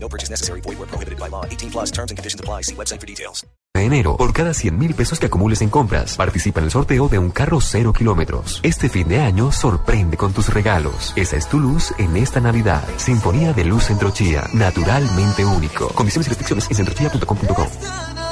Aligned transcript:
No 0.00 0.08
purchase 0.08 0.30
necessary. 0.30 0.60
Void 0.62 0.78
where 0.78 0.86
prohibited 0.86 1.18
by 1.18 1.28
law. 1.28 1.44
18 1.44 1.70
plus 1.70 1.90
terms 1.90 2.10
and 2.10 2.18
conditions 2.18 2.40
apply. 2.40 2.62
See 2.62 2.74
website 2.74 3.00
for 3.00 3.06
details. 3.06 3.46
De 3.74 3.84
enero, 3.84 4.16
por 4.16 4.32
cada 4.32 4.54
100 4.54 4.76
mil 4.76 4.94
pesos 4.94 5.20
que 5.20 5.26
acumules 5.26 5.62
en 5.62 5.68
compras, 5.68 6.16
participa 6.16 6.60
en 6.60 6.64
el 6.64 6.70
sorteo 6.70 7.08
de 7.08 7.18
un 7.18 7.30
carro 7.30 7.60
cero 7.60 7.92
kilómetros. 7.92 8.60
Este 8.64 8.88
fin 8.88 9.06
de 9.08 9.20
año, 9.20 9.52
sorprende 9.52 10.16
con 10.16 10.32
tus 10.32 10.52
regalos. 10.52 11.12
Esa 11.14 11.36
es 11.36 11.48
tu 11.48 11.60
luz 11.60 11.94
en 11.98 12.16
esta 12.16 12.40
Navidad. 12.40 12.82
Sinfonía 12.96 13.52
de 13.52 13.64
Luz 13.64 13.84
Centrochía, 13.84 14.48
naturalmente 14.52 15.44
único. 15.44 15.88
Condiciones 15.88 16.26
y 16.26 16.30
restricciones 16.30 16.68
en 16.70 16.76
centrochía.com.co. 16.76 18.27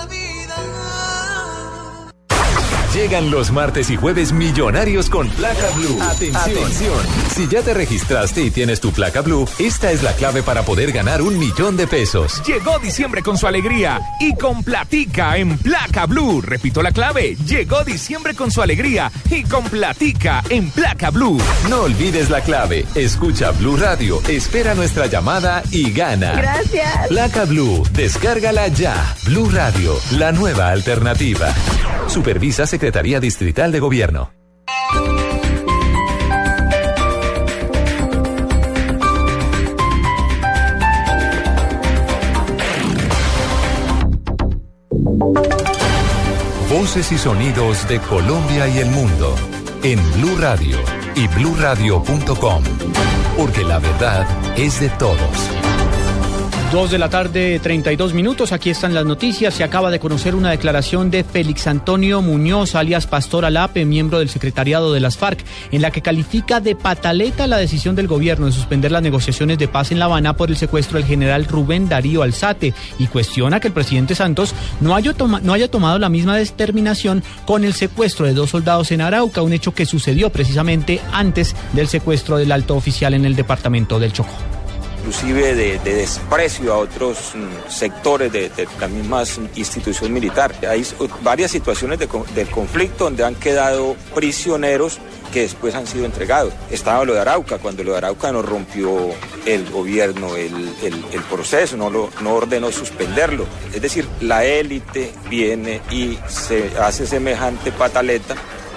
Llegan 2.96 3.30
los 3.30 3.52
martes 3.52 3.91
y 3.91 3.96
jueves 3.96 4.32
millonarios 4.32 5.10
con 5.10 5.28
placa 5.28 5.68
blue. 5.77 6.00
Atención. 6.00 6.98
Si 7.34 7.46
ya 7.46 7.60
te 7.60 7.74
registraste 7.74 8.42
y 8.42 8.50
tienes 8.50 8.80
tu 8.80 8.91
placa 8.91 9.20
blue, 9.20 9.46
esta 9.59 9.92
es 9.92 10.02
la 10.02 10.14
clave 10.14 10.42
para 10.42 10.62
poder 10.62 10.92
ganar 10.92 11.20
un 11.20 11.38
millón 11.38 11.77
de 11.77 11.87
pesos. 11.87 12.42
Llegó 12.46 12.78
diciembre 12.78 13.23
con 13.23 13.37
su 13.37 13.46
alegría 13.46 14.01
y 14.18 14.34
con 14.34 14.64
platica 14.64 15.37
en 15.37 15.59
placa 15.59 16.06
blue. 16.06 16.40
Repito 16.40 16.82
la 16.82 16.90
clave. 16.90 17.37
Llegó 17.46 17.84
diciembre 17.84 18.34
con 18.34 18.51
su 18.51 18.62
alegría 18.62 19.12
y 19.28 19.43
con 19.43 19.65
platica 19.65 20.43
en 20.49 20.71
placa 20.71 21.10
blue. 21.10 21.37
No 21.68 21.82
olvides 21.82 22.30
la 22.30 22.40
clave. 22.40 22.87
Escucha 22.95 23.51
Blue 23.51 23.76
Radio, 23.76 24.23
espera 24.26 24.74
nuestra 24.74 25.04
llamada 25.04 25.62
y 25.71 25.93
gana. 25.93 26.32
Gracias. 26.32 27.09
Placa 27.09 27.45
Blue, 27.45 27.82
descárgala 27.93 28.68
ya. 28.68 29.15
Blue 29.26 29.51
Radio, 29.51 29.95
la 30.12 30.32
nueva 30.32 30.71
alternativa. 30.71 31.52
Supervisa 32.09 32.66
Secretaría 32.87 33.18
Distrital 33.18 33.73
de 33.73 33.80
Gobierno. 33.80 34.30
Voces 46.70 47.10
y 47.10 47.18
sonidos 47.18 47.88
de 47.88 47.98
Colombia 47.98 48.68
y 48.68 48.78
el 48.78 48.90
mundo 48.90 49.34
en 49.82 49.98
Blue 50.12 50.37
Radio 50.38 50.78
y 51.16 51.26
bluradio.com, 51.26 52.62
porque 53.37 53.65
la 53.65 53.80
verdad 53.80 54.28
es 54.56 54.78
de 54.78 54.90
todos. 54.90 55.76
Dos 56.72 56.90
de 56.90 56.98
la 56.98 57.09
tarde, 57.09 57.60
32 57.60 58.12
minutos. 58.12 58.50
Aquí 58.50 58.70
están 58.70 58.92
las 58.92 59.06
noticias. 59.06 59.54
Se 59.54 59.62
acaba 59.62 59.92
de 59.92 60.00
conocer 60.00 60.34
una 60.34 60.50
declaración 60.50 61.12
de 61.12 61.22
Félix 61.22 61.68
Antonio 61.68 62.22
Muñoz, 62.22 62.74
alias 62.74 63.06
Pastor 63.06 63.45
Alape, 63.45 63.84
miembro 63.84 64.19
del 64.19 64.28
secretariado 64.28 64.92
de 64.92 64.98
las 64.98 65.16
FARC, 65.16 65.44
en 65.70 65.81
la 65.81 65.92
que 65.92 66.03
califica 66.03 66.59
de 66.59 66.75
pataleta 66.75 67.47
la 67.47 67.59
decisión 67.59 67.94
del 67.94 68.09
gobierno 68.09 68.47
de 68.47 68.53
suspender 68.53 68.91
las 68.91 69.03
negociaciones 69.03 69.59
de 69.59 69.69
paz 69.69 69.92
en 69.92 70.00
La 70.00 70.06
Habana 70.06 70.37
por 70.37 70.50
el 70.50 70.56
secuestro 70.56 70.98
del 70.98 71.06
general 71.06 71.44
Rubén 71.44 71.88
Darío 71.88 72.22
Alzate 72.22 72.75
y 72.98 73.06
cuestiona 73.06 73.60
que 73.60 73.69
el 73.69 73.75
presidente 73.75 74.16
Santos 74.16 74.53
no 74.81 74.97
haya, 74.97 75.14
no 75.42 75.53
haya 75.53 75.70
tomado 75.70 76.00
la 76.00 76.09
misma 76.09 76.37
determinación 76.37 77.22
con 77.47 77.64
el 77.64 77.75
secuestro 77.75 78.26
de 78.26 78.34
dos 78.34 78.50
soldados 78.50 78.91
en 78.91 79.03
Arauca, 79.03 79.41
un 79.41 79.53
hecho 79.53 79.72
que 79.72 79.87
sucedió 79.87 80.31
precisamente 80.31 81.00
antes 81.12 81.54
del 81.75 81.87
secuestro 81.87 82.38
del 82.38 82.50
alto 82.50 82.75
oficial 82.75 83.15
en 83.15 83.25
el 83.25 83.37
departamento 83.37 84.00
del 84.00 84.12
Chocó. 84.12 84.56
Inclusive 85.06 85.55
de, 85.55 85.78
de 85.78 85.94
desprecio 85.94 86.72
a 86.75 86.78
otros 86.78 87.33
mm, 87.37 87.71
sectores 87.71 88.33
de, 88.33 88.49
de 88.50 88.67
la 88.81 88.89
misma 88.89 89.22
institución 89.55 90.12
militar. 90.12 90.53
Hay 90.69 90.84
varias 91.22 91.53
situaciones 91.53 92.00
de, 92.00 92.09
del 92.34 92.49
conflicto 92.50 93.05
donde 93.05 93.25
han 93.25 93.37
quedado 93.37 93.94
prisioneros 94.17 94.99
que 95.33 95.43
después 95.43 95.75
han 95.77 95.87
sido 95.87 96.06
entregados. 96.06 96.53
Estaba 96.71 97.05
lo 97.05 97.15
de 97.15 97.21
Arauca, 97.21 97.59
cuando 97.59 97.84
lo 97.84 97.93
de 97.93 97.99
Arauca 97.99 98.33
no 98.33 98.43
rompió 98.43 98.99
el 99.44 99.71
gobierno 99.71 100.34
el, 100.34 100.53
el- 100.83 101.05
el 101.12 101.21
proceso, 101.31 101.77
no, 101.77 101.88
lo, 101.88 102.11
no 102.23 102.34
ordenó 102.34 102.73
suspenderlo. 102.73 103.47
Es 103.73 103.81
decir, 103.83 104.09
la 104.21 104.44
élite 104.44 105.12
viene 105.31 105.83
y 105.91 106.19
se 106.28 106.73
hace 106.81 107.06
semejante 107.06 107.71
pataleta 107.71 108.34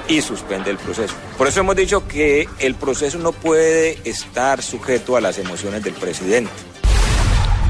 y 0.09 0.21
suspende 0.21 0.71
el 0.71 0.77
proceso. 0.77 1.13
Por 1.37 1.47
eso 1.47 1.61
hemos 1.61 1.75
dicho 1.75 2.07
que 2.07 2.47
el 2.59 2.75
proceso 2.75 3.19
no 3.19 3.31
puede 3.31 3.97
estar 4.03 4.61
sujeto 4.61 5.15
a 5.15 5.21
las 5.21 5.37
emociones 5.37 5.83
del 5.83 5.93
presidente. 5.93 6.51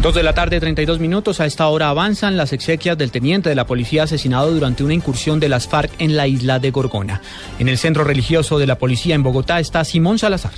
Dos 0.02 0.16
de 0.16 0.24
la 0.24 0.34
tarde, 0.34 0.62
32 0.62 1.00
minutos. 1.00 1.42
A 1.42 1.46
esta 1.46 1.68
hora 1.68 1.90
avanzan 1.90 2.38
las 2.38 2.54
exequias 2.54 2.98
del 2.98 3.12
teniente 3.12 3.50
de 3.50 3.56
la 3.56 3.66
policía 3.68 4.04
asesinado 4.04 4.50
durante 4.50 4.82
una 4.82 4.94
incursión 4.94 5.42
de 5.42 5.50
las 5.50 5.68
FARC 5.68 5.92
en 6.00 6.16
la 6.16 6.26
isla 6.26 6.58
de 6.58 6.72
Gorgona. 6.72 7.22
En 7.60 7.68
el 7.68 7.78
centro 7.78 8.06
religioso 8.06 8.58
de 8.58 8.68
la 8.68 8.78
policía 8.78 9.16
en 9.16 9.24
Bogotá 9.24 9.60
está 9.60 9.84
Simón 9.84 10.18
Salazar. 10.18 10.54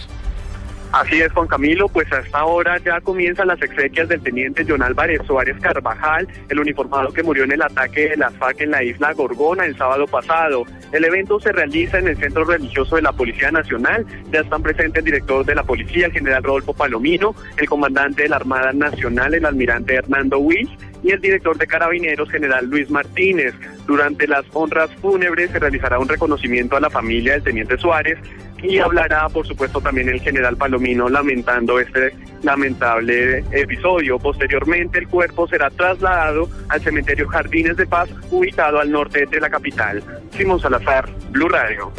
Así 0.91 1.22
es, 1.22 1.31
Juan 1.31 1.47
Camilo, 1.47 1.88
pues 1.88 2.12
hasta 2.12 2.40
ahora 2.40 2.78
ya 2.79 3.00
comienzan 3.00 3.47
las 3.47 3.62
exequias 3.62 4.09
del 4.09 4.22
teniente 4.22 4.66
John 4.68 4.81
Álvarez 4.81 5.22
Suárez 5.25 5.56
Carvajal, 5.62 6.28
el 6.50 6.59
uniformado 6.59 7.13
que 7.13 7.24
murió 7.24 7.46
en 7.46 7.53
el 7.53 7.62
ataque 7.62 8.09
de 8.09 8.18
las 8.18 8.35
FARC 8.35 8.59
en 8.62 8.72
la 8.72 8.84
isla 8.84 9.13
Gorgona 9.13 9.66
el 9.66 9.78
sábado 9.78 10.06
pasado. 10.06 10.66
El 10.91 11.06
evento 11.06 11.40
se 11.40 11.53
realiza 11.53 12.00
en 12.00 12.09
el 12.09 12.18
centro 12.18 12.44
religioso 12.44 12.97
de 12.97 13.03
la 13.03 13.13
Policía 13.13 13.51
Nacional. 13.51 14.06
Ya 14.31 14.41
están 14.41 14.62
presentes 14.63 15.00
el 15.00 15.06
director 15.06 15.46
de 15.46 15.56
la 15.56 15.63
policía, 15.63 16.07
el 16.07 16.12
general 16.12 16.44
Rodolfo 16.44 16.74
Palomino, 16.74 17.34
el 17.56 17.69
comandante 17.69 18.24
de 18.24 18.30
la 18.30 18.35
Armada 18.35 18.74
Nacional, 18.74 19.34
el 19.34 19.46
almirante 19.46 19.96
Hernando 19.96 20.40
Wills, 20.40 20.72
y 21.03 21.12
el 21.12 21.22
director 21.22 21.57
de 21.57 21.67
Carabineros, 21.67 22.29
general 22.29 22.67
Luis 22.67 22.89
Martínez. 22.89 23.53
Durante 23.88 24.28
las 24.28 24.45
honras 24.53 24.89
fúnebres 25.01 25.51
se 25.51 25.59
realizará 25.59 26.00
un 26.00 26.07
reconocimiento 26.07 26.78
a 26.78 26.79
la 26.79 26.89
familia 26.89 27.34
del 27.34 27.44
teniente 27.44 27.78
Suárez 27.78 28.19
y 28.63 28.78
hablará, 28.78 29.28
por 29.29 29.47
supuesto, 29.47 29.81
también 29.81 30.09
el 30.09 30.22
general 30.22 30.56
Palomino 30.56 31.09
lamentando 31.09 31.79
este 31.79 32.13
lamentable 32.44 33.39
episodio. 33.51 34.19
Posteriormente, 34.19 35.00
el 35.00 35.07
cuerpo 35.07 35.47
será 35.47 35.69
trasladado 35.69 36.47
al 36.69 36.81
cementerio 36.81 37.28
Jardines 37.28 37.78
de 37.78 37.88
Paz, 37.88 38.09
ubicado 38.29 38.79
al 38.79 38.91
norte 38.91 39.25
de 39.25 39.39
la 39.39 39.50
capital. 39.50 40.03
Simón 40.38 40.59
Salazar, 40.59 41.09
Blue 41.31 41.50
Radio. 41.50 41.91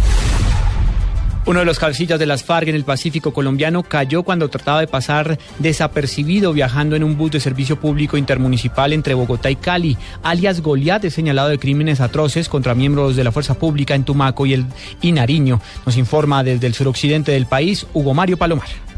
Uno 1.44 1.58
de 1.58 1.64
los 1.64 1.80
cabecillas 1.80 2.20
de 2.20 2.26
las 2.26 2.44
FARC 2.44 2.68
en 2.68 2.76
el 2.76 2.84
Pacífico 2.84 3.32
colombiano 3.32 3.82
cayó 3.82 4.22
cuando 4.22 4.48
trataba 4.48 4.78
de 4.78 4.86
pasar 4.86 5.40
desapercibido 5.58 6.52
viajando 6.52 6.94
en 6.94 7.02
un 7.02 7.16
bus 7.16 7.32
de 7.32 7.40
servicio 7.40 7.80
público 7.80 8.16
intermunicipal 8.16 8.92
entre 8.92 9.14
Bogotá 9.14 9.50
y 9.50 9.56
Cali. 9.56 9.98
Alias 10.22 10.60
Goliat 10.60 11.04
es 11.04 11.14
señalado 11.14 11.48
de 11.48 11.58
crímenes 11.58 12.00
atroces 12.00 12.48
contra 12.48 12.76
miembros 12.76 13.16
de 13.16 13.24
la 13.24 13.32
fuerza 13.32 13.54
pública 13.54 13.96
en 13.96 14.04
Tumaco 14.04 14.46
y 14.46 14.54
el 14.54 14.66
y 15.00 15.10
Nariño. 15.10 15.60
Nos 15.84 15.96
informa 15.96 16.44
desde 16.44 16.68
el 16.68 16.74
suroccidente 16.74 17.32
del 17.32 17.46
país 17.46 17.88
Hugo 17.92 18.14
Mario 18.14 18.36
Palomar. 18.36 18.91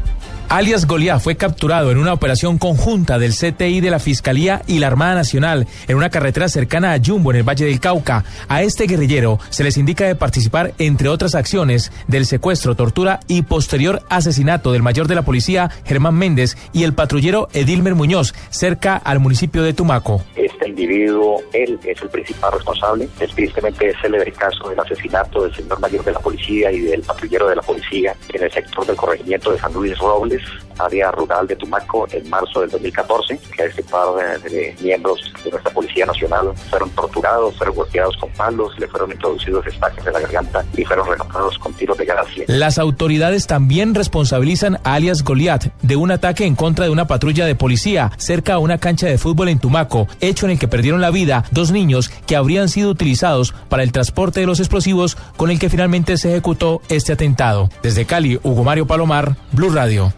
Alias 0.49 0.85
Goliat 0.85 1.19
fue 1.19 1.35
capturado 1.35 1.91
en 1.91 1.97
una 1.97 2.13
operación 2.13 2.57
conjunta 2.57 3.17
del 3.17 3.33
CTI 3.33 3.81
de 3.81 3.89
la 3.89 3.99
Fiscalía 3.99 4.61
y 4.67 4.79
la 4.79 4.87
Armada 4.87 5.15
Nacional 5.15 5.67
en 5.87 5.97
una 5.97 6.09
carretera 6.09 6.47
cercana 6.47 6.93
a 6.93 6.99
Jumbo 7.03 7.31
en 7.31 7.37
el 7.37 7.43
Valle 7.43 7.65
del 7.65 7.79
Cauca. 7.79 8.23
A 8.47 8.61
este 8.61 8.85
guerrillero 8.85 9.39
se 9.49 9.63
les 9.63 9.77
indica 9.77 10.05
de 10.05 10.15
participar, 10.15 10.73
entre 10.77 11.09
otras 11.09 11.35
acciones, 11.35 11.91
del 12.07 12.25
secuestro, 12.25 12.75
tortura 12.75 13.19
y 13.27 13.41
posterior 13.41 14.03
asesinato 14.07 14.71
del 14.71 14.83
mayor 14.83 15.07
de 15.07 15.15
la 15.15 15.23
policía, 15.23 15.71
Germán 15.83 16.15
Méndez, 16.15 16.55
y 16.73 16.83
el 16.83 16.93
patrullero 16.93 17.49
Edilmer 17.53 17.95
Muñoz, 17.95 18.33
cerca 18.49 18.95
al 18.95 19.19
municipio 19.19 19.63
de 19.63 19.73
Tumaco. 19.73 20.21
Este 20.35 20.69
individuo, 20.69 21.41
él 21.53 21.79
es 21.83 22.01
el 22.01 22.09
principal 22.09 22.53
responsable. 22.53 23.09
Tristemente 23.17 23.89
es 23.89 23.95
célebre 24.01 24.29
el 24.29 24.35
caso 24.35 24.69
del 24.69 24.79
asesinato 24.79 25.43
del 25.43 25.55
señor 25.55 25.79
mayor 25.79 26.05
de 26.05 26.11
la 26.11 26.19
policía 26.19 26.71
y 26.71 26.81
del 26.81 27.01
patrullero 27.01 27.49
de 27.49 27.55
la 27.55 27.61
policía 27.61 28.15
en 28.33 28.43
el 28.43 28.51
sector 28.51 28.85
del 28.85 28.95
corregimiento 28.95 29.51
de 29.51 29.59
San 29.59 29.73
Luis 29.73 29.97
Robles, 29.97 30.34
Peace. 30.37 30.64
Área 30.79 31.11
rural 31.11 31.47
de 31.47 31.55
Tumaco, 31.55 32.07
en 32.11 32.29
marzo 32.29 32.61
del 32.61 32.69
2014, 32.69 33.39
que 33.55 33.63
a 33.63 33.65
este 33.65 33.83
par 33.83 34.07
de, 34.43 34.75
miembros 34.81 35.33
de 35.43 35.51
nuestra 35.51 35.71
Policía 35.71 36.05
Nacional 36.05 36.53
fueron 36.69 36.89
torturados, 36.91 37.57
fueron 37.57 37.75
golpeados 37.75 38.17
con 38.17 38.29
palos, 38.31 38.77
le 38.79 38.87
fueron 38.87 39.11
introducidos 39.11 39.65
estacas 39.67 40.03
de 40.03 40.11
la 40.11 40.19
garganta 40.19 40.65
y 40.75 40.83
fueron 40.85 41.07
rematados 41.07 41.57
con 41.59 41.73
tiros 41.73 41.97
de 41.97 42.05
gracia. 42.05 42.45
Las 42.47 42.77
autoridades 42.77 43.47
también 43.47 43.95
responsabilizan 43.95 44.79
a 44.83 44.95
alias 44.95 45.23
Goliat 45.23 45.65
de 45.81 45.95
un 45.95 46.11
ataque 46.11 46.45
en 46.45 46.55
contra 46.55 46.85
de 46.85 46.91
una 46.91 47.07
patrulla 47.07 47.45
de 47.45 47.55
policía 47.55 48.11
cerca 48.17 48.55
a 48.55 48.59
una 48.59 48.77
cancha 48.77 49.07
de 49.07 49.17
fútbol 49.17 49.49
en 49.49 49.59
Tumaco, 49.59 50.07
hecho 50.21 50.45
en 50.45 50.53
el 50.53 50.59
que 50.59 50.67
perdieron 50.67 51.01
la 51.01 51.11
vida 51.11 51.45
dos 51.51 51.71
niños 51.71 52.09
que 52.09 52.35
habrían 52.35 52.69
sido 52.69 52.89
utilizados 52.89 53.53
para 53.69 53.83
el 53.83 53.91
transporte 53.91 54.39
de 54.39 54.45
los 54.45 54.59
explosivos 54.59 55.17
con 55.37 55.51
el 55.51 55.59
que 55.59 55.69
finalmente 55.69 56.17
se 56.17 56.31
ejecutó 56.31 56.81
este 56.89 57.13
atentado. 57.13 57.69
Desde 57.81 58.05
Cali, 58.05 58.39
Hugo 58.43 58.63
Mario 58.63 58.87
Palomar, 58.87 59.35
Blue 59.51 59.69
Radio. 59.69 60.13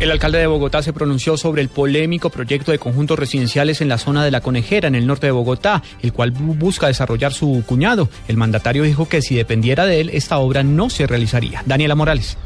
El 0.00 0.10
alcalde 0.10 0.38
de 0.38 0.48
Bogotá 0.48 0.82
se 0.82 0.92
pronunció 0.92 1.36
sobre 1.36 1.62
el 1.62 1.68
polémico 1.68 2.28
proyecto 2.28 2.72
de 2.72 2.80
conjuntos 2.80 3.16
residenciales 3.16 3.80
en 3.80 3.88
la 3.88 3.96
zona 3.96 4.24
de 4.24 4.32
la 4.32 4.40
Conejera, 4.40 4.88
en 4.88 4.96
el 4.96 5.06
norte 5.06 5.28
de 5.28 5.32
Bogotá, 5.32 5.82
el 6.02 6.12
cual 6.12 6.32
busca 6.32 6.88
desarrollar 6.88 7.32
su 7.32 7.62
cuñado. 7.64 8.08
El 8.26 8.36
mandatario 8.36 8.82
dijo 8.82 9.08
que 9.08 9.22
si 9.22 9.36
dependiera 9.36 9.86
de 9.86 10.00
él, 10.00 10.10
esta 10.12 10.38
obra 10.38 10.64
no 10.64 10.90
se 10.90 11.06
realizaría. 11.06 11.62
Daniela 11.64 11.94
Morales. 11.94 12.36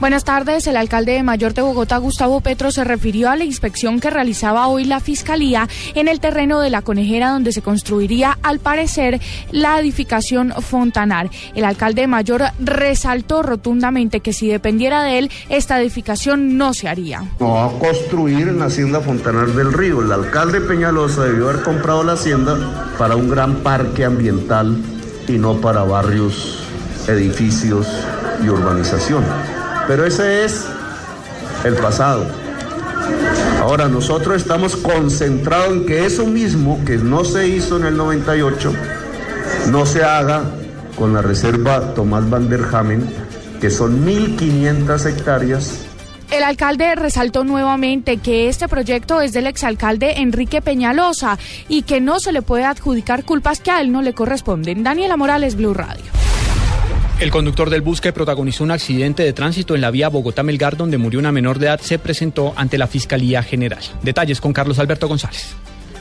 Buenas 0.00 0.24
tardes. 0.24 0.66
El 0.66 0.76
alcalde 0.76 1.12
de 1.12 1.22
Mayor 1.22 1.54
de 1.54 1.62
Bogotá, 1.62 1.98
Gustavo 1.98 2.40
Petro, 2.40 2.72
se 2.72 2.82
refirió 2.82 3.30
a 3.30 3.36
la 3.36 3.44
inspección 3.44 4.00
que 4.00 4.10
realizaba 4.10 4.66
hoy 4.66 4.84
la 4.84 4.98
Fiscalía 4.98 5.68
en 5.94 6.08
el 6.08 6.18
terreno 6.18 6.60
de 6.60 6.68
la 6.68 6.82
conejera 6.82 7.30
donde 7.30 7.52
se 7.52 7.62
construiría, 7.62 8.36
al 8.42 8.58
parecer, 8.58 9.20
la 9.52 9.78
edificación 9.78 10.52
Fontanar. 10.60 11.30
El 11.54 11.64
alcalde 11.64 12.02
de 12.02 12.08
Mayor 12.08 12.42
resaltó 12.58 13.42
rotundamente 13.42 14.18
que 14.20 14.32
si 14.32 14.48
dependiera 14.48 15.04
de 15.04 15.18
él, 15.18 15.30
esta 15.48 15.80
edificación 15.80 16.58
no 16.58 16.74
se 16.74 16.88
haría. 16.88 17.22
No 17.38 17.52
va 17.52 17.66
a 17.66 17.78
construir 17.78 18.48
en 18.48 18.58
la 18.58 18.66
hacienda 18.66 19.00
Fontanar 19.00 19.46
del 19.46 19.72
Río. 19.72 20.02
El 20.02 20.10
alcalde 20.10 20.60
Peñalosa 20.60 21.24
debió 21.24 21.48
haber 21.48 21.62
comprado 21.62 22.02
la 22.02 22.14
hacienda 22.14 22.92
para 22.98 23.14
un 23.14 23.30
gran 23.30 23.56
parque 23.58 24.04
ambiental 24.04 24.76
y 25.28 25.32
no 25.32 25.60
para 25.60 25.84
barrios, 25.84 26.64
edificios 27.06 27.86
y 28.44 28.48
urbanización. 28.48 29.24
Pero 29.86 30.04
ese 30.04 30.44
es 30.44 30.66
el 31.64 31.74
pasado. 31.74 32.26
Ahora 33.60 33.88
nosotros 33.88 34.36
estamos 34.36 34.76
concentrados 34.76 35.72
en 35.72 35.86
que 35.86 36.06
eso 36.06 36.26
mismo 36.26 36.80
que 36.84 36.96
no 36.98 37.24
se 37.24 37.48
hizo 37.48 37.76
en 37.76 37.86
el 37.86 37.96
98 37.96 38.72
no 39.70 39.86
se 39.86 40.04
haga 40.04 40.42
con 40.96 41.12
la 41.12 41.22
reserva 41.22 41.94
Tomás 41.94 42.28
Van 42.28 42.48
der 42.48 42.64
Hamen, 42.72 43.04
que 43.60 43.70
son 43.70 44.06
1.500 44.06 45.06
hectáreas 45.06 45.84
el 46.30 46.42
alcalde 46.42 46.96
resaltó 46.96 47.44
nuevamente 47.44 48.16
que 48.16 48.48
este 48.48 48.66
proyecto 48.66 49.20
es 49.20 49.32
del 49.32 49.46
exalcalde 49.46 50.20
Enrique 50.20 50.60
Peñalosa 50.60 51.38
y 51.68 51.82
que 51.82 52.00
no 52.00 52.18
se 52.18 52.32
le 52.32 52.42
puede 52.42 52.64
adjudicar 52.64 53.24
culpas 53.24 53.60
que 53.60 53.70
a 53.70 53.80
él 53.80 53.92
no 53.92 54.02
le 54.02 54.14
corresponden. 54.14 54.82
Daniela 54.82 55.16
Morales, 55.16 55.54
Blue 55.54 55.74
Radio. 55.74 56.04
El 57.20 57.30
conductor 57.30 57.70
del 57.70 57.80
bus 57.80 58.00
que 58.00 58.12
protagonizó 58.12 58.64
un 58.64 58.72
accidente 58.72 59.22
de 59.22 59.32
tránsito 59.32 59.76
en 59.76 59.80
la 59.80 59.92
vía 59.92 60.08
Bogotá-Melgar 60.08 60.76
donde 60.76 60.98
murió 60.98 61.20
una 61.20 61.30
menor 61.30 61.60
de 61.60 61.66
edad 61.66 61.80
se 61.80 62.00
presentó 62.00 62.52
ante 62.56 62.76
la 62.76 62.88
Fiscalía 62.88 63.42
General. 63.42 63.82
Detalles 64.02 64.40
con 64.40 64.52
Carlos 64.52 64.80
Alberto 64.80 65.06
González. 65.06 65.54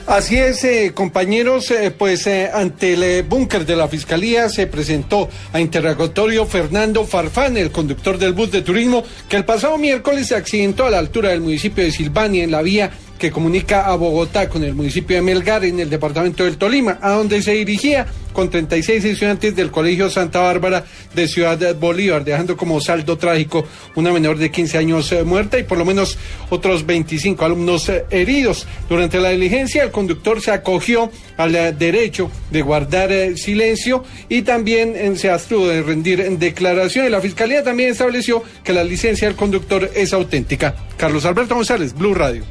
Así 0.07 0.38
es, 0.38 0.65
eh, 0.65 0.92
compañeros, 0.94 1.71
eh, 1.71 1.89
pues 1.92 2.27
eh, 2.27 2.50
ante 2.54 2.94
el 2.94 3.24
búnker 3.24 3.65
de 3.65 3.77
la 3.77 3.88
Fiscalía 3.88 4.50
se 4.50 4.68
presentó 4.68 5.30
a 5.54 5.62
interrogatorio 5.62 6.45
Fernando 6.45 7.06
Farfán, 7.06 7.56
el 7.56 7.71
conductor 7.71 8.18
del 8.18 8.33
bus 8.33 8.51
de 8.51 8.63
turismo, 8.63 9.06
que 9.30 9.38
el 9.38 9.45
pasado 9.45 9.77
miércoles 9.77 10.27
se 10.27 10.36
accidentó 10.36 10.86
a 10.86 10.89
la 10.89 11.00
altura 11.00 11.30
del 11.30 11.39
municipio 11.39 11.86
de 11.86 11.92
Silvania 11.92 12.44
en 12.44 12.51
la 12.51 12.62
vía 12.62 12.92
que 13.24 13.31
comunica 13.31 13.86
a 13.86 13.96
Bogotá 13.96 14.50
con 14.50 14.66
el 14.66 14.75
municipio 14.75 15.16
de 15.16 15.22
Melgar 15.22 15.64
en 15.64 15.80
el 15.80 15.90
departamento 15.90 16.44
del 16.44 16.58
Tolima, 16.58 17.00
a 17.02 17.12
donde 17.12 17.42
se 17.42 17.54
dirigía 17.54 18.06
con 18.34 18.50
36 18.50 19.02
estudiantes 19.02 19.56
del 19.56 19.72
Colegio 19.72 20.10
Santa 20.10 20.42
Bárbara 20.42 20.84
de 21.16 21.30
Ciudad 21.30 21.74
Bolívar, 21.75 22.25
dejando 22.25 22.58
como 22.58 22.81
saldo 22.81 23.18
trágico 23.18 23.66
una 23.96 24.12
menor 24.12 24.38
de 24.38 24.52
15 24.52 24.78
años 24.78 25.10
eh, 25.14 25.24
muerta 25.24 25.58
y 25.58 25.64
por 25.64 25.78
lo 25.78 25.86
menos 25.86 26.18
otros 26.50 26.86
25 26.86 27.46
alumnos 27.46 27.88
eh, 27.88 28.04
heridos. 28.10 28.68
Durante 28.90 29.22
la 29.22 29.30
diligencia, 29.30 29.84
el 29.84 29.92
conductor 29.92 30.42
se 30.42 30.52
acogió 30.52 31.10
al 31.38 31.56
eh, 31.56 31.72
derecho 31.72 32.30
de 32.52 32.62
guardar 32.62 33.38
silencio 33.38 34.04
y 34.28 34.42
también 34.42 35.18
se 35.18 35.30
abstuvo 35.30 35.70
de 35.70 35.81
rendir 35.81 36.30
declaraciones. 36.38 37.10
La 37.10 37.22
Fiscalía 37.22 37.64
también 37.64 37.92
estableció 37.92 38.44
que 38.66 38.74
la 38.74 38.84
licencia 38.84 39.30
del 39.30 39.38
conductor 39.38 39.90
es 39.96 40.12
auténtica. 40.12 40.75
Carlos 40.98 41.24
Alberto 41.24 41.56
González, 41.56 41.94
Blue 41.94 42.14
Radio. 42.14 42.44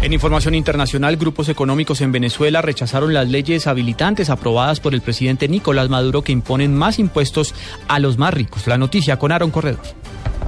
En 0.00 0.12
información 0.12 0.54
internacional, 0.54 1.16
grupos 1.16 1.48
económicos 1.48 2.00
en 2.02 2.12
Venezuela 2.12 2.62
rechazaron 2.62 3.12
las 3.12 3.28
leyes 3.28 3.66
habilitantes 3.66 4.30
aprobadas 4.30 4.78
por 4.78 4.94
el 4.94 5.00
presidente 5.00 5.48
Nicolás 5.48 5.88
Maduro 5.88 6.22
que 6.22 6.30
imponen 6.30 6.72
más 6.72 7.00
impuestos 7.00 7.52
a 7.88 7.98
los 7.98 8.16
más 8.16 8.32
ricos. 8.32 8.68
La 8.68 8.78
noticia 8.78 9.18
con 9.18 9.32
Aaron 9.32 9.50
Corredor. 9.50 9.82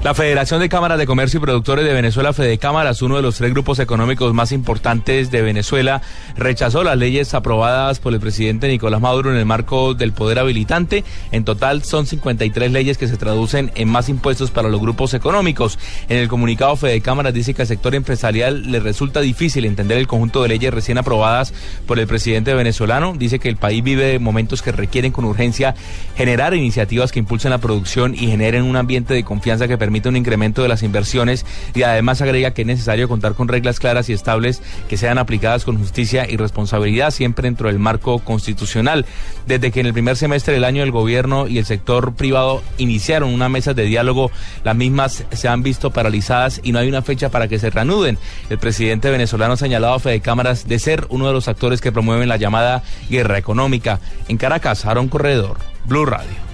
La 0.03 0.15
Federación 0.15 0.59
de 0.59 0.67
Cámaras 0.67 0.97
de 0.97 1.05
Comercio 1.05 1.37
y 1.37 1.41
Productores 1.41 1.85
de 1.85 1.93
Venezuela, 1.93 2.33
Fede 2.33 2.57
Cámaras, 2.57 3.03
uno 3.03 3.17
de 3.17 3.21
los 3.21 3.35
tres 3.37 3.51
grupos 3.51 3.77
económicos 3.77 4.33
más 4.33 4.51
importantes 4.51 5.29
de 5.29 5.43
Venezuela, 5.43 6.01
rechazó 6.35 6.83
las 6.83 6.97
leyes 6.97 7.35
aprobadas 7.35 7.99
por 7.99 8.11
el 8.11 8.19
presidente 8.19 8.67
Nicolás 8.67 8.99
Maduro 8.99 9.29
en 9.29 9.37
el 9.37 9.45
marco 9.45 9.93
del 9.93 10.11
poder 10.11 10.39
habilitante. 10.39 11.03
En 11.31 11.45
total 11.45 11.83
son 11.83 12.07
53 12.07 12.71
leyes 12.71 12.97
que 12.97 13.07
se 13.07 13.15
traducen 13.15 13.71
en 13.75 13.89
más 13.89 14.09
impuestos 14.09 14.49
para 14.49 14.69
los 14.69 14.81
grupos 14.81 15.13
económicos. 15.13 15.77
En 16.09 16.17
el 16.17 16.27
comunicado 16.27 16.75
Fede 16.77 16.99
Cámaras 17.01 17.35
dice 17.35 17.53
que 17.53 17.61
al 17.61 17.67
sector 17.67 17.93
empresarial 17.93 18.71
le 18.71 18.79
resulta 18.79 19.21
difícil 19.21 19.40
entender 19.41 19.97
el 19.97 20.07
conjunto 20.07 20.43
de 20.43 20.49
leyes 20.49 20.71
recién 20.71 20.99
aprobadas 20.99 21.51
por 21.87 21.97
el 21.97 22.05
presidente 22.05 22.53
venezolano. 22.53 23.13
Dice 23.17 23.39
que 23.39 23.49
el 23.49 23.55
país 23.55 23.83
vive 23.83 24.19
momentos 24.19 24.61
que 24.61 24.71
requieren 24.71 25.11
con 25.11 25.25
urgencia 25.25 25.73
generar 26.15 26.53
iniciativas 26.53 27.11
que 27.11 27.19
impulsen 27.19 27.49
la 27.49 27.57
producción 27.57 28.13
y 28.13 28.27
generen 28.27 28.63
un 28.63 28.75
ambiente 28.75 29.15
de 29.15 29.23
confianza 29.23 29.67
que 29.67 29.79
permita 29.79 30.09
un 30.09 30.15
incremento 30.15 30.61
de 30.61 30.67
las 30.67 30.83
inversiones 30.83 31.43
y 31.73 31.81
además 31.81 32.21
agrega 32.21 32.51
que 32.51 32.61
es 32.61 32.67
necesario 32.67 33.07
contar 33.07 33.33
con 33.33 33.47
reglas 33.47 33.79
claras 33.79 34.09
y 34.09 34.13
estables 34.13 34.61
que 34.87 34.97
sean 34.97 35.17
aplicadas 35.17 35.65
con 35.65 35.77
justicia 35.79 36.29
y 36.29 36.37
responsabilidad 36.37 37.09
siempre 37.09 37.47
dentro 37.47 37.67
del 37.67 37.79
marco 37.79 38.19
constitucional. 38.19 39.07
Desde 39.47 39.71
que 39.71 39.79
en 39.79 39.87
el 39.87 39.93
primer 39.93 40.17
semestre 40.17 40.53
del 40.53 40.65
año 40.65 40.83
el 40.83 40.91
gobierno 40.91 41.47
y 41.47 41.57
el 41.57 41.65
sector 41.65 42.13
privado 42.13 42.61
iniciaron 42.77 43.33
una 43.33 43.49
mesa 43.49 43.73
de 43.73 43.85
diálogo, 43.85 44.29
las 44.63 44.75
mismas 44.75 45.25
se 45.31 45.47
han 45.47 45.63
visto 45.63 45.89
paralizadas 45.89 46.61
y 46.63 46.71
no 46.73 46.79
hay 46.79 46.87
una 46.87 47.01
fecha 47.01 47.29
para 47.29 47.47
que 47.47 47.57
se 47.57 47.71
reanuden. 47.71 48.19
El 48.51 48.59
presidente 48.59 49.09
venezolano 49.09 49.30
ha 49.33 49.57
señalado 49.57 49.93
a 49.93 49.99
Fede 49.99 50.21
Cámaras 50.21 50.67
de 50.67 50.79
ser 50.79 51.05
uno 51.09 51.27
de 51.27 51.33
los 51.33 51.47
actores 51.47 51.81
que 51.81 51.91
promueven 51.91 52.29
la 52.29 52.37
llamada 52.37 52.83
guerra 53.09 53.37
económica. 53.37 53.99
En 54.27 54.37
Caracas, 54.37 54.85
Aaron 54.85 55.07
Corredor, 55.07 55.57
Blue 55.85 56.05
Radio. 56.05 56.50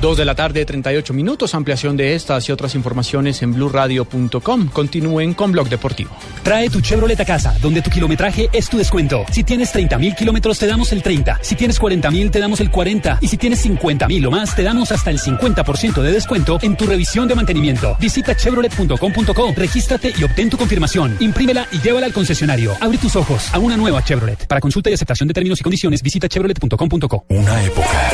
Dos 0.00 0.16
de 0.16 0.24
la 0.24 0.36
tarde, 0.36 0.64
38 0.64 1.12
minutos. 1.12 1.54
Ampliación 1.54 1.96
de 1.96 2.14
estas 2.14 2.48
y 2.48 2.52
otras 2.52 2.76
informaciones 2.76 3.42
en 3.42 3.52
blurradio.com. 3.52 4.68
Continúen 4.68 5.34
con 5.34 5.50
Blog 5.50 5.68
Deportivo. 5.68 6.10
Trae 6.44 6.70
tu 6.70 6.80
Chevrolet 6.80 7.18
a 7.18 7.24
casa, 7.24 7.56
donde 7.60 7.82
tu 7.82 7.90
kilometraje 7.90 8.48
es 8.52 8.68
tu 8.68 8.78
descuento. 8.78 9.24
Si 9.32 9.42
tienes 9.42 9.72
30 9.72 9.98
mil 9.98 10.14
kilómetros, 10.14 10.56
te 10.56 10.68
damos 10.68 10.92
el 10.92 11.02
30. 11.02 11.40
Si 11.42 11.56
tienes 11.56 11.80
40 11.80 12.10
mil, 12.12 12.30
te 12.30 12.38
damos 12.38 12.60
el 12.60 12.70
40. 12.70 13.18
Y 13.20 13.26
si 13.26 13.36
tienes 13.36 13.58
50 13.60 14.06
mil 14.06 14.24
o 14.26 14.30
más, 14.30 14.54
te 14.54 14.62
damos 14.62 14.92
hasta 14.92 15.10
el 15.10 15.18
50% 15.18 16.00
de 16.00 16.12
descuento 16.12 16.60
en 16.62 16.76
tu 16.76 16.86
revisión 16.86 17.26
de 17.26 17.34
mantenimiento. 17.34 17.96
Visita 17.98 18.36
chevrolet.com.co, 18.36 19.52
regístrate 19.56 20.12
y 20.16 20.22
obtén 20.22 20.48
tu 20.48 20.56
confirmación. 20.56 21.16
Imprímela 21.18 21.66
y 21.72 21.80
llévala 21.80 22.06
al 22.06 22.12
concesionario. 22.12 22.72
Abre 22.80 22.98
tus 22.98 23.16
ojos 23.16 23.52
a 23.52 23.58
una 23.58 23.76
nueva 23.76 24.04
Chevrolet. 24.04 24.46
Para 24.46 24.60
consulta 24.60 24.90
y 24.90 24.94
aceptación 24.94 25.26
de 25.26 25.34
términos 25.34 25.58
y 25.58 25.64
condiciones, 25.64 26.04
visita 26.04 26.28
chevrolet.com.co. 26.28 27.24
Una 27.30 27.64
época. 27.64 28.12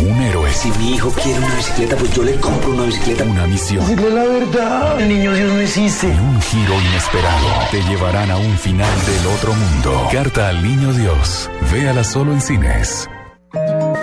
Un 0.00 0.22
héroe. 0.22 0.50
Si 0.52 0.70
mi 0.72 0.94
hijo 0.94 1.10
quiere 1.10 1.38
una 1.38 1.54
bicicleta, 1.56 1.96
pues 1.96 2.12
yo 2.14 2.22
le 2.22 2.34
compro 2.40 2.70
una 2.70 2.84
bicicleta. 2.84 3.24
Una 3.24 3.46
misión. 3.46 3.86
Dile 3.86 4.10
la 4.10 4.24
verdad. 4.24 5.00
El 5.00 5.08
niño 5.08 5.32
Dios 5.32 5.52
no 5.52 5.60
existe. 5.60 6.06
Y 6.08 6.10
un 6.10 6.40
giro 6.42 6.80
inesperado. 6.80 7.46
Te 7.70 7.82
llevarán 7.82 8.30
a 8.30 8.36
un 8.36 8.58
final 8.58 8.94
del 9.06 9.26
otro 9.26 9.52
mundo. 9.54 10.08
Carta 10.12 10.48
al 10.48 10.62
niño 10.62 10.92
Dios. 10.92 11.50
Véala 11.72 12.04
solo 12.04 12.32
en 12.32 12.40
cines. 12.40 13.08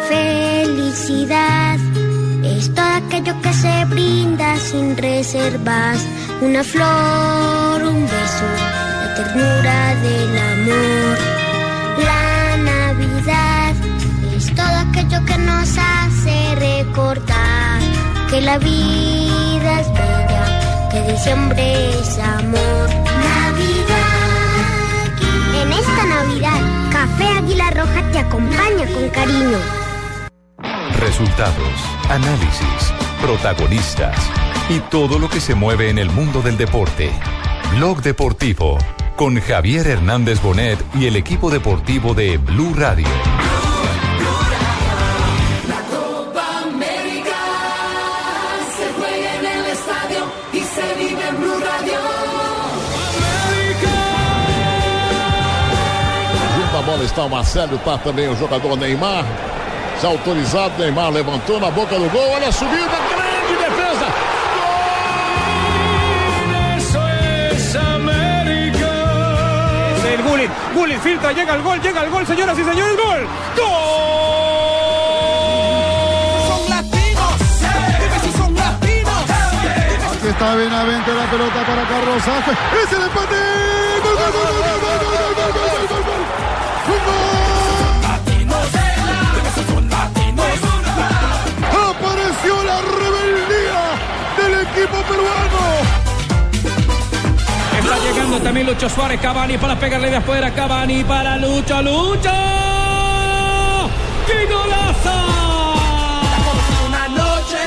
Felicidad 0.08 1.80
es 2.44 2.74
todo 2.74 2.86
aquello 2.86 3.34
que 3.42 3.54
se 3.54 3.86
brinda 3.86 4.56
sin 4.58 4.96
reservas. 4.98 6.06
Una 6.42 6.64
flor, 6.64 7.84
un 7.84 8.02
beso, 8.04 8.46
la 9.02 9.14
ternura 9.16 9.96
del 9.96 10.38
amor. 10.38 11.41
Aquello 14.92 15.26
que 15.26 15.38
nos 15.38 15.78
hace 15.78 16.56
recordar 16.56 17.82
que 18.30 18.42
la 18.42 18.58
vida 18.58 19.80
es 19.80 19.94
bella, 19.94 20.90
que 20.92 21.12
diciembre 21.12 22.00
es 22.00 22.20
amor. 22.20 22.90
Navidad. 23.40 24.02
En 25.62 25.72
esta 25.72 26.06
Navidad, 26.06 26.92
Café 26.92 27.28
Águila 27.38 27.72
Roja 27.72 28.12
te 28.12 28.20
acompaña 28.20 28.86
con 28.94 29.10
cariño. 29.10 29.58
Resultados, 31.00 31.76
análisis, 32.10 32.94
protagonistas 33.22 34.18
y 34.70 34.80
todo 34.80 35.20
lo 35.20 35.30
que 35.30 35.40
se 35.40 35.56
mueve 35.56 35.90
en 35.90 35.98
el 36.00 36.10
mundo 36.10 36.42
del 36.42 36.58
deporte. 36.58 37.12
Blog 37.76 38.02
Deportivo 38.02 38.78
con 39.16 39.40
Javier 39.40 39.88
Hernández 39.88 40.42
Bonet 40.42 40.80
y 40.96 41.06
el 41.06 41.16
equipo 41.16 41.50
deportivo 41.50 42.14
de 42.14 42.38
Blue 42.38 42.74
Radio. 42.76 43.08
bola 57.02 57.06
está 57.06 57.24
o 57.24 57.30
Marcelo, 57.30 57.76
está 57.76 57.98
também 57.98 58.28
o 58.28 58.36
jogador 58.36 58.78
Neymar. 58.78 59.26
Já 60.02 60.08
autorizado, 60.08 60.74
Neymar 60.78 61.12
levantou 61.12 61.60
na 61.60 61.72
boca 61.72 61.96
do 61.96 62.10
gol. 62.10 62.30
Olha 62.32 62.48
a 62.48 62.52
subida, 62.52 62.78
grande 62.80 63.56
defesa. 63.58 64.06
Gol, 70.02 70.14
es 70.14 70.22
Gullit, 70.22 70.52
Gullit 70.74 71.02
filtra, 71.02 71.34
llega 71.34 71.58
o 71.58 71.62
gol, 71.62 71.80
llega 71.80 72.08
o 72.08 72.10
gol, 72.12 72.26
senhoras 72.26 72.58
e 72.58 72.64
senhores 72.64 72.98
gol. 72.98 73.28
¡Gol! 73.56 73.92
está 80.30 80.56
Benavente 80.56 81.12
la 81.12 81.30
pelota 81.30 81.66
para 81.66 81.84
Carlos 81.88 82.28
Ángel. 82.28 82.58
¡Es 82.84 82.94
el 82.94 83.02
empate! 83.04 83.36
¡Gol, 84.02 84.16
gol, 84.16 84.32
gol, 84.32 84.42
gol, 84.42 84.80
gol! 84.80 84.98
gol! 84.98 85.01
Peruano. 95.22 95.62
Está 97.80 98.00
llegando 98.00 98.40
también 98.40 98.68
Lucho 98.68 98.90
Suárez, 98.90 99.20
Cavani 99.20 99.58
para 99.58 99.80
pegarle 99.80 100.10
de 100.10 100.18
afuera, 100.18 100.54
Cavani 100.54 101.04
para 101.04 101.38
Lucho, 101.38 101.82
Lucho. 101.82 102.32
¡Qué 104.28 104.46
golazo! 104.46 105.14
Una 106.88 107.08
noche 107.10 107.58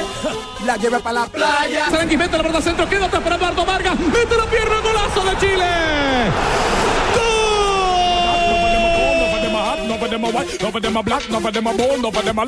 la 0.64 0.76
lleva 0.76 0.98
para 1.00 1.20
la 1.20 1.26
playa. 1.26 1.90
Sarangui 1.90 2.16
mete 2.16 2.36
la 2.36 2.42
pelota 2.42 2.62
centro, 2.62 2.88
queda 2.88 3.06
atrás 3.06 3.22
para 3.22 3.36
Eduardo 3.36 3.64
Vargas, 3.64 3.98
mete 3.98 4.36
la 4.36 4.46
pierna, 4.46 4.80
golazo 4.80 5.24
de 5.24 5.38
Chile. 5.38 5.64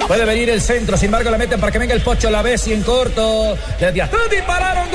Puede 0.06 0.24
venir 0.24 0.50
el 0.50 0.60
centro, 0.60 0.96
sin 0.96 1.06
embargo 1.06 1.30
la 1.30 1.38
meten 1.38 1.58
para 1.60 1.72
que 1.72 1.78
venga 1.78 1.94
el 1.94 2.00
Pocho 2.00 2.30
la 2.30 2.42
vez 2.42 2.66
y 2.68 2.72
en 2.72 2.82
corto. 2.82 3.56
Desde 3.80 4.02
atrás 4.02 4.30
dispararon 4.30 4.88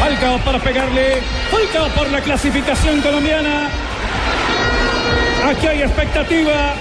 Falcao 0.00 0.38
para 0.44 0.58
pegarle. 0.60 1.20
Falcao 1.50 1.88
por 1.90 2.10
la 2.10 2.20
clasificación 2.22 3.02
colombiana. 3.02 3.68
Aquí 5.46 5.66
hay 5.66 5.82
expectativa. 5.82 6.74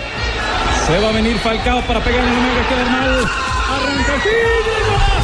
Se 0.85 0.99
va 0.99 1.09
a 1.09 1.11
venir 1.11 1.37
Falcao 1.39 1.81
para 1.81 1.99
pegarle 1.99 2.31
no 2.31 2.41
me 2.41 2.67
quedar 2.69 2.89
mal. 2.89 3.29
Arranca 3.75 4.13
el 4.13 5.16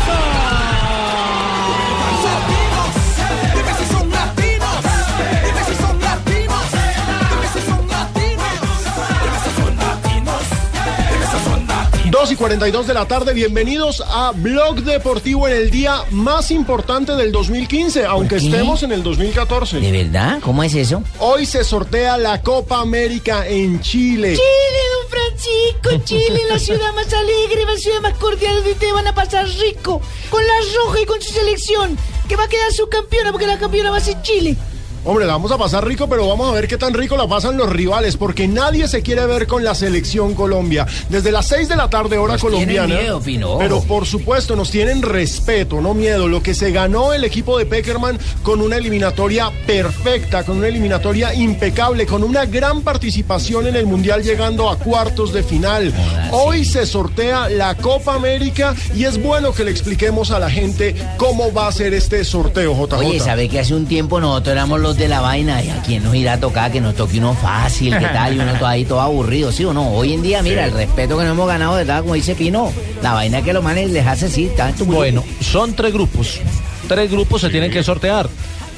2 12.24 12.32
y 12.32 12.36
42 12.38 12.88
de 12.88 12.94
la 12.94 13.06
tarde, 13.06 13.34
bienvenidos 13.34 14.01
a 14.08 14.32
Blog 14.32 14.77
Deportivo 14.77 15.46
en 15.50 15.58
el 15.58 15.70
día 15.70 16.06
más 16.12 16.51
importante 16.51 17.18
del 17.18 17.34
2015, 17.34 18.06
aunque 18.06 18.38
qué? 18.38 18.46
estemos 18.46 18.82
en 18.84 18.94
el 18.94 19.03
2014. 19.03 19.82
¿De 19.82 19.92
verdad? 19.92 20.39
¿Cómo 20.42 20.63
es 20.63 20.74
eso? 20.74 21.03
Hoy 21.20 21.46
se 21.46 21.65
sortea 21.65 22.18
la 22.18 22.42
Copa 22.42 22.80
América 22.80 23.46
en 23.46 23.82
Chile. 23.82 24.38
Chile, 24.38 24.80
don 25.01 25.10
Francisco, 25.10 26.06
Chile, 26.06 26.39
la 26.48 26.60
ciudad 26.60 26.94
más 26.94 27.12
alegre, 27.13 27.65
la 27.65 27.75
ciudad 27.77 28.00
más 28.00 28.18
cordial, 28.18 28.56
donde 28.56 28.72
ustedes 28.72 28.94
van 28.94 29.08
a 29.08 29.13
pasar 29.13 29.46
rico, 29.60 30.01
con 30.30 30.48
la 30.48 30.53
roja 30.77 31.01
y 31.01 31.06
con 31.06 31.22
su 31.22 31.34
selección, 31.34 31.98
que 32.30 32.38
va 32.38 32.46
a 32.46 32.48
quedar 32.48 32.72
subcampeona, 32.72 33.34
porque 33.34 33.48
la 33.48 33.60
campeona 33.60 33.92
va 33.92 33.98
a 33.98 34.00
ser 34.00 34.22
Chile. 34.22 34.56
Hombre, 35.05 35.25
la 35.25 35.33
vamos 35.33 35.51
a 35.51 35.57
pasar 35.57 35.86
rico, 35.86 36.07
pero 36.07 36.27
vamos 36.27 36.50
a 36.50 36.53
ver 36.53 36.65
qué 36.67 36.77
tan 36.77 36.93
rico 36.93 37.17
la 37.17 37.27
pasan 37.27 37.57
los 37.57 37.69
rivales, 37.69 38.15
porque 38.15 38.48
nadie 38.48 38.88
se 38.88 39.01
quiere 39.01 39.25
ver 39.25 39.48
con 39.48 39.62
la 39.63 39.75
selección 39.75 40.33
Colombia. 40.33 40.88
Desde 41.10 41.29
las 41.31 41.45
6 41.48 41.67
de 41.67 41.75
la 41.75 41.89
tarde, 41.89 42.17
hora 42.17 42.33
Nos 42.33 42.41
colombiana. 42.41 42.88
miedo, 42.95 43.19
Pino. 43.22 43.57
Pero 43.57 43.81
por 43.81 44.05
supuesto, 44.05 44.55
nos 44.55 44.72
tienen 44.72 45.01
respeto, 45.01 45.81
no 45.81 45.93
miedo. 45.93 46.29
Lo 46.29 46.41
que 46.41 46.53
se 46.53 46.72
ganó 46.72 47.12
el 47.13 47.25
equipo 47.25 47.57
de 47.57 47.65
Peckerman 47.65 48.17
con 48.43 48.62
una 48.62 48.77
eliminatoria 48.77 49.51
perfecta, 49.67 50.45
con 50.45 50.57
una 50.57 50.67
eliminatoria 50.69 51.33
impecable, 51.33 52.05
con 52.05 52.24
una 52.24 52.45
gran 52.45 52.81
participación 52.81 53.67
en 53.67 53.75
el 53.75 53.86
Mundial 53.86 54.24
llegando 54.24 54.69
a 54.69 54.77
cuartos 54.77 55.33
de 55.33 55.43
final. 55.43 55.93
Hoy 56.31 56.63
se 56.63 56.86
sortea 56.86 57.50
la 57.50 57.75
Copa 57.75 58.15
América 58.15 58.74
y 58.95 59.03
es 59.03 59.22
bueno 59.22 59.51
que 59.51 59.65
le 59.65 59.72
expliquemos 59.72 60.31
a 60.31 60.39
la 60.39 60.50
gente 60.50 60.95
cómo 61.17 61.51
va 61.51 61.67
a 61.67 61.72
ser 61.74 61.93
este 61.93 62.24
sorteo, 62.24 62.74
JJ. 62.74 62.93
Oye, 63.00 63.19
¿sabe 63.19 63.50
que 63.50 63.60
hace 63.60 63.74
un 63.74 63.86
tiempo 63.86 64.22
nosotros 64.22 64.53
éramos 64.53 64.79
los 64.79 64.92
de 64.97 65.07
la 65.07 65.21
vaina 65.21 65.63
y 65.63 65.69
a 65.69 65.81
quién 65.81 66.03
nos 66.03 66.15
irá 66.15 66.33
a 66.33 66.39
tocar 66.39 66.71
que 66.71 66.81
nos 66.81 66.95
toque 66.95 67.19
uno 67.19 67.33
fácil, 67.33 67.97
qué 67.97 68.05
tal, 68.05 68.35
y 68.35 68.39
uno 68.39 68.53
todo 68.53 68.67
ahí 68.67 68.85
todo 68.85 69.01
aburrido, 69.01 69.51
¿sí 69.51 69.65
o 69.65 69.73
no? 69.73 69.89
Hoy 69.91 70.13
en 70.13 70.21
día, 70.21 70.41
mira, 70.41 70.65
el 70.65 70.71
respeto 70.71 71.17
que 71.17 71.23
nos 71.23 71.33
hemos 71.33 71.47
ganado, 71.47 71.75
¿verdad? 71.75 72.01
Como 72.01 72.13
dice 72.13 72.35
Pino, 72.35 72.71
la 73.01 73.13
vaina 73.13 73.41
que 73.41 73.53
los 73.53 73.63
manes 73.63 73.91
les 73.91 74.05
hace 74.05 74.25
así, 74.25 74.45
está 74.45 74.73
Bueno, 74.85 75.23
son 75.41 75.73
tres 75.73 75.93
grupos. 75.93 76.39
Tres 76.88 77.12
grupos 77.12 77.41
se 77.41 77.50
tienen 77.50 77.71
que 77.71 77.83
sortear. 77.83 78.29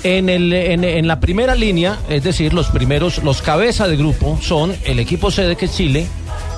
En, 0.03 0.29
el, 0.29 0.53
en, 0.53 0.83
en 0.83 1.07
la 1.07 1.19
primera 1.19 1.55
línea, 1.55 1.97
es 2.09 2.23
decir, 2.23 2.53
los 2.53 2.67
primeros, 2.67 3.23
los 3.23 3.41
cabeza 3.41 3.87
de 3.87 3.97
grupo 3.97 4.37
son 4.41 4.75
el 4.83 4.99
equipo 4.99 5.31
sede 5.31 5.55
que 5.55 5.65
es 5.65 5.75
Chile 5.75 6.05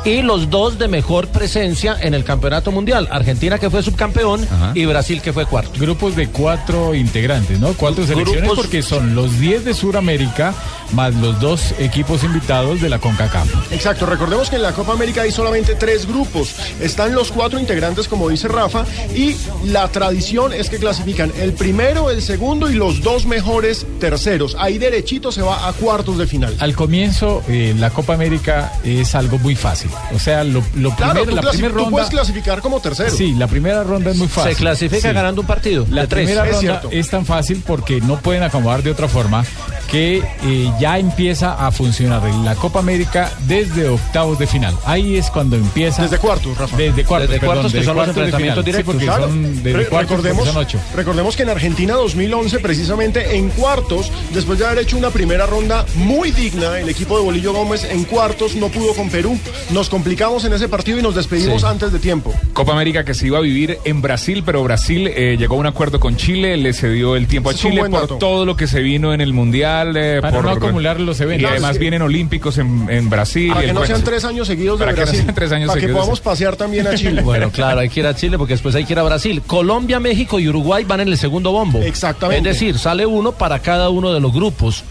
y 0.05 0.21
los 0.21 0.49
dos 0.49 0.77
de 0.79 0.87
mejor 0.87 1.27
presencia 1.27 1.97
en 1.99 2.13
el 2.13 2.23
campeonato 2.23 2.71
mundial. 2.71 3.07
Argentina 3.11 3.57
que 3.59 3.69
fue 3.69 3.83
subcampeón 3.83 4.47
y 4.73 4.85
Brasil 4.85 5.21
que 5.21 5.33
fue 5.33 5.45
cuarto. 5.45 5.71
Grupos 5.79 6.15
de 6.15 6.27
cuatro 6.29 6.93
integrantes, 6.95 7.59
¿no? 7.59 7.73
Cuatro 7.73 8.05
selecciones 8.05 8.43
Grupos- 8.43 8.57
porque 8.65 8.81
son 8.81 9.15
los 9.15 9.39
10 9.39 9.65
de 9.65 9.73
Sudamérica 9.73 10.53
más 10.93 11.13
los 11.15 11.39
dos 11.41 11.73
equipos 11.79 12.23
invitados 12.23 12.79
de 12.81 12.87
la 12.87 12.99
CONCACAF. 12.99 13.73
Exacto, 13.73 14.05
recordemos 14.05 14.49
que 14.49 14.55
en 14.55 14.61
la 14.61 14.71
Copa 14.71 14.93
América 14.93 15.23
hay 15.23 15.31
solamente 15.31 15.75
tres 15.75 16.07
grupos. 16.07 16.55
Están 16.79 17.13
los 17.13 17.31
cuatro 17.31 17.59
integrantes, 17.59 18.07
como 18.07 18.29
dice 18.29 18.47
Rafa, 18.47 18.85
y 19.13 19.35
la 19.65 19.89
tradición 19.89 20.53
es 20.53 20.69
que 20.69 20.77
clasifican 20.77 21.33
el 21.41 21.51
primero, 21.53 22.09
el 22.09 22.21
segundo 22.21 22.69
y 22.71 22.75
los 22.75 23.01
dos 23.01 23.25
mejores 23.25 23.85
terceros. 23.99 24.55
Ahí 24.59 24.77
derechito 24.77 25.31
se 25.33 25.41
va 25.41 25.67
a 25.67 25.73
cuartos 25.73 26.17
de 26.17 26.25
final. 26.25 26.55
Al 26.59 26.73
comienzo, 26.73 27.43
eh, 27.49 27.75
la 27.77 27.89
Copa 27.89 28.13
América 28.13 28.71
es 28.85 29.13
algo 29.13 29.37
muy 29.39 29.55
fácil. 29.55 29.87
O 30.13 30.20
sea, 30.20 30.44
lo, 30.44 30.63
lo 30.75 30.96
Claro, 30.96 31.13
primero, 31.24 31.29
tú, 31.29 31.36
la 31.46 31.51
primera 31.51 31.70
tú 31.74 31.75
ronda. 31.79 31.91
puedes 31.91 32.10
clasificar 32.10 32.62
como 32.62 32.79
tercero. 32.79 33.10
Sí, 33.12 33.34
la 33.36 33.48
primera 33.48 33.84
ronda 33.84 34.12
es 34.12 34.17
muy 34.17 34.27
fácil. 34.27 34.51
Se 34.53 34.58
clasifica 34.58 35.10
Sí. 35.10 35.13
ganando 35.13 35.41
un 35.41 35.48
partido. 35.48 35.86
La 35.89 36.01
de 36.01 36.08
primera 36.08 36.44
Es 36.46 36.51
ronda 36.51 36.60
cierto. 36.60 36.89
es 36.91 37.10
tan 37.10 37.25
fácil 37.25 37.63
porque 37.65 38.01
no 38.01 38.20
pueden 38.20 38.44
acomodar 38.44 38.84
de 38.84 38.91
otra 38.91 39.08
forma 39.08 39.46
que 39.89 40.22
eh, 40.44 40.72
ya 40.79 41.00
empieza 41.00 41.53
a 41.65 41.72
funcionar 41.72 42.22
la 42.44 42.56
Copa 42.56 42.79
América 42.79 43.32
desde 43.48 43.88
octavos 43.88 44.38
de 44.38 44.46
final. 44.48 44.75
Ahí 44.86 45.15
es 45.15 45.29
cuando 45.29 45.56
empieza. 45.56 46.03
Desde 46.03 46.17
cuartos, 46.17 46.58
Rafa. 46.58 46.75
Desde 46.75 47.06
cuartos, 47.06 47.29
Desde 47.29 47.39
perdón, 47.39 47.56
cuartos, 47.56 47.72
que 47.72 47.77
desde 47.79 47.86
son 47.88 47.96
los 47.96 48.06
cuartos 48.06 48.15
de 48.15 48.22
enfrentamientos 48.24 48.63
final. 48.65 48.65
Sí, 48.65 48.72
directos. 48.72 48.94
porque 48.94 49.06
Claro. 49.06 49.27
son 49.27 49.63
desde 49.63 49.77
Re- 49.77 49.88
cuartos 49.88 50.12
porque 50.15 50.29
recordemos, 50.29 50.53
son 50.53 50.58
ocho. 50.58 50.79
recordemos 50.96 51.36
que 51.38 51.44
en 51.44 51.50
Argentina 51.50 51.94
2011, 51.94 52.60
precisamente 52.60 53.38
en 53.38 53.50
cuartos, 53.51 54.12
después 54.34 54.60
de 54.60 54.65
haber 54.65 54.79
hecho 54.79 54.98
una 54.98 55.10
primera 55.10 55.46
ronda 55.46 55.86
muy 55.96 56.32
digna, 56.32 56.79
el 56.79 56.89
equipo 56.89 57.17
de 57.17 57.24
Bolillo 57.24 57.53
Gómez 57.53 57.86
en 57.86 58.03
cuartos 58.03 58.56
no 58.56 58.67
pudo 58.67 58.94
con 58.94 59.10
Perú. 59.10 59.39
Nos 59.77 59.89
complicamos 59.89 60.43
en 60.43 60.53
ese 60.53 60.67
partido 60.67 60.98
y 60.98 61.03
nos 61.03 61.13
despedimos 61.13 61.62
Sí. 61.62 61.67
antes 61.67 61.91
de 61.93 62.00
tiempo. 62.00 62.34
Copa 62.53 62.72
América 62.72 63.05
que 63.05 63.13
se 63.13 63.27
iba 63.27 63.38
a 63.38 63.41
vivir 63.41 63.77
en 63.86 64.01
Brasil, 64.01 64.41
pero 64.43 64.63
Brasil 64.63 65.05
eh, 65.07 65.36
llegó 65.38 65.53
a 65.55 65.60
un 65.60 65.67
acuerdo 65.67 66.00
con 66.00 66.15
Chile, 66.17 66.57
le 66.57 66.74
cedió 66.74 67.15
el 67.15 67.27
tiempo 67.27 67.51
a 67.51 67.53
Chile 67.53 67.84
por 67.88 68.17
todo 68.17 68.43
lo 68.43 68.57
que 68.57 68.65
se 68.65 68.81
vino 68.81 69.13
en 69.13 69.22
el 69.22 69.34
Mundial. 69.34 69.96
eh, 69.96 70.17
Para 70.19 70.34
por, 70.38 70.46
no 70.46 70.50
acumular 70.50 71.00
los 71.00 71.19
eventos. 71.22 71.43
Y 71.43 71.46
además 71.46 71.72
es 71.74 71.77
que- 71.77 71.81
vienen 71.81 72.01
Olímpicos 72.01 72.57
en, 72.57 72.88
en 72.89 73.07
Brasil. 73.07 73.50
Para 73.53 73.65
y 73.65 73.67
que 73.67 73.74
no 73.74 73.86
sean 73.86 74.03
tres 74.03 74.25
años 74.25 74.48
seguidos 74.48 74.79
de 74.79 74.86
Para 74.86 74.96
que 74.96 75.01
no 75.01 75.05
Brasil. 75.05 75.22
sean 75.25 75.36
tres 75.36 75.51
años 75.51 75.67
para 75.67 75.79
que 75.79 75.89
podamos 75.89 76.22
pasear 76.22 76.55
también 76.55 76.88
a 76.88 76.96
Chile. 76.96 77.22
Bueno, 77.27 77.51
claro, 77.51 77.81
hay 77.81 77.89
que 77.89 78.00
ir 78.00 78.07
a 78.07 78.15
Chile 78.15 78.39
porque 78.39 78.53
después 78.55 78.74
hay 78.74 78.84
que 78.84 78.93
ir 78.93 79.00
a 79.00 79.03
Brasil. 79.03 79.43
Colombia, 79.46 80.00
México 80.00 80.39
y 80.39 80.50
Uruguay 80.50 80.86
van 80.86 81.01
en 81.01 81.10
el 81.10 81.19
segundo 81.19 81.51
bombo. 81.51 81.81
Exactamente. 81.84 82.50
Es 82.50 82.55
decir, 82.60 82.79
sale 82.79 83.05
uno 83.05 83.34
para 83.34 83.60
cada 83.60 83.89
uno 83.89 84.12
de 84.12 84.19
los 84.22 84.34
grupos. 84.34 84.84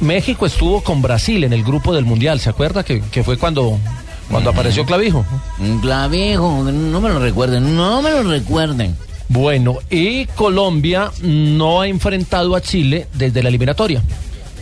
México 0.00 0.44
estuvo 0.46 0.82
con 0.82 1.02
Brasil 1.02 1.44
en 1.44 1.52
el 1.52 1.62
grupo 1.62 1.94
del 1.94 2.04
Mundial, 2.04 2.40
¿se 2.40 2.50
acuerda? 2.50 2.84
Que, 2.84 3.00
que 3.00 3.22
fue 3.24 3.36
cuando, 3.36 3.78
cuando 4.30 4.50
apareció 4.50 4.84
Clavijo. 4.84 5.24
Clavijo, 5.80 6.62
no 6.70 7.00
me 7.00 7.08
lo 7.08 7.18
recuerden, 7.18 7.76
no 7.76 8.02
me 8.02 8.10
lo 8.10 8.22
recuerden. 8.22 8.96
Bueno, 9.28 9.78
y 9.90 10.26
Colombia 10.26 11.10
no 11.22 11.80
ha 11.80 11.88
enfrentado 11.88 12.56
a 12.56 12.60
Chile 12.60 13.08
desde 13.14 13.42
la 13.42 13.50
eliminatoria. 13.50 14.02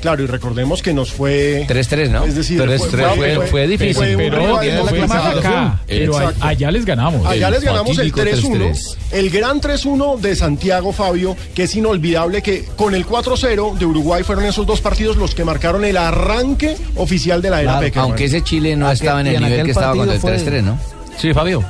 Claro, 0.06 0.22
y 0.22 0.26
recordemos 0.28 0.82
que 0.82 0.94
nos 0.94 1.12
fue 1.12 1.64
3-3, 1.66 2.10
¿no? 2.10 2.24
Es 2.24 2.36
decir, 2.36 2.62
3-3 2.62 3.16
fue- 3.16 3.46
fue 3.48 3.66
difícil, 3.66 3.94
fue 3.96 4.14
pero 4.16 4.36
pero 4.60 4.86
fue 4.86 5.00
más 5.00 5.10
clasificación. 5.20 5.52
acá. 5.64 5.80
Pero 5.88 6.16
a- 6.16 6.32
allá 6.42 6.70
les 6.70 6.84
ganamos. 6.84 7.26
Allá 7.26 7.48
El 7.48 7.54
les 7.54 7.64
ganamos 7.64 7.90
el 7.98 8.12
fatídico 8.12 8.20
3-1. 8.20 8.56
3-3. 8.68 8.96
El 9.10 9.30
gran 9.30 9.60
3-1 9.60 10.16
de 10.16 10.36
Santiago 10.36 10.92
Fabio, 10.92 11.36
que 11.56 11.64
es 11.64 11.74
inolvidable 11.74 12.40
que 12.40 12.64
con 12.76 12.94
el 12.94 13.04
4-0 13.04 13.74
de 13.76 13.84
Uruguay 13.84 14.22
fueron 14.22 14.44
esos 14.44 14.64
dos 14.64 14.80
partidos 14.80 15.16
los 15.16 15.34
que 15.34 15.42
marcaron 15.44 15.84
el 15.84 15.96
arranque 15.96 16.76
oficial 16.94 17.42
de 17.42 17.50
la 17.50 17.62
era 17.62 17.80
Claro, 17.80 18.00
aunque 18.02 18.26
ese 18.26 18.42
Chile 18.44 18.76
no 18.76 18.86
Aquel- 18.86 18.92
estaba 18.94 19.20
en 19.22 19.26
el 19.26 19.34
en 19.34 19.42
nivel 19.42 19.64
que 19.64 19.70
estaba 19.72 19.92
cuando 19.96 20.12
el 20.12 20.20
partido 20.20 20.38
fue- 20.38 20.44
3-3, 20.52 20.62
¿no? 20.62 20.78
Sí, 21.18 21.32
Fabio. 21.34 21.64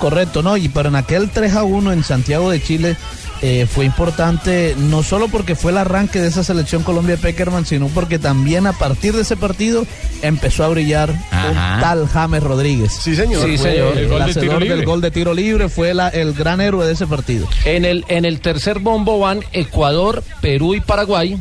Correcto, 0.00 0.42
¿no? 0.42 0.56
Y 0.56 0.68
pero 0.68 0.88
en 0.88 0.96
aquel 0.96 1.30
3 1.30 1.54
a 1.54 1.62
1 1.62 1.92
en 1.92 2.02
Santiago 2.02 2.50
de 2.50 2.60
Chile 2.60 2.96
eh, 3.42 3.66
fue 3.68 3.84
importante 3.84 4.74
no 4.78 5.02
solo 5.02 5.26
porque 5.28 5.56
fue 5.56 5.72
el 5.72 5.78
arranque 5.78 6.20
de 6.20 6.28
esa 6.28 6.44
selección 6.44 6.82
Colombia 6.84 7.16
de 7.16 7.22
Peckerman, 7.22 7.66
sino 7.66 7.88
porque 7.88 8.18
también 8.20 8.66
a 8.68 8.72
partir 8.72 9.14
de 9.14 9.22
ese 9.22 9.36
partido 9.36 9.84
empezó 10.22 10.62
a 10.64 10.68
brillar 10.68 11.10
un 11.10 11.54
tal 11.80 12.06
James 12.08 12.42
Rodríguez. 12.42 12.92
Sí, 12.92 13.16
señor. 13.16 13.44
Sí, 13.44 13.58
señor. 13.58 13.92
El, 13.98 14.04
El 14.04 14.08
gol 14.08 14.18
de 14.18 14.24
hacedor 14.30 14.42
tiro 14.44 14.60
libre. 14.60 14.76
del 14.76 14.86
gol 14.86 15.00
de 15.00 15.10
tiro 15.10 15.34
libre 15.34 15.68
fue 15.68 15.92
la- 15.92 16.08
el 16.08 16.32
gran 16.34 16.60
héroe 16.60 16.86
de 16.86 16.92
ese 16.92 17.06
partido. 17.06 17.48
En 17.64 17.84
el, 17.84 18.04
en 18.08 18.24
el 18.24 18.40
tercer 18.40 18.78
bombo 18.78 19.18
van 19.18 19.40
Ecuador, 19.52 20.22
Perú 20.40 20.74
y 20.74 20.80
Paraguay. 20.80 21.36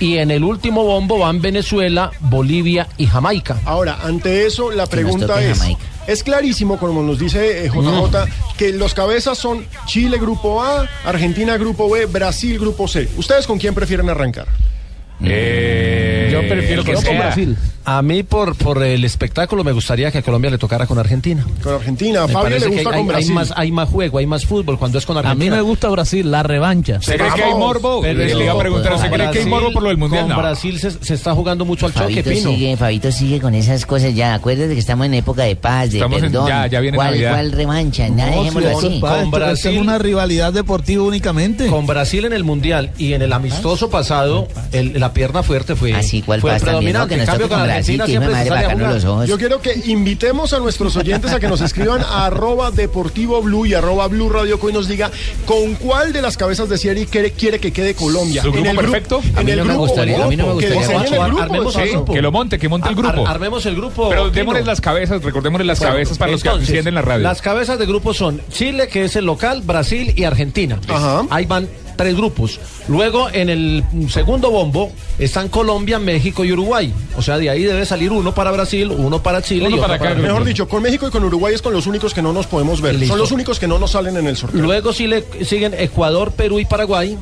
Y 0.00 0.16
en 0.18 0.32
el 0.32 0.42
último 0.42 0.82
bombo 0.84 1.20
van 1.20 1.40
Venezuela, 1.40 2.10
Bolivia 2.18 2.88
y 2.98 3.06
Jamaica. 3.06 3.60
Ahora, 3.64 3.98
ante 4.02 4.44
eso, 4.46 4.72
la 4.72 4.86
pregunta 4.86 5.40
es, 5.40 5.56
Jamaica. 5.58 5.80
Es 6.06 6.22
clarísimo, 6.22 6.78
como 6.78 7.02
nos 7.02 7.18
dice 7.18 7.64
eh, 7.64 7.68
JJ, 7.68 8.56
que 8.56 8.72
los 8.72 8.94
cabezas 8.94 9.38
son 9.38 9.66
Chile 9.86 10.18
Grupo 10.18 10.62
A, 10.62 10.88
Argentina 11.04 11.56
Grupo 11.56 11.90
B, 11.90 12.06
Brasil 12.06 12.58
Grupo 12.58 12.88
C. 12.88 13.08
¿Ustedes 13.16 13.46
con 13.46 13.58
quién 13.58 13.74
prefieren 13.74 14.08
arrancar? 14.08 14.48
Yo 15.20 16.40
prefiero 16.48 16.84
que 16.84 16.96
sea. 16.96 17.18
Brasil. 17.18 17.56
A 17.86 18.00
mí, 18.00 18.22
por, 18.22 18.56
por 18.56 18.82
el 18.82 19.04
espectáculo, 19.04 19.62
me 19.62 19.70
gustaría 19.72 20.10
que 20.10 20.16
a 20.16 20.22
Colombia 20.22 20.50
le 20.50 20.56
tocara 20.56 20.86
con 20.86 20.98
Argentina. 20.98 21.44
Con 21.62 21.74
Argentina. 21.74 22.24
A 22.24 22.28
Fabio 22.28 22.58
le 22.58 22.66
gusta 22.68 22.78
hay, 22.78 22.84
con 22.84 22.94
hay 22.94 23.04
Brasil. 23.04 23.34
más, 23.34 23.52
hay 23.54 23.70
más 23.72 23.88
juego, 23.90 24.16
hay 24.18 24.26
más 24.26 24.46
fútbol 24.46 24.78
cuando 24.78 24.96
es 24.96 25.04
con 25.04 25.18
A 25.18 25.20
mí 25.20 25.26
Argentina. 25.28 25.56
me 25.56 25.62
gusta 25.62 25.90
Brasil, 25.90 26.30
la 26.30 26.42
revancha. 26.42 26.96
¿Usted 26.98 27.18
cree 27.18 27.34
que 27.34 27.42
hay 27.44 27.52
morbo? 27.54 28.00
Pero 28.00 28.18
le 28.24 28.42
iba 28.44 28.52
a 28.54 28.58
preguntar, 28.58 28.94
¿usted 28.94 29.10
con 29.10 29.18
cree 29.18 29.30
que 29.32 29.38
hay 29.40 29.44
morbo 29.44 29.70
por 29.70 29.82
lo 29.82 29.90
del 29.90 29.98
mundial? 29.98 30.22
Con 30.22 30.30
No. 30.30 30.36
Brasil 30.38 30.78
se, 30.80 30.92
se 30.92 31.12
está 31.12 31.34
jugando 31.34 31.66
mucho 31.66 31.84
al 31.84 31.92
choque, 31.92 32.22
Fabito 32.22 32.30
Pino. 32.30 32.50
sigue, 32.50 32.76
Fabito 32.78 33.12
sigue 33.12 33.40
con 33.40 33.54
esas 33.54 33.84
cosas 33.84 34.14
ya. 34.14 34.32
Acuérdate 34.32 34.72
que 34.72 34.80
estamos 34.80 35.04
en 35.04 35.12
época 35.14 35.42
de 35.42 35.54
paz, 35.56 35.90
de 35.90 35.98
Estamos 35.98 36.16
en- 36.16 36.22
perdón. 36.24 36.48
ya- 36.48 36.66
ya 36.66 36.80
viene 36.80 36.96
¿Cuál. 36.96 37.18
¿Cuál 37.20 37.52
revancha? 37.52 38.08
Nada, 38.08 38.30
No, 38.30 38.36
dejémoslo 38.44 38.68
si 38.80 38.86
así. 38.86 38.94
esto- 38.96 39.46
esto 39.52 39.68
es 39.68 39.76
una 39.78 39.98
rivalidad 39.98 40.54
deportiva 40.54 41.02
únicamente. 41.02 41.66
Con 41.66 41.86
Brasil 41.86 42.24
en 42.24 42.32
el 42.32 42.44
Mundial 42.44 42.92
y 42.96 43.12
en 43.12 43.20
el 43.20 43.34
amistoso 43.34 43.90
pasado, 43.90 44.48
el- 44.72 45.03
la 45.04 45.12
pierna 45.12 45.42
fuerte 45.42 45.76
fue, 45.76 45.92
Así, 45.92 46.22
¿cuál 46.22 46.40
fue 46.40 46.50
pasa 46.52 46.66
también, 46.66 46.94
no? 46.94 47.06
predominante. 47.06 47.08
Que 47.08 47.14
En 47.14 47.20
nos 47.20 47.28
cambio, 47.28 47.48
con 47.48 47.60
Argentina 47.60 48.04
que 48.04 48.10
siempre 48.10 48.30
se 48.30 48.36
sale 48.38 48.50
a 48.50 48.54
bacano 48.54 48.74
jugar. 48.78 48.94
los 48.94 49.04
ojos. 49.04 49.28
Yo 49.28 49.38
quiero 49.38 49.60
que 49.60 49.82
invitemos 49.86 50.52
a 50.52 50.58
nuestros 50.58 50.96
oyentes 50.96 51.30
a 51.32 51.40
que 51.40 51.48
nos 51.48 51.60
escriban 51.60 52.00
a 52.00 52.26
arroba 52.26 52.70
deportivo 52.70 53.42
blue 53.42 53.66
y 53.66 53.74
arroba 53.74 54.06
blue 54.08 54.28
radio 54.30 54.58
Co 54.58 54.70
y 54.70 54.72
nos 54.72 54.88
diga 54.88 55.10
con 55.44 55.74
cuál 55.74 56.12
de 56.12 56.22
las 56.22 56.36
cabezas 56.36 56.68
de 56.68 56.78
serie 56.78 57.06
quiere, 57.06 57.32
quiere 57.32 57.58
que 57.58 57.72
quede 57.72 57.94
Colombia. 57.94 58.42
¿Su 58.42 58.50
grupo 58.52 58.64
en 58.68 58.70
el 58.70 58.76
gru- 58.76 58.80
perfecto? 58.90 59.20
En 59.24 59.38
A 59.38 59.42
mí 59.42 59.50
el 59.50 59.58
no 59.58 59.64
me 59.64 59.70
grupo, 59.74 59.86
gustaría, 59.86 60.24
a 60.24 60.28
mí 60.28 60.36
no 60.36 60.54
me 60.54 60.60
que 60.60 60.70
gustaría. 60.74 61.02
el 61.02 61.10
grupo. 61.10 61.22
armemos 61.42 61.76
el 61.76 61.90
grupo. 61.90 62.12
Que 62.14 62.22
lo 62.22 62.32
monte, 62.32 62.58
que 62.58 62.68
monte 62.68 62.88
el 62.88 62.98
Ar- 62.98 63.02
grupo. 63.12 63.28
armemos 63.28 63.66
el 63.66 63.76
grupo. 63.76 64.08
Pero 64.08 64.22
Pino. 64.24 64.32
démosle 64.34 64.64
las 64.64 64.80
cabezas, 64.80 65.22
recordémosle 65.22 65.64
las 65.66 65.80
cabezas 65.80 66.16
para 66.18 66.32
los 66.32 66.42
que 66.42 66.48
encienden 66.48 66.94
la 66.94 67.02
radio. 67.02 67.22
Las 67.22 67.42
cabezas 67.42 67.78
de 67.78 67.86
grupo 67.86 68.14
son 68.14 68.40
Chile, 68.50 68.88
que 68.88 69.04
es 69.04 69.16
el 69.16 69.26
local, 69.26 69.62
Brasil 69.64 70.12
y 70.16 70.24
Argentina. 70.24 70.78
Ahí 71.30 71.44
van 71.44 71.68
tres 71.96 72.16
grupos. 72.16 72.60
Luego, 72.88 73.28
en 73.32 73.48
el 73.48 73.84
segundo 74.08 74.50
bombo, 74.50 74.92
están 75.18 75.48
Colombia, 75.48 75.98
México 75.98 76.44
y 76.44 76.52
Uruguay. 76.52 76.92
O 77.16 77.22
sea, 77.22 77.38
de 77.38 77.50
ahí 77.50 77.62
debe 77.62 77.84
salir 77.86 78.12
uno 78.12 78.34
para 78.34 78.50
Brasil, 78.50 78.90
uno 78.90 79.22
para 79.22 79.42
Chile 79.42 79.68
y 79.70 79.74
otro 79.74 79.86
para 79.86 80.14
Mejor 80.14 80.44
dicho, 80.44 80.68
con 80.68 80.82
México 80.82 81.06
y 81.08 81.10
con 81.10 81.24
Uruguay 81.24 81.54
es 81.54 81.62
con 81.62 81.72
los 81.72 81.86
únicos 81.86 82.14
que 82.14 82.22
no 82.22 82.32
nos 82.32 82.46
podemos 82.46 82.80
ver. 82.80 82.94
Listo. 82.94 83.08
Son 83.08 83.18
los 83.18 83.32
únicos 83.32 83.58
que 83.58 83.66
no 83.66 83.78
nos 83.78 83.92
salen 83.92 84.16
en 84.16 84.26
el 84.26 84.36
sorteo. 84.36 84.60
Luego 84.60 84.92
sí 84.92 85.06
le 85.06 85.24
siguen 85.44 85.74
Ecuador, 85.78 86.32
Perú 86.32 86.58
y 86.58 86.64
Paraguay, 86.64 87.18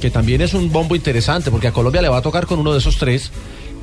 que 0.00 0.10
también 0.10 0.40
es 0.40 0.54
un 0.54 0.72
bombo 0.72 0.94
interesante 0.94 1.50
porque 1.50 1.68
a 1.68 1.72
Colombia 1.72 2.02
le 2.02 2.08
va 2.08 2.18
a 2.18 2.22
tocar 2.22 2.46
con 2.46 2.58
uno 2.58 2.72
de 2.72 2.78
esos 2.78 2.96
tres. 2.96 3.30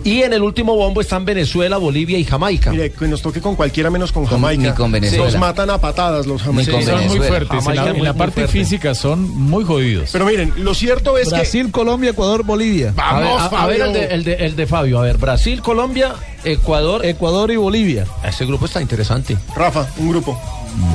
Y 0.07 0.23
en 0.23 0.31
el 0.31 0.41
último 0.41 0.73
bombo 0.75 1.01
están 1.01 1.25
Venezuela, 1.25 1.75
Bolivia 1.77 2.17
y 2.17 2.23
Jamaica. 2.23 2.71
Mire, 2.71 2.91
que 2.91 3.07
nos 3.07 3.21
toque 3.21 3.41
con 3.41 3.55
cualquiera 3.57 3.89
menos 3.89 4.13
con 4.13 4.25
Jamaica. 4.25 4.63
ni 4.69 4.71
con 4.73 4.89
Venezuela. 4.91 5.25
Nos 5.25 5.37
matan 5.37 5.69
a 5.69 5.79
patadas 5.79 6.25
los 6.25 6.41
jamaicos. 6.41 6.85
son 6.85 7.07
muy 7.07 7.17
fuertes. 7.19 7.67
En 7.67 7.75
la, 7.75 7.89
en 7.89 8.03
la 8.03 8.13
parte 8.13 8.47
física 8.47 8.95
son 8.95 9.29
muy 9.29 9.65
jodidos. 9.65 10.09
Pero 10.13 10.25
miren, 10.25 10.53
lo 10.57 10.73
cierto 10.73 11.17
es 11.17 11.29
Brasil, 11.29 11.71
Colombia, 11.71 12.11
Ecuador, 12.11 12.43
Bolivia. 12.43 12.93
A 12.95 13.19
ver, 13.19 13.27
a- 13.27 13.45
a 13.47 13.65
ver 13.67 13.81
el, 13.81 13.93
de, 13.93 14.05
el 14.05 14.23
de- 14.23 14.33
el 14.45 14.55
de 14.55 14.65
Fabio. 14.65 14.99
A 14.99 15.01
ver, 15.03 15.17
Brasil, 15.17 15.61
Colombia, 15.61 16.13
Ecuador. 16.45 17.05
Ecuador 17.05 17.51
y 17.51 17.57
Bolivia. 17.57 18.05
Ese 18.23 18.45
grupo 18.45 18.65
está 18.65 18.81
interesante. 18.81 19.37
Rafa, 19.57 19.87
un 19.97 20.09
grupo. 20.09 20.39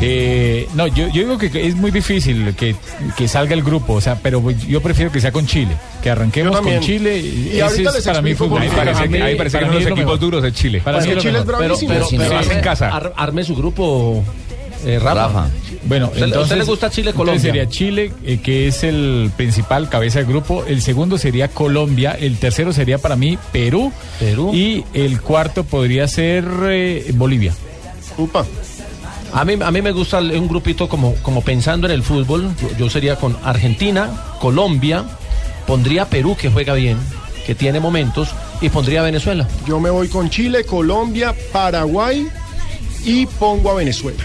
Eh, 0.01 0.69
no, 0.75 0.87
yo, 0.87 1.07
yo 1.09 1.23
digo 1.23 1.39
que 1.39 1.67
es 1.67 1.75
muy 1.75 1.91
difícil 1.91 2.55
que, 2.57 2.75
que 3.17 3.29
salga 3.29 3.55
el 3.55 3.63
grupo, 3.63 3.95
o 3.95 4.01
sea, 4.01 4.17
pero 4.17 4.43
yo 4.51 4.81
prefiero 4.81 5.11
que 5.13 5.21
sea 5.21 5.33
con 5.33 5.47
Chile, 5.47 5.77
que 6.03 6.11
arranquemos 6.11 6.61
con. 6.61 6.81
Chile. 6.81 7.19
Y 7.19 7.49
ese 7.53 7.63
ahorita 7.63 7.91
es 7.91 7.97
les 7.97 8.05
para 8.05 8.23
mí 8.23 8.35
fútbol. 8.35 8.63
Ahí 8.63 8.69
parece, 8.69 8.93
Para 8.95 9.03
que, 9.05 9.09
mí- 9.09 9.21
ahí 9.23 9.35
parece 9.37 9.59
que 9.59 9.65
para 9.65 9.71
uno 9.71 9.79
de 9.79 9.85
mí 9.85 9.91
los 9.91 9.99
equipos 9.99 10.15
mejor. 10.21 10.21
duros 10.21 10.45
es 10.45 10.55
Chile. 10.55 10.81
Para 10.85 10.99
Pues 10.99 11.09
mí 11.09 11.21
Chile 11.21 11.39
es 11.39 11.45
bravísimo. 11.47 11.93
Pero, 11.93 12.07
Sí, 12.07 12.17
pero 12.17 12.29
sí, 12.31 12.35
arme, 12.37 12.55
en 12.55 12.61
casa. 12.61 12.89
ar- 12.89 13.13
arme 13.17 13.45
su 13.45 13.55
grupo, 13.57 14.25
eh, 14.87 14.99
Rafa. 15.01 15.49
Bueno, 15.85 16.07
¿Usted- 16.07 16.23
entonces, 16.25 16.43
usted 16.45 16.57
le 16.59 16.65
gusta 16.65 16.91
Chile, 16.91 17.11
entonces 17.11 17.17
Colombia? 17.17 17.41
sería 17.43 17.69
Chile, 17.69 18.13
eh, 18.25 18.39
que 18.43 18.69
es 18.69 18.85
el 18.85 19.31
principal 19.37 19.89
cabeza 19.89 20.21
de 20.21 20.27
grupo. 20.27 20.65
El 20.67 20.81
segundo 20.83 21.19
sería 21.19 21.49
Colombia. 21.49 22.17
El 22.19 22.37
tercero 22.39 22.73
sería 22.73 22.99
para 22.99 23.17
mí 23.17 23.37
Perú. 23.53 23.93
Perú. 24.21 24.53
Y 24.55 24.85
el 24.95 25.21
cuarto 25.21 25.65
podría 25.65 26.07
ser 26.07 26.45
eh, 26.69 27.11
Bolivia. 27.15 27.53
Upa. 28.19 28.45
A 29.33 29.45
mí, 29.45 29.55
a 29.63 29.71
mí 29.71 29.83
me 29.83 29.93
gusta 29.93 30.19
un 30.21 30.49
grupito 30.49 30.89
como, 30.89 31.15
como 31.17 31.43
pensando 31.43 31.87
en 31.87 31.93
el 31.93 32.03
fútbol. 32.03 32.55
Yo, 32.61 32.77
yo 32.77 32.91
sería 32.91 33.17
con 33.17 33.37
Argentina, 33.43 34.11
Colombia, 34.41 35.05
pondría 35.67 36.07
Perú, 36.07 36.37
que 36.39 36.51
juega 36.51 36.75
bien, 36.75 36.99
que 37.47 37.55
tiene 37.55 37.81
momentos, 37.81 38.29
y 38.61 38.69
pondría 38.69 39.03
Venezuela. 39.03 39.49
Yo 39.67 39.81
me 39.81 39.91
voy 39.91 40.09
con 40.09 40.31
Chile, 40.31 40.65
Colombia, 40.65 41.35
Paraguay 41.53 42.29
y 43.05 43.27
pongo 43.27 43.71
a 43.71 43.75
Venezuela. 43.75 44.23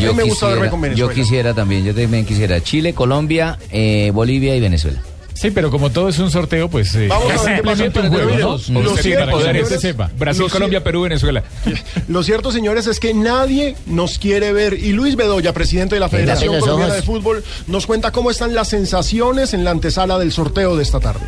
Yo, 0.00 0.14
me 0.14 0.22
gusta 0.22 0.48
verme 0.48 0.70
con 0.70 0.80
yo 0.80 0.82
Venezuela. 0.88 1.14
quisiera 1.14 1.54
también, 1.54 1.84
yo 1.84 1.94
también 1.94 2.24
quisiera 2.24 2.62
Chile, 2.62 2.94
Colombia, 2.94 3.58
eh, 3.70 4.10
Bolivia 4.14 4.56
y 4.56 4.60
Venezuela. 4.60 5.00
Sí, 5.38 5.52
pero 5.52 5.70
como 5.70 5.90
todo 5.90 6.08
es 6.08 6.18
un 6.18 6.32
sorteo, 6.32 6.68
pues 6.68 6.92
eh, 6.96 7.06
Vamos 7.06 7.30
a 7.30 7.34
es 7.34 7.44
ver 7.44 7.54
simplemente 7.56 8.00
un 8.00 8.08
juego, 8.08 8.58
¿no? 8.70 8.82
lo 8.82 8.96
cierto, 8.96 9.24
para 9.26 9.38
que 9.38 9.44
la 9.44 9.52
gente 9.52 9.64
señores, 9.66 9.80
sepa. 9.80 10.10
Brasil, 10.18 10.42
lo 10.42 10.48
Colombia, 10.48 10.82
Perú, 10.82 11.02
Venezuela. 11.02 11.44
Lo 12.08 12.24
cierto, 12.24 12.50
señores, 12.50 12.88
es 12.88 12.98
que 12.98 13.14
nadie 13.14 13.76
nos 13.86 14.18
quiere 14.18 14.52
ver. 14.52 14.74
Y 14.74 14.92
Luis 14.92 15.14
Bedoya, 15.14 15.52
presidente 15.52 15.94
de 15.94 16.00
la 16.00 16.08
Federación 16.08 16.58
Colombiana 16.58 16.94
de 16.94 17.02
Fútbol, 17.02 17.44
nos 17.68 17.86
cuenta 17.86 18.10
cómo 18.10 18.32
están 18.32 18.54
las 18.54 18.68
sensaciones 18.68 19.54
en 19.54 19.62
la 19.62 19.70
antesala 19.70 20.18
del 20.18 20.32
sorteo 20.32 20.76
de 20.76 20.82
esta 20.82 20.98
tarde. 20.98 21.24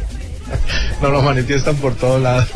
No 1.01 1.11
lo 1.11 1.23
manifiestan 1.23 1.77
por 1.77 1.95
todos 1.95 2.21
lados. 2.21 2.49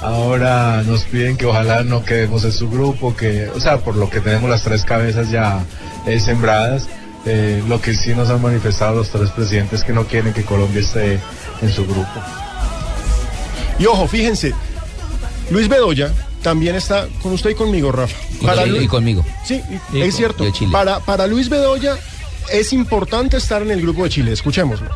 Ahora 0.00 0.82
nos 0.86 1.02
piden 1.02 1.36
que 1.36 1.46
ojalá 1.46 1.82
no 1.82 2.04
quedemos 2.04 2.44
en 2.44 2.52
su 2.52 2.70
grupo, 2.70 3.16
que, 3.16 3.48
o 3.48 3.58
sea, 3.58 3.78
por 3.78 3.96
lo 3.96 4.08
que 4.08 4.20
tenemos 4.20 4.48
las 4.48 4.62
tres 4.62 4.84
cabezas 4.84 5.30
ya 5.30 5.64
eh, 6.06 6.20
sembradas. 6.20 6.86
Eh, 7.24 7.62
lo 7.68 7.80
que 7.80 7.94
sí 7.94 8.14
nos 8.14 8.28
han 8.30 8.42
manifestado 8.42 8.96
los 8.96 9.10
tres 9.10 9.30
presidentes 9.30 9.84
que 9.84 9.92
no 9.92 10.04
quieren 10.06 10.32
que 10.32 10.42
Colombia 10.42 10.80
esté 10.80 11.20
en 11.60 11.70
su 11.72 11.84
grupo. 11.86 12.08
Y 13.78 13.86
ojo, 13.86 14.06
fíjense, 14.08 14.52
Luis 15.50 15.68
Bedoya 15.68 16.12
también 16.42 16.74
está 16.74 17.06
con 17.22 17.32
usted 17.32 17.50
y 17.50 17.54
conmigo, 17.54 17.92
Rafa. 17.92 18.16
Y, 18.66 18.68
Lu- 18.70 18.80
y 18.82 18.88
conmigo. 18.88 19.24
Sí, 19.44 19.62
y- 19.92 19.98
Y 19.98 20.02
es 20.02 20.08
con- 20.08 20.16
cierto. 20.18 20.44
Para, 20.72 20.98
para 21.00 21.26
Luis 21.26 21.48
Bedoya 21.48 21.96
es 22.52 22.72
importante 22.72 23.36
estar 23.36 23.62
en 23.62 23.70
el 23.70 23.80
grupo 23.82 24.02
de 24.04 24.10
Chile. 24.10 24.32
Escuchémoslo. 24.32 24.88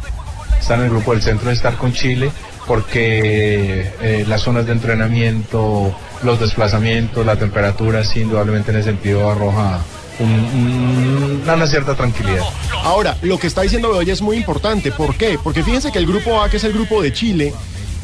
Estar 0.61 0.79
en 0.81 0.87
el 0.87 0.91
grupo 0.91 1.13
del 1.13 1.23
centro 1.23 1.51
es 1.51 1.59
estar 1.59 1.77
con 1.77 1.93
Chile 1.93 2.31
porque 2.67 3.93
eh, 4.03 4.25
las 4.27 4.43
zonas 4.43 4.67
de 4.67 4.73
entrenamiento, 4.73 5.95
los 6.25 6.41
desplazamientos, 6.41 7.25
la 7.25 7.37
temperatura, 7.37 8.05
sí, 8.05 8.21
indudablemente 8.23 8.73
en 8.73 8.79
ese 8.79 8.91
sentido 8.91 9.31
arroja 9.31 9.79
un- 10.19 10.31
un- 10.31 11.43
una 11.49 11.67
cierta 11.67 11.95
tranquilidad. 11.95 12.43
Ahora, 12.83 13.17
lo 13.23 13.39
que 13.39 13.47
está 13.47 13.63
diciendo 13.63 13.91
Bedoya 13.91 14.13
es 14.13 14.23
muy 14.23 14.37
importante. 14.37 14.93
¿Por 14.93 15.15
qué? 15.17 15.39
Porque 15.43 15.63
fíjense 15.63 15.93
que 15.93 15.99
el 15.99 16.07
grupo 16.07 16.41
A, 16.43 16.49
que 16.51 16.57
es 16.57 16.65
el 16.65 16.73
grupo 16.73 17.03
de 17.03 17.13
Chile, 17.13 17.53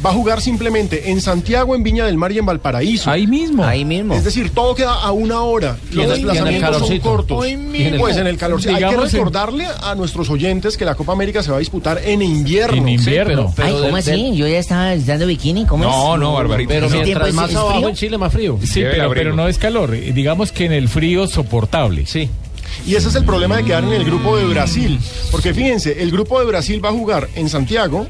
va 0.05 0.11
a 0.11 0.12
jugar 0.12 0.41
simplemente 0.41 1.11
en 1.11 1.21
Santiago, 1.21 1.75
en 1.75 1.83
Viña 1.83 2.05
del 2.07 2.17
Mar 2.17 2.33
y 2.33 2.38
en 2.38 2.47
Valparaíso. 2.47 3.11
Ahí 3.11 3.27
mismo. 3.27 3.65
Ahí 3.65 3.85
mismo. 3.85 4.15
Es 4.15 4.25
decir, 4.25 4.51
todo 4.51 4.75
queda 4.75 4.93
a 4.95 5.12
una 5.12 5.43
hora. 5.43 5.77
Y 5.91 5.95
Los 5.97 6.07
en 6.07 6.11
el- 6.12 6.19
y 6.19 6.23
en 6.23 6.29
el 6.29 6.33
desplazamientos 6.35 6.71
son 6.71 6.81
calorcito. 6.83 7.09
cortos. 7.09 7.47
Y 7.49 7.53
en 7.53 7.95
el- 7.95 8.01
pues 8.01 8.17
en 8.17 8.27
el 8.27 8.37
calor. 8.37 8.61
Hay 8.69 8.85
que 8.85 8.97
recordarle 8.97 9.67
a 9.83 9.95
nuestros 9.95 10.29
oyentes 10.31 10.77
que 10.77 10.85
la 10.85 10.95
Copa 10.95 11.12
América 11.12 11.43
se 11.43 11.51
va 11.51 11.57
a 11.57 11.61
disputar 11.61 12.01
en 12.05 12.23
invierno. 12.23 12.77
En 12.77 12.88
invierno. 12.88 13.53
Ay, 13.59 13.73
¿cómo 13.81 13.97
así? 13.97 14.37
Yo 14.37 14.47
ya 14.49 14.59
estaba 14.59 14.97
dando 14.97 15.27
bikini, 15.27 15.65
¿cómo 15.67 15.85
No, 15.85 16.15
es? 16.15 16.21
no, 16.21 16.33
Barbarito. 16.35 16.69
Pero 16.69 16.87
pues, 16.88 16.95
¿Ese 16.95 17.05
tiempo 17.05 17.25
mientras 17.25 17.29
es- 17.29 17.35
más 17.35 17.51
es 17.51 17.57
abajo 17.57 17.75
frío? 17.77 17.88
en 17.88 17.95
Chile, 17.95 18.19
más 18.19 18.33
frío. 18.33 18.59
Sí, 18.65 18.81
pero, 18.83 19.11
pero 19.11 19.35
no 19.35 19.49
es 19.49 19.59
calor. 19.59 19.91
Digamos 19.93 20.53
que 20.53 20.65
en 20.67 20.73
el 20.73 20.88
frío 20.88 21.27
soportable. 21.27 22.07
Sí. 22.07 22.29
Y 22.87 22.94
ese 22.94 23.08
es 23.08 23.14
el 23.14 23.24
problema 23.24 23.56
de 23.56 23.64
quedar 23.64 23.85
en 23.85 23.92
el 23.92 24.04
grupo 24.04 24.37
de 24.37 24.44
Brasil. 24.44 24.98
Porque 25.30 25.54
fíjense, 25.54 26.02
el 26.02 26.11
grupo 26.11 26.38
de 26.38 26.46
Brasil 26.46 26.85
va 26.85 26.90
a 26.90 26.92
jugar 26.92 27.28
en 27.35 27.48
Santiago, 27.48 28.06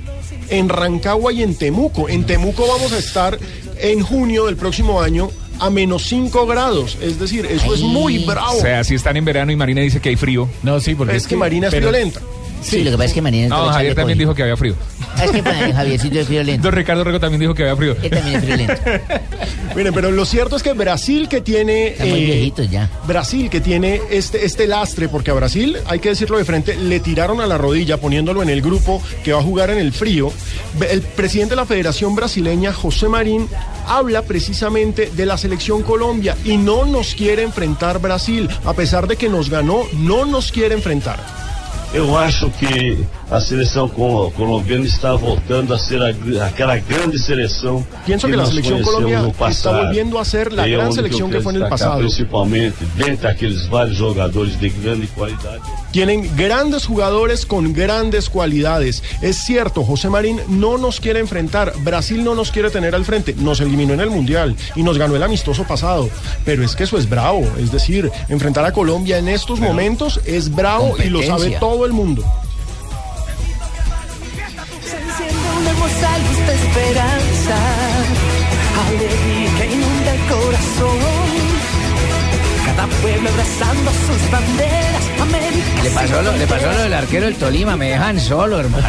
en 0.49 0.69
Rancagua 0.69 1.33
y 1.33 1.43
en 1.43 1.55
Temuco. 1.57 2.09
En 2.09 2.25
Temuco 2.25 2.67
vamos 2.67 2.93
a 2.93 2.99
estar 2.99 3.39
en 3.79 4.03
junio 4.03 4.47
del 4.47 4.57
próximo 4.57 5.01
año 5.03 5.31
a 5.59 5.71
menos 5.71 6.05
5 6.09 6.47
grados. 6.47 6.99
Es 7.01 7.19
decir, 7.21 7.47
eso 7.47 7.75
es 7.75 7.81
muy 7.83 8.25
bravo. 8.25 8.59
O 8.59 8.61
sea, 8.61 8.83
si 8.85 8.95
están 8.97 9.17
en 9.17 9.25
verano 9.25 9.53
y 9.53 9.57
Marina 9.57 9.81
dice 9.81 10.01
que 10.01 10.09
hay 10.09 10.17
frío. 10.17 10.49
No, 10.63 10.81
sí, 10.81 10.95
porque 10.95 11.17
Es 11.17 11.27
que 11.27 11.37
Marina 11.37 11.69
es 11.69 11.75
pero- 11.75 11.91
violenta. 11.91 12.21
Sí, 12.63 12.85
lo 12.85 12.91
que 12.91 12.97
pasa 12.97 13.09
es 13.09 13.13
que 13.15 13.23
Marina 13.23 13.49
No, 13.49 13.57
Javier 13.57 13.73
echarle 13.73 13.95
también 13.95 14.19
dijo 14.19 14.35
que 14.35 14.43
había 14.43 14.57
frío. 14.57 14.75
Es 15.23 15.31
que 15.31 15.43
para 15.43 15.73
Javiercito 15.73 16.21
es 16.21 16.27
friolento. 16.27 16.63
Don 16.63 16.73
Ricardo 16.73 17.05
Rego 17.05 17.21
también 17.21 17.41
dijo 17.41 17.55
que 17.55 17.63
había 17.63 17.77
frío. 17.77 17.97
Él 18.03 18.11
también 18.11 18.37
es 18.37 18.45
friolento. 18.45 18.75
Miren, 19.77 19.95
pero 19.95 20.11
lo 20.11 20.25
cierto 20.25 20.57
es 20.57 20.63
que 20.63 20.73
Brasil 20.73 21.29
que 21.29 21.41
tiene... 21.41 21.89
Están 21.89 22.11
muy 22.11 22.25
viejitos 22.25 22.71
ya. 22.71 22.91
Brasil 23.07 23.49
que 23.49 23.61
tiene 23.61 24.01
este, 24.11 24.45
este 24.45 24.67
lastre, 24.67 25.09
porque 25.09 25.31
a 25.31 25.35
Brasil, 25.35 25.77
hay 25.87 25.99
que 25.99 26.11
decirlo 26.11 26.39
de 26.39 26.45
frente, 26.45 26.77
le 26.77 27.01
tiraron 27.01 27.41
a 27.41 27.47
la 27.47 27.57
rodilla 27.57 27.99
poniéndolo 27.99 28.43
en 28.43 28.51
el 28.51 28.61
grupo 28.61 29.03
que 29.25 29.33
va 29.33 29.41
a 29.41 29.43
jugar 29.43 29.71
en 29.71 29.79
el 29.79 29.93
frío. 29.93 30.33
El 30.91 31.03
presidente 31.03 31.53
de 31.53 31.57
la 31.57 31.67
Federación 31.67 32.15
Brasileña, 32.15 32.73
José 32.73 33.09
Marín, 33.09 33.49
habla 33.87 34.23
precisamente 34.23 35.11
de 35.15 35.27
la 35.27 35.39
selección 35.39 35.83
Colombia 35.83 36.37
y 36.45 36.57
no 36.57 36.85
nos 36.85 37.15
quiere 37.15 37.43
enfrentar 37.43 38.01
Brasil. 38.01 38.49
A 38.65 38.75
pesar 38.75 39.07
de 39.07 39.17
que 39.17 39.29
nos 39.29 39.49
ganó, 39.49 39.85
no 39.95 40.25
nos 40.25 40.53
quiere 40.53 40.75
enfrentar. 40.75 41.52
Eu 41.93 42.17
acho 42.17 42.49
que 42.51 43.07
a 43.31 43.41
seleção 43.41 43.89
co- 43.89 44.31
colombiana 44.37 44.85
está 44.85 45.15
voltando 45.15 45.73
a 45.73 45.79
ser 45.79 46.03
a 46.03 46.47
aquela 46.47 46.77
grande 46.79 47.19
seleção 47.19 47.87
Pienso 48.05 48.27
que 48.27 48.33
la 48.37 48.43
nós 48.43 48.51
selección 48.51 48.75
conhecemos 48.83 48.95
Colombia 48.95 49.23
no 49.23 49.49
está 49.49 49.71
volviendo 49.73 50.19
a 50.19 50.25
ser 50.25 50.53
la 50.53 50.69
E 50.69 50.73
gran 50.73 50.93
selección 50.93 51.31
que 51.31 51.41
fue 51.41 51.55
en 51.55 51.63
el 51.63 51.69
pasado. 51.69 51.99
Principalmente 52.01 52.77
dentre 52.97 53.29
aqueles 53.29 53.69
vários 53.69 53.99
jogadores 53.99 54.61
de 54.61 54.69
grande 54.71 55.07
qualidade. 55.09 55.61
Tienen 55.93 56.29
grandes 56.37 56.85
jugadores 56.87 57.47
con 57.47 57.73
grandes 57.73 58.29
cualidades. 58.29 59.03
Es 59.21 59.37
cierto, 59.45 59.83
José 59.85 60.09
Marín 60.09 60.41
no 60.49 60.79
nos 60.79 61.01
quiere 61.01 61.21
enfrentar. 61.21 61.73
Brasil 61.85 62.25
no 62.25 62.35
nos 62.35 62.51
quiere 62.51 62.71
tener 62.71 62.95
al 62.95 63.05
frente. 63.05 63.35
Nos 63.39 63.61
eliminó 63.61 63.95
en 63.95 64.01
el 64.01 64.11
Mundial 64.11 64.57
y 64.75 64.83
nos 64.83 64.99
ganó 64.99 65.17
el 65.17 65.23
amistoso 65.23 65.65
pasado. 65.65 66.09
Pero 66.45 66.65
es 66.65 66.75
que 66.77 66.85
eso 66.85 66.97
es 66.99 67.09
bravo. 67.09 67.47
Es 67.59 67.71
decir, 67.73 68.11
enfrentar 68.29 68.65
a 68.65 68.73
Colombia 68.73 69.19
en 69.19 69.29
estos 69.29 69.61
momentos 69.61 70.21
es 70.27 70.55
bravo 70.55 70.95
y 71.03 71.09
lo 71.09 71.23
sabe 71.23 71.57
todo 71.61 71.85
el 71.87 71.93
mundo. 71.93 72.25
Hermosa 75.83 76.19
luz 76.19 76.47
de 76.47 76.55
esperanza, 76.55 77.57
alegría 78.89 79.51
que 79.57 79.73
inunda 79.73 80.15
el 80.15 80.21
corazón. 80.29 80.99
Cada 82.67 82.87
pueblo 82.87 83.29
abrazando 83.29 83.91
sus 83.91 84.31
banderas, 84.31 85.05
América. 85.21 85.83
Le 85.83 85.91
pasó, 85.91 86.23
lo, 86.23 86.37
le 86.37 86.47
pasó 86.47 86.73
lo 86.73 86.83
del 86.83 86.95
arquero 86.95 87.27
del 87.27 87.37
Tolima, 87.37 87.77
me 87.77 87.91
dejan 87.91 88.21
solo, 88.21 88.61
hermano. 88.61 88.89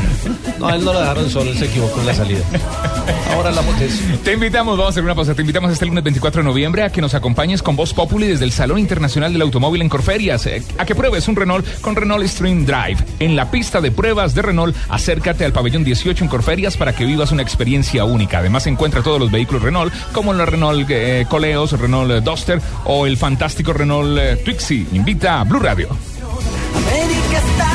No, 0.60 0.68
a 0.68 0.76
él 0.76 0.86
no 0.86 0.94
lo 0.94 1.00
dejaron 1.00 1.30
solo, 1.30 1.52
él 1.52 1.58
se 1.58 1.66
equivocó 1.66 2.00
en 2.02 2.08
la 2.08 2.14
salida. 2.14 2.42
Ahora 3.34 3.50
hablamos 3.50 3.80
de 3.80 3.86
eso. 3.88 4.04
Te 4.24 4.34
invitamos, 4.34 4.78
vamos 4.78 4.88
a 4.88 4.90
hacer 4.92 5.04
una 5.04 5.16
pausa, 5.16 5.34
te 5.34 5.42
invitamos 5.42 5.72
este 5.72 5.86
lunes 5.86 6.04
24 6.04 6.42
de 6.42 6.48
noviembre 6.48 6.84
a 6.84 6.90
que 6.92 7.02
nos 7.02 7.14
acompañes 7.14 7.62
con 7.62 7.76
Voz 7.76 7.94
Populi 7.94 8.28
desde 8.28 8.46
el 8.46 8.52
Salón 8.52 8.80
Internacional 8.80 9.34
del 9.34 9.42
Automóvil 9.42 9.82
en 9.82 9.90
Corferias, 9.90 10.46
eh, 10.46 10.64
a 10.78 10.86
que 10.86 10.96
pruebes 10.96 11.28
un 11.28 11.36
Renault 11.36 11.66
con 11.82 11.96
Renault 11.96 12.26
Stream 12.26 12.66
Drive. 12.66 12.98
En 13.20 13.36
la 13.36 13.52
pista 13.52 13.82
de 13.82 13.92
pruebas 13.92 14.36
de 14.36 14.42
Renault, 14.42 14.76
acércate 14.90 15.46
al 15.46 15.54
pabellón 15.54 15.84
18 15.84 16.24
en 16.24 16.30
Corferias 16.30 16.78
para 16.78 16.94
que 16.94 17.06
vivas 17.06 17.32
una 17.32 17.42
experiencia 17.42 18.06
única. 18.06 18.40
Además, 18.40 18.68
encuentra 18.68 19.02
todos 19.02 19.20
los 19.20 19.32
vehículos 19.32 19.64
Renault, 19.64 19.94
como 20.12 20.34
la 20.34 20.46
Renault 20.46 20.90
eh, 20.90 21.26
Coleos, 21.30 21.78
Renault 21.80 22.12
eh, 22.12 22.22
Duster 22.22 22.62
o 22.86 23.06
el 23.06 23.18
fantástico 23.18 23.74
Renault 23.74 24.18
eh, 24.18 24.36
Twixie. 24.44 24.88
Invita 24.94 25.42
a 25.42 25.44
Blue 25.44 25.60
Radio. 25.60 25.90
América 26.76 27.38
está. 27.38 27.73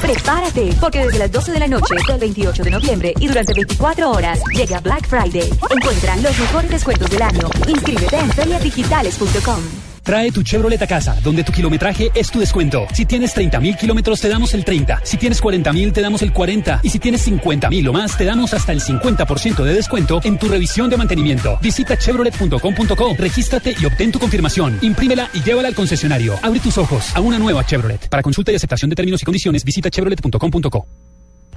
Prepárate, 0.00 0.70
porque 0.80 1.04
desde 1.04 1.18
las 1.18 1.32
12 1.32 1.52
de 1.52 1.60
la 1.60 1.66
noche 1.66 1.94
del 2.06 2.18
28 2.18 2.62
de 2.62 2.70
noviembre 2.70 3.14
y 3.18 3.26
durante 3.26 3.54
24 3.54 4.10
horas 4.10 4.40
llega 4.54 4.80
Black 4.80 5.08
Friday. 5.08 5.50
Encuentra 5.70 6.16
los 6.16 6.38
mejores 6.38 6.70
descuentos 6.70 7.10
del 7.10 7.22
año. 7.22 7.48
Inscríbete 7.66 8.18
en 8.18 8.30
feriadigitales.com. 8.30 9.95
Trae 10.06 10.30
tu 10.30 10.44
Chevrolet 10.44 10.80
a 10.80 10.86
casa, 10.86 11.16
donde 11.20 11.42
tu 11.42 11.50
kilometraje 11.50 12.12
es 12.14 12.30
tu 12.30 12.38
descuento. 12.38 12.86
Si 12.94 13.04
tienes 13.04 13.34
30 13.34 13.58
mil 13.58 13.76
kilómetros, 13.76 14.20
te 14.20 14.28
damos 14.28 14.54
el 14.54 14.64
30. 14.64 15.00
Si 15.02 15.16
tienes 15.16 15.40
40 15.40 15.72
mil, 15.72 15.92
te 15.92 16.00
damos 16.00 16.22
el 16.22 16.32
40. 16.32 16.78
Y 16.84 16.90
si 16.90 17.00
tienes 17.00 17.22
50 17.22 17.68
mil 17.70 17.88
o 17.88 17.92
más, 17.92 18.16
te 18.16 18.24
damos 18.24 18.54
hasta 18.54 18.70
el 18.70 18.80
50% 18.80 19.64
de 19.64 19.74
descuento 19.74 20.20
en 20.22 20.38
tu 20.38 20.46
revisión 20.46 20.88
de 20.88 20.96
mantenimiento. 20.96 21.58
Visita 21.60 21.98
chevrolet.com.co, 21.98 23.16
regístrate 23.18 23.74
y 23.80 23.84
obtén 23.84 24.12
tu 24.12 24.20
confirmación. 24.20 24.78
Imprímela 24.80 25.28
y 25.34 25.42
llévala 25.42 25.66
al 25.66 25.74
concesionario. 25.74 26.38
Abre 26.40 26.60
tus 26.60 26.78
ojos 26.78 27.14
a 27.16 27.20
una 27.20 27.40
nueva 27.40 27.66
Chevrolet. 27.66 28.08
Para 28.08 28.22
consulta 28.22 28.52
y 28.52 28.54
aceptación 28.54 28.88
de 28.90 28.94
términos 28.94 29.20
y 29.22 29.24
condiciones, 29.24 29.64
visita 29.64 29.90
chevrolet.com.co. 29.90 30.86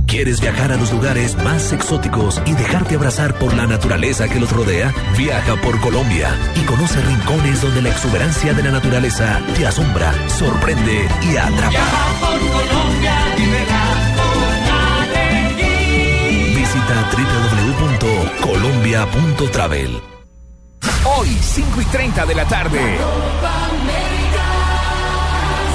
¿Quieres 0.08 0.42
viajar 0.42 0.72
a 0.72 0.78
los 0.78 0.92
lugares 0.92 1.36
más 1.44 1.72
exóticos 1.72 2.42
y 2.46 2.54
dejarte 2.54 2.96
abrazar 2.96 3.38
por 3.38 3.54
la 3.56 3.68
naturaleza 3.68 4.28
que 4.28 4.40
los 4.40 4.52
rodea? 4.52 4.92
Viaja 5.18 5.56
por 5.62 5.80
Colombia 5.80 6.36
y 6.56 6.62
conoce 6.66 7.00
rincones 7.02 7.62
donde 7.62 7.82
la 7.84 7.90
exuberancia 7.90 8.54
de 8.54 8.64
la 8.64 8.72
naturaleza 8.72 9.40
te 9.56 9.68
asombra, 9.68 10.12
sorprende 10.28 11.08
y 11.32 11.38
atrapa. 11.38 11.78
por 12.20 12.40
Colombia, 12.40 13.14
Visita 16.56 17.10
www.colombia.travel. 17.12 20.02
Hoy, 21.06 21.30
5 21.42 21.82
y 21.82 21.86
30 21.86 22.26
de 22.26 22.36
la 22.36 22.46
tarde. 22.46 22.98
Copa 22.98 23.66
América 23.66 24.46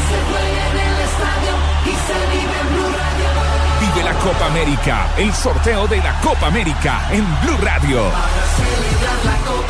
se 0.09 0.17
juega 0.31 0.71
en 0.71 0.79
el 0.79 1.01
estadio 1.01 1.53
y 1.85 1.91
se 2.07 2.19
vive. 2.33 2.54
Vive 3.95 4.07
la 4.07 4.15
Copa 4.15 4.47
América, 4.47 5.09
el 5.17 5.33
sorteo 5.33 5.87
de 5.87 5.99
la 5.99 6.19
Copa 6.21 6.49
América 6.49 7.03
en 7.13 7.25
Blue 7.43 7.57
Radio. 7.63 8.11
Celebrar 8.57 9.25
la 9.25 9.37
Copa, 9.47 9.64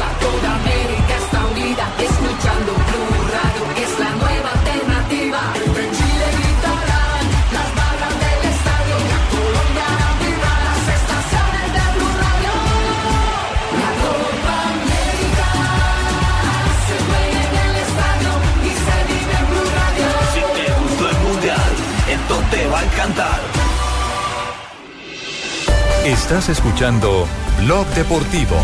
Estás 26.04 26.48
escuchando 26.50 27.26
Blog 27.64 27.86
Deportivo. 27.94 28.56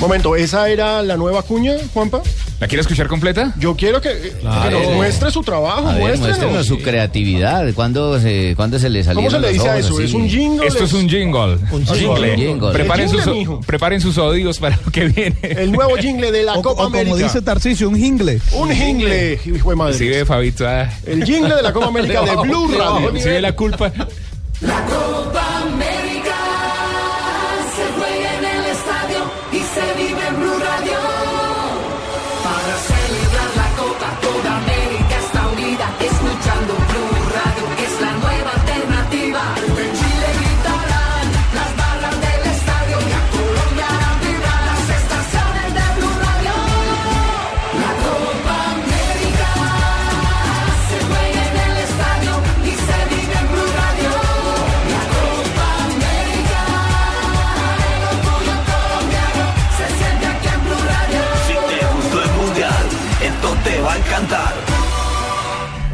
Momento, 0.00 0.36
¿esa 0.36 0.68
era 0.68 1.02
la 1.02 1.16
nueva 1.16 1.42
cuña, 1.42 1.74
Juanpa? 1.92 2.22
¿La 2.60 2.66
quiere 2.66 2.80
escuchar 2.82 3.06
completa? 3.06 3.54
Yo 3.58 3.76
quiero 3.76 4.00
que, 4.00 4.08
que 4.20 4.30
Claro. 4.40 4.80
nos 4.82 4.92
muestre 4.94 5.30
su 5.30 5.42
trabajo, 5.42 5.86
ver, 5.94 6.18
muéstrenos. 6.18 6.66
su 6.66 6.78
creatividad. 6.80 7.72
¿Cuándo 7.72 8.18
se, 8.20 8.54
cuándo 8.56 8.80
se 8.80 8.90
le 8.90 9.04
salieron 9.04 9.30
¿Cómo 9.32 9.40
se 9.40 9.46
le 9.46 9.52
dice 9.52 9.68
a 9.68 9.78
eso? 9.78 9.94
así? 9.94 10.04
¿Es 10.04 10.12
un 10.14 10.28
jingle? 10.28 10.66
Esto 10.66 10.82
es 10.84 10.92
un 10.92 11.08
jingle. 11.08 11.56
Un 11.70 11.86
jingle. 11.86 12.36
jingle. 12.36 12.72
Preparen, 12.72 13.08
sus, 13.08 13.20
jingle, 13.22 13.38
mijo. 13.38 13.60
preparen 13.60 14.00
sus 14.00 14.18
oídos 14.18 14.58
para 14.58 14.76
lo 14.84 14.90
que 14.90 15.04
viene. 15.06 15.36
El 15.42 15.70
nuevo 15.70 15.96
jingle 15.98 16.32
de 16.32 16.42
la 16.42 16.54
O, 16.54 16.62
Copa 16.62 16.82
o 16.82 16.84
como 16.86 16.96
América. 16.98 17.16
dice 17.16 17.42
Tarcisio, 17.42 17.88
un 17.88 17.96
jingle. 17.96 18.40
un 18.52 18.70
jingle, 18.72 19.38
hijo 19.46 19.70
de 19.70 19.76
madre. 19.76 19.94
Sí, 19.94 20.08
ve, 20.08 20.24
Fabito. 20.24 20.66
ah. 20.66 20.88
El 21.06 21.24
jingle 21.24 21.54
de 21.54 21.62
la 21.62 21.72
Copa 21.72 21.86
América 21.86 22.22
de 22.22 22.36
Blue 22.36 22.68
Radio. 22.76 23.12
Sí, 23.20 23.28
ve 23.28 23.40
la 23.40 23.52
culpa. 23.52 23.92
La 24.98 25.27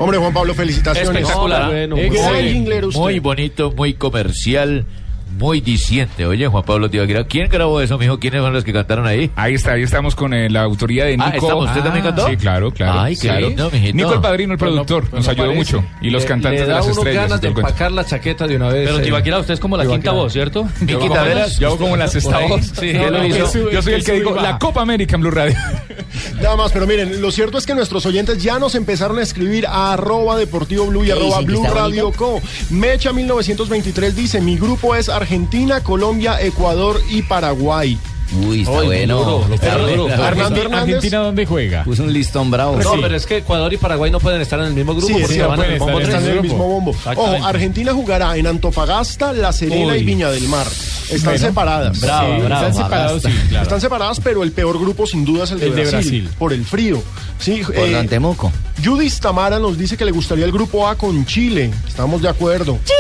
Hombre, 0.05 0.19
Juan 0.19 0.35
Pablo, 0.35 0.53
felicitaciones. 0.55 1.23
Espectacular. 1.23 1.71
Bueno, 1.71 1.97
Muy- 1.97 2.05
usted. 2.85 3.01
Muy 3.01 3.19
bonito, 3.21 3.73
muy 3.73 3.95
comercial, 3.95 4.85
muy 5.39 5.61
diciente. 5.61 6.27
Oye, 6.27 6.47
Juan 6.47 6.65
Pablo 6.65 6.89
Tibaquira, 6.91 7.25
¿quién 7.25 7.49
grabó 7.49 7.81
eso, 7.81 7.99
mijo? 7.99 8.19
¿Quiénes 8.19 8.41
son 8.43 8.53
los 8.53 8.65
que 8.65 8.73
cantaron 8.73 9.07
ahí? 9.07 9.31
Ahí 9.37 9.55
está, 9.55 9.73
ahí 9.73 9.83
estamos 9.83 10.15
con 10.15 10.33
eh, 10.35 10.49
la 10.51 10.63
autoría 10.63 11.05
de 11.05 11.17
Nico. 11.17 11.25
Ah, 11.33 11.37
¿estamos? 11.37 11.69
¿Usted 11.69 11.83
también 11.83 12.05
cantó? 12.05 12.27
Sí, 12.29 12.37
claro, 12.37 12.71
claro. 12.73 13.01
Ay, 13.01 13.15
qué 13.17 13.29
claro. 13.29 13.49
lindo, 13.49 13.71
mijito. 13.71 13.97
Nico 13.97 14.15
el 14.15 14.21
padrino, 14.21 14.53
el 14.53 14.59
Pues 14.59 14.71
no- 14.71 14.85
productor, 14.85 15.11
pues 15.11 15.13
nos 15.21 15.27
no 15.27 15.33
ayudó 15.33 15.55
parece. 15.55 15.77
mucho. 15.77 15.89
Y 16.01 16.11
los 16.11 16.23
Le- 16.23 16.29
cantantes 16.29 16.61
le 16.61 16.67
de 16.67 16.73
las 16.73 16.85
uno 16.85 16.93
estrellas. 16.95 17.23
ganas 17.25 17.41
de 17.41 17.49
empacar 17.49 17.93
la 17.93 18.05
chaqueta 18.05 18.47
de 18.47 18.57
una 18.57 18.69
vez. 18.69 18.87
Pero 18.89 19.01
eh. 19.01 19.03
Tibaquira, 19.03 19.39
usted 19.39 19.55
es 19.55 19.61
como 19.61 19.77
la 19.77 19.83
Tibaquira. 19.85 20.03
quinta 20.03 20.13
voz, 20.13 20.33
¿cierto? 20.33 20.69
Yo 20.87 20.99
como- 20.99 21.15
Taveras. 21.15 21.59
Yo 21.59 21.69
hago 21.69 21.79
como 21.79 21.97
la 21.97 22.09
sexta 22.09 22.39
voz. 22.41 22.73
Sí, 22.79 22.93
No, 22.93 23.11
no, 23.11 23.27
yo 23.27 23.47
soy- 23.47 23.95
el 23.95 24.05
que 24.05 24.13
digo 24.13 24.35
la 24.35 24.59
Copa 24.59 24.83
América 24.83 25.17
en 25.17 25.21
Blue 25.23 25.31
Radio. 25.31 25.57
Nada 26.41 26.57
más, 26.57 26.73
pero 26.73 26.87
miren, 26.87 27.21
lo 27.21 27.31
cierto 27.31 27.59
es 27.59 27.67
que 27.67 27.75
nuestros 27.75 28.05
oyentes 28.07 28.43
ya 28.43 28.59
nos 28.59 28.75
empezaron 28.75 29.19
a 29.19 29.23
escribir 29.23 29.67
a 29.67 29.93
arroba 29.95 30.37
deportivo 30.37 30.87
blue 30.87 31.03
y 31.03 31.07
¿Qué 31.07 31.13
arroba 31.13 31.41
blue 31.41 31.65
radio 31.67 32.13
co. 32.13 32.41
Mecha 32.71 33.13
1923 33.13 34.15
dice, 34.17 34.41
mi 34.41 34.57
grupo 34.57 34.95
es 34.95 35.09
Argentina, 35.09 35.24
Colombia, 35.83 36.41
Ecuador 36.41 37.01
y 37.11 37.23
Paraguay. 37.23 37.99
Uy, 38.47 38.63
está 38.63 38.71
bueno. 38.83 39.19
duro, 39.19 39.55
está 39.55 39.77
duro. 39.79 40.09
Fernando 40.09 40.61
Hernández. 40.61 40.95
¿Argentina 40.97 41.19
dónde 41.19 41.47
juega? 41.47 41.85
Puso 41.85 42.03
un 42.03 42.13
listón 42.13 42.51
bravo. 42.51 42.77
No, 42.83 42.93
pero 43.01 43.15
es 43.15 43.27
que 43.27 43.37
Ecuador 43.39 43.73
y 43.73 43.77
Paraguay 43.77 44.11
no 44.11 44.19
pueden 44.19 44.41
estar 44.41 44.59
en 44.61 44.67
el 44.67 44.75
mismo 44.75 44.93
grupo 44.95 45.07
Sí, 45.09 45.13
porque 45.21 45.35
sí, 45.35 45.41
van 45.41 45.51
en 45.61 45.79
pueden 45.79 46.01
el 46.01 46.09
estar, 46.09 46.29
en 46.37 46.43
mismo 46.43 46.67
bombo. 46.67 46.91
Ojo. 47.17 47.45
Argentina 47.45 47.93
jugará 47.93 48.37
en 48.37 48.47
Antofagasta, 48.47 49.33
La 49.33 49.53
Serena 49.53 49.93
Uy. 49.93 49.99
y 49.99 50.05
Viña 50.05 50.31
del 50.31 50.49
Mar. 50.49 50.67
Están 50.67 51.21
Bueno, 51.35 51.47
separadas. 51.47 52.01
bravo, 52.01 52.39
bravo. 52.41 52.67
Están 52.67 52.75
separados, 52.75 53.23
sí, 53.23 53.29
claro. 53.51 53.63
Están 53.63 53.81
separadas, 53.81 54.21
pero 54.25 54.43
el 54.43 54.53
peor 54.53 54.81
grupo 54.81 55.07
sin 55.07 55.25
duda 55.25 55.45
es 55.45 55.51
el 55.53 55.61
de, 55.61 55.67
El 55.67 55.75
de 55.77 55.83
Brasil, 55.83 56.23
Brasil. 56.23 56.31
Por 56.39 56.53
el 56.55 56.65
frío. 56.65 57.03
Sí, 57.39 57.63
Por 57.65 57.77
eh, 57.77 57.93
Don 57.93 58.09
Temuco. 58.09 58.51
Judith 58.83 59.15
Tamara 59.21 59.59
nos 59.59 59.77
dice 59.79 59.97
que 59.97 60.05
le 60.05 60.11
gustaría 60.13 60.47
el 60.47 60.53
grupo 60.53 60.89
A 60.89 60.97
con 60.97 61.25
Chile. 61.27 61.71
Estamos 61.87 62.23
de 62.23 62.31
acuerdo. 62.31 62.79
Chile, 62.85 62.97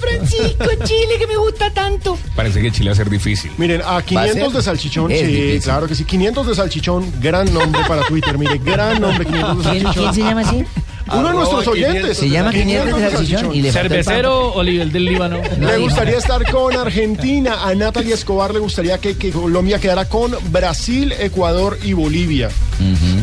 Francisco, 0.00 0.64
Chile, 0.84 1.18
que 1.18 1.26
me 1.26 1.36
gusta 1.36 1.70
tanto. 1.72 2.18
Parece 2.34 2.60
que 2.62 2.70
Chile 2.72 2.90
va 2.90 2.92
a 2.92 2.96
ser 2.96 3.10
difícil. 3.10 3.50
Miren, 3.58 3.82
a 3.84 4.02
500 4.02 4.52
de 4.54 4.62
salchichón, 4.62 5.10
Es 5.12 5.20
sí, 5.20 5.26
difícil. 5.26 5.62
claro 5.62 5.86
que 5.86 5.94
sí. 5.94 6.04
500 6.04 6.46
de 6.46 6.54
salchichón, 6.54 7.12
gran 7.20 7.52
nombre 7.52 7.82
para 7.88 8.02
Twitter. 8.02 8.36
Mire, 8.38 8.58
gran 8.58 9.00
nombre, 9.00 9.24
500 9.26 9.64
de 9.64 9.70
¿Quién, 9.70 9.82
salchichón. 9.82 10.04
quién 10.04 10.14
se 10.14 10.20
llama 10.20 10.40
así? 10.42 10.64
Uno 11.12 11.28
de 11.28 11.34
nuestros 11.34 11.66
oyentes. 11.68 12.18
Se 12.18 12.28
llama 12.28 12.50
500 12.52 13.00
de 13.00 13.10
salchichón 13.10 13.54
y 13.54 13.62
le 13.62 13.70
¿Cervecero 13.72 14.48
o 14.48 14.62
nivel 14.64 14.90
del 14.90 15.04
Líbano? 15.04 15.40
Le 15.60 15.78
gustaría 15.78 16.18
estar 16.18 16.50
con 16.50 16.74
Argentina. 16.76 17.64
A 17.64 17.74
Natalia 17.76 18.14
Escobar 18.14 18.52
le 18.52 18.58
gustaría 18.58 18.98
que, 18.98 19.16
que 19.16 19.30
Colombia 19.30 19.78
quedara 19.78 20.06
con 20.08 20.32
Brasil, 20.50 21.12
Ecuador 21.20 21.78
y 21.84 21.92
Bolivia. 21.92 22.50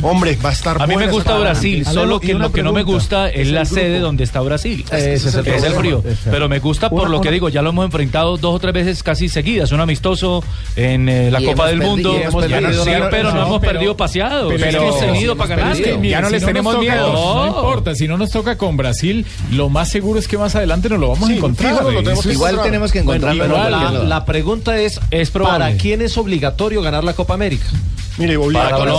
Hombre, 0.01 0.37
va 0.43 0.49
a 0.49 0.53
estar 0.53 0.81
A 0.81 0.87
mí 0.87 0.95
me 0.95 1.07
gusta 1.07 1.37
Brasil, 1.37 1.85
solo 1.85 2.19
que 2.19 2.33
lo 2.33 2.51
que 2.51 2.63
no 2.63 2.73
me 2.73 2.83
gusta 2.83 3.29
es 3.29 3.49
la 3.49 3.61
grupo. 3.61 3.75
sede 3.75 3.99
donde 3.99 4.23
está 4.23 4.41
Brasil. 4.41 4.83
Ese 4.91 5.13
es 5.13 5.23
el 5.25 5.27
es 5.29 5.35
el 5.35 5.43
problema. 5.73 5.79
frío. 5.79 6.03
Ese. 6.05 6.29
Pero 6.31 6.49
me 6.49 6.59
gusta 6.59 6.89
por 6.89 7.01
Una- 7.03 7.09
lo 7.09 7.21
que 7.21 7.31
digo, 7.31 7.49
ya 7.49 7.61
lo 7.61 7.69
hemos 7.69 7.85
enfrentado 7.85 8.37
dos 8.37 8.55
o 8.55 8.59
tres 8.59 8.73
veces 8.73 9.03
casi 9.03 9.29
seguidas. 9.29 9.71
Un 9.71 9.79
amistoso 9.81 10.43
en 10.75 11.07
eh, 11.09 11.31
la 11.31 11.41
Y 11.41 11.45
Copa 11.45 11.67
del 11.67 11.79
Mundo. 11.81 12.15
hemos 12.15 12.45
perdido. 12.45 12.83
sí, 12.83 12.91
pero 13.11 13.31
no, 13.31 13.35
no, 13.39 13.45
hemos 13.47 13.59
pero- 13.59 13.73
perdido 13.73 13.97
paseado. 13.97 14.49
pero 14.49 14.59
Pero 14.59 14.69
es 14.69 14.75
hemos 14.83 14.95
que 14.95 15.05
tenido 15.05 15.33
sí, 15.33 15.37
para 15.39 15.55
pero 15.55 15.61
es 15.71 15.79
ganar. 15.79 16.01
que 16.01 16.09
Ya 16.09 16.21
no 16.21 16.27
si 16.27 16.33
les 16.33 16.45
tenemos 16.45 16.79
miedo. 16.79 17.13
No 17.13 17.47
importa, 17.47 17.95
si 17.95 18.07
no 18.07 18.17
nos 18.17 18.31
toca 18.31 18.57
con 18.57 18.77
Brasil, 18.77 19.25
lo 19.51 19.69
más 19.69 19.89
seguro 19.89 20.19
es 20.19 20.27
que 20.27 20.37
más 20.37 20.55
adelante 20.55 20.89
nos 20.89 20.99
lo 20.99 21.09
vamos 21.09 21.27
Sí, 21.27 21.33
a 21.35 21.37
encontrar. 21.37 21.73
¿eh? 21.73 21.77
tenemos 22.63 22.91
que 22.91 22.99
encontrarlo. 22.99 23.45
igual, 23.45 23.73
en 24.01 24.09
la- 24.09 24.25
pregunta 24.25 24.77
es. 24.79 24.99
¿para 25.31 25.73
quién 25.77 26.01
es 26.01 26.17
obligatorio 26.17 26.81
ganar 26.81 27.03
la 27.03 27.13
Copa 27.13 27.33
América? 27.33 27.65
Mire, 28.17 28.37
Bolivia, 28.37 28.63
Para 28.69 28.77
para, 28.77 28.91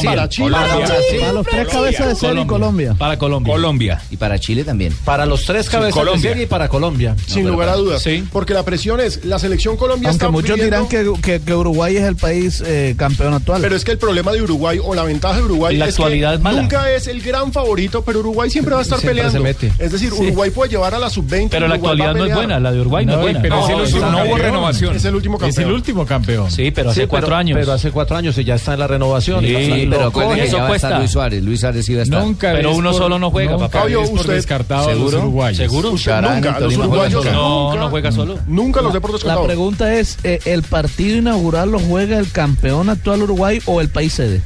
Colombia. 0.52 0.87
para 0.87 1.00
Chile. 1.00 1.18
Colombia. 1.18 1.20
Para 1.20 1.33
los 1.33 1.46
tres 1.46 1.68
cabezas 1.68 2.09
de 2.09 2.14
serie 2.14 2.42
y 2.42 2.46
Colombia. 2.46 2.94
Para 2.98 3.18
Colombia. 3.18 3.52
Colombia. 3.52 4.02
Y 4.11 4.16
para 4.16 4.38
Chile 4.38 4.64
también. 4.64 4.92
Para 5.04 5.26
los 5.26 5.44
tres 5.44 5.68
cabezas 5.68 5.94
de 5.94 6.00
Colombia. 6.00 6.30
serie 6.30 6.42
y 6.44 6.46
para 6.46 6.68
Colombia. 6.68 7.16
Sin 7.26 7.46
lugar 7.48 7.68
a 7.68 7.76
dudas. 7.76 8.04
Porque 8.33 8.54
la 8.54 8.62
presión 8.64 9.00
es, 9.00 9.24
la 9.24 9.38
selección 9.38 9.76
Colombia 9.76 10.09
Aunque 10.11 10.24
está 10.24 10.30
muchos 10.30 10.57
dirán 10.59 10.88
que, 10.88 11.11
que- 11.22 11.40
que 11.40 11.54
Uruguay 11.54 11.96
es 11.96 12.04
el 12.04 12.16
país 12.16 12.62
eh, 12.66 12.94
campeón 12.96 13.35
actual. 13.35 13.61
Pero 13.62 13.76
es 13.76 13.85
que 13.85 13.92
el 13.92 13.98
problema 13.98 14.33
de 14.33 14.42
Uruguay 14.42 14.78
o 14.83 14.94
la 14.94 15.04
ventaja 15.04 15.37
de 15.37 15.42
Uruguay 15.42 15.76
La 15.76 15.87
es 15.87 15.94
actualidad 15.94 16.30
que 16.30 16.37
es 16.37 16.40
mala. 16.42 16.62
nunca 16.62 16.90
es 16.92 17.07
el 17.07 17.20
gran 17.22 17.52
favorito, 17.52 18.02
pero 18.04 18.20
Uruguay 18.20 18.50
siempre 18.50 18.74
va 18.74 18.80
a 18.80 18.83
estar 18.83 18.98
Siempre 18.98 19.22
peleando. 19.22 19.38
se 19.38 19.42
mete. 19.42 19.72
Es 19.78 19.92
decir, 19.92 20.11
Sí. 20.12 20.20
Uruguay 20.22 20.50
puede 20.50 20.70
llevar 20.70 20.94
a 20.94 20.98
la 20.98 21.11
sub-20. 21.11 21.48
Pero 21.50 21.66
la 21.68 21.74
Uruguay 21.74 21.92
actualidad 21.92 22.14
no 22.14 22.24
es 22.26 22.35
buena, 22.35 22.61
la 22.61 22.72
de 22.72 22.80
Uruguay 22.80 23.07
no, 23.07 23.12
es 23.14 23.20
buena. 23.20 23.42
pero 23.42 23.64
es 23.64 23.68
el 23.70 23.80
último, 23.80 24.00
no 24.00 24.09
hubo 24.09 24.16
campeón. 24.16 24.40
renovación. 24.40 24.96
Es 24.96 25.04
el 25.04 25.14
último 25.14 25.37
Es 25.38 25.42
el 25.42 25.48
campeón. 25.54 25.72
último 25.74 26.07
campeón. 26.07 26.50
Sí, 26.50 26.70
pero 26.70 26.90
hace 26.90 27.02
Sí, 27.02 27.07
cuatro 27.07 27.35
años. 27.35 27.59
Pero 27.59 27.72
hace 27.72 27.90
cuatro 27.90 28.16
años 28.16 28.38
y 28.38 28.44
ya 28.44 28.54
está 28.54 28.74
en 28.74 28.80
la 28.80 28.87
renovación. 28.87 29.44
Sí, 29.44 29.87
pero 29.90 30.11
eso 30.42 30.57
ya 30.57 30.62
va 30.64 30.68
a 30.70 30.77
estar 30.77 30.90
cuesta. 30.90 30.99
Luis 30.99 31.11
Suárez. 31.11 31.42
Luis 31.44 31.61
Suárez 31.61 31.88
va 31.90 31.99
a 31.99 32.03
estar. 32.03 32.23
Nunca 32.23 32.53
Pero 32.53 32.75
uno 32.75 32.90
por- 32.90 32.99
solo 33.01 33.18
no 33.18 33.31
juega, 33.31 33.53
nunca 33.53 33.66
papá. 33.68 33.81
Fabio, 33.81 34.01
usted- 34.03 34.33
descartado 34.35 34.88
a 34.88 34.92
los 34.92 34.99
¿Seguro? 34.99 35.18
uruguayos. 35.18 35.57
¿Seguro? 35.59 35.90
Usted 35.92 36.20
nunca, 36.20 36.61
los 36.61 36.77
uruguayos 36.77 37.25
solo. 37.25 37.33
No, 37.33 37.64
nunca, 37.70 37.81
no 37.81 37.90
juega 37.90 38.12
solo. 38.12 38.38
nunca 38.47 38.83
los 38.83 38.92
deportes 38.92 39.23
La 39.23 39.35
descartados. 39.35 39.47
pregunta 39.47 39.94
es, 39.94 40.18
eh, 40.25 40.40
¿el 40.44 40.62
partido 40.62 41.16
inaugural 41.18 41.70
lo 41.70 41.79
juega 41.79 42.18
el 42.18 42.31
campeón 42.31 42.88
actual 42.90 43.23
Uruguay 43.23 43.61
o 43.66 43.81
el 43.81 43.88
país 43.88 44.12
sede? 44.14 44.42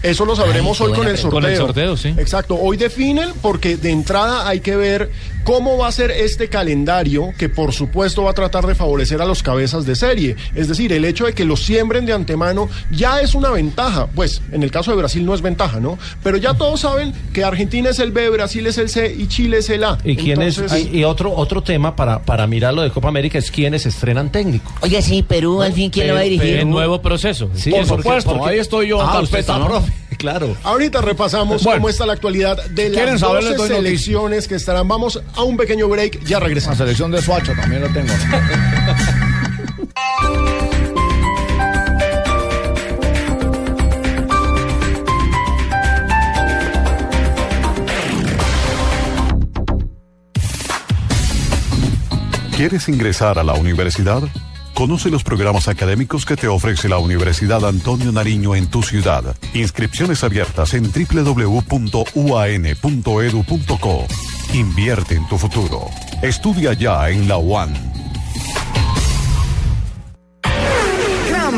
Eso 0.00 0.24
lo 0.24 0.36
sabremos 0.36 0.80
Ay, 0.80 0.86
hoy 0.86 0.92
con 0.92 1.08
el 1.08 1.16
sorteo. 1.18 1.30
Con 1.40 1.44
el 1.50 1.56
sorteo, 1.56 1.96
sí. 1.96 2.14
Exacto. 2.18 2.54
Hoy 2.54 2.76
definen 2.76 3.30
porque 3.42 3.76
de 3.76 3.90
entrada 3.90 4.46
hay 4.46 4.60
que 4.60 4.76
ver 4.76 5.10
cómo 5.48 5.78
va 5.78 5.88
a 5.88 5.92
ser 5.92 6.10
este 6.10 6.50
calendario 6.50 7.32
que 7.38 7.48
por 7.48 7.72
supuesto 7.72 8.24
va 8.24 8.32
a 8.32 8.34
tratar 8.34 8.66
de 8.66 8.74
favorecer 8.74 9.22
a 9.22 9.24
los 9.24 9.42
cabezas 9.42 9.86
de 9.86 9.96
serie. 9.96 10.36
Es 10.54 10.68
decir, 10.68 10.92
el 10.92 11.06
hecho 11.06 11.24
de 11.24 11.32
que 11.32 11.46
los 11.46 11.62
siembren 11.64 12.04
de 12.04 12.12
antemano 12.12 12.68
ya 12.90 13.22
es 13.22 13.34
una 13.34 13.48
ventaja. 13.50 14.08
Pues 14.14 14.42
en 14.52 14.62
el 14.62 14.70
caso 14.70 14.90
de 14.90 14.98
Brasil 14.98 15.24
no 15.24 15.32
es 15.34 15.40
ventaja, 15.40 15.80
¿no? 15.80 15.98
Pero 16.22 16.36
ya 16.36 16.52
todos 16.52 16.80
saben 16.80 17.14
que 17.32 17.44
Argentina 17.44 17.88
es 17.88 17.98
el 17.98 18.12
B, 18.12 18.28
Brasil 18.28 18.66
es 18.66 18.76
el 18.76 18.90
C 18.90 19.14
y 19.18 19.26
Chile 19.28 19.58
es 19.60 19.70
el 19.70 19.84
A. 19.84 19.96
¿Y 20.04 20.16
quién 20.16 20.42
es? 20.42 20.58
Entonces- 20.58 20.86
Y, 20.92 20.98
y 20.98 21.04
otro 21.04 21.32
otro 21.34 21.62
tema 21.62 21.96
para, 21.96 22.20
para 22.22 22.46
mirar 22.46 22.74
lo 22.74 22.82
de 22.82 22.90
Copa 22.90 23.08
América 23.08 23.38
es 23.38 23.50
quiénes 23.50 23.86
estrenan 23.86 24.30
técnico. 24.30 24.70
Oye, 24.82 25.00
sí, 25.00 25.22
Perú, 25.22 25.62
al 25.62 25.72
fin, 25.72 25.88
¿quién 25.90 26.08
lo 26.08 26.14
va 26.14 26.20
a 26.20 26.24
dirigir? 26.24 26.56
El 26.58 26.68
nuevo 26.68 27.00
proceso. 27.00 27.48
Sí, 27.54 27.70
Por 27.70 27.86
supuesto, 27.86 28.34
porque- 28.36 28.50
ahí 28.52 28.58
estoy 28.58 28.88
yo 28.88 29.00
Ah, 29.00 29.12
Claro. 30.18 30.56
Ahorita 30.64 31.00
repasamos 31.00 31.62
Bueno. 31.62 31.78
cómo 31.80 31.88
está 31.88 32.04
la 32.04 32.12
actualidad 32.14 32.56
de 32.70 32.90
¿Quieren 32.90 33.12
las 33.12 33.20
saber? 33.20 33.36
12 33.44 33.48
Les 33.50 33.56
doy 33.56 33.68
noticias. 33.68 33.84
selecciones 33.84 34.48
que 34.48 34.54
estarán. 34.56 34.88
Vamos 34.88 35.22
a 35.36 35.42
un 35.44 35.56
pequeño 35.56 35.88
break, 35.88 36.24
ya 36.24 36.38
La 36.40 36.46
regresamos. 36.46 36.76
selección 36.78 37.10
de 37.12 37.22
Suacho 37.22 37.52
también 37.54 37.82
lo 37.82 37.88
tengo. 37.88 38.12
¿Quieres 52.56 52.88
ingresar 52.88 53.38
a 53.38 53.44
la 53.44 53.54
universidad? 53.54 54.22
Conoce 54.78 55.10
los 55.10 55.24
programas 55.24 55.66
académicos 55.66 56.24
que 56.24 56.36
te 56.36 56.46
ofrece 56.46 56.88
la 56.88 56.98
Universidad 56.98 57.66
Antonio 57.66 58.12
Nariño 58.12 58.54
en 58.54 58.68
tu 58.68 58.80
ciudad. 58.80 59.36
Inscripciones 59.52 60.22
abiertas 60.22 60.72
en 60.72 60.84
www.uan.edu.co. 60.84 62.06
Invierte 64.54 65.16
en 65.16 65.26
tu 65.26 65.36
futuro. 65.36 65.86
Estudia 66.22 66.74
ya 66.74 67.10
en 67.10 67.26
la 67.26 67.38
UAN. 67.38 67.74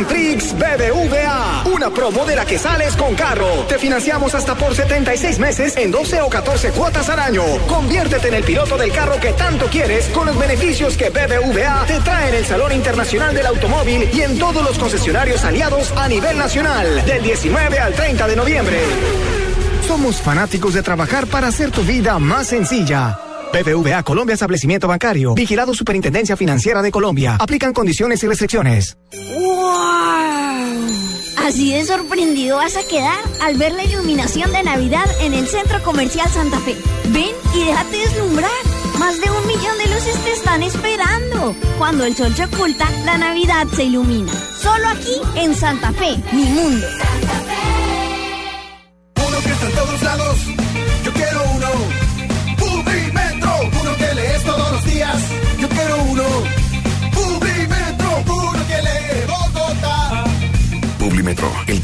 Prix 0.04 0.54
BBVA. 0.54 1.64
Una 1.66 1.90
promo 1.90 2.24
de 2.24 2.36
la 2.36 2.44
que 2.44 2.58
sales 2.58 2.96
con 2.96 3.14
carro. 3.14 3.64
Te 3.68 3.78
financiamos 3.78 4.34
hasta 4.34 4.54
por 4.54 4.74
76 4.74 5.38
meses 5.38 5.76
en 5.76 5.90
12 5.90 6.20
o 6.22 6.28
14 6.28 6.70
cuotas 6.70 7.08
al 7.08 7.20
año. 7.20 7.42
Conviértete 7.68 8.28
en 8.28 8.34
el 8.34 8.44
piloto 8.44 8.76
del 8.76 8.92
carro 8.92 9.18
que 9.20 9.32
tanto 9.32 9.66
quieres 9.66 10.06
con 10.08 10.26
los 10.26 10.38
beneficios 10.38 10.96
que 10.96 11.10
BBVA 11.10 11.84
te 11.86 12.00
trae 12.00 12.28
en 12.30 12.34
el 12.34 12.44
Salón 12.44 12.72
Internacional 12.72 13.34
del 13.34 13.46
Automóvil 13.46 14.08
y 14.12 14.22
en 14.22 14.38
todos 14.38 14.64
los 14.64 14.78
concesionarios 14.78 15.44
aliados 15.44 15.92
a 15.96 16.08
nivel 16.08 16.36
nacional. 16.38 17.04
Del 17.04 17.22
19 17.22 17.78
al 17.78 17.94
30 17.94 18.26
de 18.26 18.36
noviembre. 18.36 18.78
Somos 19.86 20.20
fanáticos 20.20 20.74
de 20.74 20.82
trabajar 20.82 21.26
para 21.26 21.48
hacer 21.48 21.70
tu 21.70 21.82
vida 21.82 22.18
más 22.18 22.48
sencilla. 22.48 23.29
BBVA 23.52 24.02
Colombia 24.02 24.34
Establecimiento 24.34 24.86
Bancario. 24.86 25.34
Vigilado 25.34 25.74
Superintendencia 25.74 26.36
Financiera 26.36 26.82
de 26.82 26.90
Colombia. 26.90 27.36
Aplican 27.38 27.72
condiciones 27.72 28.22
y 28.22 28.28
restricciones. 28.28 28.96
¡Wow! 29.12 29.70
Así 31.46 31.72
de 31.72 31.84
sorprendido 31.84 32.58
vas 32.58 32.76
a 32.76 32.86
quedar 32.86 33.18
al 33.42 33.56
ver 33.56 33.72
la 33.72 33.84
iluminación 33.84 34.52
de 34.52 34.62
Navidad 34.62 35.06
en 35.20 35.34
el 35.34 35.48
Centro 35.48 35.82
Comercial 35.82 36.28
Santa 36.30 36.60
Fe. 36.60 36.76
Ven 37.08 37.34
y 37.54 37.64
déjate 37.64 37.96
deslumbrar. 37.98 38.50
Más 38.98 39.20
de 39.20 39.30
un 39.30 39.46
millón 39.46 39.78
de 39.78 39.86
luces 39.94 40.14
te 40.22 40.32
están 40.32 40.62
esperando. 40.62 41.56
Cuando 41.78 42.04
el 42.04 42.14
sol 42.14 42.34
se 42.36 42.44
oculta, 42.44 42.88
la 43.04 43.18
Navidad 43.18 43.66
se 43.74 43.84
ilumina. 43.84 44.32
Solo 44.60 44.88
aquí 44.88 45.16
en 45.36 45.54
Santa 45.54 45.92
Fe, 45.92 46.16
mi 46.32 46.44
mundo. 46.44 46.86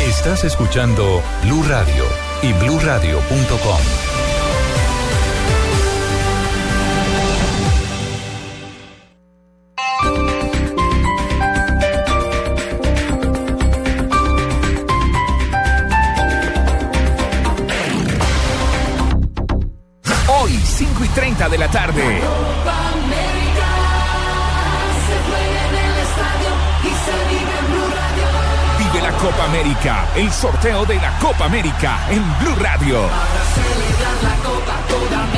Estás 0.00 0.44
escuchando 0.44 1.22
Blue 1.42 1.62
Radio 1.64 2.04
y 2.40 2.52
bluradio.com. 2.52 3.80
Hoy, 20.28 20.52
5 20.64 21.04
y 21.04 21.08
30 21.08 21.48
de 21.48 21.58
la 21.58 21.70
tarde. 21.70 22.20
Copa 29.18 29.46
América, 29.46 30.06
el 30.14 30.30
sorteo 30.30 30.86
de 30.86 30.94
la 30.94 31.18
Copa 31.18 31.46
América 31.46 31.98
en 32.08 32.22
Blue 32.38 32.54
Radio. 32.54 33.08
Para 33.08 33.44
celebrar 33.52 34.22
la 34.22 34.36
Copa, 34.48 34.80
toda 34.88 35.37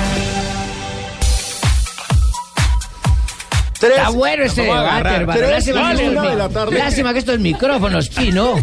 Está 3.81 4.09
bueno 4.09 4.43
este 4.43 4.61
a 4.61 4.65
debate, 4.81 5.09
hermano. 5.15 5.39
Tres 5.39 5.51
Lástima, 5.51 5.91
que 5.95 6.03
de 6.03 6.09
mi- 6.71 6.77
lástima 6.77 7.13
que 7.13 7.19
estos 7.19 7.39
micrófonos, 7.39 8.09
Pino, 8.09 8.55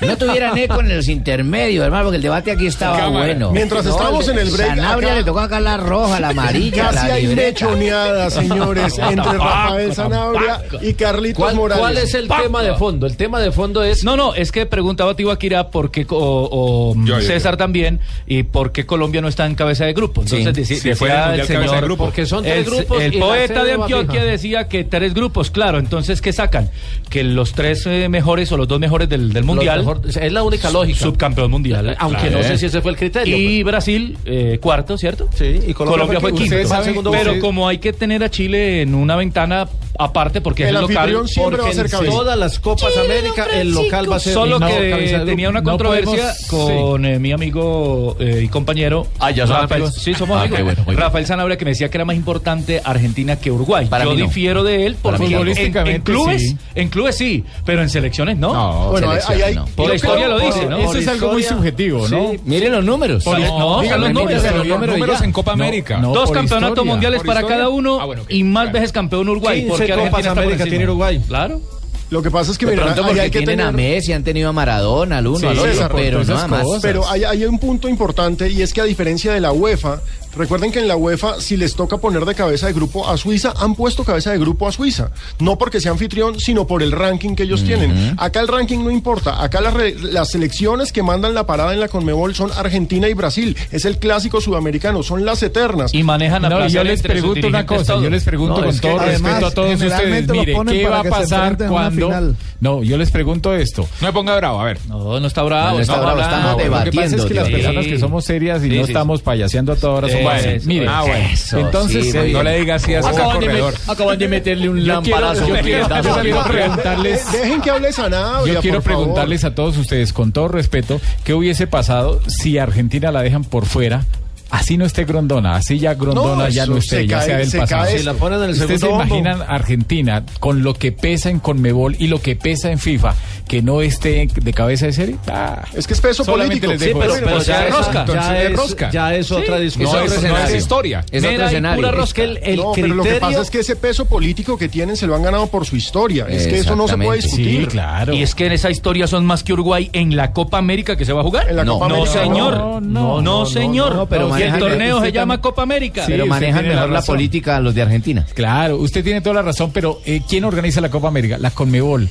no 0.00 0.16
tuvieran 0.18 0.56
eco 0.58 0.80
en 0.80 0.96
los 0.96 1.08
intermedios, 1.08 1.84
hermano, 1.84 2.04
porque 2.04 2.16
el 2.16 2.22
debate 2.22 2.50
aquí 2.52 2.66
estaba 2.66 2.98
Cámara. 2.98 3.24
bueno. 3.26 3.50
Mientras 3.52 3.86
estábamos 3.86 4.28
en 4.28 4.38
el 4.38 4.50
break, 4.50 4.76
Sanabria 4.76 5.08
acá- 5.08 5.18
le 5.18 5.24
tocó 5.24 5.40
acá 5.40 5.60
la 5.60 5.76
roja, 5.76 6.20
la 6.20 6.28
amarilla, 6.30 6.90
Casi 6.90 7.08
la 7.08 7.14
hay 7.14 7.26
libreta. 7.26 7.66
mechoneadas, 7.66 8.32
señores, 8.34 8.98
entre 8.98 9.32
Rafael 9.32 9.94
Sanabria 9.94 10.62
y 10.82 10.94
Carlitos 10.94 11.36
¿Cuál, 11.42 11.56
Morales. 11.56 11.80
cuál 11.80 11.98
es 11.98 12.14
el 12.14 12.28
tema 12.28 12.62
de 12.62 12.74
fondo? 12.74 13.06
El 13.06 13.16
tema 13.16 13.40
de 13.40 13.52
fondo 13.52 13.82
es... 13.82 14.04
No, 14.04 14.16
no, 14.16 14.34
es 14.34 14.52
que 14.52 14.66
preguntaba 14.66 15.14
Tibaquira 15.16 15.68
por 15.70 15.90
qué, 15.90 16.06
co- 16.06 16.16
o, 16.18 16.90
o, 16.90 16.94
Yo, 17.04 17.18
yo, 17.18 17.20
César 17.26 17.56
también, 17.56 18.00
y 18.26 18.42
por 18.42 18.72
qué 18.72 18.84
Colombia 18.86 19.20
no 19.20 19.28
está 19.28 19.46
en 19.46 19.54
cabeza 19.54 19.84
de 19.84 19.92
grupo. 19.92 20.22
Entonces, 20.22 20.66
Sí, 20.66 20.74
decía 20.74 20.96
fue 20.96 21.10
en 21.10 21.40
el 21.40 21.46
señor, 21.46 21.70
de 21.70 21.80
grupo. 21.82 22.04
Porque 22.04 22.26
son 22.26 22.42
tres 22.44 22.58
el, 22.58 22.64
grupos 22.64 23.02
El 23.02 23.18
poeta 23.18 23.64
de 23.64 23.72
Antioquia 23.74 24.20
fija. 24.20 24.65
Que 24.66 24.84
tres 24.84 25.14
grupos, 25.14 25.50
claro. 25.50 25.78
Entonces, 25.78 26.20
¿qué 26.20 26.32
sacan? 26.32 26.70
Que 27.10 27.24
los 27.24 27.52
tres 27.52 27.86
eh, 27.86 28.08
mejores 28.08 28.50
o 28.52 28.56
los 28.56 28.68
dos 28.68 28.78
mejores 28.80 29.08
del, 29.08 29.32
del 29.32 29.44
mundial. 29.44 29.78
mejor- 29.80 30.00
es 30.06 30.32
la 30.32 30.42
única 30.42 30.70
lógica. 30.70 30.98
Subcampeón 30.98 31.50
mundial. 31.50 31.96
Aunque 32.00 32.30
no 32.30 32.42
sé 32.42 32.58
si 32.58 32.66
ese 32.66 32.80
fue 32.82 32.90
el 32.92 32.96
criterio. 32.96 33.36
Y 33.36 33.62
Brasil, 33.62 34.16
eh, 34.24 34.58
cuarto, 34.60 34.96
¿cierto? 34.98 35.28
Sí, 35.34 35.60
y 35.66 35.72
Colombia, 35.74 36.20
fue 36.20 36.32
quinto. 36.34 36.56
Saben- 36.66 36.96
Pero 37.10 37.38
como 37.40 37.68
hay 37.68 37.78
que 37.78 37.92
tener 37.92 38.22
a 38.22 38.30
Chile 38.30 38.82
en 38.82 38.94
una 38.94 39.16
ventana 39.16 39.66
aparte, 39.98 40.40
porque 40.40 40.64
es 40.64 40.68
El 40.70 40.76
el 40.76 40.82
local. 40.82 40.96
anfitrión 40.98 41.28
siempre 41.28 41.62
va 41.62 41.68
a 41.68 41.72
ser 41.72 41.82
porque 41.84 41.90
cabeza. 41.96 42.12
Todas 42.16 42.38
las 42.38 42.58
Copas 42.58 42.92
Chile, 42.92 43.04
América, 43.18 43.46
el 43.52 43.70
local 43.72 44.10
va 44.10 44.16
a 44.16 44.20
ser- 44.20 44.32
Solo 44.34 44.58
no, 44.58 44.66
que 44.66 45.22
tenía 45.24 45.48
una 45.48 45.60
No 45.60 45.70
controversia 45.70 46.32
podemos- 46.50 46.90
con 46.90 47.04
eh, 47.04 47.18
mi 47.18 47.32
amigo 47.32 48.16
eh, 48.20 48.42
y 48.44 48.48
compañero. 48.48 49.06
Ah, 49.18 49.30
¿ya 49.30 49.46
son 49.46 49.56
Rafael, 49.60 49.82
amigos? 49.82 50.02
Sí, 50.02 50.14
somos 50.14 50.36
Ah, 50.38 50.42
amigos. 50.44 50.76
bueno. 50.84 51.00
Rafael 51.00 51.26
Sanabria 51.26 51.56
que 51.56 51.64
me 51.64 51.70
decía 51.72 51.88
que 51.88 51.96
era 51.96 52.04
más 52.04 52.16
importante 52.16 52.80
Argentina 52.84 53.36
que 53.36 53.50
Uruguay. 53.50 53.86
Para 53.86 54.04
Yo 54.04 54.10
mí 54.10 54.16
no. 54.18 54.24
difiero 54.26 54.62
de 54.64 54.86
él 54.86 54.96
porque 55.00 55.28
no. 55.28 55.40
en, 55.46 55.86
en 55.86 56.02
clubes, 56.02 56.42
sí. 56.42 56.56
en 56.74 56.88
clubes 56.88 57.16
sí, 57.16 57.44
pero 57.64 57.82
en 57.82 57.88
selecciones 57.88 58.36
no. 58.36 58.90
Bueno, 58.90 59.10
ahí- 59.10 59.18
ahí 59.28 59.42
hay- 59.42 59.58
Por 59.74 59.88
la 59.88 59.94
historia 59.96 60.26
creo- 60.26 60.38
lo 60.38 60.44
dice, 60.44 60.66
¿no? 60.66 60.78
Eso 60.78 60.98
es 60.98 61.08
algo 61.08 61.32
muy 61.32 61.42
subjetivo, 61.42 62.08
¿no? 62.08 62.32
Miren 62.44 62.72
los 62.72 62.84
números. 62.84 63.24
No, 63.26 63.82
los 63.82 64.12
números, 64.12 65.22
en 65.22 65.32
Copa 65.32 65.52
América. 65.52 65.98
Dos 66.00 66.28
No, 66.28 66.32
campeonatos 66.34 66.84
mundiales 66.84 67.18
¿Por 67.20 67.26
para 67.34 67.46
cada 67.46 67.68
uno 67.68 68.00
y 68.28 68.42
más 68.44 68.72
veces 68.72 68.92
campeón 68.92 69.28
Uruguay. 69.28 69.66
15 69.94 70.10
porque 70.10 70.10
Copas 70.10 70.26
América 70.26 70.64
tiene 70.64 70.84
Uruguay. 70.84 71.22
Claro. 71.26 71.60
Lo 72.08 72.22
que 72.22 72.30
pasa 72.30 72.52
es 72.52 72.58
que 72.58 72.66
de 72.66 72.72
mira, 72.72 72.84
pronto 72.84 73.02
ahí 73.02 73.06
porque 73.08 73.20
hay 73.20 73.30
que 73.30 73.38
tienen 73.38 73.56
tener... 73.58 73.66
a 73.66 73.72
Messi, 73.72 74.12
han 74.12 74.22
tenido 74.22 74.48
a 74.48 74.52
Maradona, 74.52 75.18
al 75.18 75.26
uno, 75.26 75.38
Sí, 75.38 75.46
al 75.46 75.58
otro, 75.58 75.72
César, 75.72 75.92
pero 75.94 76.22
nada 76.22 76.46
más. 76.46 76.64
Pero 76.80 77.08
hay, 77.08 77.24
hay 77.24 77.44
un 77.44 77.58
punto 77.58 77.88
importante 77.88 78.48
y 78.48 78.62
es 78.62 78.72
que 78.72 78.80
a 78.80 78.84
diferencia 78.84 79.32
de 79.32 79.40
la 79.40 79.50
UEFA, 79.50 80.00
recuerden 80.36 80.70
que 80.72 80.78
en 80.80 80.88
la 80.88 80.96
UEFA 80.96 81.40
si 81.40 81.56
les 81.56 81.74
toca 81.74 81.98
poner 81.98 82.24
de 82.24 82.34
cabeza 82.34 82.66
de 82.66 82.72
grupo 82.72 83.08
a 83.08 83.16
Suiza, 83.16 83.54
han 83.58 83.74
puesto 83.74 84.04
cabeza 84.04 84.30
de 84.32 84.38
grupo 84.38 84.68
a 84.68 84.72
Suiza. 84.72 85.10
No 85.38 85.56
porque 85.58 85.80
sea 85.80 85.92
anfitrión, 85.92 86.38
sino 86.40 86.66
por 86.66 86.82
el 86.82 86.92
ranking 86.92 87.34
que 87.34 87.44
ellos 87.44 87.64
tienen. 87.64 88.14
Acá 88.18 88.40
el 88.40 88.48
ranking 88.48 88.78
no 88.84 88.90
importa. 88.90 89.42
Acá 89.42 89.60
las, 89.60 89.74
re- 89.74 89.94
las 90.00 90.30
selecciones 90.30 90.92
que 90.92 91.02
mandan 91.02 91.34
la 91.34 91.46
parada 91.46 91.72
en 91.72 91.80
la 91.80 91.88
Conmebol 91.88 92.34
son 92.34 92.50
Argentina 92.56 93.08
y 93.08 93.14
Brasil. 93.14 93.56
Es 93.72 93.84
el 93.84 93.98
clásico 93.98 94.40
sudamericano, 94.40 95.02
son 95.02 95.24
las 95.24 95.42
eternas. 95.42 95.92
Y 95.94 96.02
manejan 96.02 96.44
a 96.44 96.48
No, 96.48 96.66
yo 96.68 96.84
les 96.84 97.02
pregunto 97.02 97.46
una 97.46 97.66
cosa, 97.66 97.94
todo. 97.94 98.02
yo 98.02 98.10
les 98.10 98.24
pregunto 98.24 98.60
No, 98.60 98.66
con 98.66 98.78
todo 98.78 99.00
además, 99.00 99.22
respeto 99.32 99.46
a 99.46 99.50
todos 99.52 99.72
ustedes, 99.82 100.28
mire, 100.28 100.54
¿qué 100.66 100.86
va 100.88 101.00
a 101.00 101.02
que 101.02 101.08
se 101.08 101.14
pasar 101.14 101.56
cuando... 101.68 102.34
No, 102.60 102.82
yo 102.82 102.96
les 102.96 103.10
pregunto 103.10 103.54
esto. 103.54 103.86
No 104.00 104.06
me 104.08 104.12
ponga 104.12 104.34
bravo, 104.36 104.60
a 104.60 104.64
ver. 104.64 104.78
No, 104.88 105.20
no 105.20 105.26
está 105.26 105.42
bravo. 105.42 105.76
No, 105.76 105.80
estamos 105.82 106.02
bravo, 106.04 106.20
estamos 106.20 106.66
Lo 106.66 106.84
que 106.84 106.92
pasa 106.92 107.16
es 107.16 107.24
que 107.24 107.34
las 107.34 107.48
personas 107.48 107.86
que 107.86 107.98
somos 107.98 108.24
serias 108.24 108.62
y 108.64 108.70
Sí, 108.70 108.78
no 108.78 108.84
sí, 108.86 108.90
estamos 108.90 109.22
payaseando 109.22 109.72
a 109.72 109.76
toda 109.76 109.92
hora 109.94 110.08
somos 110.08 110.25
Mire, 110.64 110.86
ah, 110.88 111.02
bueno. 111.02 111.28
eso, 111.32 111.58
entonces 111.58 112.12
sí, 112.12 112.32
no 112.32 112.42
le 112.42 112.60
diga 112.60 112.74
así 112.76 112.94
a 112.94 113.00
de, 113.00 113.12
Corredor. 113.12 113.74
met- 113.74 113.92
acaban 113.92 114.18
de 114.18 114.28
meterle 114.28 114.68
un 114.68 114.78
Yo 114.78 115.00
quiero- 115.02 115.20
lamparazo. 115.20 115.48
yo 115.48 115.54
quiero- 115.62 115.88
que- 115.88 116.02
yo 116.02 116.20
quiero 116.22 116.44
preguntarles- 116.44 117.32
Dejen 117.32 117.60
que 117.60 117.70
hable 117.70 117.92
Sanabria, 117.92 118.54
Yo 118.54 118.60
quiero 118.60 118.76
por 118.78 118.84
favor. 118.84 118.98
preguntarles 119.04 119.44
a 119.44 119.54
todos 119.54 119.76
ustedes, 119.76 120.12
con 120.12 120.32
todo 120.32 120.48
respeto, 120.48 121.00
¿qué 121.24 121.34
hubiese 121.34 121.66
pasado 121.66 122.20
si 122.28 122.58
Argentina 122.58 123.10
la 123.12 123.22
dejan 123.22 123.44
por 123.44 123.66
fuera? 123.66 124.04
Así 124.48 124.76
no 124.76 124.84
esté 124.84 125.04
Grondona, 125.04 125.56
así 125.56 125.80
ya 125.80 125.94
Grondona 125.94 126.44
No, 126.44 126.48
ya 126.48 126.66
no 126.66 126.76
esté, 126.76 126.98
se 126.98 127.06
ya 127.08 127.18
cae- 127.18 127.26
sea 127.26 127.36
del 127.38 127.50
se 127.50 127.58
pasado. 127.58 127.82
cae- 127.84 127.98
Si 127.98 128.04
la 128.04 128.14
ponen 128.14 128.38
en 128.38 128.44
el 128.44 128.50
¿Ustedes 128.52 128.80
se 128.80 128.88
imaginan 128.88 129.42
Argentina 129.42 130.22
con 130.38 130.62
lo 130.62 130.74
que 130.74 130.92
pesa 130.92 131.30
en 131.30 131.40
Conmebol 131.40 131.96
y 131.98 132.06
lo 132.06 132.22
que 132.22 132.36
pesa 132.36 132.70
en 132.70 132.78
FIFA, 132.78 133.14
que 133.48 133.62
no 133.62 133.80
esté 133.80 134.28
de 134.34 134.52
cabeza 134.52 134.86
de 134.86 134.92
serie? 134.92 135.16
Ah, 135.28 135.62
Es 135.74 135.86
que 135.86 135.94
es 135.94 136.00
peso 136.00 136.24
político. 136.24 136.66
les 136.66 136.80
Sí, 136.80 136.86
dejo 136.88 136.98
pero, 137.00 137.12
eso. 137.12 137.20
pero 137.24 137.30
Entonces, 137.38 137.54
ya, 137.54 137.60
de 137.62 137.68
es, 137.68 137.74
rosca. 137.76 138.06
ya, 138.06 138.42
es, 138.42 138.56
rosca. 138.56 138.90
ya 138.90 139.14
es 139.14 139.30
otra 139.30 139.58
discusión. 139.60 140.00
No, 140.00 140.04
eso 140.12 140.20
no 140.28 140.38
es 140.38 140.54
historia. 140.54 141.04
Es 141.10 141.20
otro 141.22 141.30
Mera 141.32 141.44
y 141.44 141.46
escenario. 141.48 141.76
pura 141.76 141.90
rosca. 141.92 142.22
El, 142.22 142.38
el 142.42 142.56
no, 142.56 142.72
criterio... 142.72 142.74
pero 142.74 142.94
lo 142.96 143.02
que 143.04 143.14
pasa 143.20 143.42
es 143.42 143.50
que 143.50 143.60
ese 143.60 143.76
peso 143.76 144.06
político 144.06 144.58
que 144.58 144.68
tienen 144.68 144.96
se 144.96 145.06
lo 145.06 145.14
han 145.14 145.22
ganado 145.22 145.46
por 145.46 145.64
su 145.64 145.76
historia. 145.76 146.26
Es 146.28 146.46
que 146.46 146.58
eso 146.58 146.74
no 146.76 146.88
se 146.88 146.96
puede 146.96 147.20
discutir. 147.22 147.60
Sí, 147.62 147.66
claro. 147.66 148.12
Y 148.12 148.22
es 148.22 148.34
que 148.34 148.46
en 148.46 148.52
esa 148.52 148.70
historia 148.70 149.06
son 149.06 149.24
más 149.24 149.42
que 149.44 149.52
Uruguay 149.52 149.90
en 149.92 150.16
la 150.16 150.32
Copa 150.32 150.58
América 150.58 150.96
que 150.96 151.04
se 151.04 151.12
va 151.12 151.20
a 151.20 151.24
jugar. 151.24 151.48
En 151.48 151.56
la 151.56 151.64
No. 151.64 151.74
Copa 151.74 151.88
No, 151.88 152.06
señor. 152.06 152.56
no, 152.56 152.80
No, 152.80 153.20
no, 153.22 153.46
señor. 153.46 153.94
no, 153.94 154.06
pero 154.08 154.36
y 154.38 154.42
el 154.42 154.58
torneo 154.58 155.00
se 155.00 155.12
llama 155.12 155.40
Copa 155.40 155.62
América. 155.62 156.04
Sí, 156.04 156.12
pero 156.12 156.26
manejan 156.26 156.66
mejor 156.66 156.90
la, 156.90 157.02
política 157.02 157.60
los 157.60 157.74
de 157.74 157.82
Argentina. 157.82 158.26
Claro, 158.34 158.76
usted 158.76 159.04
tiene 159.04 159.20
toda 159.20 159.36
la 159.36 159.42
razón, 159.42 159.70
pero 159.72 160.00
eh, 160.04 160.20
¿quién 160.28 160.44
organiza 160.44 160.80
la 160.80 160.90
Copa 160.90 161.08
América? 161.08 161.38
La 161.38 161.50
Conmebol. 161.50 162.08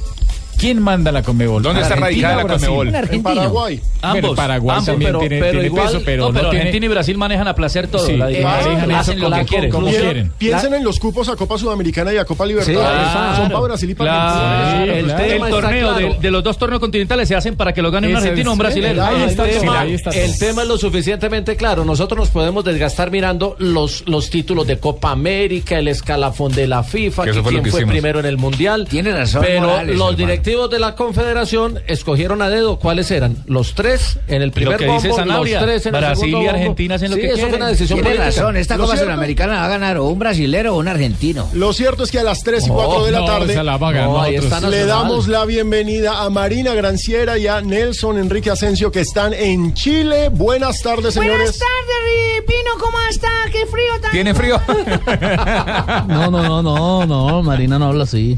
¿Quién 0.57 0.81
manda 0.81 1.11
la 1.11 1.21
Conmebol? 1.23 1.61
¿Dónde 1.63 1.81
está 1.81 1.95
¿Argentina 1.95 2.27
radicada 2.35 2.57
la? 2.57 2.69
Un 2.71 2.95
En. 3.15 3.23
Paraguay. 3.23 3.81
Ambos, 4.01 4.35
Paraguay 4.35 4.77
ambos, 4.77 4.85
también 4.85 5.09
pero- 5.09 5.19
tiene, 5.19 5.39
pero 5.39 5.51
tiene 5.51 5.65
igual- 5.67 5.85
peso, 5.87 6.01
pero 6.05 6.25
no, 6.27 6.33
pero 6.33 6.49
tiene- 6.49 6.57
Argentina 6.65 6.85
y 6.85 6.89
Brasil 6.89 7.17
manejan 7.17 7.47
a 7.47 7.55
placer 7.55 7.87
todo. 7.87 8.05
Sí, 8.05 8.17
la 8.17 8.25
eh, 8.25 8.35
dirigencia. 8.37 8.61
manejan 8.61 8.91
eso 8.91 8.99
hacen 8.99 9.19
lo 9.19 9.31
que 9.31 9.45
quieren. 9.45 9.69
como 9.71 9.87
Piensen- 9.87 10.01
quieren. 10.03 10.31
Piensen 10.37 10.73
en 10.75 10.83
los 10.83 10.99
cupos 10.99 11.29
a 11.29 11.35
Copa 11.35 11.57
Sudamericana 11.57 12.13
y 12.13 12.17
a 12.17 12.25
Copa 12.25 12.45
Libertadores. 12.45 12.85
Claro. 12.87 13.35
Son 13.37 13.47
para 13.49 13.59
Brasil 13.61 13.89
y 13.89 13.95
para 13.95 14.11
Claro, 14.11 14.45
Argentina. 14.45 14.93
el, 14.97 15.05
claro. 15.05 15.23
el 15.45 15.51
torneo 15.51 15.89
claro. 15.89 16.13
de, 16.13 16.19
de 16.19 16.31
los 16.31 16.43
dos 16.43 16.57
torneos 16.57 16.79
continentales 16.79 17.27
se 17.27 17.35
hacen 17.35 17.55
para 17.55 17.73
que 17.73 17.81
lo 17.81 17.91
gane 17.91 18.07
un 18.07 18.15
argentino 18.15 18.49
o 18.51 18.53
un 18.53 18.59
es- 18.59 18.59
brasileño. 18.59 19.03
ahí 19.05 19.21
el, 19.23 19.29
está 19.29 19.43
tema, 19.45 19.79
ahí 19.81 19.93
está 19.93 20.11
todo. 20.11 20.19
el 20.21 20.37
tema 20.39 20.61
es 20.61 20.67
lo 20.67 20.77
suficientemente 20.77 21.55
claro. 21.55 21.83
Nosotros 21.85 22.19
nos 22.19 22.29
podemos 22.29 22.63
desgastar 22.63 23.11
mirando 23.11 23.55
los, 23.59 24.07
los 24.07 24.29
títulos 24.29 24.67
de 24.67 24.77
Copa 24.77 25.11
América, 25.11 25.79
el 25.79 25.87
escalafón 25.87 26.51
de 26.53 26.67
la 26.67 26.83
FIFA, 26.83 27.23
quién 27.23 27.65
fue 27.65 27.85
primero 27.85 28.19
en 28.19 28.25
el 28.25 28.37
Mundial. 28.37 28.87
Tiene 28.89 29.11
razón 29.13 29.41
Pero 29.45 29.61
los 29.61 29.81
hermano. 29.81 30.09
Directivos 30.45 30.69
de 30.69 30.77
la 30.79 30.93
Confederación 30.95 31.79
escogieron 31.87 32.39
a 32.43 32.49
dedo 32.49 32.77
cuáles 32.77 33.09
eran 33.09 33.35
los 33.47 33.73
tres 33.73 34.19
en 34.27 34.43
el 34.43 34.51
primer 34.51 34.77
que 34.77 34.85
dice 34.85 35.07
bombo, 35.07 35.23
Sanabria, 35.23 35.59
los 35.59 35.65
tres 35.67 35.85
en 35.87 35.95
el 35.95 36.01
Brasil 36.01 36.25
segundo 36.29 36.43
y. 36.43 36.47
Argentina 36.49 36.95
hacen 36.95 37.09
lo 37.09 37.15
Sí, 37.15 37.21
que 37.21 37.27
eso 37.27 37.35
quieren. 37.35 37.49
fue 37.51 37.57
una 37.59 37.67
decisión 37.69 37.97
Tiene 37.99 38.15
política. 38.17 38.41
razón, 38.41 38.57
esta 38.57 38.77
Lo 38.77 38.83
Copa 38.85 38.97
Sudamericana 38.97 39.53
va 39.55 39.65
a 39.65 39.67
ganar 39.69 39.97
o 39.97 40.05
un 40.05 40.19
brasilero 40.19 40.75
o 40.75 40.79
un 40.79 40.87
argentino. 40.87 41.49
Lo 41.53 41.73
cierto 41.73 42.03
es 42.03 42.11
que 42.11 42.19
a 42.19 42.23
las 42.23 42.43
3 42.43 42.63
y 42.63 42.67
No, 42.67 42.75
4 42.75 43.05
de 43.05 43.11
la 43.11 43.19
no, 43.21 43.25
tarde 43.25 43.63
la 43.63 43.77
va 43.77 43.89
a 43.89 43.91
ganar 43.91 44.61
No, 44.61 44.69
le 44.69 44.85
damos 44.85 45.27
la 45.27 45.45
bienvenida 45.45 46.21
a 46.21 46.29
Marina 46.29 46.75
Granciera 46.75 47.39
y 47.39 47.47
a 47.47 47.61
Nelson 47.61 48.19
Enrique 48.19 48.51
Asensio 48.51 48.91
que 48.91 48.99
están 48.99 49.33
en 49.33 49.73
Chile. 49.73 50.29
Buenas 50.29 50.79
tardes, 50.83 51.15
señores. 51.15 51.37
Buenas 51.37 51.57
tardes, 51.57 52.43
Pino, 52.45 52.71
¿cómo 52.79 52.97
está? 53.09 53.29
Qué 53.51 53.65
frío 53.65 53.99
tan... 53.99 54.11
¿Tiene 54.11 54.33
frío? 54.35 54.61
No, 56.07 56.29
no, 56.29 56.43
no, 56.43 56.61
no, 56.61 57.05
no, 57.07 57.41
Marina 57.41 57.79
no 57.79 57.87
habla 57.87 58.03
así. 58.03 58.37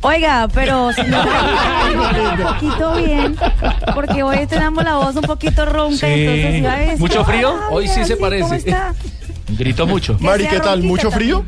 Oiga, 0.00 0.48
pero 0.54 0.92
señora, 0.92 1.28
un 2.38 2.42
poquito 2.44 2.94
bien, 2.96 3.36
porque 3.94 4.22
hoy 4.22 4.46
tenemos 4.46 4.84
la 4.84 4.94
voz 4.96 5.16
un 5.16 5.22
poquito 5.22 5.66
ronca, 5.66 5.96
Sí. 5.96 6.06
entonces 6.06 6.54
iba 6.56 6.72
a 6.72 6.78
decir, 6.78 6.98
¿Mucho 7.00 7.24
frío? 7.24 7.50
"Hola, 7.52 7.66
Hoy 7.70 7.88
sí 7.88 8.04
se 8.04 8.14
¿cómo 8.16 8.28
parece". 8.28 8.56
está? 8.56 8.94
Gritó 9.48 9.86
mucho. 9.86 10.16
Mari, 10.20 10.46
¿qué 10.46 10.60
tal? 10.60 10.82
¿Mucho 10.84 11.10
frío? 11.10 11.44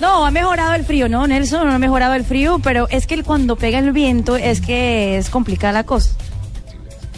No, 0.00 0.24
ha 0.24 0.30
mejorado 0.30 0.74
el 0.74 0.84
frío, 0.84 1.08
¿no? 1.08 1.26
Nelson 1.26 1.66
no 1.66 1.74
ha 1.74 1.78
mejorado 1.80 2.14
el 2.14 2.24
frío, 2.24 2.60
pero 2.62 2.86
es 2.90 3.08
que 3.08 3.20
cuando 3.24 3.56
pega 3.56 3.80
el 3.80 3.90
viento 3.90 4.36
es 4.36 4.60
que 4.60 5.18
es 5.18 5.28
complicada 5.30 5.72
la 5.72 5.84
cosa. 5.84 6.10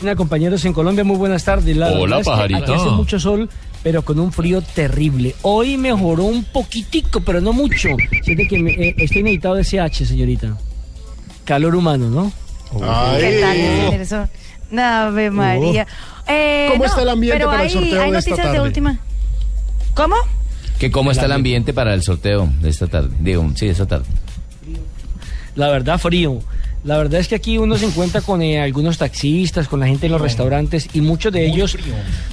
Hola, 0.01 0.17
compañeros 0.17 0.65
en 0.65 0.73
Colombia, 0.73 1.05
muy 1.05 1.17
buenas 1.19 1.45
tardes. 1.45 1.77
La 1.77 1.89
Hola, 1.89 2.17
verdad 2.17 2.21
es 2.21 2.25
que 2.25 2.31
pajarito. 2.31 2.75
Hace 2.75 2.89
mucho 2.91 3.21
sol, 3.21 3.51
pero 3.83 4.03
con 4.05 4.19
un 4.21 4.33
frío 4.33 4.61
terrible. 4.63 5.35
Hoy 5.43 5.77
mejoró 5.77 6.25
un 6.25 6.45
poquitico, 6.45 7.21
pero 7.21 7.41
no 7.41 7.53
mucho. 7.53 7.89
Siente 8.23 8.47
que 8.49 8.59
me- 8.59 8.73
eh, 8.73 8.95
estoy 8.99 9.23
necesitado 9.23 9.55
de 9.57 9.63
SH, 9.65 10.07
señorita. 10.07 10.57
Calor 11.45 11.75
humano, 11.75 12.09
¿no? 12.11 12.33
¿Qué 13.19 13.39
tal, 13.41 13.59
Nelson? 13.91 14.31
Ave 14.79 15.31
María. 15.31 15.87
Eh, 16.29 16.69
¿Cómo 16.71 16.85
no, 16.85 16.91
está 16.91 17.03
el 17.03 17.09
ambiente 17.09 17.39
pero 17.39 17.51
para 17.51 17.65
el 17.65 17.71
sorteo 17.71 18.03
hay 18.03 18.11
de 18.13 18.19
esta 18.19 18.31
noticias 18.31 18.37
de 18.37 18.43
tarde? 18.59 18.61
última. 18.69 19.01
¿Cómo? 19.95 20.15
¿Que 20.79 20.91
¿Cómo 20.91 21.11
está 21.11 21.27
el 21.27 21.33
ambiente 21.33 21.73
para 21.75 21.93
el 21.93 22.03
sorteo 22.03 22.49
de 22.61 22.69
esta 22.71 22.87
tarde? 22.87 23.15
Digo, 23.19 23.51
sí, 23.57 23.67
de 23.67 23.73
esta 23.73 23.87
tarde. 23.87 24.07
La 25.57 25.69
verdad, 25.69 25.99
frío. 25.99 26.41
La 26.83 26.97
verdad 26.97 27.21
es 27.21 27.29
que 27.29 27.35
aquí 27.35 27.59
uno 27.59 27.77
se 27.77 27.87
encuentra 27.87 28.23
con 28.23 28.41
eh, 28.41 28.61
algunos 28.61 28.97
taxistas, 28.97 29.69
con 29.69 29.81
la 29.81 29.87
gente 29.87 30.07
en 30.07 30.13
los 30.13 30.21
restaurantes 30.21 30.89
y 30.95 31.03
muchos 31.03 31.33
de 31.33 31.47
ellos 31.47 31.77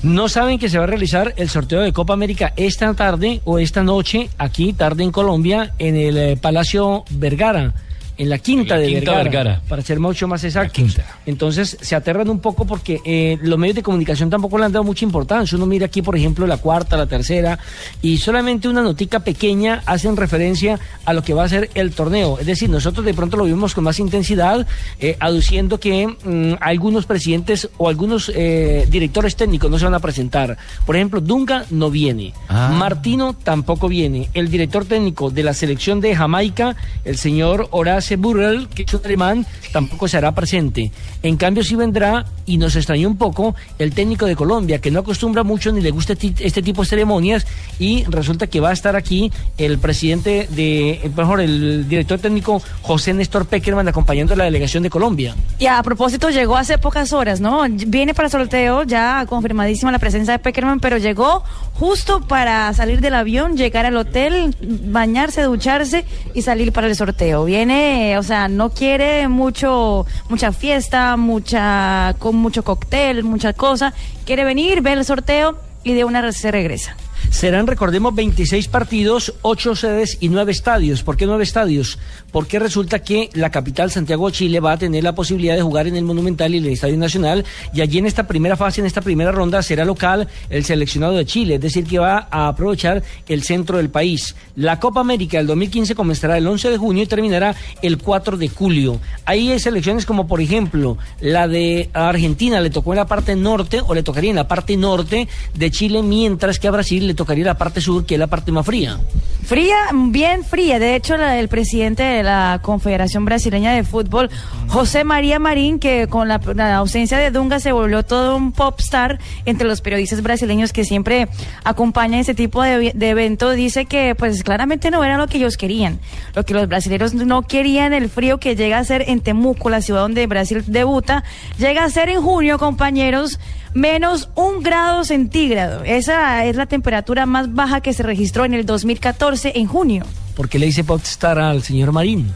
no 0.04 0.30
saben 0.30 0.58
que 0.58 0.70
se 0.70 0.78
va 0.78 0.86
a 0.86 0.88
realizar 0.88 1.34
el 1.36 1.50
sorteo 1.50 1.82
de 1.82 1.91
Copa 1.91 2.14
América 2.14 2.54
esta 2.56 2.93
tarde 2.93 3.41
o 3.43 3.60
esta 3.60 3.84
noche, 3.84 4.30
aquí 4.38 4.72
tarde 4.72 5.04
en 5.04 5.12
Colombia, 5.12 5.74
en 5.80 5.95
el 5.95 6.18
eh, 6.18 6.38
Palacio 6.38 7.04
Vergara. 7.10 7.74
En 8.18 8.30
la 8.30 8.38
quinta 8.39 8.76
En 8.76 8.82
la 8.82 8.88
de 8.88 8.93
Quinta 8.93 9.11
Vergara, 9.11 9.43
Vergara. 9.43 9.61
para 9.68 9.82
ser 9.82 9.99
mucho 9.99 10.28
más 10.28 10.43
exactos. 10.43 10.97
Entonces 11.26 11.78
se 11.80 11.95
aterran 11.95 12.30
un 12.30 12.39
poco 12.39 12.65
porque 12.65 12.99
eh, 13.05 13.38
los 13.41 13.59
medios 13.59 13.76
de 13.76 13.84
comunicación 13.84 14.30
tampoco 14.30 14.57
le 14.57 14.65
han 14.65 14.72
dado 14.72 14.84
mucha 14.84 15.05
importancia. 15.05 15.55
Uno 15.55 15.65
mira 15.65 15.86
aquí, 15.86 16.01
por 16.01 16.15
ejemplo, 16.15 16.47
la 16.47 16.57
cuarta, 16.57 16.97
la 16.97 17.05
tercera, 17.05 17.59
y 18.01 18.18
solamente 18.18 18.68
una 18.68 18.82
notica 18.82 19.20
pequeña 19.20 19.84
hacen 19.86 20.18
referencia 20.18 20.80
a 21.05 21.13
lo 21.13 21.22
que 21.22 21.34
va 21.34 21.43
a 21.43 21.49
ser 21.49 21.70
el 21.76 21.91
torneo. 21.91 22.39
Es 22.39 22.45
decir, 22.45 22.70
nosotros 22.70 23.05
de 23.05 23.13
pronto 23.13 23.38
lo 23.38 23.45
vimos 23.45 23.74
con 23.74 23.84
más 23.84 23.99
intensidad, 23.99 24.65
eh, 24.99 25.15
aduciendo 25.20 25.80
que 25.80 26.07
mm, 26.07 26.55
algunos 26.59 27.05
presidentes 27.05 27.70
o 27.78 27.89
algunos 27.89 28.32
eh, 28.34 28.88
directores 28.89 29.36
técnicos 29.36 29.70
no 29.70 29.78
se 29.78 29.86
van 29.86 29.95
a 29.95 29.99
presentar. 29.99 30.57
Por 30.86 30.95
ejemplo, 30.95 31.22
Dunga 31.22 31.65
no 31.70 31.91
viene. 31.91 32.34
Ah. 32.49 32.72
Martino 32.74 33.34
tampoco 33.34 33.88
viene. 33.88 34.30
El 34.34 34.49
director 34.49 34.86
técnico 34.86 35.30
de 35.30 35.43
la 35.43 35.53
selección 35.53 36.01
de 36.01 36.15
Jamaica, 36.15 36.76
el 37.05 37.18
señor 37.18 37.68
Horace 38.08 38.16
Burrell, 38.16 38.68
que 38.70 38.84
es 38.84 38.93
un 38.93 39.01
alemán, 39.03 39.45
tampoco 39.74 40.08
se 40.08 40.18
hará 40.18 40.34
presente. 40.34 40.91
En 41.24 41.36
cambio, 41.36 41.64
sí 41.64 41.76
vendrá, 41.76 42.26
y 42.45 42.58
nos 42.58 42.76
extrañó 42.76 43.10
un 43.10 43.18
poco, 43.18 43.55
el 43.80 43.93
técnico 43.93 44.26
de 44.26 44.36
Colombia, 44.36 44.80
que 44.80 44.91
no 44.91 44.99
acostumbra 44.99 45.43
mucho 45.43 45.72
ni 45.72 45.82
le 45.82 45.91
gusta 45.91 46.14
este 46.14 46.62
tipo 46.62 46.84
de 46.84 46.88
ceremonias, 46.88 47.45
y 47.80 48.05
resulta 48.05 48.47
que 48.47 48.62
va 48.62 48.70
a 48.70 48.74
estar 48.74 48.95
aquí 48.95 49.32
el 49.58 49.78
presidente 49.78 50.47
de, 50.51 50.91
eh, 50.91 51.12
mejor, 51.16 51.41
el 51.41 51.88
director 51.89 52.20
técnico 52.20 52.62
José 52.82 53.14
Néstor 53.14 53.45
Peckerman 53.45 53.88
acompañando 53.88 54.34
a 54.34 54.38
la 54.38 54.45
delegación 54.45 54.84
de 54.84 54.89
Colombia. 54.89 55.36
Y 55.60 55.66
a 55.66 55.82
propósito, 55.84 56.30
llegó 56.30 56.55
hace 56.55 56.78
pocas 56.78 57.12
horas, 57.12 57.41
¿no? 57.41 57.64
Viene 57.70 58.14
para 58.14 58.30
sorteo, 58.30 58.84
ya 58.84 59.26
confirmadísima 59.28 59.91
la 59.91 59.99
presencia 59.99 60.34
de 60.34 60.39
Peckerman, 60.39 60.80
pero 60.80 60.97
llegó 60.97 61.43
justo 61.74 62.22
para 62.22 62.74
salir 62.74 63.01
del 63.01 63.16
avión, 63.16 63.58
llegar 63.58 63.86
al 63.86 63.97
hotel, 63.97 64.55
bañarse, 64.62 65.41
ducharse 65.43 66.05
y 66.34 66.41
salir 66.41 66.72
para 66.72 66.88
el 66.88 66.95
sorteo. 66.95 67.45
Viene, 67.45 67.97
o 68.18 68.24
sea, 68.24 68.48
no 68.48 68.70
quiere 68.70 69.28
mucho, 69.28 70.06
mucha 70.30 70.52
fiesta, 70.52 71.18
mucha, 71.18 72.16
con 72.20 72.36
mucho 72.36 72.64
cóctel, 72.64 73.24
mucha 73.24 73.54
cosa. 73.54 73.93
Quiere 74.26 74.43
venir, 74.43 74.82
ver 74.82 74.98
el 74.98 75.06
sorteo 75.06 75.58
y 75.84 75.93
de 75.93 76.04
una 76.04 76.22
vez 76.22 76.38
se 76.38 76.52
regresa. 76.52 76.95
Serán, 77.30 77.67
recordemos, 77.67 78.15
26 78.15 78.67
partidos, 78.67 79.34
8 79.41 79.75
sedes 79.75 80.17
y 80.19 80.30
9 80.30 80.51
estadios. 80.51 81.03
¿Por 81.03 81.17
qué 81.17 81.25
9 81.25 81.43
estadios? 81.43 81.99
Porque 82.32 82.57
resulta 82.57 82.99
que 82.99 83.30
la 83.34 83.51
capital, 83.51 83.91
Santiago 83.91 84.28
de 84.28 84.34
Chile, 84.34 84.59
va 84.59 84.71
a 84.71 84.78
tener 84.78 85.03
la 85.03 85.13
posibilidad 85.13 85.55
de 85.55 85.61
jugar 85.61 85.88
en 85.88 85.95
el 85.95 86.03
Monumental 86.03 86.55
y 86.55 86.57
el 86.57 86.67
Estadio 86.67 86.97
Nacional. 86.97 87.45
Y 87.73 87.82
allí 87.82 87.99
en 87.99 88.07
esta 88.07 88.28
primera 88.28 88.55
fase, 88.55 88.82
en 88.82 88.88
esta 88.88 89.01
primera 89.01 89.32
ronda, 89.32 89.61
será 89.61 89.86
local 89.86 90.28
el 90.49 90.65
seleccionado 90.65 91.13
de 91.13 91.25
Chile. 91.25 91.55
Es 91.55 91.61
decir, 91.61 91.86
que 91.86 91.99
va 91.99 92.28
a 92.32 92.47
aprovechar 92.47 93.03
el 93.28 93.43
centro 93.43 93.78
del 93.78 93.89
país. 93.89 94.36
La 94.55 94.80
Copa 94.80 95.01
América 95.01 95.38
del 95.38 95.47
2015 95.47 95.93
comenzará 95.93 96.38
el 96.38 96.47
11 96.47 96.71
de 96.71 96.78
junio 96.78 97.03
y 97.03 97.07
terminará 97.07 97.55
el 97.82 97.97
4 97.97 98.38
de 98.38 98.49
julio. 98.49 98.99
Ahí 99.25 99.51
hay 99.51 99.59
selecciones 99.59 100.05
como, 100.05 100.28
por 100.28 100.41
ejemplo, 100.41 100.97
la 101.19 101.47
de 101.47 101.89
Argentina 101.93 102.61
le 102.61 102.69
tocó 102.69 102.93
en 102.93 102.97
la 102.97 103.05
parte 103.05 103.36
norte 103.36 103.82
o 103.86 103.93
le 103.93 104.01
tocaría 104.01 104.32
en 104.32 104.38
la 104.38 104.47
parte 104.47 104.75
norte 104.75 105.28
de 105.53 105.71
Chile, 105.71 106.01
mientras 106.01 106.59
que 106.59 106.67
a 106.67 106.71
Brasil 106.71 107.05
le 107.05 107.13
tocaría 107.18 107.43
la 107.43 107.57
parte 107.57 107.82
sur, 107.82 108.05
que 108.05 108.15
es 108.15 108.20
la 108.20 108.28
parte 108.28 108.53
más 108.53 108.65
fría. 108.65 108.97
Fría, 109.45 109.76
bien 109.93 110.43
fría. 110.43 110.78
De 110.78 110.95
hecho, 110.95 111.15
la, 111.15 111.39
el 111.39 111.47
presidente 111.47 112.03
de 112.03 112.22
la 112.22 112.59
Confederación 112.61 113.24
Brasileña 113.24 113.72
de 113.74 113.84
Fútbol, 113.84 114.30
José 114.68 115.05
María 115.05 115.39
Marín, 115.39 115.80
que 115.80 116.07
con 116.07 116.28
la, 116.28 116.41
la 116.53 116.76
ausencia 116.76 117.18
de 117.18 117.32
Dunga 117.32 117.61
se 117.61 117.72
volvió 117.72 118.03
todo 118.03 118.36
un 118.36 118.51
popstar 118.51 119.20
entre 119.45 119.65
los 119.65 119.80
periodistas 119.80 120.22
brasileños 120.22 120.74
que 120.74 120.84
siempre 120.84 121.30
acompañan 121.63 122.20
ese 122.20 122.36
tipo 122.36 122.61
de, 122.61 122.91
de 122.93 123.09
evento, 123.09 123.51
dice 123.51 123.86
que 123.86 124.15
pues 124.15 124.43
claramente 124.43 124.91
no 124.91 125.03
era 125.03 125.18
lo 125.18 125.28
que 125.28 125.38
ellos 125.38 125.55
querían. 125.55 125.99
Lo 126.36 126.43
que 126.43 126.53
los 126.53 126.68
brasileños 126.68 127.13
no 127.13 127.41
querían, 127.43 127.93
el 127.93 128.09
frío 128.09 128.39
que 128.39 128.55
llega 128.55 128.80
a 128.80 128.84
ser 128.84 129.05
en 129.07 129.22
Temuco, 129.22 129.70
la 129.70 129.82
ciudad 129.82 130.01
donde 130.01 130.28
Brasil 130.28 130.63
debuta, 130.68 131.24
llega 131.57 131.86
a 131.86 131.89
ser 131.89 132.09
en 132.09 132.22
junio, 132.22 132.59
compañeros, 132.59 133.39
menos 133.78 134.30
un 134.36 134.63
grado 134.63 135.05
centígrado. 135.05 135.84
Esa 135.84 136.45
es 136.45 136.55
la 136.55 136.65
temperatura 136.65 137.25
más 137.25 137.53
baja 137.53 137.82
que 137.82 137.93
se 137.93 138.03
registró 138.03 138.43
en 138.45 138.53
el 138.53 138.65
2014 138.65 139.53
en 139.55 139.67
junio. 139.67 140.05
¿Por 140.36 140.49
qué 140.49 140.59
le 140.59 140.65
dice 140.65 140.84
popstar 140.84 141.39
al 141.39 141.63
señor 141.63 141.91
Marín? 141.91 142.34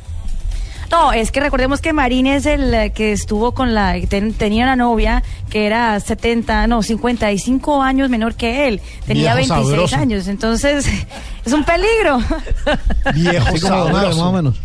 No, 0.91 1.13
es 1.13 1.31
que 1.31 1.39
recordemos 1.39 1.79
que 1.79 1.93
Marín 1.93 2.27
es 2.27 2.45
el 2.45 2.73
eh, 2.73 2.91
que 2.91 3.13
estuvo 3.13 3.53
con 3.53 3.73
la, 3.73 3.95
ten- 4.09 4.33
tenía 4.33 4.65
una 4.65 4.75
novia 4.75 5.23
que 5.49 5.65
era 5.65 5.97
70, 5.99 6.67
no, 6.67 6.83
55 6.83 7.81
años 7.81 8.09
menor 8.09 8.35
que 8.35 8.67
él, 8.67 8.81
tenía 9.07 9.33
Viejo 9.35 9.53
26 9.55 9.67
sabroso. 9.69 9.95
años, 9.95 10.27
entonces 10.27 10.85
es 11.45 11.53
un 11.53 11.63
peligro. 11.63 12.19
Viejo 13.15 13.89
más 13.91 14.17
o 14.17 14.31
menos. 14.33 14.57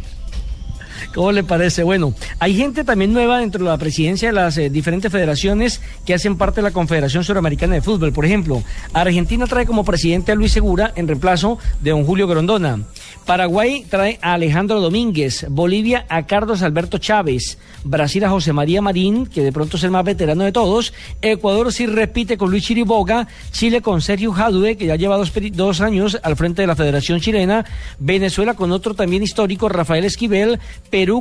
¿Cómo 1.16 1.32
le 1.32 1.44
parece? 1.44 1.82
Bueno, 1.82 2.12
hay 2.38 2.54
gente 2.54 2.84
también 2.84 3.14
nueva 3.14 3.38
dentro 3.38 3.64
de 3.64 3.70
la 3.70 3.78
presidencia 3.78 4.28
de 4.28 4.34
las 4.34 4.58
eh, 4.58 4.68
diferentes 4.68 5.10
federaciones 5.10 5.80
que 6.04 6.12
hacen 6.12 6.36
parte 6.36 6.56
de 6.56 6.64
la 6.64 6.72
Confederación 6.72 7.24
Suramericana 7.24 7.72
de 7.72 7.80
Fútbol. 7.80 8.12
Por 8.12 8.26
ejemplo, 8.26 8.62
Argentina 8.92 9.46
trae 9.46 9.64
como 9.64 9.82
presidente 9.82 10.32
a 10.32 10.34
Luis 10.34 10.52
Segura 10.52 10.92
en 10.94 11.08
reemplazo 11.08 11.58
de 11.80 11.92
don 11.92 12.04
Julio 12.04 12.28
Grondona. 12.28 12.80
Paraguay 13.24 13.86
trae 13.88 14.18
a 14.20 14.34
Alejandro 14.34 14.78
Domínguez. 14.82 15.46
Bolivia 15.48 16.04
a 16.10 16.26
Carlos 16.26 16.60
Alberto 16.60 16.98
Chávez. 16.98 17.56
Brasil 17.82 18.22
a 18.24 18.28
José 18.28 18.52
María 18.52 18.82
Marín, 18.82 19.24
que 19.24 19.42
de 19.42 19.52
pronto 19.52 19.78
es 19.78 19.84
el 19.84 19.90
más 19.92 20.04
veterano 20.04 20.44
de 20.44 20.52
todos. 20.52 20.92
Ecuador 21.22 21.72
sí 21.72 21.86
repite 21.86 22.36
con 22.36 22.50
Luis 22.50 22.64
Chiriboga. 22.64 23.26
Chile 23.52 23.80
con 23.80 24.02
Sergio 24.02 24.32
Jadue, 24.32 24.76
que 24.76 24.84
ya 24.84 24.96
lleva 24.96 25.16
dos, 25.16 25.32
dos 25.52 25.80
años 25.80 26.18
al 26.22 26.36
frente 26.36 26.60
de 26.60 26.68
la 26.68 26.76
Federación 26.76 27.20
Chilena. 27.20 27.64
Venezuela 27.98 28.52
con 28.52 28.70
otro 28.70 28.92
también 28.92 29.22
histórico, 29.22 29.70
Rafael 29.70 30.04
Esquivel. 30.04 30.60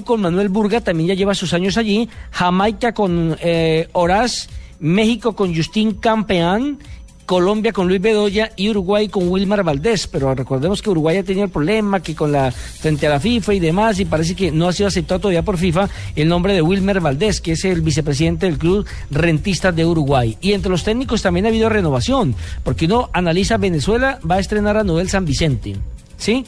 Con 0.03 0.21
Manuel 0.21 0.49
Burga, 0.49 0.81
también 0.81 1.09
ya 1.09 1.13
lleva 1.13 1.35
sus 1.35 1.53
años 1.53 1.77
allí. 1.77 2.09
Jamaica 2.31 2.93
con 2.93 3.37
eh, 3.41 3.87
Horaz. 3.93 4.49
México 4.79 5.35
con 5.35 5.55
Justín 5.55 5.93
Campeán. 5.93 6.79
Colombia 7.25 7.73
con 7.73 7.87
Luis 7.87 8.01
Bedoya 8.01 8.51
y 8.55 8.69
Uruguay 8.69 9.07
con 9.09 9.27
Wilmar 9.29 9.63
Valdés, 9.63 10.05
pero 10.05 10.35
recordemos 10.35 10.81
que 10.81 10.91
Uruguay 10.91 11.17
ha 11.17 11.23
tenido 11.23 11.45
el 11.45 11.49
problema 11.51 11.99
que 11.99 12.13
con 12.13 12.31
la 12.31 12.51
frente 12.51 13.07
a 13.07 13.09
la 13.09 13.19
FIFA 13.19 13.55
y 13.55 13.59
demás 13.59 13.99
y 13.99 14.05
parece 14.05 14.35
que 14.35 14.51
no 14.51 14.67
ha 14.67 14.73
sido 14.73 14.87
aceptado 14.87 15.21
todavía 15.21 15.41
por 15.41 15.57
FIFA 15.57 15.89
el 16.15 16.27
nombre 16.27 16.53
de 16.53 16.61
Wilmer 16.61 16.99
Valdés, 16.99 17.41
que 17.41 17.53
es 17.53 17.65
el 17.65 17.81
vicepresidente 17.81 18.45
del 18.45 18.59
club 18.59 18.85
Rentistas 19.09 19.75
de 19.75 19.85
Uruguay. 19.85 20.37
Y 20.39 20.53
entre 20.53 20.69
los 20.69 20.83
técnicos 20.83 21.23
también 21.23 21.47
ha 21.47 21.49
habido 21.49 21.67
renovación, 21.67 22.35
porque 22.63 22.85
uno 22.85 23.09
analiza 23.11 23.57
Venezuela 23.57 24.19
va 24.29 24.35
a 24.35 24.39
estrenar 24.39 24.77
a 24.77 24.83
Noel 24.83 25.09
San 25.09 25.25
Vicente, 25.25 25.75
¿sí? 26.17 26.45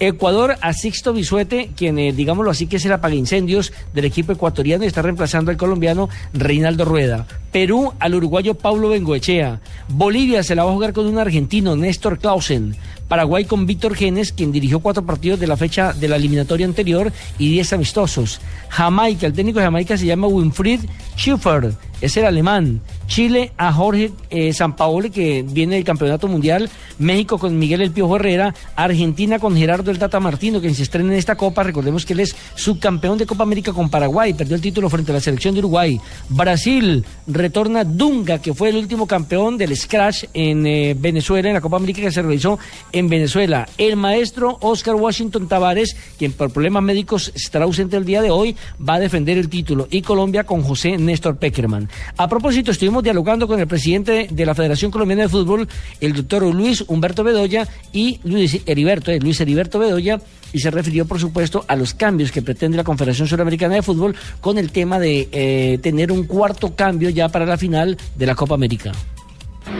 Ecuador 0.00 0.56
a 0.62 0.72
Sixto 0.72 1.12
Bisuete, 1.12 1.70
quien 1.76 1.98
eh, 1.98 2.12
digámoslo 2.12 2.50
así 2.50 2.66
que 2.66 2.76
es 2.76 2.86
el 2.86 3.14
incendios 3.14 3.72
del 3.92 4.06
equipo 4.06 4.32
ecuatoriano 4.32 4.82
y 4.82 4.86
está 4.86 5.02
reemplazando 5.02 5.50
al 5.50 5.58
colombiano 5.58 6.08
Reinaldo 6.32 6.86
Rueda. 6.86 7.26
Perú 7.52 7.92
al 7.98 8.14
uruguayo 8.14 8.54
Paulo 8.54 8.88
Bengoechea. 8.88 9.60
Bolivia 9.88 10.42
se 10.42 10.54
la 10.54 10.64
va 10.64 10.70
a 10.70 10.74
jugar 10.74 10.94
con 10.94 11.06
un 11.06 11.18
argentino, 11.18 11.76
Néstor 11.76 12.18
Clausen. 12.18 12.76
Paraguay 13.10 13.44
con 13.44 13.66
Víctor 13.66 13.96
Genes, 13.96 14.32
quien 14.32 14.52
dirigió 14.52 14.78
cuatro 14.78 15.04
partidos 15.04 15.40
de 15.40 15.48
la 15.48 15.56
fecha 15.56 15.92
de 15.92 16.06
la 16.06 16.14
eliminatoria 16.14 16.64
anterior 16.64 17.12
y 17.40 17.50
diez 17.50 17.72
amistosos. 17.72 18.40
Jamaica, 18.68 19.26
el 19.26 19.32
técnico 19.32 19.58
de 19.58 19.64
Jamaica 19.64 19.98
se 19.98 20.06
llama 20.06 20.28
Winfried 20.28 20.82
Schiffer, 21.16 21.74
es 22.00 22.16
el 22.16 22.24
alemán. 22.24 22.80
Chile 23.06 23.52
a 23.56 23.72
Jorge 23.72 24.12
eh, 24.30 24.52
Sampaoli, 24.52 25.10
que 25.10 25.44
viene 25.46 25.74
del 25.74 25.84
Campeonato 25.84 26.28
Mundial. 26.28 26.70
México 26.98 27.38
con 27.38 27.58
Miguel 27.58 27.82
El 27.82 27.90
Piojo 27.90 28.16
Herrera. 28.16 28.54
Argentina 28.76 29.38
con 29.38 29.56
Gerardo 29.56 29.90
El 29.90 29.98
Tata 29.98 30.20
Martino, 30.20 30.60
quien 30.60 30.74
se 30.74 30.84
estrena 30.84 31.12
en 31.12 31.18
esta 31.18 31.34
Copa. 31.34 31.64
Recordemos 31.64 32.06
que 32.06 32.12
él 32.12 32.20
es 32.20 32.36
subcampeón 32.54 33.18
de 33.18 33.26
Copa 33.26 33.42
América 33.42 33.72
con 33.72 33.90
Paraguay. 33.90 34.32
Perdió 34.32 34.54
el 34.54 34.62
título 34.62 34.88
frente 34.88 35.10
a 35.10 35.14
la 35.14 35.20
selección 35.20 35.54
de 35.54 35.60
Uruguay. 35.60 36.00
Brasil 36.28 37.04
retorna 37.26 37.84
Dunga, 37.84 38.38
que 38.38 38.54
fue 38.54 38.68
el 38.70 38.76
último 38.76 39.06
campeón 39.06 39.58
del 39.58 39.76
Scratch 39.76 40.24
en 40.32 40.66
eh, 40.66 40.96
Venezuela, 40.96 41.48
en 41.48 41.54
la 41.54 41.60
Copa 41.60 41.76
América 41.76 42.00
que 42.00 42.12
se 42.12 42.22
realizó 42.22 42.58
en 42.92 42.99
Venezuela. 43.08 43.68
El 43.78 43.96
maestro 43.96 44.58
Oscar 44.60 44.94
Washington 44.94 45.48
Tavares, 45.48 45.96
quien 46.18 46.32
por 46.32 46.52
problemas 46.52 46.82
médicos 46.82 47.32
estará 47.34 47.64
ausente 47.64 47.96
el 47.96 48.04
día 48.04 48.22
de 48.22 48.30
hoy, 48.30 48.56
va 48.86 48.94
a 48.94 49.00
defender 49.00 49.38
el 49.38 49.48
título. 49.48 49.88
Y 49.90 50.02
Colombia 50.02 50.44
con 50.44 50.62
José 50.62 50.98
Néstor 50.98 51.38
Peckerman. 51.38 51.88
A 52.16 52.28
propósito, 52.28 52.70
estuvimos 52.70 53.02
dialogando 53.02 53.46
con 53.46 53.60
el 53.60 53.66
presidente 53.66 54.28
de 54.30 54.46
la 54.46 54.54
Federación 54.54 54.90
Colombiana 54.90 55.22
de 55.22 55.28
Fútbol, 55.28 55.68
el 56.00 56.12
doctor 56.12 56.42
Luis 56.54 56.84
Humberto 56.86 57.24
Bedoya 57.24 57.66
y 57.92 58.20
Luis 58.24 58.60
Heriberto, 58.66 59.10
eh, 59.10 59.20
Luis 59.20 59.40
Heriberto 59.40 59.78
Bedoya, 59.78 60.20
y 60.52 60.60
se 60.60 60.70
refirió, 60.70 61.06
por 61.06 61.20
supuesto, 61.20 61.64
a 61.68 61.76
los 61.76 61.94
cambios 61.94 62.32
que 62.32 62.42
pretende 62.42 62.76
la 62.76 62.84
Confederación 62.84 63.28
Suramericana 63.28 63.76
de 63.76 63.82
Fútbol 63.82 64.16
con 64.40 64.58
el 64.58 64.72
tema 64.72 64.98
de 64.98 65.28
eh, 65.32 65.78
tener 65.82 66.10
un 66.12 66.24
cuarto 66.24 66.74
cambio 66.74 67.10
ya 67.10 67.28
para 67.28 67.46
la 67.46 67.56
final 67.56 67.96
de 68.16 68.26
la 68.26 68.34
Copa 68.34 68.54
América. 68.54 68.92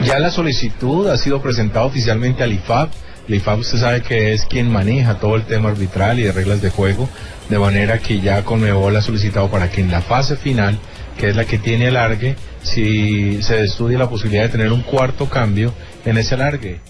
Ya 0.03 0.19
la 0.19 0.31
solicitud 0.31 1.07
ha 1.07 1.17
sido 1.17 1.41
presentada 1.41 1.85
oficialmente 1.85 2.43
al 2.43 2.53
IFAB. 2.53 2.89
El 3.31 3.37
IFAB 3.37 3.59
usted 3.59 3.77
sabe 3.77 4.01
que 4.01 4.33
es 4.33 4.43
quien 4.43 4.69
maneja 4.69 5.17
todo 5.17 5.37
el 5.37 5.45
tema 5.45 5.69
arbitral 5.69 6.19
y 6.19 6.23
de 6.23 6.33
reglas 6.33 6.61
de 6.61 6.69
juego, 6.69 7.07
de 7.47 7.57
manera 7.59 7.99
que 7.99 8.19
ya 8.19 8.43
Conmebol 8.43 8.93
ha 8.97 9.01
solicitado 9.01 9.49
para 9.49 9.71
que 9.71 9.79
en 9.79 9.89
la 9.89 10.01
fase 10.01 10.35
final, 10.35 10.77
que 11.17 11.29
es 11.29 11.37
la 11.37 11.45
que 11.45 11.57
tiene 11.57 11.87
alargue, 11.87 12.35
si 12.61 13.41
se 13.41 13.63
estudie 13.63 13.97
la 13.97 14.09
posibilidad 14.09 14.43
de 14.43 14.49
tener 14.49 14.73
un 14.73 14.81
cuarto 14.81 15.29
cambio 15.29 15.73
en 16.03 16.17
ese 16.17 16.35
alargue. 16.35 16.81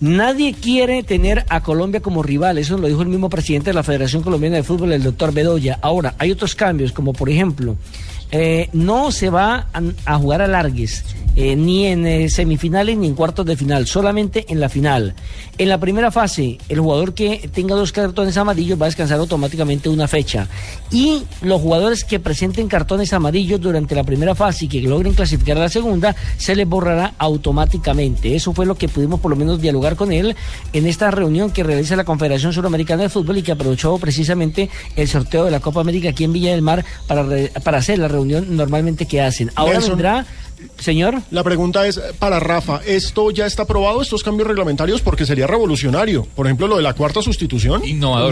Nadie 0.00 0.52
quiere 0.52 1.02
tener 1.02 1.46
a 1.48 1.62
Colombia 1.62 2.00
como 2.00 2.22
rival, 2.22 2.58
eso 2.58 2.76
lo 2.76 2.86
dijo 2.86 3.00
el 3.00 3.08
mismo 3.08 3.30
presidente 3.30 3.70
de 3.70 3.74
la 3.74 3.82
Federación 3.82 4.22
Colombiana 4.22 4.56
de 4.56 4.62
Fútbol, 4.62 4.92
el 4.92 5.02
doctor 5.02 5.32
Bedoya. 5.32 5.78
Ahora, 5.80 6.14
hay 6.18 6.30
otros 6.30 6.54
cambios, 6.54 6.92
como 6.92 7.14
por 7.14 7.30
ejemplo, 7.30 7.78
eh, 8.32 8.68
no 8.72 9.12
se 9.12 9.30
va 9.30 9.68
a, 10.06 10.18
jugar 10.18 10.42
a 10.42 10.46
largues. 10.46 11.04
eh, 11.36 11.56
ni 11.56 11.86
en 11.86 12.06
eh, 12.06 12.28
semifinales 12.28 12.96
ni 12.96 13.06
en 13.06 13.14
cuartos 13.14 13.46
de 13.46 13.56
final, 13.56 13.86
solamente 13.86 14.46
en 14.48 14.60
la 14.60 14.68
final. 14.68 15.14
En 15.58 15.68
la 15.68 15.78
primera 15.78 16.10
fase, 16.10 16.58
el 16.68 16.80
jugador 16.80 17.14
que 17.14 17.48
tenga 17.52 17.74
dos 17.74 17.92
cartones 17.92 18.36
amarillos 18.36 18.80
va 18.80 18.86
a 18.86 18.88
descansar 18.88 19.18
automáticamente 19.18 19.88
una 19.88 20.08
fecha. 20.08 20.48
Y 20.90 21.22
los 21.42 21.60
jugadores 21.60 22.04
que 22.04 22.18
presenten 22.18 22.68
cartones 22.68 23.12
amarillos 23.12 23.60
durante 23.60 23.94
la 23.94 24.04
primera 24.04 24.34
fase 24.34 24.64
y 24.64 24.68
que 24.68 24.80
logren 24.80 25.14
clasificar 25.14 25.56
a 25.56 25.60
la 25.60 25.68
segunda, 25.68 26.16
se 26.36 26.56
les 26.56 26.68
borrará 26.68 27.14
automáticamente. 27.18 28.34
Eso 28.34 28.52
fue 28.52 28.66
lo 28.66 28.74
que 28.74 28.88
pudimos 28.88 29.20
por 29.20 29.30
lo 29.30 29.36
menos 29.36 29.60
dialogar 29.60 29.96
con 29.96 30.12
él 30.12 30.34
en 30.72 30.86
esta 30.86 31.10
reunión 31.10 31.50
que 31.50 31.62
realiza 31.62 31.96
la 31.96 32.04
Confederación 32.04 32.52
Suramericana 32.52 33.04
de 33.04 33.08
Fútbol 33.08 33.38
y 33.38 33.42
que 33.42 33.52
aprovechó 33.52 33.98
precisamente 33.98 34.68
el 34.96 35.08
sorteo 35.08 35.44
de 35.44 35.50
la 35.50 35.60
Copa 35.60 35.80
América 35.80 36.10
aquí 36.10 36.24
en 36.24 36.32
Villa 36.32 36.50
del 36.50 36.62
Mar 36.62 36.84
para, 37.06 37.24
para 37.62 37.78
hacer 37.78 37.98
la 37.98 38.08
reunión 38.08 38.19
normalmente 38.24 39.06
que 39.06 39.20
hacen. 39.20 39.50
Ahora 39.54 39.74
Nelson. 39.74 39.90
vendrá, 39.90 40.26
señor. 40.78 41.20
La 41.30 41.42
pregunta 41.42 41.86
es 41.86 42.00
para 42.18 42.40
Rafa, 42.40 42.80
¿esto 42.86 43.30
ya 43.30 43.46
está 43.46 43.62
aprobado, 43.64 44.02
estos 44.02 44.22
cambios 44.22 44.48
reglamentarios? 44.48 45.00
Porque 45.00 45.26
sería 45.26 45.46
revolucionario. 45.46 46.26
Por 46.34 46.46
ejemplo, 46.46 46.66
lo 46.68 46.76
de 46.76 46.82
la 46.82 46.94
cuarta 46.94 47.22
sustitución. 47.22 47.82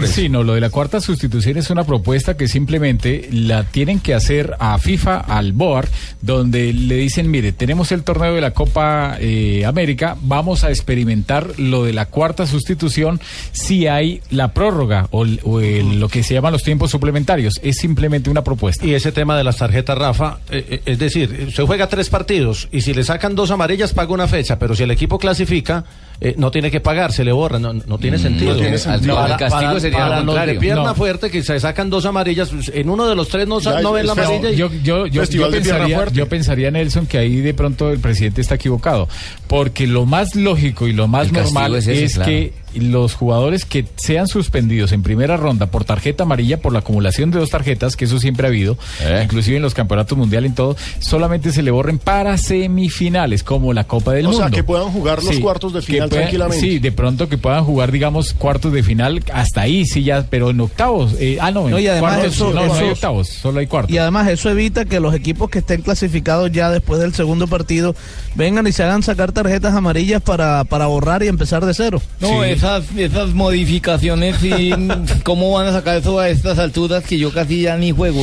Sí, 0.07 0.29
no, 0.29 0.43
lo 0.43 0.53
de 0.53 0.61
la 0.61 0.69
cuarta 0.69 0.99
sustitución 1.01 1.57
es 1.57 1.69
una 1.69 1.83
propuesta 1.83 2.35
que 2.37 2.47
simplemente 2.47 3.29
la 3.31 3.63
tienen 3.63 3.99
que 3.99 4.13
hacer 4.13 4.55
a 4.59 4.77
FIFA, 4.77 5.17
al 5.19 5.53
BOAR, 5.53 5.87
donde 6.21 6.73
le 6.73 6.95
dicen, 6.95 7.29
mire, 7.31 7.51
tenemos 7.51 7.91
el 7.91 8.03
torneo 8.03 8.33
de 8.35 8.41
la 8.41 8.51
Copa 8.53 9.17
eh, 9.19 9.65
América, 9.65 10.17
vamos 10.21 10.63
a 10.63 10.69
experimentar 10.69 11.59
lo 11.59 11.83
de 11.83 11.93
la 11.93 12.05
cuarta 12.07 12.45
sustitución 12.47 13.19
si 13.51 13.87
hay 13.87 14.21
la 14.29 14.53
prórroga 14.53 15.07
o, 15.11 15.23
el- 15.25 15.39
o 15.43 15.59
el- 15.59 15.99
lo 15.99 16.09
que 16.09 16.23
se 16.23 16.33
llaman 16.33 16.53
los 16.53 16.63
tiempos 16.63 16.91
suplementarios. 16.91 17.59
Es 17.63 17.77
simplemente 17.77 18.29
una 18.29 18.43
propuesta. 18.43 18.85
Y 18.85 18.93
ese 18.93 19.11
tema 19.11 19.37
de 19.37 19.43
las 19.43 19.57
tarjetas, 19.57 19.97
Rafa, 19.97 20.39
eh, 20.51 20.65
eh, 20.69 20.81
es 20.85 20.99
decir, 20.99 21.51
se 21.55 21.63
juega 21.63 21.87
tres 21.87 22.09
partidos 22.09 22.18
y 22.71 22.81
si 22.81 22.93
le 22.93 23.03
sacan 23.03 23.35
dos 23.35 23.51
amarillas 23.51 23.93
paga 23.93 24.13
una 24.13 24.27
fecha, 24.27 24.57
pero 24.59 24.75
si 24.75 24.83
el 24.83 24.91
equipo 24.91 25.17
clasifica 25.17 25.83
eh, 26.21 26.35
no 26.37 26.51
tiene 26.51 26.69
que 26.69 26.81
pagar, 26.81 27.13
se 27.13 27.23
le 27.23 27.31
borra, 27.31 27.59
no, 27.59 27.71
no 27.71 27.97
tiene 27.97 28.17
sentido. 28.19 28.53
no 28.53 28.59
tiene 28.59 28.77
sentido. 28.77 29.15
Para, 29.15 29.33
El 29.35 29.39
castigo 29.39 29.61
para- 29.69 29.79
sería 29.79 29.97
para 29.99 30.09
lo 30.09 30.15
los 30.15 30.25
de 30.35 30.39
contrario. 30.39 30.59
pierna 30.59 30.83
No. 30.83 30.95
fuerte 30.95 31.29
que 31.31 31.41
se 31.43 31.57
sacan 31.61 31.89
dos 31.89 32.05
amarillas, 32.05 32.49
pues, 32.49 32.69
en 32.75 32.89
uno 32.89 33.07
de 33.07 33.15
los 33.15 33.29
tres 33.29 33.47
no, 33.47 33.61
sa- 33.61 33.79
no 33.81 33.93
ven 33.93 34.05
la 34.05 34.15
No, 34.15 34.21
amarilla. 34.23 34.49
y- 34.51 34.55
yo, 34.57 34.69
yo, 34.83 35.07
yo, 35.07 35.23
yo 35.23 35.49
pensaría, 35.49 36.05
yo 36.11 36.27
pensaría, 36.27 36.71
Nelson, 36.71 37.05
que 37.07 37.19
ahí 37.19 37.37
de 37.37 37.53
pronto 37.53 37.89
el 37.91 37.99
presidente 37.99 38.41
está 38.41 38.55
equivocado. 38.55 39.07
Porque 39.47 39.87
lo 39.87 40.05
más 40.05 40.35
lógico 40.35 40.87
y 40.87 40.93
lo 40.93 41.07
más 41.07 41.31
normal 41.31 41.75
es 41.75 41.87
es, 41.87 41.97
ese, 42.03 42.15
claro. 42.15 42.29
que 42.31 42.53
los 42.75 43.13
jugadores 43.15 43.65
que 43.65 43.85
sean 43.95 44.27
suspendidos 44.27 44.91
en 44.91 45.01
primera 45.03 45.37
ronda 45.37 45.67
por 45.67 45.85
tarjeta 45.85 46.23
amarilla, 46.23 46.57
por 46.61 46.73
la 46.73 46.79
acumulación 46.79 47.31
de 47.31 47.39
dos 47.39 47.49
tarjetas, 47.49 47.95
que 47.95 48.05
eso 48.05 48.19
siempre 48.19 48.47
ha 48.47 48.49
habido, 48.49 48.77
Eh. 49.01 49.21
inclusive 49.23 49.57
en 49.57 49.63
los 49.63 49.73
campeonatos 49.73 50.17
mundiales 50.17 50.51
y 50.51 50.55
todo, 50.55 50.75
solamente 50.99 51.51
se 51.51 51.61
le 51.63 51.71
borren 51.71 51.97
para 51.97 52.37
semifinales, 52.37 53.43
como 53.43 53.73
la 53.73 53.83
Copa 53.85 54.13
del 54.13 54.25
O 54.27 54.29
Mundo. 54.29 54.45
sea, 54.45 54.51
que 54.55 54.63
puedan 54.63 54.89
jugar 54.91 55.23
los 55.23 55.39
cuartos 55.39 55.73
de 55.73 55.81
final 55.81 56.09
puedan- 56.09 56.23
tranquilamente. 56.25 56.59
Sí, 56.61 56.79
de 56.79 56.91
pronto 56.91 57.27
que 57.29 57.37
puedan 57.37 57.63
jugar, 57.65 57.91
digamos, 57.91 58.33
cuartos 58.33 58.71
de 58.73 58.83
final, 58.83 59.23
hasta 59.33 59.61
ahí 59.61 59.85
sí 59.85 60.03
ya, 60.03 60.25
pero 60.29 60.49
en 60.51 60.59
octavos. 60.61 61.15
eh, 61.19 61.37
ah, 61.41 61.51
no, 61.51 61.65
en 61.65 61.71
No, 61.71 61.79
y 61.79 61.87
además 61.87 62.15
cuartos, 62.17 62.33
eso- 62.35 62.53
no, 62.53 62.65
no 62.65 62.73
hay 62.73 62.89
octavos, 62.89 63.27
solo 63.29 63.59
hay 63.59 63.67
cuartos. 63.67 63.93
Y 63.93 63.97
además 63.97 64.27
eso 64.27 64.49
evita 64.49 64.85
que 64.85 64.99
los 64.99 65.13
equipos 65.13 65.49
que 65.49 65.59
estén 65.59 65.81
clasificados 65.81 66.51
ya 66.51 66.69
después 66.69 66.99
del 66.99 67.13
segundo 67.13 67.47
partido 67.47 67.95
vengan 68.35 68.67
y 68.67 68.71
se 68.71 68.83
hagan 68.83 69.03
sacar 69.03 69.31
tarjetas 69.31 69.73
amarillas 69.73 70.21
para, 70.21 70.63
para 70.65 70.85
borrar 70.87 71.23
y 71.23 71.27
empezar 71.27 71.65
de 71.65 71.73
cero. 71.73 72.01
No, 72.19 72.43
esas, 72.59 72.83
esas 72.97 73.29
modificaciones, 73.33 74.35
sí, 74.37 74.71
¿cómo 75.23 75.51
van 75.53 75.67
a 75.67 75.71
sacar 75.71 75.97
eso 75.97 76.19
a 76.19 76.27
estas 76.29 76.59
alturas 76.59 77.03
que 77.05 77.17
yo 77.17 77.31
casi 77.31 77.61
ya 77.61 77.77
ni 77.77 77.91
juego? 77.91 78.21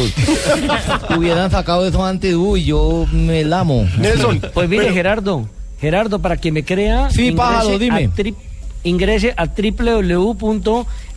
Hubieran 1.16 1.50
sacado 1.50 1.86
eso 1.86 2.04
antes, 2.04 2.34
uy, 2.34 2.64
yo 2.64 3.06
me 3.12 3.44
lamo. 3.44 3.88
Pues 4.52 4.68
mire, 4.68 4.92
Gerardo, 4.92 5.48
Gerardo, 5.80 6.18
para 6.20 6.36
que 6.36 6.52
me 6.52 6.64
crea, 6.64 7.08
Sí, 7.10 7.32
pájaro, 7.32 7.76
a 7.76 7.78
dime. 7.78 8.10
tri- 8.10 8.34
ingrese 8.84 9.32
a 9.36 9.46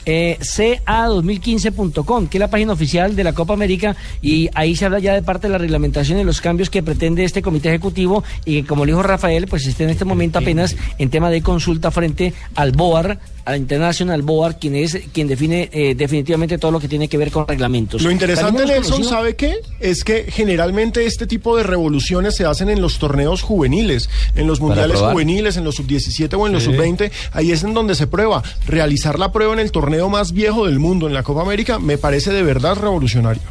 www.ca2015.com, 0.10 2.28
que 2.28 2.38
es 2.38 2.40
la 2.40 2.50
página 2.50 2.74
oficial 2.74 3.16
de 3.16 3.24
la 3.24 3.34
Copa 3.34 3.54
América, 3.54 3.96
y 4.22 4.50
ahí 4.54 4.76
se 4.76 4.86
habla 4.86 5.00
ya 5.00 5.14
de 5.14 5.22
parte 5.22 5.48
de 5.48 5.54
la 5.54 5.58
reglamentación 5.58 6.20
y 6.20 6.24
los 6.24 6.42
cambios 6.42 6.70
que 6.70 6.84
pretende 6.84 7.24
este 7.24 7.42
comité 7.42 7.70
ejecutivo, 7.70 8.24
y 8.46 8.62
que, 8.62 8.68
como 8.68 8.86
le 8.86 8.92
dijo 8.92 9.04
Rafael, 9.04 9.48
pues 9.48 9.66
está 9.66 9.84
en 9.84 9.92
este 9.92 10.06
momento 10.06 10.40
apenas 10.40 10.76
en 10.98 11.10
tema 11.10 11.30
de 11.30 11.42
consulta 11.42 11.92
frente 11.92 12.34
al 12.56 12.72
BOAR, 12.72 13.20
al 13.50 13.58
International 13.58 14.22
BOAR, 14.22 14.60
quien 14.60 14.76
es 14.76 14.98
quien 15.12 15.28
define 15.28 15.70
eh, 15.72 15.96
definitivamente 15.96 16.58
todo 16.58 16.72
lo 16.72 16.80
que 16.80 16.88
tiene 16.88 17.08
que 17.08 17.18
ver 17.18 17.32
con 17.32 17.48
reglamentos. 17.48 18.02
Lo 18.02 18.12
interesante, 18.12 18.66
Nelson, 18.66 18.92
conocido- 19.02 19.10
¿sabe 19.10 19.36
qué? 19.36 19.56
Es 19.80 20.04
que 20.04 20.26
generalmente 20.32 21.06
este 21.06 21.28
tipo 21.28 21.58
de 21.58 21.64
revoluciones 21.64 22.36
se 22.36 22.46
hacen 22.46 22.70
en 22.70 22.82
los 22.82 23.00
torneos 23.00 23.42
juveniles, 23.42 24.10
en 24.36 24.48
los 24.48 24.60
mundiales 24.62 25.00
juveniles, 25.00 25.58
en 25.58 25.64
los 25.64 25.76
sub-17 25.76 26.34
o 26.38 26.48
en 26.48 26.54
los 26.54 26.64
Sí. 26.64 26.72
sub-20. 26.72 27.12
Ahí 27.32 27.52
es 27.52 27.64
en 27.64 27.74
donde 27.74 27.96
se 27.96 28.08
prueba. 28.08 28.44
Realizar 28.68 29.18
la 29.20 29.32
prueba 29.32 29.54
en 29.54 29.60
el 29.60 29.72
torneo 29.72 30.10
más 30.10 30.32
viejo 30.34 30.66
del 30.66 30.80
mundo, 30.80 31.08
en 31.08 31.14
la 31.14 31.24
Copa 31.24 31.42
América, 31.42 31.80
me 31.80 31.98
parece 31.98 32.32
de 32.32 32.44
verdad 32.44 32.76
revolucionario. 32.76 33.42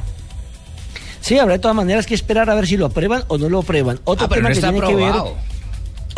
Sí, 1.20 1.38
habrá 1.38 1.55
de 1.55 1.59
todas 1.59 1.76
maneras 1.76 2.07
que 2.07 2.14
esperar 2.14 2.49
a 2.49 2.55
ver 2.55 2.66
si 2.66 2.76
lo 2.76 2.86
aprueban 2.86 3.24
o 3.28 3.38
no 3.38 3.49
lo 3.49 3.59
aprueban. 3.59 4.01
Otro 4.05 4.26
Ah, 4.26 4.28
pero 4.28 4.38
tema 4.40 4.49
no 4.51 4.55
que 4.55 4.61
tiene 4.61 4.80
que 4.80 4.94
ver. 4.94 5.12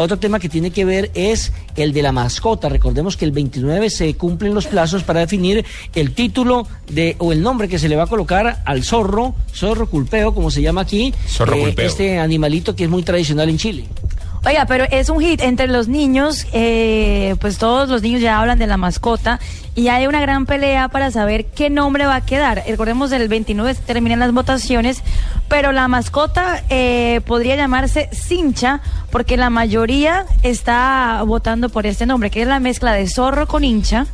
Otro 0.03 0.19
tema 0.19 0.39
que 0.39 0.49
tiene 0.49 0.71
que 0.71 0.87
ver 0.87 1.11
es 1.13 1.53
el 1.77 1.93
de 1.93 2.01
la 2.01 2.11
mascota. 2.11 2.71
Recordemos 2.71 3.19
que 3.19 3.27
el 3.27 3.33
29 3.33 3.91
se 3.91 4.15
cumplen 4.15 4.55
los 4.55 4.67
plazos 4.67 5.03
para 5.03 5.21
definir 5.21 5.63
el 5.95 6.15
título 6.15 6.67
de 6.89 7.17
o 7.19 7.33
el 7.33 7.43
nombre 7.43 7.69
que 7.69 7.79
se 7.79 7.87
le 7.87 7.97
va 7.97 8.05
a 8.05 8.07
colocar 8.07 8.63
al 8.65 8.83
zorro, 8.83 9.35
zorro 9.55 9.91
culpeo, 9.91 10.33
como 10.33 10.51
se 10.51 10.63
llama 10.63 10.81
aquí, 10.81 11.13
Zorro 11.29 11.55
eh, 11.55 11.61
culpeo. 11.65 11.87
este 11.87 12.19
animalito 12.19 12.75
que 12.75 12.85
es 12.85 12.91
muy 12.91 13.03
tradicional 13.03 13.51
en 13.51 13.59
Chile. 13.59 13.85
Oiga, 14.43 14.65
pero 14.65 14.85
es 14.91 15.11
un 15.11 15.21
hit 15.21 15.43
entre 15.43 15.67
los 15.67 15.87
niños, 15.89 16.47
eh, 16.55 17.37
pues 17.43 17.59
todos 17.59 17.91
los 17.91 18.01
niños 18.01 18.23
ya 18.23 18.41
hablan 18.41 18.59
de 18.59 18.67
la 18.67 18.79
mascota 18.79 19.39
y 19.75 19.89
hay 19.89 20.07
una 20.07 20.19
gran 20.23 20.47
pelea 20.47 20.89
para 20.89 21.11
saber 21.11 21.45
qué 21.47 21.69
nombre 21.69 22.07
va 22.07 22.15
a 22.17 22.21
quedar. 22.25 22.63
Recordemos, 22.67 23.13
el 23.13 23.29
29 23.29 23.75
terminan 23.87 24.19
las 24.19 24.33
votaciones, 24.33 25.03
pero 25.49 25.73
la 25.73 25.89
mascota 25.89 26.63
eh, 26.71 27.21
podría 27.27 27.55
llamarse 27.57 28.09
Cincha 28.13 28.81
porque 29.11 29.37
la 29.37 29.51
mayoría 29.51 30.25
está 30.43 31.23
votando 31.27 31.69
por 31.69 31.85
este 31.85 32.07
nombre, 32.07 32.31
que 32.31 32.41
es 32.41 32.49
la 32.49 32.61
mezcla 32.61 32.93
de 32.95 33.07
zorro 33.09 33.47
con 33.47 33.63
hincha. 33.63 34.07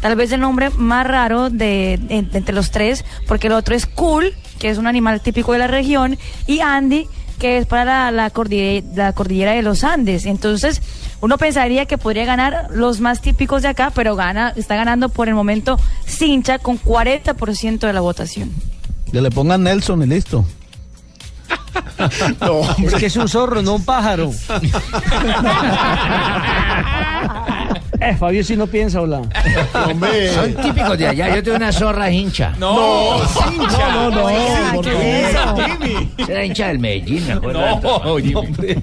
Tal 0.00 0.16
vez 0.16 0.32
el 0.32 0.40
nombre 0.40 0.70
más 0.70 1.06
raro 1.06 1.50
de, 1.50 1.94
en- 2.08 2.30
entre 2.32 2.54
los 2.54 2.70
tres, 2.70 3.04
porque 3.28 3.48
el 3.48 3.52
otro 3.52 3.74
es 3.74 3.84
Cool, 3.84 4.32
que 4.58 4.70
es 4.70 4.78
un 4.78 4.86
animal 4.86 5.20
típico 5.20 5.52
de 5.52 5.58
la 5.58 5.66
región, 5.66 6.16
y 6.46 6.60
Andy, 6.60 7.06
que 7.38 7.58
es 7.58 7.66
para 7.66 7.84
la, 7.84 8.10
la 8.10 8.30
cordillera, 8.30 8.86
la 8.94 9.12
cordillera 9.12 9.52
de 9.52 9.62
los 9.62 9.84
Andes. 9.84 10.26
Entonces, 10.26 10.82
uno 11.20 11.38
pensaría 11.38 11.86
que 11.86 11.98
podría 11.98 12.24
ganar 12.24 12.68
los 12.70 13.00
más 13.00 13.20
típicos 13.20 13.62
de 13.62 13.68
acá, 13.68 13.92
pero 13.94 14.16
gana, 14.16 14.52
está 14.56 14.76
ganando 14.76 15.08
por 15.08 15.28
el 15.28 15.34
momento 15.34 15.78
Cincha 16.06 16.58
con 16.58 16.80
40% 16.80 17.78
de 17.78 17.92
la 17.92 18.00
votación. 18.00 18.50
Que 19.10 19.20
le 19.20 19.30
pongan 19.30 19.62
Nelson 19.62 20.02
y 20.02 20.06
listo. 20.06 20.44
Es 22.84 22.94
que 22.94 23.06
es 23.06 23.16
un 23.16 23.28
zorro, 23.28 23.62
no 23.62 23.76
un 23.76 23.84
pájaro. 23.84 24.32
eh, 28.10 28.16
Fabio 28.16 28.44
si 28.44 28.56
no 28.56 28.66
piensa, 28.66 29.00
hola. 29.00 29.22
Son 30.34 30.54
típicos 30.62 30.98
de 30.98 31.08
allá. 31.08 31.36
Yo 31.36 31.42
tengo 31.42 31.56
una 31.56 31.72
zorra 31.72 32.10
hincha. 32.10 32.54
No, 32.58 33.16
hincha. 33.52 33.92
no, 33.92 34.10
no, 34.10 34.24
Oiga, 34.24 34.72
¿por 34.74 34.84
¿qué 34.84 34.90
qué? 34.90 35.20
es 35.20 35.30
eso? 35.30 36.26
Será 36.26 36.44
hincha 36.44 36.68
del 36.68 36.78
Medellín, 36.78 37.26
me 37.26 37.32
acuerdo. 37.34 37.60
No, 37.80 38.38
hombre. 38.40 38.82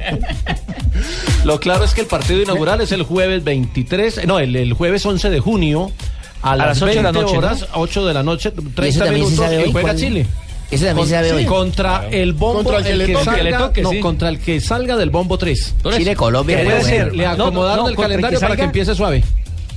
Lo 1.44 1.60
claro 1.60 1.84
es 1.84 1.94
que 1.94 2.02
el 2.02 2.08
partido 2.08 2.42
inaugural 2.42 2.82
es 2.82 2.92
el 2.92 3.04
jueves 3.04 3.44
23, 3.44 4.20
eh, 4.20 4.28
no, 4.28 4.40
el, 4.40 4.56
el 4.56 4.74
jueves 4.74 5.06
11 5.06 5.30
de 5.30 5.40
junio 5.40 5.92
a, 6.42 6.56
las, 6.56 6.82
8 6.82 6.86
de 6.86 6.96
la 6.96 7.12
20 7.12 7.22
noche, 7.22 7.34
¿no? 7.34 7.40
horas, 7.40 7.68
8 7.74 8.06
de 8.06 8.14
la 8.14 8.24
noche, 8.24 8.52
30 8.52 8.86
ese 8.86 9.00
también 9.00 9.28
se 9.28 9.48
minutos 9.48 9.68
y 9.68 9.72
juega. 9.72 9.96
Chile. 9.96 10.28
Ese 10.72 10.86
también 10.86 11.08
se 11.08 11.34
hoy. 11.34 11.46
Contra 11.46 12.08
el 12.10 12.34
bombo 12.34 12.64
Contra 12.64 12.78
el 12.78 12.84
que 12.86 12.96
le 12.96 13.08
toque. 13.14 13.26
salga, 13.26 13.38
Que 13.38 13.44
le 13.44 13.54
toque, 13.58 13.82
no, 13.82 13.90
sí. 13.92 14.00
contra 14.00 14.30
el 14.30 14.40
que 14.40 14.62
salga 14.62 14.96
del 14.98 15.10
bombo 15.10 15.38
3. 15.38 15.76
Chile, 15.98 16.16
Colombia, 16.16 16.58
Que 16.58 16.64
puede 16.64 16.80
bueno. 16.80 16.90
ser, 16.90 17.16
le 17.16 17.24
no, 17.26 17.32
acomodaron 17.32 17.84
no, 17.84 17.90
el 17.90 17.96
contra 17.96 18.06
el 18.06 18.18
que 18.18 18.22
calendario 18.22 18.40
para 18.40 18.56
que 18.56 18.64
empiece 18.64 18.96
suave. 18.96 19.24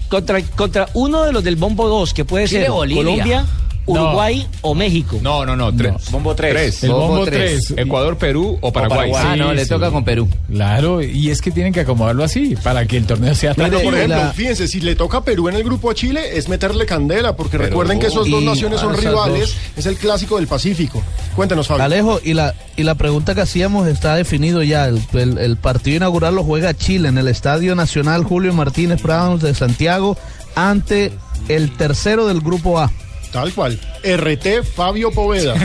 Contra, 0.09 0.40
contra 0.42 0.88
uno 0.95 1.24
de 1.24 1.32
los 1.32 1.42
del 1.42 1.57
Bombo 1.57 1.88
2, 1.88 2.14
que 2.14 2.24
puede 2.24 2.47
Chile, 2.47 2.62
ser 2.62 2.70
Bolivia. 2.70 3.03
Colombia, 3.05 3.45
Uruguay 3.87 4.47
o 4.62 4.74
México. 4.74 5.18
No, 5.22 5.45
no, 5.45 5.55
no. 5.57 5.74
Tres. 5.74 6.11
Bombo 6.11 6.35
tres. 6.35 6.82
El 6.85 6.91
Bombo 6.91 7.09
bombo 7.09 7.24
tres. 7.26 7.66
tres. 7.68 7.78
Ecuador, 7.78 8.16
Perú 8.16 8.59
o 8.61 8.72
Paraguay. 8.72 9.11
Paraguay. 9.12 9.32
Ah, 9.32 9.37
no, 9.37 9.51
Sí, 9.51 9.57
le 9.57 9.62
sí. 9.64 9.68
toca 9.68 9.91
con 9.91 10.05
Perú. 10.05 10.28
Claro, 10.51 11.03
y 11.03 11.30
es 11.30 11.41
que 11.43 11.51
tienen 11.51 11.72
que 11.72 11.80
acomodarlo 11.80 12.24
así 12.24 12.57
para 12.62 12.87
que 12.87 12.97
el 12.97 13.07
torneo 13.07 13.35
sea 13.35 13.55
Pero, 13.55 13.68
por 13.68 13.76
atractivo. 13.76 13.97
ejemplo, 13.97 14.16
la- 14.24 14.32
fíjense, 14.32 14.68
si 14.68 14.80
le 14.80 14.95
toca 14.97 15.18
a 15.18 15.24
Perú 15.24 15.49
en 15.49 15.57
el 15.57 15.64
grupo 15.64 15.91
a 15.91 15.95
Chile, 15.95 16.37
es 16.39 16.49
meterle 16.49 16.87
candela, 16.87 17.37
porque 17.37 17.59
Pero- 17.59 17.68
recuerden 17.70 17.99
que 17.99 18.07
esos 18.07 18.28
dos 18.30 18.43
naciones 18.43 18.80
son 18.80 18.93
esas 18.95 19.05
rivales, 19.05 19.41
dos. 19.51 19.57
es 19.76 19.87
el 19.87 19.97
clásico 19.97 20.37
del 20.37 20.47
Pacífico. 20.47 21.03
Cuéntenos, 21.37 21.66
Fabio. 21.66 21.85
Alejo, 21.85 22.20
y 22.24 22.35
la, 22.35 22.55
y 22.76 22.82
la 22.85 22.95
pregunta 22.95 23.35
que 23.35 23.43
hacíamos 23.43 23.87
está 23.89 24.14
definido 24.16 24.62
ya. 24.62 24.87
El, 24.87 25.01
el- 25.12 25.39
el 25.39 25.57
partido 25.57 25.97
inaugural 25.99 26.35
lo 26.35 26.43
juega 26.45 26.74
Chile 26.74 27.09
en 27.09 27.18
el 27.18 27.28
Estadio 27.28 27.74
Nacional 27.74 28.24
Julio 28.24 28.53
Martínez 28.55 29.03
Browns 29.03 29.43
de 29.43 29.55
Santiago 29.55 30.16
ante 30.55 31.12
el 31.49 31.70
tercero 31.76 32.26
del 32.26 32.41
grupo 32.41 32.78
A. 32.78 32.91
Tal 33.35 33.53
cual. 33.53 33.78
RT 34.05 34.62
Fabio 34.74 35.11
Poveda. 35.11 35.55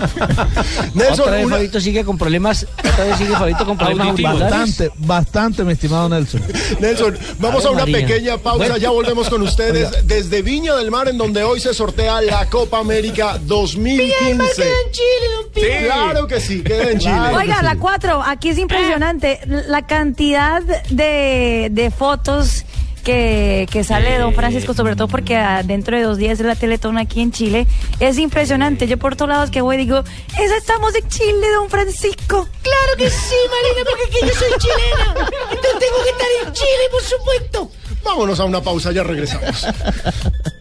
Otra 0.00 0.88
Nelson, 0.94 1.30
vez 1.30 1.44
una- 1.44 1.56
Fabito 1.56 1.78
sigue 1.80 2.04
con 2.04 2.16
problemas, 2.16 2.66
otra 2.78 3.04
vez 3.04 3.18
sigue 3.18 3.32
Fabito 3.36 3.66
con 3.66 3.76
problemas. 3.76 4.16
Bastante, 4.22 4.90
bastante, 4.96 5.62
mi 5.64 5.72
estimado 5.74 6.08
Nelson. 6.08 6.42
Nelson, 6.80 7.18
vamos 7.38 7.66
a 7.66 7.70
una 7.70 7.80
María. 7.80 8.06
pequeña 8.06 8.38
pausa, 8.38 8.56
Bueno. 8.58 8.76
ya 8.78 8.88
volvemos 8.88 9.28
con 9.28 9.42
ustedes 9.42 9.90
desde 10.06 10.40
Viña 10.40 10.74
del 10.76 10.90
Mar, 10.90 11.08
en 11.08 11.18
donde 11.18 11.42
hoy 11.42 11.60
se 11.60 11.74
sortea 11.74 12.22
la 12.22 12.46
Copa 12.48 12.78
América 12.78 13.38
2015. 13.42 14.62
Chile, 15.52 15.84
Claro 15.84 16.26
que 16.26 16.40
sí, 16.40 16.62
queda 16.62 16.90
en 16.92 16.98
Chile. 16.98 17.20
Oiga, 17.36 17.62
la 17.62 17.76
4, 17.76 18.22
aquí 18.22 18.48
es 18.48 18.56
impresionante 18.58 19.40
la 19.46 19.86
cantidad 19.86 20.62
de, 20.88 21.68
de 21.70 21.90
fotos 21.90 22.64
que, 23.00 23.66
que 23.70 23.84
sale 23.84 24.10
de 24.10 24.18
Don 24.18 24.34
Francisco, 24.34 24.74
sobre 24.74 24.96
todo 24.96 25.08
porque 25.08 25.38
dentro 25.64 25.96
de 25.96 26.02
dos 26.02 26.18
días 26.18 26.40
es 26.40 26.46
la 26.46 26.54
Teletón 26.54 26.98
aquí 26.98 27.20
en 27.20 27.32
Chile. 27.32 27.66
Es 27.98 28.18
impresionante. 28.18 28.86
Yo 28.86 28.98
por 28.98 29.16
todos 29.16 29.28
lados 29.28 29.50
que 29.50 29.60
voy 29.60 29.76
digo, 29.76 30.04
esa 30.38 30.56
estamos 30.56 30.94
en 30.94 31.08
Chile, 31.08 31.50
Don 31.54 31.68
Francisco. 31.68 32.48
Claro 32.62 32.96
que 32.96 33.10
sí, 33.10 33.36
Marina, 33.50 33.90
porque 33.90 34.04
aquí 34.04 34.26
yo 34.26 34.34
soy 34.38 34.58
chilena. 34.58 35.30
Entonces 35.50 35.78
tengo 35.78 36.02
que 36.04 36.10
estar 36.10 36.28
en 36.46 36.52
Chile, 36.52 36.84
por 36.90 37.02
supuesto. 37.02 37.70
Vámonos 38.04 38.40
a 38.40 38.44
una 38.44 38.62
pausa, 38.62 38.92
ya 38.92 39.02
regresamos. 39.02 39.66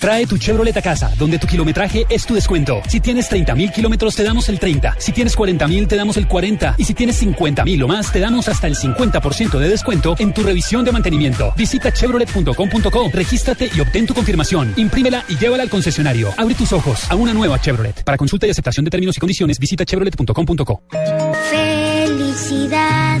Trae 0.00 0.26
tu 0.26 0.38
Chevrolet 0.38 0.74
a 0.74 0.80
casa, 0.80 1.12
donde 1.18 1.38
tu 1.38 1.46
kilometraje 1.46 2.06
es 2.08 2.24
tu 2.24 2.32
descuento. 2.32 2.80
Si 2.88 3.00
tienes 3.00 3.28
30 3.28 3.54
mil 3.54 3.70
kilómetros, 3.70 4.16
te 4.16 4.24
damos 4.24 4.48
el 4.48 4.58
30. 4.58 4.96
Si 4.98 5.12
tienes 5.12 5.36
40 5.36 5.68
mil, 5.68 5.86
te 5.86 5.94
damos 5.94 6.16
el 6.16 6.26
40. 6.26 6.76
Y 6.78 6.84
si 6.84 6.94
tienes 6.94 7.16
50 7.16 7.64
mil 7.66 7.82
o 7.82 7.86
más, 7.86 8.10
te 8.10 8.18
damos 8.18 8.48
hasta 8.48 8.66
el 8.66 8.76
50% 8.76 9.58
de 9.58 9.68
descuento 9.68 10.16
en 10.18 10.32
tu 10.32 10.42
revisión 10.42 10.86
de 10.86 10.92
mantenimiento. 10.92 11.52
Visita 11.54 11.92
chevrolet.com.co, 11.92 13.10
regístrate 13.12 13.70
y 13.76 13.80
obtén 13.80 14.06
tu 14.06 14.14
confirmación. 14.14 14.72
Imprímela 14.78 15.22
y 15.28 15.36
llévala 15.36 15.64
al 15.64 15.70
concesionario. 15.70 16.32
Abre 16.38 16.54
tus 16.54 16.72
ojos 16.72 17.04
a 17.10 17.16
una 17.16 17.34
nueva 17.34 17.60
Chevrolet. 17.60 18.02
Para 18.02 18.16
consulta 18.16 18.46
y 18.46 18.50
aceptación 18.50 18.86
de 18.86 18.90
términos 18.90 19.18
y 19.18 19.20
condiciones, 19.20 19.58
visita 19.58 19.84
chevrolet.com.co. 19.84 20.82
Felicidad 21.50 23.20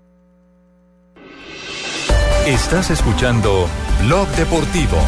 Estás 2.46 2.90
escuchando 2.90 3.68
Blog 4.02 4.28
Deportivo. 4.36 4.98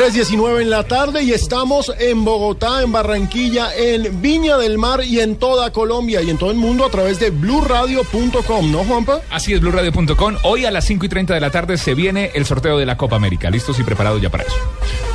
Tres 0.00 0.14
diecinueve 0.14 0.62
en 0.62 0.70
la 0.70 0.84
tarde 0.84 1.22
y 1.22 1.32
estamos 1.32 1.92
en 1.98 2.24
Bogotá, 2.24 2.80
en 2.80 2.90
Barranquilla, 2.90 3.76
en 3.76 4.22
Viña 4.22 4.56
del 4.56 4.78
Mar 4.78 5.04
y 5.04 5.20
en 5.20 5.36
toda 5.36 5.72
Colombia 5.74 6.22
y 6.22 6.30
en 6.30 6.38
todo 6.38 6.50
el 6.50 6.56
mundo 6.56 6.86
a 6.86 6.90
través 6.90 7.20
de 7.20 7.28
blurradio.com, 7.28 8.72
¿no, 8.72 8.82
Juanpa? 8.84 9.20
Así 9.28 9.52
es, 9.52 9.60
blurradio.com. 9.60 10.36
Hoy 10.42 10.64
a 10.64 10.70
las 10.70 10.86
5 10.86 11.04
y 11.04 11.08
30 11.10 11.34
de 11.34 11.40
la 11.40 11.50
tarde 11.50 11.76
se 11.76 11.94
viene 11.94 12.30
el 12.32 12.46
sorteo 12.46 12.78
de 12.78 12.86
la 12.86 12.96
Copa 12.96 13.16
América. 13.16 13.50
Listos 13.50 13.78
y 13.78 13.82
preparados 13.82 14.22
ya 14.22 14.30
para 14.30 14.44
eso. 14.44 14.56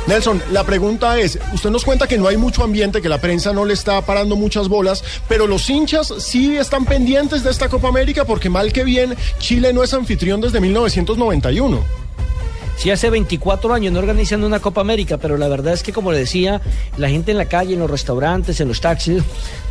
Nelson, 0.06 0.40
la 0.52 0.62
pregunta 0.62 1.18
es, 1.18 1.36
usted 1.52 1.70
nos 1.70 1.84
cuenta 1.84 2.06
que 2.06 2.16
no 2.16 2.28
hay 2.28 2.36
mucho 2.36 2.62
ambiente, 2.62 3.02
que 3.02 3.08
la 3.08 3.20
prensa 3.20 3.52
no 3.52 3.64
le 3.64 3.74
está 3.74 4.00
parando 4.06 4.36
muchas 4.36 4.68
bolas, 4.68 5.02
pero 5.26 5.48
los 5.48 5.68
hinchas 5.68 6.14
sí 6.18 6.56
están 6.56 6.84
pendientes 6.84 7.42
de 7.42 7.50
esta 7.50 7.68
Copa 7.68 7.88
América 7.88 8.24
porque 8.24 8.50
mal 8.50 8.72
que 8.72 8.84
bien, 8.84 9.16
Chile 9.40 9.72
no 9.72 9.82
es 9.82 9.92
anfitrión 9.94 10.40
desde 10.40 10.60
1991. 10.60 12.05
Sí, 12.76 12.90
hace 12.90 13.08
24 13.08 13.72
años 13.72 13.92
no 13.92 13.98
organizan 13.98 14.44
una 14.44 14.60
Copa 14.60 14.82
América, 14.82 15.16
pero 15.16 15.38
la 15.38 15.48
verdad 15.48 15.72
es 15.72 15.82
que, 15.82 15.92
como 15.92 16.12
le 16.12 16.18
decía, 16.18 16.60
la 16.98 17.08
gente 17.08 17.30
en 17.30 17.38
la 17.38 17.46
calle, 17.46 17.74
en 17.74 17.80
los 17.80 17.90
restaurantes, 17.90 18.60
en 18.60 18.68
los 18.68 18.82
taxis, 18.82 19.22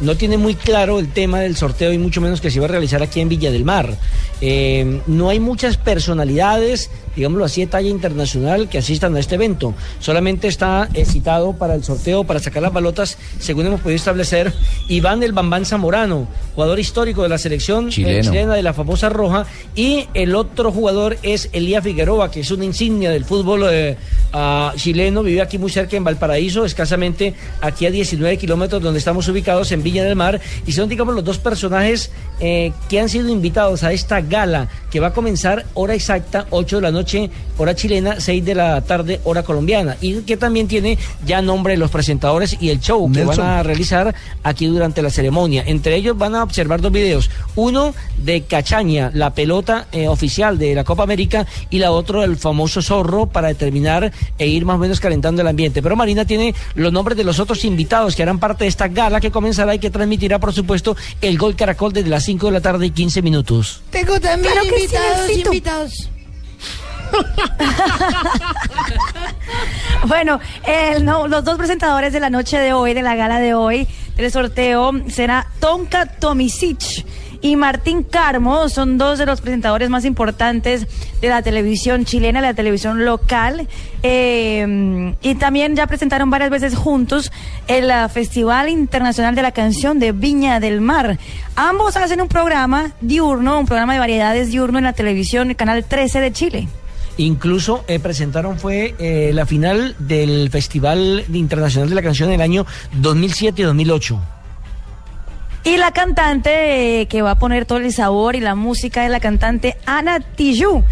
no 0.02 0.16
tiene 0.16 0.38
muy 0.38 0.56
claro 0.56 1.00
el 1.00 1.10
tema 1.10 1.40
del 1.40 1.56
sorteo 1.56 1.94
y 1.94 2.00
mucho 2.00 2.20
menos 2.20 2.42
que 2.42 2.50
se 2.50 2.58
iba 2.58 2.66
a 2.66 2.70
realizar 2.70 3.04
aquí 3.04 3.22
en 3.22 3.30
Villa 3.30 3.52
del 3.52 3.64
Mar. 3.64 3.96
Eh, 4.42 5.02
no 5.06 5.30
hay 5.30 5.40
muchas 5.40 5.78
personalidades, 5.78 6.90
digámoslo 7.16 7.46
así, 7.46 7.62
de 7.62 7.68
talla 7.68 7.90
internacional 7.90 8.70
que 8.70 8.80
asistan 8.80 9.16
a 9.16 9.20
este 9.20 9.36
evento. 9.36 9.74
Solamente 10.00 10.48
está 10.48 10.90
eh, 10.94 11.06
citado 11.06 11.54
para 11.54 11.76
el 11.76 11.84
sorteo, 11.84 12.24
para 12.24 12.40
sacar 12.40 12.64
las 12.64 12.74
balotas, 12.74 13.18
según 13.40 13.66
hemos 13.68 13.82
podido 13.82 13.96
establecer, 13.96 14.54
Iván 14.88 15.24
el 15.24 15.34
Bambán 15.34 15.66
Zamorano, 15.66 16.28
jugador 16.56 16.80
histórico 16.80 17.24
de 17.24 17.30
la 17.30 17.38
selección 17.38 17.88
eh, 17.88 18.22
chilena 18.22 18.54
de 18.54 18.64
la 18.64 18.74
famosa 18.74 19.10
Roja, 19.10 19.46
y 19.76 20.08
el 20.14 20.36
otro 20.36 20.72
jugador 20.72 21.18
es 21.24 21.50
Elías 21.54 21.84
Figueroa, 21.84 22.32
que 22.32 22.42
es 22.42 22.52
una 22.52 22.66
insignia 22.66 23.10
del 23.12 23.26
fútbol 23.26 23.66
eh, 23.70 23.98
ah, 24.34 24.74
chileno, 24.76 25.24
vive 25.24 25.42
aquí 25.42 25.58
muy 25.58 25.72
cerca 25.72 25.98
en 25.98 26.04
Valparaíso, 26.04 26.66
escasamente 26.66 27.34
aquí 27.62 27.86
a 27.86 27.92
19 27.92 28.38
kilómetros 28.38 28.82
donde 28.82 29.00
estamos 29.00 29.28
ubicados 29.28 29.72
en 29.72 29.84
Villa 29.84 30.04
del 30.04 30.16
Mar, 30.16 30.40
y 30.66 30.72
son, 30.72 30.90
digamos, 30.90 31.16
los 31.16 31.24
dos 31.24 31.38
personajes 31.38 32.12
eh, 32.40 32.74
que 32.90 33.00
han 33.00 33.10
sido 33.10 33.30
invitados 33.30 33.84
a 33.84 33.94
esta 33.94 34.22
gala 34.22 34.68
que 34.92 35.00
va 35.00 35.08
a 35.08 35.14
comenzar 35.14 35.66
hora 35.74 35.94
exacta, 35.94 36.48
8 36.50 36.78
de 36.78 36.82
la 36.82 36.92
noche, 36.92 37.05
hora 37.58 37.76
chilena, 37.76 38.20
6 38.20 38.44
de 38.44 38.56
la 38.56 38.82
tarde, 38.82 39.22
hora 39.24 39.44
colombiana, 39.44 39.98
y 40.02 40.22
que 40.22 40.38
también 40.38 40.68
tiene 40.68 40.98
ya 41.26 41.42
nombre 41.42 41.74
de 41.74 41.78
los 41.78 41.92
presentadores 41.92 42.58
y 42.60 42.70
el 42.70 42.80
show 42.80 43.12
que 43.12 43.20
Nelson. 43.20 43.38
van 43.38 43.60
a 43.60 43.64
realizar 43.64 44.14
aquí 44.44 44.66
durante 44.66 45.02
la 45.02 45.10
ceremonia. 45.10 45.64
Entre 45.66 45.96
ellos 45.96 46.18
van 46.18 46.36
a 46.36 46.44
observar 46.44 46.82
dos 46.82 46.92
videos, 46.92 47.30
uno 47.56 47.94
de 48.18 48.42
Cachaña, 48.42 49.12
la 49.14 49.34
pelota 49.34 49.88
eh, 49.92 50.08
oficial 50.08 50.58
de 50.58 50.76
la 50.76 50.84
Copa 50.84 51.04
América, 51.04 51.46
y 51.70 51.80
la 51.80 51.92
otro 51.92 52.24
el 52.24 52.38
famoso 52.38 52.82
zorro 52.82 53.28
para 53.28 53.50
determinar 53.50 54.12
e 54.38 54.48
ir 54.48 54.66
más 54.66 54.76
o 54.76 54.80
menos 54.80 55.00
calentando 55.00 55.42
el 55.42 55.48
ambiente. 55.48 55.82
Pero 55.82 55.96
Marina 55.96 56.26
tiene 56.26 56.54
los 56.76 56.92
nombres 56.92 57.18
de 57.18 57.24
los 57.24 57.40
otros 57.40 57.64
invitados 57.66 58.16
que 58.16 58.24
harán 58.24 58.40
parte 58.40 58.66
de 58.66 58.70
esta 58.70 58.88
gala 58.88 59.20
que 59.20 59.32
comenzará 59.32 59.76
y 59.76 59.80
que 59.80 59.90
transmitirá, 59.90 60.40
por 60.40 60.54
supuesto, 60.54 60.96
el 61.22 61.38
Gol 61.38 61.56
Caracol 61.56 61.94
desde 61.94 62.10
las 62.10 62.24
5 62.24 62.48
de 62.48 62.52
la 62.52 62.62
tarde 62.62 62.88
y 62.88 62.92
15 62.92 63.22
minutos. 63.22 63.82
Tengo 63.90 64.20
también 64.20 64.54
Claro 64.54 65.28
sí, 65.28 65.42
invitados. 65.42 66.10
Bueno, 70.08 70.40
no, 71.02 71.28
los 71.28 71.44
dos 71.44 71.58
presentadores 71.58 72.14
de 72.14 72.20
la 72.20 72.30
noche 72.30 72.60
de 72.60 72.74
hoy, 72.74 72.94
de 72.94 73.02
la 73.02 73.16
gala 73.16 73.40
de 73.40 73.56
hoy, 73.56 73.88
del 74.16 74.32
sorteo, 74.32 74.92
será 75.08 75.48
Tonka 75.60 76.06
Tomisic 76.06 77.06
y 77.42 77.56
Martín 77.56 78.04
Carmo. 78.04 78.70
Son 78.70 78.98
dos 78.98 79.18
de 79.18 79.26
los 79.26 79.42
presentadores 79.42 79.90
más 79.90 80.06
importantes 80.06 80.88
de 81.22 81.30
la 81.30 81.42
televisión 81.42 82.06
chilena, 82.06 82.42
la 82.42 82.54
televisión 82.54 83.04
local. 83.04 83.68
Eh, 84.04 85.16
y 85.22 85.36
también 85.36 85.76
ya 85.76 85.88
presentaron 85.88 86.30
varias 86.30 86.52
veces 86.52 86.76
juntos 86.76 87.32
el 87.68 87.90
ah, 87.90 88.08
Festival 88.10 88.70
Internacional 88.70 89.34
de 89.36 89.42
la 89.42 89.52
Canción 89.52 90.00
de 90.00 90.12
Viña 90.12 90.60
del 90.60 90.82
Mar. 90.82 91.18
Ambos 91.56 91.98
hacen 91.98 92.22
un 92.22 92.28
programa 92.28 92.92
diurno, 93.02 93.60
un 93.60 93.66
programa 93.66 93.94
de 93.94 94.00
variedades 94.00 94.52
diurno 94.52 94.78
en 94.78 94.84
la 94.84 94.94
televisión, 94.94 95.50
el 95.50 95.56
canal 95.56 95.84
13 95.84 96.20
de 96.20 96.32
Chile. 96.32 96.68
Incluso 97.18 97.86
eh, 97.88 98.00
presentaron 98.00 98.60
fue 98.60 98.96
eh, 99.00 99.32
la 99.34 99.46
final 99.46 99.96
del 100.00 100.50
Festival 100.50 101.24
Internacional 101.32 101.90
de 101.90 101.96
la 101.96 102.02
Canción 102.02 102.30
del 102.30 102.42
año 102.42 102.66
2007 102.94 103.62
y 103.62 103.66
2008. 103.66 104.20
Y 105.64 105.78
la 105.78 105.92
cantante 105.92 107.02
eh, 107.02 107.08
que 107.08 107.22
va 107.22 107.32
a 107.32 107.40
poner 107.40 107.66
todo 107.66 107.80
el 107.80 107.92
sabor 107.92 108.36
y 108.36 108.42
la 108.42 108.56
música 108.56 109.06
es 109.06 109.12
la 109.12 109.20
cantante 109.20 109.78
Ana 109.86 110.20
Tijoux. 110.20 110.84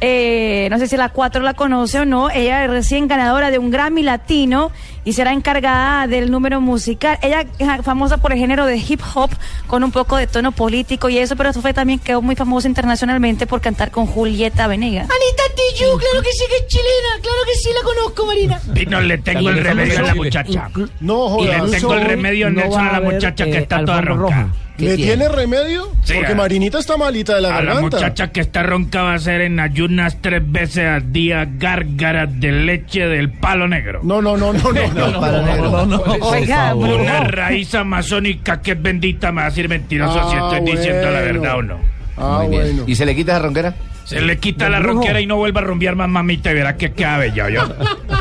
No 0.00 0.78
sé 0.78 0.86
si 0.86 0.96
la 0.96 1.08
cuatro 1.08 1.42
la 1.42 1.54
conoce 1.54 2.00
o 2.00 2.04
no. 2.04 2.30
Ella 2.30 2.64
es 2.64 2.70
recién 2.70 3.08
ganadora 3.08 3.50
de 3.50 3.58
un 3.58 3.70
Grammy 3.70 4.02
Latino 4.02 4.70
y 5.04 5.12
será 5.12 5.32
encargada 5.32 6.06
del 6.06 6.30
número 6.30 6.60
musical. 6.60 7.18
Ella 7.22 7.44
es 7.58 7.68
famosa 7.84 8.18
por 8.18 8.32
el 8.32 8.38
género 8.38 8.66
de 8.66 8.76
hip 8.76 9.00
hop 9.14 9.30
con 9.66 9.84
un 9.84 9.92
poco 9.92 10.16
de 10.16 10.26
tono 10.26 10.52
político 10.52 11.08
y 11.08 11.18
eso, 11.18 11.36
pero 11.36 11.50
eso 11.50 11.60
fue 11.60 11.72
también 11.74 11.98
quedó 11.98 12.22
muy 12.22 12.36
famosa 12.36 12.68
internacionalmente 12.68 13.46
por 13.46 13.60
cantar 13.60 13.90
con 13.90 14.06
Julieta 14.06 14.66
Venegas. 14.66 15.04
Anita 15.04 15.42
Tijoux, 15.56 15.98
claro 15.98 16.22
que 16.22 16.32
sí 16.32 16.44
que 16.48 16.56
es 16.56 16.66
chilena, 16.68 17.22
claro 17.22 17.38
que 17.46 17.54
sí 17.58 17.68
la 17.74 17.82
conozco, 17.82 18.26
Marina. 18.26 18.60
Pino, 18.74 19.00
le 19.00 19.18
tengo 19.18 19.50
el 19.50 19.62
remedio 19.62 19.98
a 19.98 20.02
la 20.02 20.14
muchacha. 20.14 20.70
No, 21.00 21.38
Y 21.40 21.46
le 21.46 21.78
tengo 21.78 21.94
el 21.94 22.04
remedio, 22.04 22.50
No 22.50 22.60
Nelson, 22.62 22.80
va 22.82 22.88
a 22.88 23.00
la 23.00 23.00
muchacha 23.00 23.44
que 23.44 23.52
eh, 23.52 23.58
está 23.58 23.84
toda 23.84 24.00
ronca. 24.00 24.22
roja. 24.22 24.48
¿Le 24.76 24.96
tiene 24.96 25.28
remedio? 25.28 25.92
Sí, 26.02 26.14
Porque 26.16 26.34
Marinita 26.34 26.80
está 26.80 26.96
malita 26.96 27.36
de 27.36 27.42
la 27.42 27.48
A 27.50 27.62
la 27.62 27.74
garganta. 27.74 27.96
muchacha 27.96 28.32
que 28.32 28.40
está 28.40 28.64
ronca 28.64 29.02
va 29.02 29.14
a 29.14 29.18
ser 29.20 29.42
en 29.42 29.60
ayunas 29.60 30.16
tres 30.20 30.42
veces 30.50 30.84
al 30.88 31.12
día 31.12 31.46
gárgaras 31.48 32.28
de 32.40 32.50
leche 32.50 33.06
del 33.06 33.30
palo 33.30 33.68
negro. 33.68 34.00
No, 34.02 34.20
no, 34.20 34.36
no, 34.36 34.52
no, 34.52 34.72
no. 34.72 34.80
no, 34.94 36.00
Oiga, 36.22 36.74
Una 36.74 37.20
brujo. 37.20 37.24
raíz 37.30 37.74
amazónica 37.74 38.60
que 38.60 38.72
es 38.72 38.82
bendita 38.82 39.30
me 39.32 39.40
va 39.42 39.46
a 39.46 39.50
decir 39.50 39.68
mentiroso 39.68 40.30
si 40.30 40.36
Ah, 40.36 40.50
estoy 40.54 40.76
diciendo 40.76 41.10
la 41.10 41.20
bueno. 41.20 41.40
verdad 41.40 41.58
o 41.58 41.62
no. 41.62 41.78
Ah, 42.16 42.38
Muy 42.42 42.48
bien. 42.50 42.62
bueno. 42.62 42.84
¿Y 42.86 42.94
se 42.94 43.04
le 43.06 43.14
quita 43.16 43.32
esa 43.32 43.42
ronquera? 43.42 43.74
Se 44.04 44.20
le 44.20 44.38
quita 44.38 44.68
la 44.68 44.78
Brujo. 44.80 44.94
ronquera 44.96 45.20
y 45.20 45.26
no 45.26 45.36
vuelva 45.36 45.60
a 45.62 45.64
rumbear 45.64 45.96
más 45.96 46.08
mamita 46.08 46.50
y 46.50 46.54
verá 46.54 46.76
que 46.76 46.92
queda 46.92 47.18
bello 47.18 47.48
yo. 47.48 47.66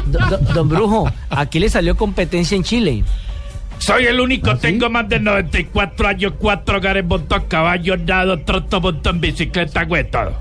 Do- 0.07 0.19
do- 0.29 0.37
don 0.53 0.69
Brujo, 0.69 1.11
aquí 1.29 1.59
le 1.59 1.69
salió 1.69 1.95
competencia 1.97 2.55
en 2.55 2.63
Chile. 2.63 3.03
Soy 3.79 4.05
el 4.05 4.17
¿Ah, 4.19 4.23
único, 4.23 4.55
tengo 4.57 4.89
más 4.89 5.09
de 5.09 5.19
94 5.19 6.07
años, 6.07 6.33
cuatro 6.37 6.77
hogares, 6.77 7.03
montón, 7.05 7.43
caballo, 7.49 7.97
nado, 7.97 8.39
troto, 8.39 8.79
montón, 8.79 9.19
bicicleta, 9.19 9.83
güey, 9.83 10.09
todo. 10.09 10.33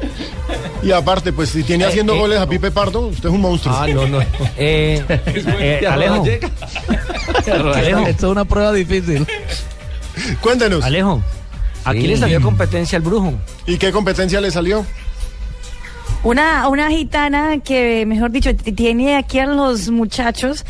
Y 0.82 0.92
aparte, 0.92 1.32
pues 1.32 1.50
si 1.50 1.62
tiene 1.62 1.84
haciendo 1.84 2.16
goles 2.16 2.38
a 2.38 2.46
Pipe 2.48 2.70
Pardo, 2.70 3.08
usted 3.08 3.28
es 3.28 3.34
un 3.34 3.40
monstruo. 3.42 3.74
Ah, 3.76 3.86
no, 3.86 4.06
no. 4.08 4.20
Eh, 4.56 5.04
eh, 5.26 5.86
Alejo, 5.86 6.24
Alejo. 7.74 8.00
Esto 8.06 8.26
es 8.26 8.32
una 8.32 8.44
prueba 8.46 8.72
difícil. 8.72 9.26
Cuéntenos. 10.40 10.82
Alejo, 10.84 11.22
aquí 11.84 12.00
Sí. 12.02 12.06
le 12.08 12.16
salió 12.16 12.40
competencia 12.40 12.96
al 12.96 13.02
brujo. 13.02 13.34
¿Y 13.66 13.76
qué 13.76 13.92
competencia 13.92 14.40
le 14.40 14.50
salió? 14.50 14.84
Una, 16.22 16.68
una 16.68 16.90
gitana 16.90 17.60
que, 17.60 18.04
mejor 18.04 18.30
dicho, 18.30 18.54
tiene 18.54 19.16
aquí 19.16 19.38
a 19.38 19.46
los 19.46 19.88
muchachos. 19.88 20.66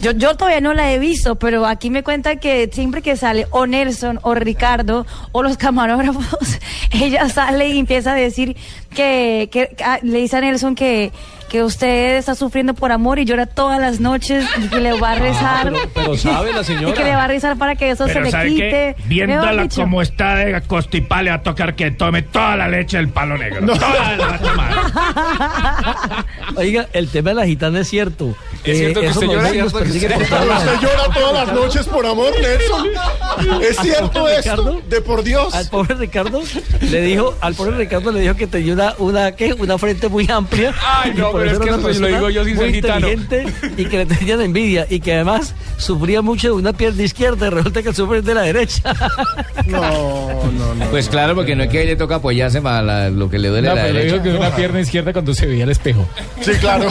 Yo, 0.00 0.12
yo 0.12 0.34
todavía 0.34 0.62
no 0.62 0.72
la 0.72 0.92
he 0.92 0.98
visto, 0.98 1.36
pero 1.36 1.66
aquí 1.66 1.90
me 1.90 2.02
cuenta 2.02 2.36
que 2.36 2.70
siempre 2.72 3.02
que 3.02 3.14
sale 3.16 3.46
o 3.50 3.66
Nelson 3.66 4.18
o 4.22 4.34
Ricardo 4.34 5.06
o 5.32 5.42
los 5.42 5.58
camarógrafos, 5.58 6.58
ella 6.90 7.28
sale 7.28 7.68
y 7.68 7.78
empieza 7.78 8.12
a 8.12 8.16
decir 8.16 8.56
que, 8.94 9.50
que 9.52 9.76
ah, 9.84 9.98
le 10.02 10.20
dice 10.20 10.38
a 10.38 10.40
Nelson 10.40 10.74
que, 10.74 11.12
que 11.48 11.62
usted 11.62 12.16
está 12.16 12.34
sufriendo 12.34 12.74
por 12.74 12.92
amor 12.92 13.18
y 13.18 13.24
llora 13.24 13.46
todas 13.46 13.80
las 13.80 14.00
noches 14.00 14.44
y 14.62 14.68
que 14.68 14.80
le 14.80 14.92
va 15.00 15.12
a 15.12 15.14
rezar. 15.16 15.70
pero- 15.72 15.88
pero 15.94 16.16
sabe 16.16 16.52
la 16.52 16.64
señora. 16.64 16.88
Y 16.90 16.92
que 16.94 17.04
le 17.04 17.14
va 17.14 17.24
a 17.24 17.28
rezar 17.28 17.56
para 17.56 17.76
que 17.76 17.90
eso 17.90 18.04
Pero 18.06 18.18
se 18.20 18.24
le 18.24 18.30
¿sabe 18.30 18.48
quite. 18.48 18.96
Viéndola 19.06 19.68
como 19.74 20.02
está 20.02 20.34
de 20.36 20.60
constipada, 20.62 21.22
le 21.22 21.30
va 21.30 21.36
a 21.36 21.42
tocar 21.42 21.74
que 21.74 21.90
tome 21.90 22.22
toda 22.22 22.56
la 22.56 22.68
leche 22.68 22.96
del 22.96 23.08
palo 23.08 23.36
negro. 23.38 23.66
Toda 23.66 24.16
la 24.16 24.26
va 24.26 24.34
a 24.34 24.38
tomar. 24.38 26.24
Oiga, 26.56 26.86
el 26.92 27.08
tema 27.08 27.30
de 27.30 27.34
la 27.36 27.46
gitana 27.46 27.80
es 27.80 27.88
cierto. 27.88 28.34
¿Es 28.64 28.78
cierto 28.78 29.00
que 29.00 29.06
eso 29.08 29.20
usted 29.20 29.32
llora? 29.32 29.64
Usted 29.64 30.80
llora 30.80 31.04
todas 31.14 31.46
las 31.46 31.54
noches 31.54 31.86
por 31.86 32.06
amor, 32.06 32.32
Nelson. 32.40 32.88
¿Es 33.62 33.76
cierto 33.78 34.28
esto? 34.28 34.80
De 34.88 35.00
por 35.00 35.22
Dios. 35.22 35.54
Al 35.54 35.68
pobre 35.68 35.94
Ricardo 35.96 36.42
le 36.80 37.00
dijo, 37.02 37.34
al 37.40 37.54
pobre 37.54 37.76
Ricardo 37.76 38.12
le 38.12 38.20
dijo 38.20 38.34
que 38.36 38.46
tenía 38.46 38.72
una, 38.74 38.94
una, 38.98 39.32
¿qué? 39.32 39.52
una 39.54 39.78
frente 39.78 40.08
muy 40.08 40.28
amplia. 40.30 40.72
Ay, 40.82 41.12
no, 41.16 41.32
pero 41.38 41.50
es 41.52 41.58
que 41.58 41.70
una 41.70 41.76
lo 42.00 42.06
digo 42.08 42.30
yo 42.30 42.44
sin 42.44 42.56
muy 42.56 42.64
ser 42.66 42.74
gitano. 42.74 43.08
inteligente 43.10 43.72
y 43.76 43.84
que 43.86 43.98
le 43.98 44.06
tenían 44.06 44.40
envidia 44.40 44.86
y 44.88 45.00
que 45.00 45.14
además 45.14 45.54
sufría 45.76 46.22
mucho 46.22 46.48
de 46.48 46.52
una 46.54 46.72
pierna 46.72 47.02
izquierda 47.02 47.46
y 47.46 47.50
resulta 47.50 47.82
que 47.82 47.92
sufre 47.92 48.22
de 48.22 48.34
la 48.34 48.42
derecha. 48.42 48.94
No, 49.66 49.80
no, 49.80 50.74
no. 50.74 50.84
Pues 50.90 51.08
claro, 51.08 51.34
porque 51.34 51.56
no 51.56 51.62
es 51.64 51.70
que 51.70 51.84
le 51.86 51.96
toca 51.96 52.16
apoyarse 52.16 52.60
para 52.60 52.82
la- 52.82 53.08
lo 53.10 53.30
que 53.30 53.38
le 53.38 53.48
duele 53.48 53.68
No, 53.68 53.74
la 53.74 53.82
pero 53.84 53.94
derecha. 53.98 54.22
que 54.22 54.28
una 54.30 54.54
pierna 54.54 54.80
izquierda 54.80 55.12
cuando 55.12 55.32
se 55.34 55.46
veía 55.46 55.64
al 55.64 55.70
espejo. 55.70 56.06
Sí, 56.42 56.52
claro. 56.60 56.86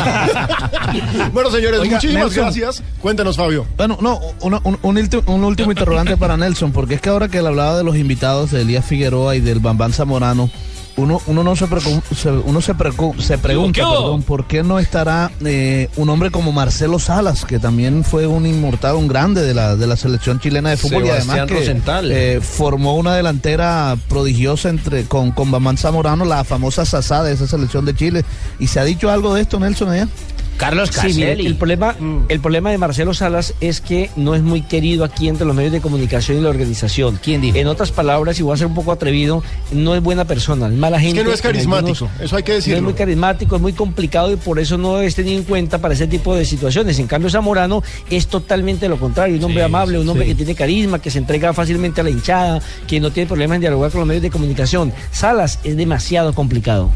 bueno, 1.34 1.52
señores, 1.52 1.80
Oiga, 1.80 1.96
muchísimas 1.96 2.24
Nelson. 2.26 2.44
gracias. 2.44 2.84
Cuéntanos, 3.02 3.38
Fabio. 3.38 3.66
Bueno, 3.78 3.98
no, 4.02 4.20
una- 4.41 4.60
un, 4.64 4.78
un 4.82 5.10
un 5.28 5.44
último 5.44 5.72
interrogante 5.72 6.18
para 6.18 6.36
Nelson, 6.38 6.72
porque 6.72 6.96
es 6.96 7.02
que 7.02 7.10
ahora 7.10 7.28
que 7.28 7.39
él 7.39 7.48
hablaba 7.48 7.78
de 7.78 7.84
los 7.84 7.96
invitados 7.96 8.52
de 8.52 8.62
Elías 8.62 8.86
Figueroa 8.86 9.36
y 9.36 9.39
del 9.39 9.60
Bambán 9.60 9.94
Zamorano, 9.94 10.50
uno, 10.96 11.20
uno 11.28 11.44
no 11.44 11.56
se, 11.56 11.66
se- 12.16 12.30
uno 12.30 12.62
se, 12.62 12.74
se 13.20 13.38
pregunta, 13.38 13.82
¿por 14.26 14.46
qué 14.46 14.62
no 14.64 14.78
estará 14.80 15.32
eh, 15.44 15.89
un 15.96 16.10
hombre 16.10 16.30
como 16.32 16.52
Marcelo 16.52 17.00
Salas, 17.00 17.46
que 17.46 17.58
también 17.60 18.04
fue 18.04 18.28
un 18.28 18.46
inmortal, 18.46 18.96
un 18.96 19.08
grande 19.08 19.41
de 19.41 19.54
la, 19.54 19.76
de 19.76 19.88
la 19.88 19.96
selección 19.96 20.39
chilena 20.39 20.70
de 20.70 20.78
fútbol 20.78 21.04
y 21.06 21.10
además 21.18 21.36
que 21.48 21.66
eh, 22.12 22.41
formó 22.41 22.96
una 22.96 23.16
delantera 23.16 23.98
prodigiosa 24.08 24.70
entre 24.70 25.06
con, 25.06 25.32
con 25.32 25.50
Bambán 25.50 25.78
Zamorano, 25.78 26.26
la 26.26 26.44
famosa 26.44 26.86
Sasá 26.86 27.24
de 27.24 27.34
esa 27.34 27.48
selección 27.48 27.86
de 27.86 27.96
Chile? 27.96 28.24
¿Y 28.60 28.68
se 28.68 28.80
ha 28.80 28.84
dicho 28.84 29.10
algo 29.10 29.34
de 29.34 29.41
esto, 29.41 29.60
Nelson, 29.60 29.89
allá? 29.89 30.08
Carlos 30.58 30.89
Sí, 30.91 31.08
mire, 31.14 31.32
Caselli. 31.32 31.45
el 31.47 31.56
problema, 31.56 31.95
el 32.30 32.39
problema 32.39 32.72
de 32.72 32.78
Marcelo 32.78 33.14
Salas 33.14 33.54
es 33.60 33.82
que 33.82 34.10
no 34.16 34.36
es 34.36 34.41
muy 34.41 34.62
querido 34.62 35.04
aquí 35.04 35.28
entre 35.28 35.45
los 35.45 35.56
medios 35.56 35.72
de 35.74 35.82
comunicación 35.82 36.38
y 36.38 36.41
la 36.41 36.49
organización. 36.49 37.20
¿Quién 37.22 37.41
dijo? 37.41 37.58
En 37.58 37.68
otras 37.68 37.91
palabras, 37.91 38.39
y 38.39 38.43
voy 38.43 38.54
a 38.54 38.58
ser 38.58 38.68
un 38.68 38.76
poco 38.76 38.91
atrevido, 38.91 39.43
no 39.72 39.95
es 39.95 40.01
buena 40.01 40.26
persona, 40.26 40.68
es 40.68 40.74
mala 40.74 40.99
gente. 40.99 41.18
que 41.20 41.24
no 41.24 41.32
es 41.34 41.39
en 41.39 41.51
carismático, 41.51 42.10
eso 42.22 42.36
hay 42.36 42.43
que 42.43 42.51
No 42.54 42.58
es 42.58 42.66
decirlo. 42.66 42.84
muy 42.84 42.93
carismático, 42.93 43.56
es 43.56 43.62
muy 43.62 43.74
complicado 43.74 44.32
y 44.32 44.36
por 44.36 44.60
eso 44.60 44.78
no 44.78 44.99
es 45.01 45.16
tenido 45.16 45.38
en 45.38 45.43
cuenta 45.43 45.80
para 45.80 45.93
ese 45.93 46.08
tipo 46.08 46.36
de 46.36 46.45
situaciones. 46.45 46.99
En 46.99 47.08
cambio, 47.08 47.30
Zamorano 47.30 47.84
es 48.10 48.28
totalmente 48.28 48.88
lo 48.88 48.97
contrario, 48.97 49.36
un 49.38 49.43
hombre 49.43 49.64
amable, 49.64 49.99
un 49.99 50.08
hombre 50.08 50.26
que 50.26 50.36
tiene 50.36 50.56
carisma, 50.56 50.99
que 50.99 51.12
se 51.12 51.18
entrega 51.18 51.54
fácilmente 51.54 52.01
a 52.01 52.04
la 52.04 52.10
hinchada, 52.10 52.62
que 52.88 52.99
no 52.99 53.12
tiene 53.12 53.28
problemas 53.28 53.56
en 53.56 53.62
dialogar 53.62 53.91
con 53.91 53.99
los 54.01 54.08
medios 54.08 54.22
de 54.24 54.30
comunicación. 54.30 54.93
Salas 55.12 55.60
es 55.64 55.76
demasiado 55.76 56.34
complicado. 56.34 56.89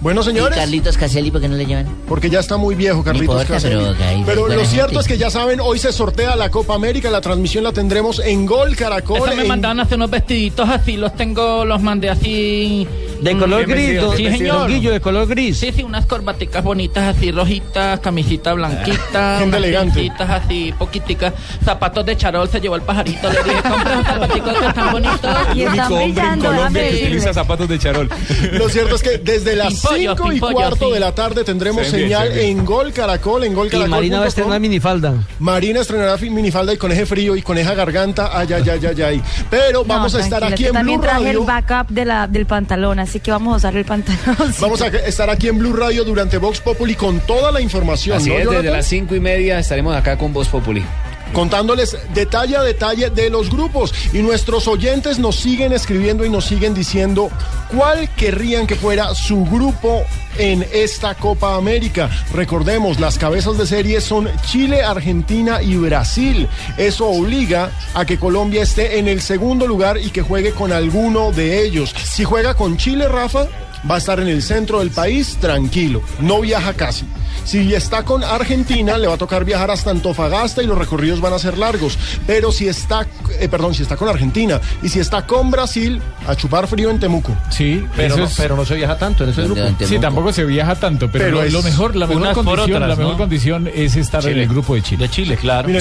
Bueno, 0.00 0.20
¿Y 0.20 0.24
señores, 0.24 0.56
Carlitos 0.56 0.96
Caselli 0.96 1.30
por 1.30 1.40
qué 1.40 1.48
no 1.48 1.56
le 1.56 1.66
llevan? 1.66 1.86
porque 2.08 2.30
ya 2.30 2.38
está 2.40 2.56
muy 2.56 2.74
viejo, 2.76 3.02
Carlitos 3.02 3.34
importa, 3.42 3.54
Caselli. 3.54 3.74
pero 3.76 3.96
que 3.96 4.22
Pero 4.26 4.48
lo 4.48 4.64
cierto 4.64 4.88
gente. 4.90 5.00
es 5.00 5.08
que 5.08 5.18
ya 5.18 5.30
saben, 5.30 5.60
hoy 5.60 5.78
se 5.78 5.92
sortea 5.92 6.36
la 6.36 6.50
Copa 6.50 6.74
América, 6.74 7.10
la 7.10 7.20
transmisión 7.20 7.64
la 7.64 7.72
tendremos 7.72 8.20
en 8.20 8.46
Gol 8.46 8.76
Caracol. 8.76 9.16
Eso 9.18 9.34
me 9.36 9.42
en- 9.42 9.48
mandaron 9.48 9.80
a 9.80 9.82
hacer 9.82 9.96
unos 9.96 10.10
vestiditos 10.10 10.68
así, 10.68 10.96
los 10.96 11.14
tengo, 11.16 11.64
los 11.64 11.82
mandé 11.82 12.10
así. 12.10 12.86
De 13.20 13.34
mm, 13.34 13.38
color 13.40 13.66
bien 13.66 13.76
gris, 13.78 13.88
Sí, 13.88 13.94
don 13.96 14.16
señor. 14.38 14.68
Guillo, 14.70 14.92
de 14.92 15.00
color 15.00 15.26
gris. 15.26 15.58
Sí, 15.58 15.72
sí, 15.74 15.82
unas 15.82 16.06
corbaticas 16.06 16.62
bonitas 16.62 17.16
así, 17.16 17.32
rojitas, 17.32 17.98
camisita 17.98 18.52
blanquita, 18.54 19.36
Gente 19.40 19.56
unas 19.56 19.58
elegante. 19.68 20.12
así, 20.20 20.72
poquiticas, 20.78 21.34
zapatos 21.64 22.06
de 22.06 22.16
charol, 22.16 22.48
se 22.48 22.60
llevó 22.60 22.76
el 22.76 22.82
pajarito, 22.82 23.28
le 23.32 23.42
dije, 23.42 23.62
compra 23.68 23.92
esos 23.94 24.06
zapaticos 24.06 24.58
que 24.58 24.66
están 24.68 24.92
bonitos. 24.92 25.36
Y 25.56 25.62
están 25.62 25.92
brillando, 25.92 26.52
déjame 26.52 26.82
decirle. 26.82 27.32
zapatos 27.34 27.68
de 27.68 27.78
charol. 27.80 28.08
Lo 28.52 28.68
cierto 28.68 28.94
es 28.94 29.02
que 29.02 29.18
desde 29.18 29.56
las 29.56 29.74
5 29.96 30.32
y 30.32 30.40
cuarto 30.40 30.90
de 30.90 31.00
la 31.00 31.14
tarde 31.14 31.44
tendremos 31.44 31.86
señal 31.86 32.36
en 32.38 32.64
Gol 32.64 32.92
Caracol, 32.92 33.44
en 33.44 33.54
Gol 33.54 33.68
Y 33.68 33.70
Caracol. 33.70 33.90
Marina 33.90 34.18
va 34.18 34.24
a 34.24 34.28
estrenar 34.28 34.60
minifalda. 34.60 35.14
Marina 35.38 35.80
estrenará 35.80 36.16
minifalda 36.16 36.72
y 36.72 36.76
coneje 36.76 37.06
frío 37.06 37.36
y 37.36 37.42
coneja 37.42 37.74
garganta. 37.74 38.30
Ay, 38.32 38.48
ay, 38.52 38.62
ay, 38.68 38.86
ay, 38.86 39.02
ay. 39.02 39.22
Pero 39.50 39.80
No, 39.80 39.84
vamos 39.84 40.14
a 40.14 40.20
estar 40.20 40.42
aquí 40.44 40.64
en 40.66 40.70
Blue 40.70 40.78
también 40.78 41.00
traje 41.00 41.24
Radio. 41.24 41.40
el 41.40 41.46
backup 41.46 41.88
de 41.88 42.04
la, 42.04 42.26
del 42.26 42.46
pantalón, 42.46 42.98
así 42.98 43.20
que 43.20 43.30
vamos 43.30 43.54
a 43.54 43.56
usar 43.56 43.76
el 43.76 43.84
pantalón. 43.84 44.54
Vamos 44.60 44.82
a 44.82 44.86
estar 44.88 45.30
aquí 45.30 45.48
en 45.48 45.58
Blue 45.58 45.72
Radio 45.72 46.04
durante 46.04 46.38
Vox 46.38 46.60
Populi 46.60 46.94
con 46.94 47.20
toda 47.20 47.52
la 47.52 47.60
información. 47.60 48.16
Así 48.16 48.30
¿no, 48.30 48.36
es, 48.36 48.50
desde 48.50 48.70
las 48.70 48.86
cinco 48.86 49.14
y 49.14 49.20
media 49.20 49.58
estaremos 49.58 49.96
acá 49.96 50.16
con 50.18 50.32
Voz 50.32 50.48
Populi. 50.48 50.84
Contándoles 51.32 51.96
detalle 52.14 52.56
a 52.56 52.62
detalle 52.62 53.10
de 53.10 53.30
los 53.30 53.50
grupos. 53.50 53.94
Y 54.12 54.18
nuestros 54.18 54.68
oyentes 54.68 55.18
nos 55.18 55.36
siguen 55.36 55.72
escribiendo 55.72 56.24
y 56.24 56.30
nos 56.30 56.46
siguen 56.46 56.74
diciendo 56.74 57.30
cuál 57.74 58.08
querrían 58.14 58.66
que 58.66 58.76
fuera 58.76 59.14
su 59.14 59.44
grupo 59.44 60.04
en 60.38 60.64
esta 60.72 61.14
Copa 61.14 61.56
América. 61.56 62.08
Recordemos, 62.32 63.00
las 63.00 63.18
cabezas 63.18 63.58
de 63.58 63.66
serie 63.66 64.00
son 64.00 64.28
Chile, 64.42 64.82
Argentina 64.82 65.62
y 65.62 65.76
Brasil. 65.76 66.48
Eso 66.76 67.06
obliga 67.06 67.70
a 67.94 68.04
que 68.04 68.18
Colombia 68.18 68.62
esté 68.62 68.98
en 68.98 69.08
el 69.08 69.20
segundo 69.20 69.66
lugar 69.66 69.98
y 69.98 70.10
que 70.10 70.22
juegue 70.22 70.52
con 70.52 70.72
alguno 70.72 71.32
de 71.32 71.62
ellos. 71.62 71.94
Si 72.04 72.24
juega 72.24 72.54
con 72.54 72.76
Chile, 72.76 73.08
Rafa, 73.08 73.48
va 73.88 73.96
a 73.96 73.98
estar 73.98 74.18
en 74.20 74.28
el 74.28 74.42
centro 74.42 74.78
del 74.80 74.90
país 74.90 75.36
tranquilo, 75.40 76.02
no 76.20 76.40
viaja 76.40 76.72
casi. 76.74 77.04
Si 77.44 77.72
está 77.74 78.04
con 78.04 78.22
Argentina, 78.24 78.98
le 78.98 79.06
va 79.06 79.14
a 79.14 79.18
tocar 79.18 79.44
viajar 79.44 79.70
hasta 79.70 79.90
Antofagasta 79.90 80.62
y 80.62 80.66
los 80.66 80.76
recorridos 80.76 81.20
van 81.20 81.32
a 81.32 81.38
ser 81.38 81.56
largos. 81.56 81.96
Pero 82.26 82.52
si 82.52 82.68
está, 82.68 83.06
eh, 83.40 83.48
perdón, 83.48 83.74
si 83.74 83.82
está 83.82 83.96
con 83.96 84.08
Argentina 84.08 84.60
y 84.82 84.88
si 84.90 84.98
está 85.00 85.24
con 85.26 85.50
Brasil, 85.50 86.00
a 86.26 86.34
chupar 86.34 86.66
frío 86.66 86.90
en 86.90 86.98
Temuco. 87.00 87.34
Sí, 87.50 87.86
Pero 87.96 88.16
no, 88.18 88.24
es- 88.24 88.34
pero 88.36 88.54
no 88.56 88.66
se 88.66 88.74
viaja 88.74 88.98
tanto 88.98 89.24
en 89.24 89.30
ese 89.30 89.42
grupo. 89.44 89.62
Sí, 89.86 89.98
tampoco 89.98 90.32
se 90.32 90.44
viaja 90.44 90.74
tanto, 90.74 91.10
pero, 91.10 91.24
Pero 91.24 91.36
lo, 91.38 91.42
es 91.44 91.52
lo 91.52 91.62
mejor, 91.62 91.96
la 91.96 92.06
mejor 92.06 92.32
condición, 92.34 92.76
otras, 92.76 92.88
la 92.88 92.96
mejor 92.96 93.12
¿no? 93.12 93.18
condición 93.18 93.70
es 93.74 93.96
estar 93.96 94.22
en 94.24 94.28
Chile. 94.30 94.42
el 94.42 94.48
grupo 94.48 94.74
de 94.74 94.82
Chile. 94.82 95.04
De 95.04 95.10
Chile, 95.10 95.36
claro. 95.36 95.68
Mira, 95.68 95.80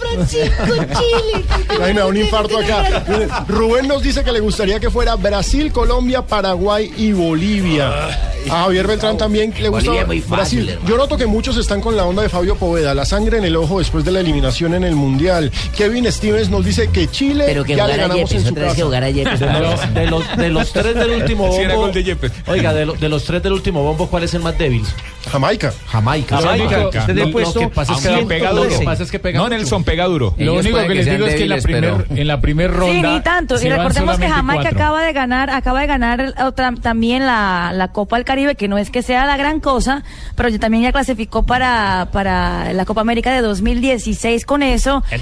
Francisco, 0.00 0.64
Chile. 0.66 1.44
Ay, 1.82 1.94
me 1.94 2.00
da 2.00 2.06
un 2.06 2.16
infarto 2.16 2.58
acá. 2.58 3.04
Rubén 3.48 3.88
nos 3.88 4.02
dice 4.02 4.22
que 4.24 4.32
le 4.32 4.40
gustaría 4.40 4.78
que 4.80 4.90
fuera 4.90 5.16
Brasil, 5.16 5.72
Colombia, 5.72 6.22
Paraguay 6.22 6.92
y 6.96 7.12
Bolivia. 7.12 8.08
A 8.50 8.64
Javier 8.64 8.86
Beltrán 8.86 9.16
también 9.16 9.54
le 9.58 9.68
gusta 9.70 9.84
Bolivia 9.86 10.02
es 10.02 10.06
muy 10.06 10.20
fácil, 10.20 10.36
Brasil. 10.36 10.68
hermano. 10.70 10.88
Yo 10.90 10.96
noto 10.98 11.16
que 11.16 11.26
muchos 11.26 11.56
están 11.56 11.80
con 11.80 11.96
la 11.96 12.04
onda 12.04 12.22
de 12.22 12.28
Fabio 12.28 12.56
Poveda, 12.56 12.94
la 12.94 13.06
sangre 13.06 13.38
en 13.38 13.44
el 13.44 13.56
ojo 13.56 13.78
después 13.78 14.04
de 14.04 14.12
la 14.12 14.20
eliminación 14.20 14.74
en 14.74 14.84
el 14.84 14.94
Mundial. 14.94 15.50
Kevin 15.76 16.10
Stevens 16.12 16.50
nos 16.50 16.62
dice 16.64 16.88
que 16.90 17.08
Chile 17.10 17.44
Pero 17.46 17.64
que 17.64 17.74
ya 17.74 17.86
le 17.86 17.96
ganamos 17.96 18.30
en 18.32 18.38
Yepes, 18.38 18.48
su 18.48 18.54
vez 18.54 18.64
que 18.64 18.70
casa. 18.72 18.84
jugara 18.84 19.10
Yepes. 19.10 19.40
De 19.40 19.46
los, 19.60 19.94
de 19.94 20.06
los- 20.06 20.36
de 20.36 20.48
los 20.50 20.72
tres 20.72 20.94
del 20.94 21.10
último 21.10 21.50
Sí, 21.54 21.60
era 21.62 21.68
bombo. 21.74 21.86
gol 21.86 21.94
de 21.94 22.04
Yepes. 22.04 22.32
Oiga, 22.46 22.74
de, 22.74 22.84
lo- 22.86 22.92
de 22.94 23.08
los 23.08 23.24
tres 23.24 23.42
del 23.42 23.52
último 23.54 23.82
bombo, 23.82 24.08
¿cuál 24.08 24.24
es 24.24 24.34
el 24.34 24.42
más 24.42 24.58
débil? 24.58 24.84
Jamaica. 25.30 25.72
Jamaica. 25.86 26.36
Jamaica. 26.36 26.68
Jamaica. 26.68 26.98
Usted 27.00 27.14
le 27.14 27.22
ha 27.22 27.24
Lo- 27.24 27.30
lo 27.30 27.32
puesto 27.32 27.60
que 27.60 27.68
pasa 27.68 27.94
es 27.94 28.00
que, 28.02 28.08
aunque 28.08 28.26
pega 28.26 28.50
duro. 28.50 28.64
lo 28.70 28.78
que 28.78 28.84
pasa 28.84 29.02
es 29.04 29.10
que 29.10 29.18
pega 29.18 29.38
No. 29.38 29.48
Pega 29.84 30.04
duro. 30.04 30.34
Lo 30.38 30.54
único 30.54 30.78
que, 30.86 30.94
les 30.94 31.06
digo 31.06 31.26
es 31.26 31.34
que 31.34 31.42
en 31.44 31.48
la, 31.50 31.56
primer, 31.58 32.06
en 32.10 32.26
la 32.28 32.40
primer 32.40 32.70
Sí, 32.70 32.76
ronda. 32.76 33.12
ni 33.14 33.20
tanto. 33.20 33.54
Y 33.62 33.68
recordemos 33.68 34.18
que 34.18 34.28
Jamaica 34.28 34.62
cuatro. 34.62 34.78
acaba 34.78 35.02
de 35.04 35.12
ganar, 35.12 35.50
acaba 35.50 35.80
de 35.80 35.86
ganar 35.86 36.34
otra, 36.44 36.72
también 36.80 37.26
la, 37.26 37.72
la 37.74 37.88
Copa 37.88 38.16
del 38.16 38.24
Caribe, 38.24 38.54
que 38.54 38.68
no 38.68 38.78
es 38.78 38.90
que 38.90 39.02
sea 39.02 39.26
la 39.26 39.36
gran 39.36 39.60
cosa, 39.60 40.02
pero 40.36 40.56
también 40.58 40.82
ya 40.84 40.92
clasificó 40.92 41.44
para, 41.44 42.08
para 42.12 42.72
la 42.72 42.84
Copa 42.84 43.00
América 43.02 43.32
de 43.32 43.40
2016 43.42 44.44
con 44.46 44.62
eso. 44.62 45.02
El. 45.10 45.20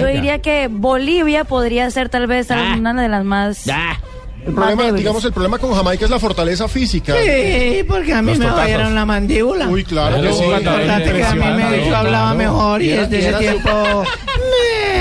Yo 0.00 0.06
diría 0.06 0.40
que 0.40 0.68
Bolivia 0.70 1.44
podría 1.44 1.90
ser 1.90 2.08
tal 2.08 2.26
vez 2.26 2.50
Ah. 2.50 2.74
una 2.78 2.94
de 2.94 3.08
las 3.08 3.24
más. 3.24 3.66
El 4.46 4.54
problema, 4.54 4.92
digamos, 4.92 5.24
el 5.24 5.32
problema 5.32 5.58
con 5.58 5.72
Jamaica 5.74 6.04
es 6.06 6.10
la 6.10 6.18
fortaleza 6.18 6.68
física. 6.68 7.14
Sí, 7.22 7.82
porque 7.86 8.14
a 8.14 8.22
mí 8.22 8.30
Los 8.30 8.38
me 8.38 8.44
totazos. 8.46 8.64
oyeron 8.64 8.94
la 8.94 9.04
mandíbula. 9.04 9.68
Uy, 9.68 9.84
claro 9.84 10.16
que 10.16 10.20
Claro, 10.22 10.36
sí. 10.36 10.42
sí, 10.42 10.50
Importante 10.50 11.12
que 11.12 11.24
a 11.24 11.34
mí 11.34 11.62
me 11.62 11.86
yo 11.88 11.96
hablaba 11.96 12.34
mejor 12.34 12.82
y 12.82 12.90
Era- 12.90 13.06
desde 13.06 13.28
ese 13.28 13.38
tiempo 13.38 14.04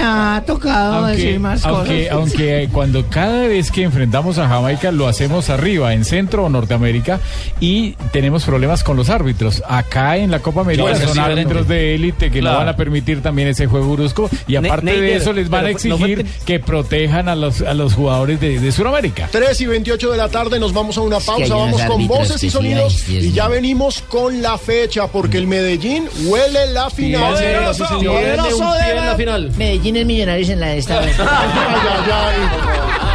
ha 0.07 0.43
tocado 0.45 1.05
decir 1.07 1.39
más 1.39 1.65
aunque, 1.65 2.03
cosas. 2.07 2.11
aunque 2.13 2.69
cuando 2.71 3.05
cada 3.09 3.47
vez 3.47 3.71
que 3.71 3.83
enfrentamos 3.83 4.37
a 4.37 4.47
Jamaica 4.47 4.91
lo 4.91 5.07
hacemos 5.07 5.49
arriba, 5.49 5.93
en 5.93 6.05
Centro 6.05 6.45
o 6.45 6.49
Norteamérica, 6.49 7.19
y 7.59 7.91
tenemos 8.11 8.43
problemas 8.45 8.83
con 8.83 8.95
los 8.97 9.09
árbitros. 9.09 9.63
Acá 9.67 10.17
en 10.17 10.31
la 10.31 10.39
Copa 10.39 10.61
América 10.61 10.95
son 10.95 11.19
árbitros 11.19 11.67
de 11.67 11.95
élite 11.95 12.31
que 12.31 12.39
Claro. 12.39 12.59
no 12.59 12.65
van 12.65 12.69
a 12.73 12.75
permitir 12.77 13.21
también 13.21 13.47
ese 13.49 13.67
juego 13.67 13.93
brusco, 13.93 14.29
y 14.47 14.53
Ne- 14.57 14.67
aparte 14.69 14.99
de 15.01 15.15
eso 15.15 15.33
les 15.33 15.49
van 15.49 15.61
a 15.61 15.63
no 15.63 15.67
exigir 15.69 16.25
que 16.45 16.59
protejan 16.59 17.27
a 17.29 17.35
los, 17.35 17.61
a 17.61 17.73
los 17.73 17.93
jugadores 17.93 18.39
de, 18.39 18.59
de 18.59 18.71
Sudamérica. 18.71 19.27
3 19.31 19.59
y 19.61 19.65
28 19.65 20.11
de 20.11 20.17
la 20.17 20.29
tarde, 20.29 20.59
nos 20.59 20.73
vamos 20.73 20.97
a 20.97 21.01
una 21.01 21.19
pausa, 21.19 21.55
vamos 21.55 21.81
con 21.83 22.07
voces 22.07 22.37
y 22.37 22.47
sí, 22.47 22.49
sonidos 22.49 23.07
y 23.09 23.31
ya 23.31 23.47
venimos 23.47 24.01
con 24.07 24.41
la 24.41 24.57
fecha, 24.57 25.07
porque 25.07 25.37
el 25.37 25.47
Medellín 25.47 26.07
huele 26.25 26.67
la 26.73 26.89
final. 26.89 27.35
en 27.43 29.05
la 29.05 29.15
final. 29.15 29.51
Medellín 29.57 29.96
es 30.01 30.05
millonarios 30.05 30.49
en 30.49 30.59
la 30.59 30.73
esta. 30.73 30.99
Ay, 30.99 31.11
ay, 31.17 32.11
ay. 32.11 33.06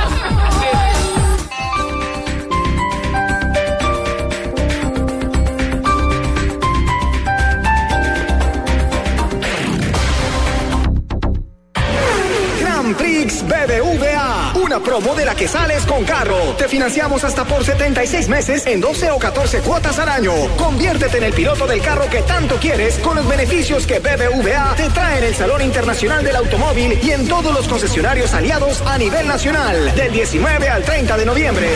Una 14.73 14.83
promo 14.83 15.15
de 15.15 15.27
la 15.27 15.35
que 15.35 15.47
sales 15.49 15.85
con 15.85 16.03
carro. 16.05 16.55
Te 16.57 16.67
financiamos 16.67 17.23
hasta 17.25 17.45
por 17.45 17.63
76 17.63 18.29
meses 18.29 18.67
en 18.67 18.81
12 18.81 19.11
o 19.11 19.19
14 19.19 19.61
cuotas 19.61 19.99
al 19.99 20.09
año. 20.09 20.33
Conviértete 20.57 21.19
en 21.19 21.25
el 21.25 21.35
piloto 21.35 21.67
del 21.67 21.83
carro 21.83 22.09
que 22.09 22.23
tanto 22.23 22.57
quieres 22.57 22.99
con 23.01 23.17
los 23.17 23.29
beneficios 23.29 23.87
que 23.87 23.99
BBVA 23.99 24.75
te 24.75 24.89
trae 24.89 25.19
en 25.19 25.25
el 25.25 25.35
Salón 25.35 25.61
Internacional 25.61 26.25
del 26.25 26.37
Automóvil 26.37 26.99
y 27.03 27.11
en 27.11 27.29
todos 27.29 27.53
los 27.53 27.69
concesionarios 27.69 28.33
aliados 28.33 28.81
a 28.87 28.97
nivel 28.97 29.29
nacional. 29.29 29.95
Del 29.95 30.11
19 30.11 30.69
al 30.69 30.83
30 30.85 31.19
de 31.19 31.27
noviembre. 31.27 31.69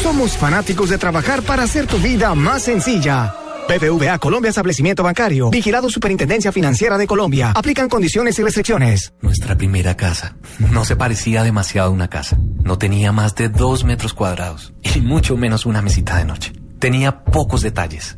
Somos 0.00 0.36
fanáticos 0.36 0.90
de 0.90 0.98
trabajar 0.98 1.42
para 1.42 1.64
hacer 1.64 1.88
tu 1.88 1.98
vida 1.98 2.32
más 2.36 2.62
sencilla. 2.62 3.34
BBVA 3.68 4.18
Colombia 4.18 4.48
Establecimiento 4.48 5.02
Bancario. 5.02 5.50
Vigilado 5.50 5.90
Superintendencia 5.90 6.50
Financiera 6.52 6.96
de 6.96 7.06
Colombia. 7.06 7.52
Aplican 7.54 7.90
condiciones 7.90 8.38
y 8.38 8.42
restricciones. 8.42 9.12
Nuestra 9.20 9.56
primera 9.58 9.94
casa 9.94 10.36
no 10.58 10.86
se 10.86 10.96
parecía 10.96 11.42
demasiado 11.42 11.90
a 11.90 11.92
una 11.92 12.08
casa. 12.08 12.38
No 12.62 12.78
tenía 12.78 13.12
más 13.12 13.34
de 13.34 13.50
dos 13.50 13.84
metros 13.84 14.14
cuadrados 14.14 14.72
y 14.82 15.00
mucho 15.00 15.36
menos 15.36 15.66
una 15.66 15.82
mesita 15.82 16.16
de 16.16 16.24
noche. 16.24 16.52
Tenía 16.78 17.24
pocos 17.24 17.62
detalles, 17.62 18.17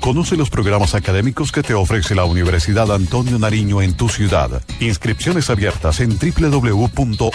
Conoce 0.00 0.36
los 0.36 0.50
programas 0.50 0.94
académicos 0.94 1.52
que 1.52 1.62
te 1.62 1.74
ofrece 1.74 2.14
la 2.14 2.24
Universidad 2.24 2.92
Antonio 2.92 3.38
Nariño 3.38 3.82
en 3.82 3.94
tu 3.94 4.08
ciudad. 4.08 4.62
Inscripciones 4.80 5.50
abiertas 5.50 6.00
en 6.00 6.18
www.uan.edu.co. 6.18 7.34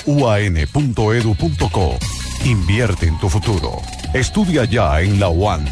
Invierte 2.45 3.07
en 3.07 3.19
tu 3.19 3.29
futuro. 3.29 3.81
Estudia 4.13 4.65
ya 4.65 5.01
en 5.01 5.19
la 5.19 5.29
UAN. 5.29 5.65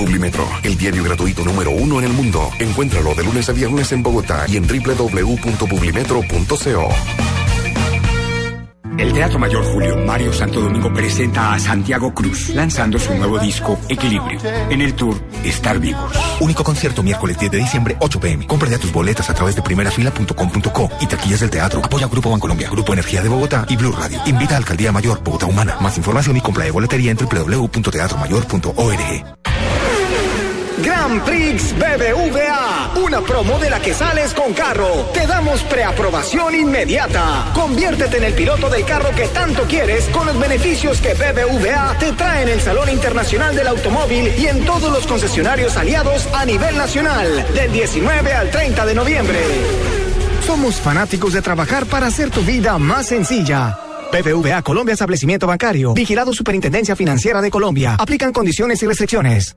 Publimetro, 0.00 0.48
el 0.62 0.78
diario 0.78 1.04
gratuito 1.04 1.44
número 1.44 1.72
uno 1.72 1.98
en 1.98 2.06
el 2.06 2.12
mundo. 2.14 2.50
Encuéntralo 2.58 3.14
de 3.14 3.22
lunes 3.22 3.50
a 3.50 3.52
viernes 3.52 3.92
en 3.92 4.02
Bogotá 4.02 4.46
y 4.48 4.56
en 4.56 4.66
www.publimetro.co. 4.66 6.88
El 8.96 9.12
Teatro 9.12 9.38
Mayor 9.38 9.62
Julio 9.64 9.98
Mario 9.98 10.32
Santo 10.32 10.58
Domingo 10.60 10.90
presenta 10.92 11.52
a 11.52 11.58
Santiago 11.58 12.14
Cruz, 12.14 12.48
lanzando 12.50 12.98
su 12.98 13.14
nuevo 13.14 13.38
disco 13.38 13.78
Equilibrio. 13.90 14.40
En 14.70 14.80
el 14.80 14.94
tour 14.94 15.20
Estar 15.44 15.78
Vivos. 15.78 16.16
Único 16.40 16.64
concierto 16.64 17.02
miércoles 17.02 17.38
10 17.38 17.52
de 17.52 17.58
diciembre, 17.58 17.98
8 18.00 18.20
pm. 18.20 18.46
Compra 18.46 18.70
ya 18.70 18.78
tus 18.78 18.92
boletas 18.92 19.28
a 19.28 19.34
través 19.34 19.54
de 19.54 19.60
primerafila.com.co 19.60 20.90
y 21.00 21.06
taquillas 21.06 21.40
del 21.40 21.50
teatro. 21.50 21.84
Apoya 21.84 22.08
Grupo 22.08 22.30
Bancolombia, 22.30 22.70
Grupo 22.70 22.94
Energía 22.94 23.20
de 23.22 23.28
Bogotá 23.28 23.66
y 23.68 23.76
Blue 23.76 23.92
Radio. 23.92 24.18
Invita 24.24 24.54
a 24.54 24.58
Alcaldía 24.58 24.92
Mayor 24.92 25.22
Bogotá 25.22 25.44
Humana. 25.44 25.76
Más 25.80 25.98
información 25.98 26.38
y 26.38 26.40
compra 26.40 26.64
de 26.64 26.70
boletería 26.70 27.10
en 27.10 27.18
www.teatromayor.org. 27.18 29.39
Grand 30.82 31.22
Prix 31.24 31.74
BBVA, 31.78 32.92
una 33.04 33.20
promo 33.20 33.58
de 33.58 33.70
la 33.70 33.80
que 33.80 33.94
sales 33.94 34.32
con 34.34 34.52
carro. 34.52 35.10
Te 35.12 35.26
damos 35.26 35.62
preaprobación 35.64 36.54
inmediata. 36.54 37.50
Conviértete 37.54 38.18
en 38.18 38.24
el 38.24 38.34
piloto 38.34 38.68
del 38.68 38.84
carro 38.84 39.10
que 39.14 39.28
tanto 39.28 39.62
quieres 39.64 40.04
con 40.06 40.26
los 40.26 40.38
beneficios 40.38 41.00
que 41.00 41.14
BBVA 41.14 41.98
te 41.98 42.12
trae 42.12 42.42
en 42.42 42.48
el 42.48 42.60
Salón 42.60 42.88
Internacional 42.88 43.54
del 43.54 43.68
Automóvil 43.68 44.32
y 44.38 44.46
en 44.46 44.64
todos 44.64 44.92
los 44.92 45.06
concesionarios 45.06 45.76
aliados 45.76 46.28
a 46.32 46.44
nivel 46.44 46.76
nacional, 46.76 47.46
del 47.54 47.72
19 47.72 48.32
al 48.32 48.50
30 48.50 48.86
de 48.86 48.94
noviembre. 48.94 49.38
Somos 50.46 50.76
fanáticos 50.76 51.32
de 51.32 51.42
trabajar 51.42 51.86
para 51.86 52.06
hacer 52.06 52.30
tu 52.30 52.40
vida 52.40 52.78
más 52.78 53.06
sencilla. 53.06 53.78
BBVA 54.12 54.62
Colombia 54.62 54.94
Establecimiento 54.94 55.46
Bancario. 55.46 55.94
Vigilado 55.94 56.32
Superintendencia 56.32 56.96
Financiera 56.96 57.40
de 57.40 57.50
Colombia. 57.50 57.96
Aplican 57.98 58.32
condiciones 58.32 58.82
y 58.82 58.86
restricciones. 58.86 59.56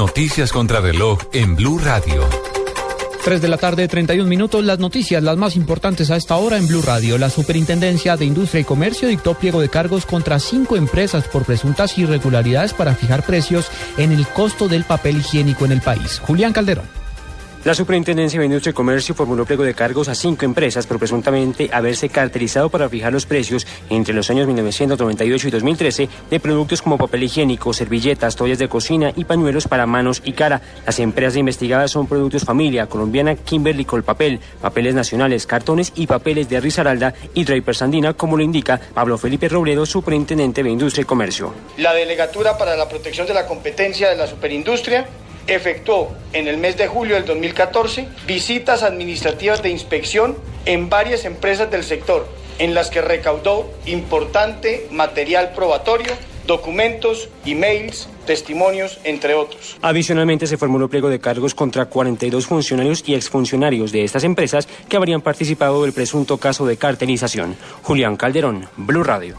Noticias 0.00 0.50
contra 0.50 0.80
reloj 0.80 1.18
en 1.34 1.56
Blue 1.56 1.78
Radio. 1.78 2.26
3 3.22 3.42
de 3.42 3.48
la 3.48 3.58
tarde, 3.58 3.86
31 3.86 4.26
minutos. 4.26 4.64
Las 4.64 4.78
noticias, 4.78 5.22
las 5.22 5.36
más 5.36 5.56
importantes 5.56 6.10
a 6.10 6.16
esta 6.16 6.36
hora 6.36 6.56
en 6.56 6.66
Blue 6.66 6.80
Radio. 6.80 7.18
La 7.18 7.28
Superintendencia 7.28 8.16
de 8.16 8.24
Industria 8.24 8.62
y 8.62 8.64
Comercio 8.64 9.08
dictó 9.08 9.34
pliego 9.34 9.60
de 9.60 9.68
cargos 9.68 10.06
contra 10.06 10.38
cinco 10.38 10.76
empresas 10.76 11.28
por 11.28 11.44
presuntas 11.44 11.98
irregularidades 11.98 12.72
para 12.72 12.94
fijar 12.94 13.26
precios 13.26 13.66
en 13.98 14.10
el 14.12 14.26
costo 14.26 14.68
del 14.68 14.84
papel 14.84 15.18
higiénico 15.18 15.66
en 15.66 15.72
el 15.72 15.82
país. 15.82 16.18
Julián 16.18 16.54
Calderón. 16.54 16.99
La 17.62 17.74
Superintendencia 17.74 18.40
de 18.40 18.46
Industria 18.46 18.70
y 18.70 18.74
Comercio 18.74 19.14
formuló 19.14 19.44
pliego 19.44 19.64
de 19.64 19.74
cargos 19.74 20.08
a 20.08 20.14
cinco 20.14 20.46
empresas 20.46 20.86
por 20.86 20.98
presuntamente 20.98 21.68
haberse 21.70 22.08
caracterizado 22.08 22.70
para 22.70 22.88
fijar 22.88 23.12
los 23.12 23.26
precios 23.26 23.66
entre 23.90 24.14
los 24.14 24.30
años 24.30 24.46
1998 24.46 25.48
y 25.48 25.50
2013 25.50 26.08
de 26.30 26.40
productos 26.40 26.80
como 26.80 26.96
papel 26.96 27.24
higiénico, 27.24 27.74
servilletas, 27.74 28.34
toallas 28.34 28.58
de 28.58 28.70
cocina 28.70 29.12
y 29.14 29.26
pañuelos 29.26 29.68
para 29.68 29.86
manos 29.86 30.22
y 30.24 30.32
cara. 30.32 30.62
Las 30.86 31.00
empresas 31.00 31.36
investigadas 31.36 31.90
son 31.90 32.06
Productos 32.06 32.46
Familia, 32.46 32.86
Colombiana, 32.86 33.36
Kimberly 33.36 33.84
Colpapel, 33.84 34.40
Papeles 34.62 34.94
Nacionales, 34.94 35.46
Cartones 35.46 35.92
y 35.96 36.06
Papeles 36.06 36.48
de 36.48 36.60
Risaralda 36.60 37.12
y 37.34 37.44
Draper 37.44 37.76
Sandina, 37.76 38.14
como 38.14 38.38
lo 38.38 38.42
indica 38.42 38.80
Pablo 38.94 39.18
Felipe 39.18 39.50
Robledo, 39.50 39.84
Superintendente 39.84 40.62
de 40.62 40.70
Industria 40.70 41.02
y 41.02 41.04
Comercio. 41.04 41.52
La 41.76 41.92
Delegatura 41.92 42.56
para 42.56 42.74
la 42.74 42.88
Protección 42.88 43.26
de 43.26 43.34
la 43.34 43.46
Competencia 43.46 44.08
de 44.08 44.16
la 44.16 44.26
Superindustria 44.26 45.06
efectuó 45.54 46.12
en 46.32 46.48
el 46.48 46.56
mes 46.56 46.76
de 46.76 46.86
julio 46.86 47.16
del 47.16 47.24
2014 47.24 48.08
visitas 48.26 48.82
administrativas 48.82 49.62
de 49.62 49.70
inspección 49.70 50.36
en 50.64 50.88
varias 50.88 51.24
empresas 51.24 51.70
del 51.70 51.84
sector, 51.84 52.26
en 52.58 52.74
las 52.74 52.90
que 52.90 53.00
recaudó 53.00 53.70
importante 53.86 54.86
material 54.90 55.52
probatorio, 55.54 56.12
documentos, 56.46 57.28
emails, 57.44 58.08
testimonios, 58.26 58.98
entre 59.04 59.34
otros. 59.34 59.76
Adicionalmente, 59.82 60.46
se 60.46 60.56
formuló 60.56 60.88
pliego 60.88 61.08
de 61.08 61.20
cargos 61.20 61.54
contra 61.54 61.86
42 61.86 62.46
funcionarios 62.46 63.02
y 63.06 63.14
exfuncionarios 63.14 63.92
de 63.92 64.04
estas 64.04 64.24
empresas 64.24 64.68
que 64.88 64.96
habrían 64.96 65.20
participado 65.20 65.82
del 65.82 65.92
presunto 65.92 66.38
caso 66.38 66.66
de 66.66 66.76
cartelización. 66.76 67.56
Julián 67.82 68.16
Calderón, 68.16 68.68
Blue 68.76 69.04
Radio. 69.04 69.36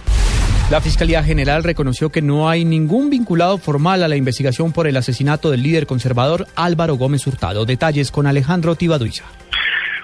La 0.71 0.79
Fiscalía 0.79 1.21
General 1.21 1.65
reconoció 1.65 2.11
que 2.11 2.21
no 2.21 2.47
hay 2.47 2.63
ningún 2.63 3.09
vinculado 3.09 3.57
formal 3.57 4.03
a 4.03 4.07
la 4.07 4.15
investigación 4.15 4.71
por 4.71 4.87
el 4.87 4.95
asesinato 4.95 5.51
del 5.51 5.63
líder 5.63 5.85
conservador 5.85 6.47
Álvaro 6.55 6.95
Gómez 6.95 7.27
Hurtado. 7.27 7.65
Detalles 7.65 8.09
con 8.09 8.25
Alejandro 8.25 8.75
Tibaduiza. 8.75 9.25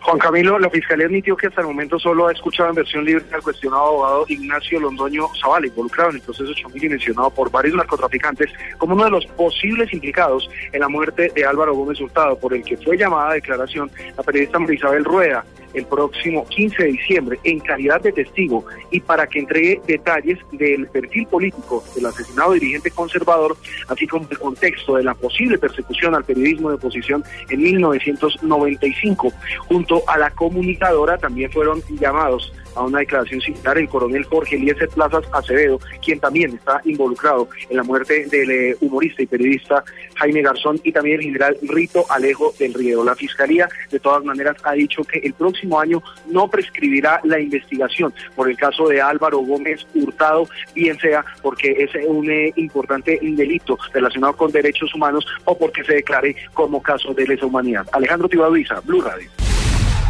Juan 0.02 0.20
Camilo, 0.20 0.60
la 0.60 0.70
Fiscalía 0.70 1.06
admitió 1.06 1.38
que 1.38 1.48
hasta 1.48 1.62
el 1.62 1.68
momento 1.68 1.98
solo 1.98 2.28
ha 2.28 2.34
escuchado 2.34 2.68
en 2.68 2.76
versión 2.76 3.06
libre 3.06 3.24
al 3.34 3.42
cuestionado 3.42 3.84
abogado 3.84 4.26
Ignacio 4.28 4.82
Londoño 4.82 5.28
Zavala, 5.42 5.68
involucrado 5.68 6.10
en 6.10 6.16
el 6.18 6.22
proceso 6.22 6.54
Chomil 6.54 6.90
mencionado 6.90 7.30
por 7.30 7.50
varios 7.50 7.76
narcotraficantes 7.76 8.52
como 8.78 8.94
uno 8.94 9.06
de 9.06 9.12
los 9.12 9.26
posibles 9.26 9.94
implicados 9.94 10.50
en 10.74 10.82
la 10.82 10.90
muerte 10.90 11.32
de 11.34 11.46
Álvaro 11.46 11.76
Gómez 11.76 12.02
Hurtado, 12.02 12.38
por 12.38 12.54
el 12.54 12.64
que 12.64 12.76
fue 12.76 12.98
llamada 12.98 13.32
a 13.32 13.36
declaración 13.36 13.90
la 14.18 14.24
periodista 14.24 14.60
Marisabel 14.60 15.06
Rueda 15.06 15.46
el 15.78 15.86
próximo 15.86 16.46
15 16.48 16.84
de 16.84 16.92
diciembre 16.92 17.40
en 17.44 17.60
calidad 17.60 18.02
de 18.02 18.12
testigo 18.12 18.66
y 18.92 19.00
para 19.00 19.28
que 19.28 19.40
entregue 19.40 19.82
detalles 19.88 20.40
del 20.52 20.88
perfil 20.88 21.28
político 21.28 21.84
del 21.96 22.06
asesinado 22.06 22.54
dirigente 22.54 22.92
conservador, 22.92 23.58
así 23.88 24.08
como 24.08 24.28
el 24.30 24.38
contexto 24.38 24.96
de 24.96 25.04
la 25.04 25.14
posible 25.14 25.58
persecución 25.58 26.16
al 26.16 26.24
periodismo 26.24 26.70
de 26.70 26.76
oposición 26.76 27.24
en 27.50 27.62
1995. 27.62 29.32
Junto 29.68 30.04
a 30.08 30.18
la 30.18 30.32
comunicadora 30.32 31.18
también 31.18 31.52
fueron 31.52 31.82
llamados 32.00 32.54
a 32.78 32.84
una 32.84 33.00
declaración 33.00 33.42
similar 33.42 33.78
el 33.78 33.90
coronel 33.90 34.24
Jorge 34.26 34.56
Eliezer 34.56 34.90
Plazas 34.90 35.26
Acevedo, 35.32 35.80
quien 36.04 36.20
también 36.20 36.56
está 36.56 36.80
involucrado 36.86 37.50
en 37.70 37.78
la 37.78 37.84
muerte 37.84 38.26
del 38.28 38.52
eh, 38.52 38.76
humorista 38.82 39.22
y 39.24 39.26
periodista 39.26 39.84
Jaime 40.16 40.42
Garzón 40.42 40.80
y 40.84 40.92
también 40.92 41.20
el 41.20 41.26
general 41.26 41.58
Rito 41.64 42.06
Alejo 42.10 42.54
del 42.60 42.74
Río. 42.74 43.04
La 43.04 43.16
Fiscalía, 43.16 43.68
de 43.92 44.00
todas 44.00 44.24
maneras, 44.24 44.58
ha 44.64 44.74
dicho 44.74 45.04
que 45.04 45.20
el 45.20 45.34
próximo 45.34 45.80
año 45.80 46.02
no 46.28 46.50
prescribirá 46.50 47.20
la 47.24 47.40
investigación 47.40 48.14
por 48.36 48.50
el 48.50 48.58
caso 48.58 48.88
de 48.88 49.02
Álvaro 49.02 49.40
Gómez 49.40 49.86
Hurtado, 49.94 50.48
bien 50.74 50.98
sea 51.00 51.26
porque 51.42 51.72
es 51.78 51.92
un 52.08 52.30
eh, 52.30 52.54
importante 52.56 53.20
delito 53.22 53.78
relacionado 53.94 54.36
con 54.36 54.52
derechos 54.52 54.94
humanos 54.94 55.26
o 55.46 55.58
porque 55.58 55.84
se 55.84 55.96
declare 55.96 56.36
como 56.54 56.82
caso 56.82 57.14
de 57.14 57.28
lesa 57.28 57.46
humanidad. 57.46 57.86
Alejandro 57.92 58.28
Tibaduiza, 58.28 58.80
Blue 58.82 59.02
Radio. 59.02 59.47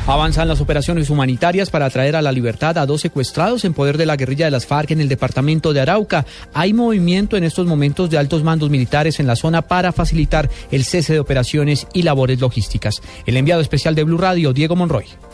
Avanzan 0.08 0.48
las 0.48 0.62
operaciones 0.62 1.10
humanitarias 1.10 1.70
para 1.70 1.90
traer 1.90 2.16
a 2.16 2.22
la 2.22 2.32
libertad 2.32 2.78
a 2.78 2.86
dos 2.86 3.02
secuestrados 3.02 3.66
en 3.66 3.74
poder 3.74 3.98
de 3.98 4.06
la 4.06 4.16
guerrilla 4.16 4.46
de 4.46 4.52
las 4.52 4.66
FARC 4.66 4.92
en 4.92 5.02
el 5.02 5.10
departamento 5.10 5.74
de 5.74 5.82
Arauca. 5.82 6.26
Hay 6.54 6.72
movimiento 6.72 7.36
en 7.36 7.44
estos 7.44 7.68
momentos 7.68 8.10
de 8.10 8.18
altos 8.18 8.42
mandos 8.42 8.70
militares 8.70 9.20
en 9.20 9.28
la 9.28 9.36
zona 9.36 9.64
para 9.64 9.92
facilitar 9.92 10.50
el 10.72 10.86
cese 10.86 11.12
de 11.12 11.20
operaciones 11.20 11.88
y 11.94 12.04
labores 12.04 12.40
logísticas. 12.40 13.02
El 13.26 13.36
enviado 13.36 13.62
especial 13.62 13.96
de 13.96 14.06
Blue 14.06 14.18
Radio, 14.18 14.54
Diego 14.54 14.78
Monroy. 14.78 15.27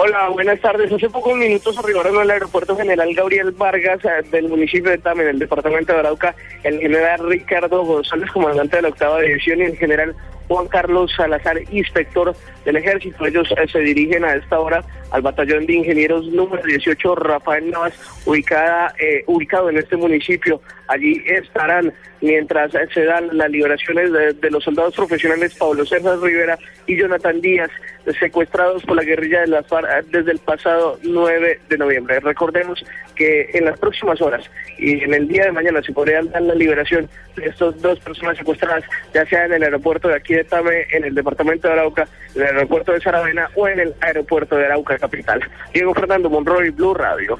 Hola, 0.00 0.28
buenas 0.28 0.60
tardes. 0.60 0.92
Hace 0.92 1.10
pocos 1.10 1.36
minutos 1.36 1.76
arribaron 1.76 2.16
al 2.18 2.30
aeropuerto 2.30 2.76
general 2.76 3.12
Gabriel 3.16 3.50
Vargas 3.50 3.98
eh, 4.04 4.22
del 4.30 4.48
municipio 4.48 4.92
de 4.92 4.98
Tame, 4.98 5.24
en 5.24 5.30
el 5.30 5.38
departamento 5.40 5.92
de 5.92 5.98
Arauca, 5.98 6.36
el 6.62 6.78
general 6.78 7.28
Ricardo 7.28 7.84
González, 7.84 8.30
comandante 8.30 8.76
de 8.76 8.82
la 8.82 8.88
octava 8.90 9.20
división, 9.20 9.58
y 9.58 9.64
el 9.64 9.76
general 9.76 10.14
Juan 10.48 10.66
Carlos 10.66 11.12
Salazar, 11.14 11.58
inspector 11.70 12.34
del 12.64 12.76
ejército. 12.76 13.26
Ellos 13.26 13.48
eh, 13.52 13.68
se 13.70 13.80
dirigen 13.80 14.24
a 14.24 14.34
esta 14.34 14.58
hora 14.58 14.82
al 15.10 15.22
batallón 15.22 15.66
de 15.66 15.74
ingenieros 15.74 16.26
número 16.26 16.62
18 16.62 17.14
Rafael 17.14 17.70
Navas, 17.70 17.94
ubicada, 18.26 18.94
eh, 18.98 19.22
ubicado 19.26 19.70
en 19.70 19.78
este 19.78 19.96
municipio. 19.96 20.60
Allí 20.88 21.22
estarán 21.26 21.92
mientras 22.20 22.74
eh, 22.74 22.88
se 22.92 23.04
dan 23.04 23.28
las 23.36 23.50
liberaciones 23.50 24.10
de, 24.12 24.50
los 24.50 24.64
soldados 24.64 24.94
profesionales 24.94 25.54
Pablo 25.54 25.84
César 25.84 26.18
Rivera 26.18 26.58
y 26.86 26.96
Jonathan 26.96 27.40
Díaz, 27.40 27.70
secuestrados 28.18 28.82
por 28.84 28.96
la 28.96 29.02
guerrilla 29.02 29.42
de 29.42 29.48
las 29.48 29.66
FARC 29.66 29.87
desde 30.10 30.32
el 30.32 30.38
pasado 30.38 30.98
9 31.02 31.60
de 31.68 31.78
noviembre. 31.78 32.20
Recordemos 32.20 32.84
que 33.14 33.50
en 33.52 33.64
las 33.64 33.78
próximas 33.78 34.20
horas 34.20 34.44
y 34.78 35.02
en 35.02 35.14
el 35.14 35.28
día 35.28 35.44
de 35.44 35.52
mañana 35.52 35.82
se 35.82 35.92
podría 35.92 36.22
dar 36.22 36.42
la 36.42 36.54
liberación 36.54 37.08
de 37.36 37.46
estas 37.46 37.80
dos 37.80 37.98
personas 38.00 38.38
secuestradas, 38.38 38.84
ya 39.12 39.26
sea 39.26 39.46
en 39.46 39.54
el 39.54 39.62
aeropuerto 39.64 40.08
de 40.08 40.16
aquí 40.16 40.34
de 40.34 40.44
Tame, 40.44 40.86
en 40.92 41.04
el 41.04 41.14
departamento 41.14 41.68
de 41.68 41.74
Arauca, 41.74 42.08
en 42.34 42.42
el 42.42 42.48
aeropuerto 42.48 42.92
de 42.92 43.00
Saravena 43.00 43.48
o 43.54 43.68
en 43.68 43.80
el 43.80 43.94
aeropuerto 44.00 44.56
de 44.56 44.66
Arauca 44.66 44.98
capital. 44.98 45.40
Diego 45.72 45.94
Fernando 45.94 46.30
Monroy, 46.30 46.70
Blue 46.70 46.94
Radio. 46.94 47.38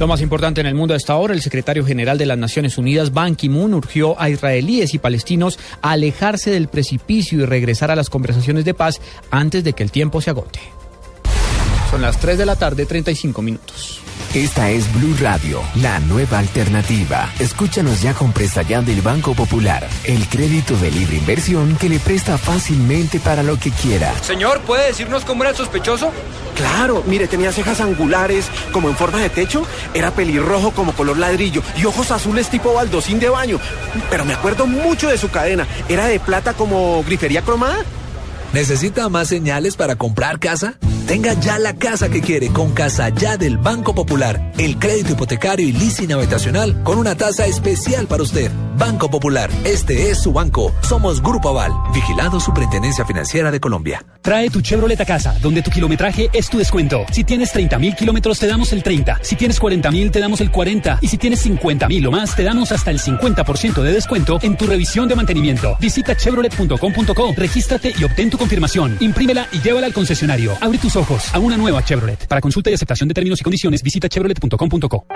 Lo 0.00 0.06
más 0.06 0.22
importante 0.22 0.62
en 0.62 0.66
el 0.66 0.74
mundo 0.74 0.94
a 0.94 0.96
esta 0.96 1.16
hora, 1.16 1.34
el 1.34 1.42
secretario 1.42 1.84
general 1.84 2.16
de 2.16 2.24
las 2.24 2.38
Naciones 2.38 2.78
Unidas, 2.78 3.12
Ban 3.12 3.36
Ki-moon, 3.36 3.74
urgió 3.74 4.18
a 4.18 4.30
israelíes 4.30 4.94
y 4.94 4.98
palestinos 4.98 5.58
a 5.82 5.90
alejarse 5.90 6.50
del 6.50 6.68
precipicio 6.68 7.40
y 7.40 7.44
regresar 7.44 7.90
a 7.90 7.96
las 7.96 8.08
conversaciones 8.08 8.64
de 8.64 8.72
paz 8.72 8.98
antes 9.30 9.62
de 9.62 9.74
que 9.74 9.82
el 9.82 9.90
tiempo 9.90 10.22
se 10.22 10.30
agote. 10.30 10.60
Son 11.90 12.02
las 12.02 12.18
3 12.18 12.38
de 12.38 12.46
la 12.46 12.54
tarde, 12.54 12.86
35 12.86 13.42
minutos. 13.42 14.00
Esta 14.32 14.70
es 14.70 14.92
Blue 14.94 15.16
Radio, 15.20 15.60
la 15.74 15.98
nueva 15.98 16.38
alternativa. 16.38 17.28
Escúchanos 17.40 18.00
ya 18.00 18.14
con 18.14 18.32
presta 18.32 18.62
ya 18.62 18.80
del 18.80 19.02
Banco 19.02 19.34
Popular, 19.34 19.88
el 20.04 20.28
crédito 20.28 20.76
de 20.76 20.92
libre 20.92 21.16
inversión 21.16 21.74
que 21.76 21.88
le 21.88 21.98
presta 21.98 22.38
fácilmente 22.38 23.18
para 23.18 23.42
lo 23.42 23.58
que 23.58 23.72
quiera. 23.72 24.14
Señor, 24.22 24.60
¿puede 24.60 24.86
decirnos 24.86 25.24
cómo 25.24 25.42
era 25.42 25.50
el 25.50 25.56
sospechoso? 25.56 26.12
Claro, 26.54 27.02
mire, 27.08 27.26
tenía 27.26 27.50
cejas 27.50 27.80
angulares 27.80 28.46
como 28.72 28.88
en 28.88 28.94
forma 28.94 29.18
de 29.18 29.30
techo, 29.30 29.66
era 29.92 30.12
pelirrojo 30.12 30.70
como 30.70 30.92
color 30.92 31.18
ladrillo 31.18 31.60
y 31.76 31.86
ojos 31.86 32.12
azules 32.12 32.48
tipo 32.50 32.72
baldosín 32.72 33.18
de 33.18 33.30
baño. 33.30 33.58
Pero 34.10 34.24
me 34.24 34.34
acuerdo 34.34 34.68
mucho 34.68 35.08
de 35.08 35.18
su 35.18 35.28
cadena, 35.30 35.66
era 35.88 36.06
de 36.06 36.20
plata 36.20 36.52
como 36.52 37.02
grifería 37.02 37.42
cromada. 37.42 37.78
¿Necesita 38.52 39.08
más 39.08 39.26
señales 39.26 39.74
para 39.74 39.96
comprar 39.96 40.38
casa? 40.38 40.74
Tenga 41.06 41.34
ya 41.34 41.58
la 41.58 41.74
casa 41.74 42.08
que 42.08 42.20
quiere 42.20 42.48
con 42.48 42.72
Casa 42.72 43.08
Ya 43.10 43.36
del 43.36 43.58
Banco 43.58 43.94
Popular. 43.94 44.52
El 44.58 44.78
crédito 44.78 45.12
hipotecario 45.12 45.66
y 45.66 45.72
leasing 45.72 46.12
habitacional 46.12 46.82
con 46.82 46.98
una 46.98 47.14
tasa 47.14 47.46
especial 47.46 48.06
para 48.06 48.22
usted. 48.22 48.50
Banco 48.76 49.10
Popular, 49.10 49.50
este 49.64 50.10
es 50.10 50.22
su 50.22 50.32
banco. 50.32 50.72
Somos 50.80 51.22
Grupo 51.22 51.50
Aval, 51.50 51.72
vigilado 51.92 52.40
Superintendencia 52.40 53.04
Financiera 53.04 53.50
de 53.50 53.60
Colombia. 53.60 54.04
Trae 54.22 54.48
tu 54.50 54.60
Chevrolet 54.60 55.00
a 55.00 55.04
casa, 55.04 55.36
donde 55.42 55.62
tu 55.62 55.70
kilometraje 55.70 56.30
es 56.32 56.48
tu 56.48 56.58
descuento. 56.58 57.04
Si 57.12 57.24
tienes 57.24 57.52
30 57.52 57.78
mil 57.78 57.94
kilómetros, 57.94 58.38
te 58.38 58.46
damos 58.46 58.72
el 58.72 58.82
30. 58.82 59.18
Si 59.22 59.36
tienes 59.36 59.58
40 59.58 59.90
mil, 59.90 60.10
te 60.10 60.20
damos 60.20 60.40
el 60.40 60.50
40. 60.50 60.98
Y 61.02 61.08
si 61.08 61.18
tienes 61.18 61.40
50 61.40 61.88
mil 61.88 62.06
o 62.06 62.10
más, 62.10 62.34
te 62.34 62.42
damos 62.42 62.72
hasta 62.72 62.90
el 62.90 63.00
50% 63.00 63.82
de 63.82 63.92
descuento 63.92 64.38
en 64.42 64.56
tu 64.56 64.66
revisión 64.66 65.08
de 65.08 65.16
mantenimiento. 65.16 65.76
Visita 65.80 66.16
chevrolet.com.co, 66.16 67.34
regístrate 67.36 67.92
y 67.98 68.04
obtén 68.04 68.30
tu 68.30 68.38
confirmación. 68.38 68.96
Imprímela 69.00 69.48
y 69.52 69.60
llévala 69.60 69.86
al 69.86 69.92
concesionario. 69.92 70.56
Abre 70.60 70.78
tus 70.78 70.96
ojos 71.00 71.34
a 71.34 71.38
una 71.38 71.56
nueva 71.56 71.82
Chevrolet. 71.82 72.26
Para 72.26 72.40
consulta 72.40 72.70
y 72.70 72.74
aceptación 72.74 73.08
de 73.08 73.14
términos 73.14 73.40
y 73.40 73.44
condiciones, 73.44 73.82
visita 73.82 74.08
chevrolet.com.co. 74.08 75.06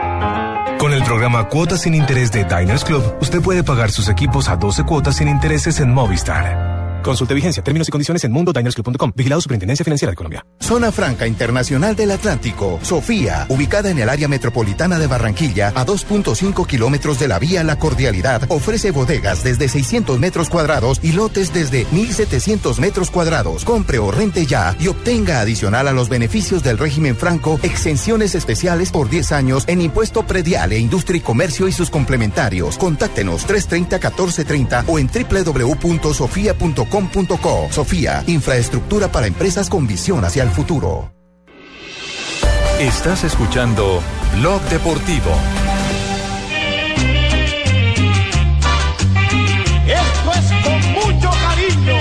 Con 0.78 0.92
el 0.92 1.02
programa 1.04 1.48
Cuotas 1.48 1.82
sin 1.82 1.94
Interés 1.94 2.32
de 2.32 2.44
Diners 2.44 2.84
Club, 2.84 3.16
usted 3.20 3.40
puede 3.40 3.62
pagar 3.62 3.90
sus 3.90 4.08
equipos 4.08 4.48
a 4.48 4.56
12 4.56 4.84
cuotas 4.84 5.16
sin 5.16 5.28
intereses 5.28 5.80
en 5.80 5.92
Movistar. 5.94 6.83
Consulte 7.04 7.34
vigencia, 7.34 7.62
términos 7.62 7.86
y 7.86 7.90
condiciones 7.90 8.24
en 8.24 8.32
mundodinersclub.com. 8.32 9.12
Vigilado 9.14 9.42
Superintendencia 9.42 9.84
Financiera 9.84 10.10
de 10.10 10.16
Colombia. 10.16 10.46
Zona 10.58 10.90
Franca 10.90 11.26
Internacional 11.26 11.94
del 11.94 12.10
Atlántico. 12.10 12.80
Sofía, 12.82 13.44
ubicada 13.50 13.90
en 13.90 13.98
el 13.98 14.08
área 14.08 14.26
metropolitana 14.26 14.98
de 14.98 15.06
Barranquilla, 15.06 15.68
a 15.74 15.84
2.5 15.84 16.66
kilómetros 16.66 17.18
de 17.18 17.28
la 17.28 17.38
vía 17.38 17.62
La 17.62 17.78
Cordialidad, 17.78 18.44
ofrece 18.48 18.90
bodegas 18.90 19.44
desde 19.44 19.68
600 19.68 20.18
metros 20.18 20.48
cuadrados 20.48 21.00
y 21.02 21.12
lotes 21.12 21.52
desde 21.52 21.86
1.700 21.88 22.78
metros 22.78 23.10
cuadrados. 23.10 23.66
Compre 23.66 23.98
o 23.98 24.10
rente 24.10 24.46
ya 24.46 24.74
y 24.80 24.88
obtenga 24.88 25.40
adicional 25.40 25.88
a 25.88 25.92
los 25.92 26.08
beneficios 26.08 26.62
del 26.62 26.78
régimen 26.78 27.16
franco 27.16 27.60
exenciones 27.62 28.34
especiales 28.34 28.90
por 28.90 29.10
10 29.10 29.32
años 29.32 29.64
en 29.66 29.82
impuesto 29.82 30.26
predial 30.26 30.72
e 30.72 30.78
industria 30.78 31.18
y 31.18 31.20
comercio 31.20 31.68
y 31.68 31.72
sus 31.72 31.90
complementarios. 31.90 32.78
Contáctenos 32.78 33.46
330-1430 33.46 34.84
o 34.86 34.98
en 34.98 35.08
www.sofia.com 35.08 36.93
Sofía, 37.70 38.22
infraestructura 38.28 39.08
para 39.08 39.26
empresas 39.26 39.68
con 39.68 39.84
visión 39.84 40.24
hacia 40.24 40.44
el 40.44 40.50
futuro. 40.50 41.10
Estás 42.78 43.24
escuchando 43.24 44.00
Blog 44.38 44.62
Deportivo. 44.68 45.32
Esto 49.88 50.32
es 50.38 50.52
con 50.62 50.92
mucho 50.92 51.30
cariño 51.30 51.98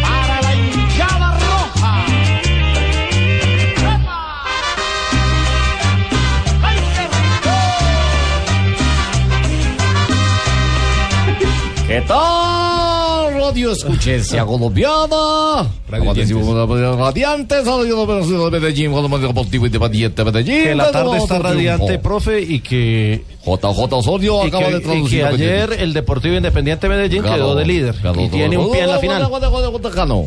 para 0.00 0.40
la 0.42 0.54
hinchada 0.54 1.38
roja. 1.40 2.04
¿Qué 11.88 12.00
tal? 12.02 12.59
Radio 13.50 13.72
Escuchencia 13.72 14.44
Colombiana. 14.46 15.68
Radiante, 16.96 17.64
salido 17.64 18.06
de 18.06 18.60
Medellín, 18.60 18.92
Deportivo 18.92 19.66
Independiente 19.66 20.24
Medellín. 20.24 20.62
Que 20.62 20.74
la 20.76 20.92
tarde 20.92 21.18
está 21.18 21.40
radiante, 21.40 21.98
profe, 21.98 22.40
y 22.40 22.60
que. 22.60 23.24
JJ 23.44 23.92
Osorio 23.94 24.44
y 24.44 24.48
acaba 24.48 24.66
que, 24.66 24.72
de 24.74 24.78
y 24.78 24.82
traducir. 24.82 25.18
que 25.18 25.24
lo 25.24 25.36
que 25.36 25.42
ayer 25.42 25.72
el 25.80 25.92
Deportivo 25.94 26.36
Independiente 26.36 26.88
Medellín 26.88 27.22
Ganó, 27.22 27.34
quedó 27.34 27.54
de 27.56 27.66
líder. 27.66 27.96
ganó 28.00 28.22
y 28.22 28.28
tiene 28.28 28.56
un 28.56 28.70
pie 28.70 28.82
en 28.82 28.88
la 28.90 28.98
final. 28.98 29.28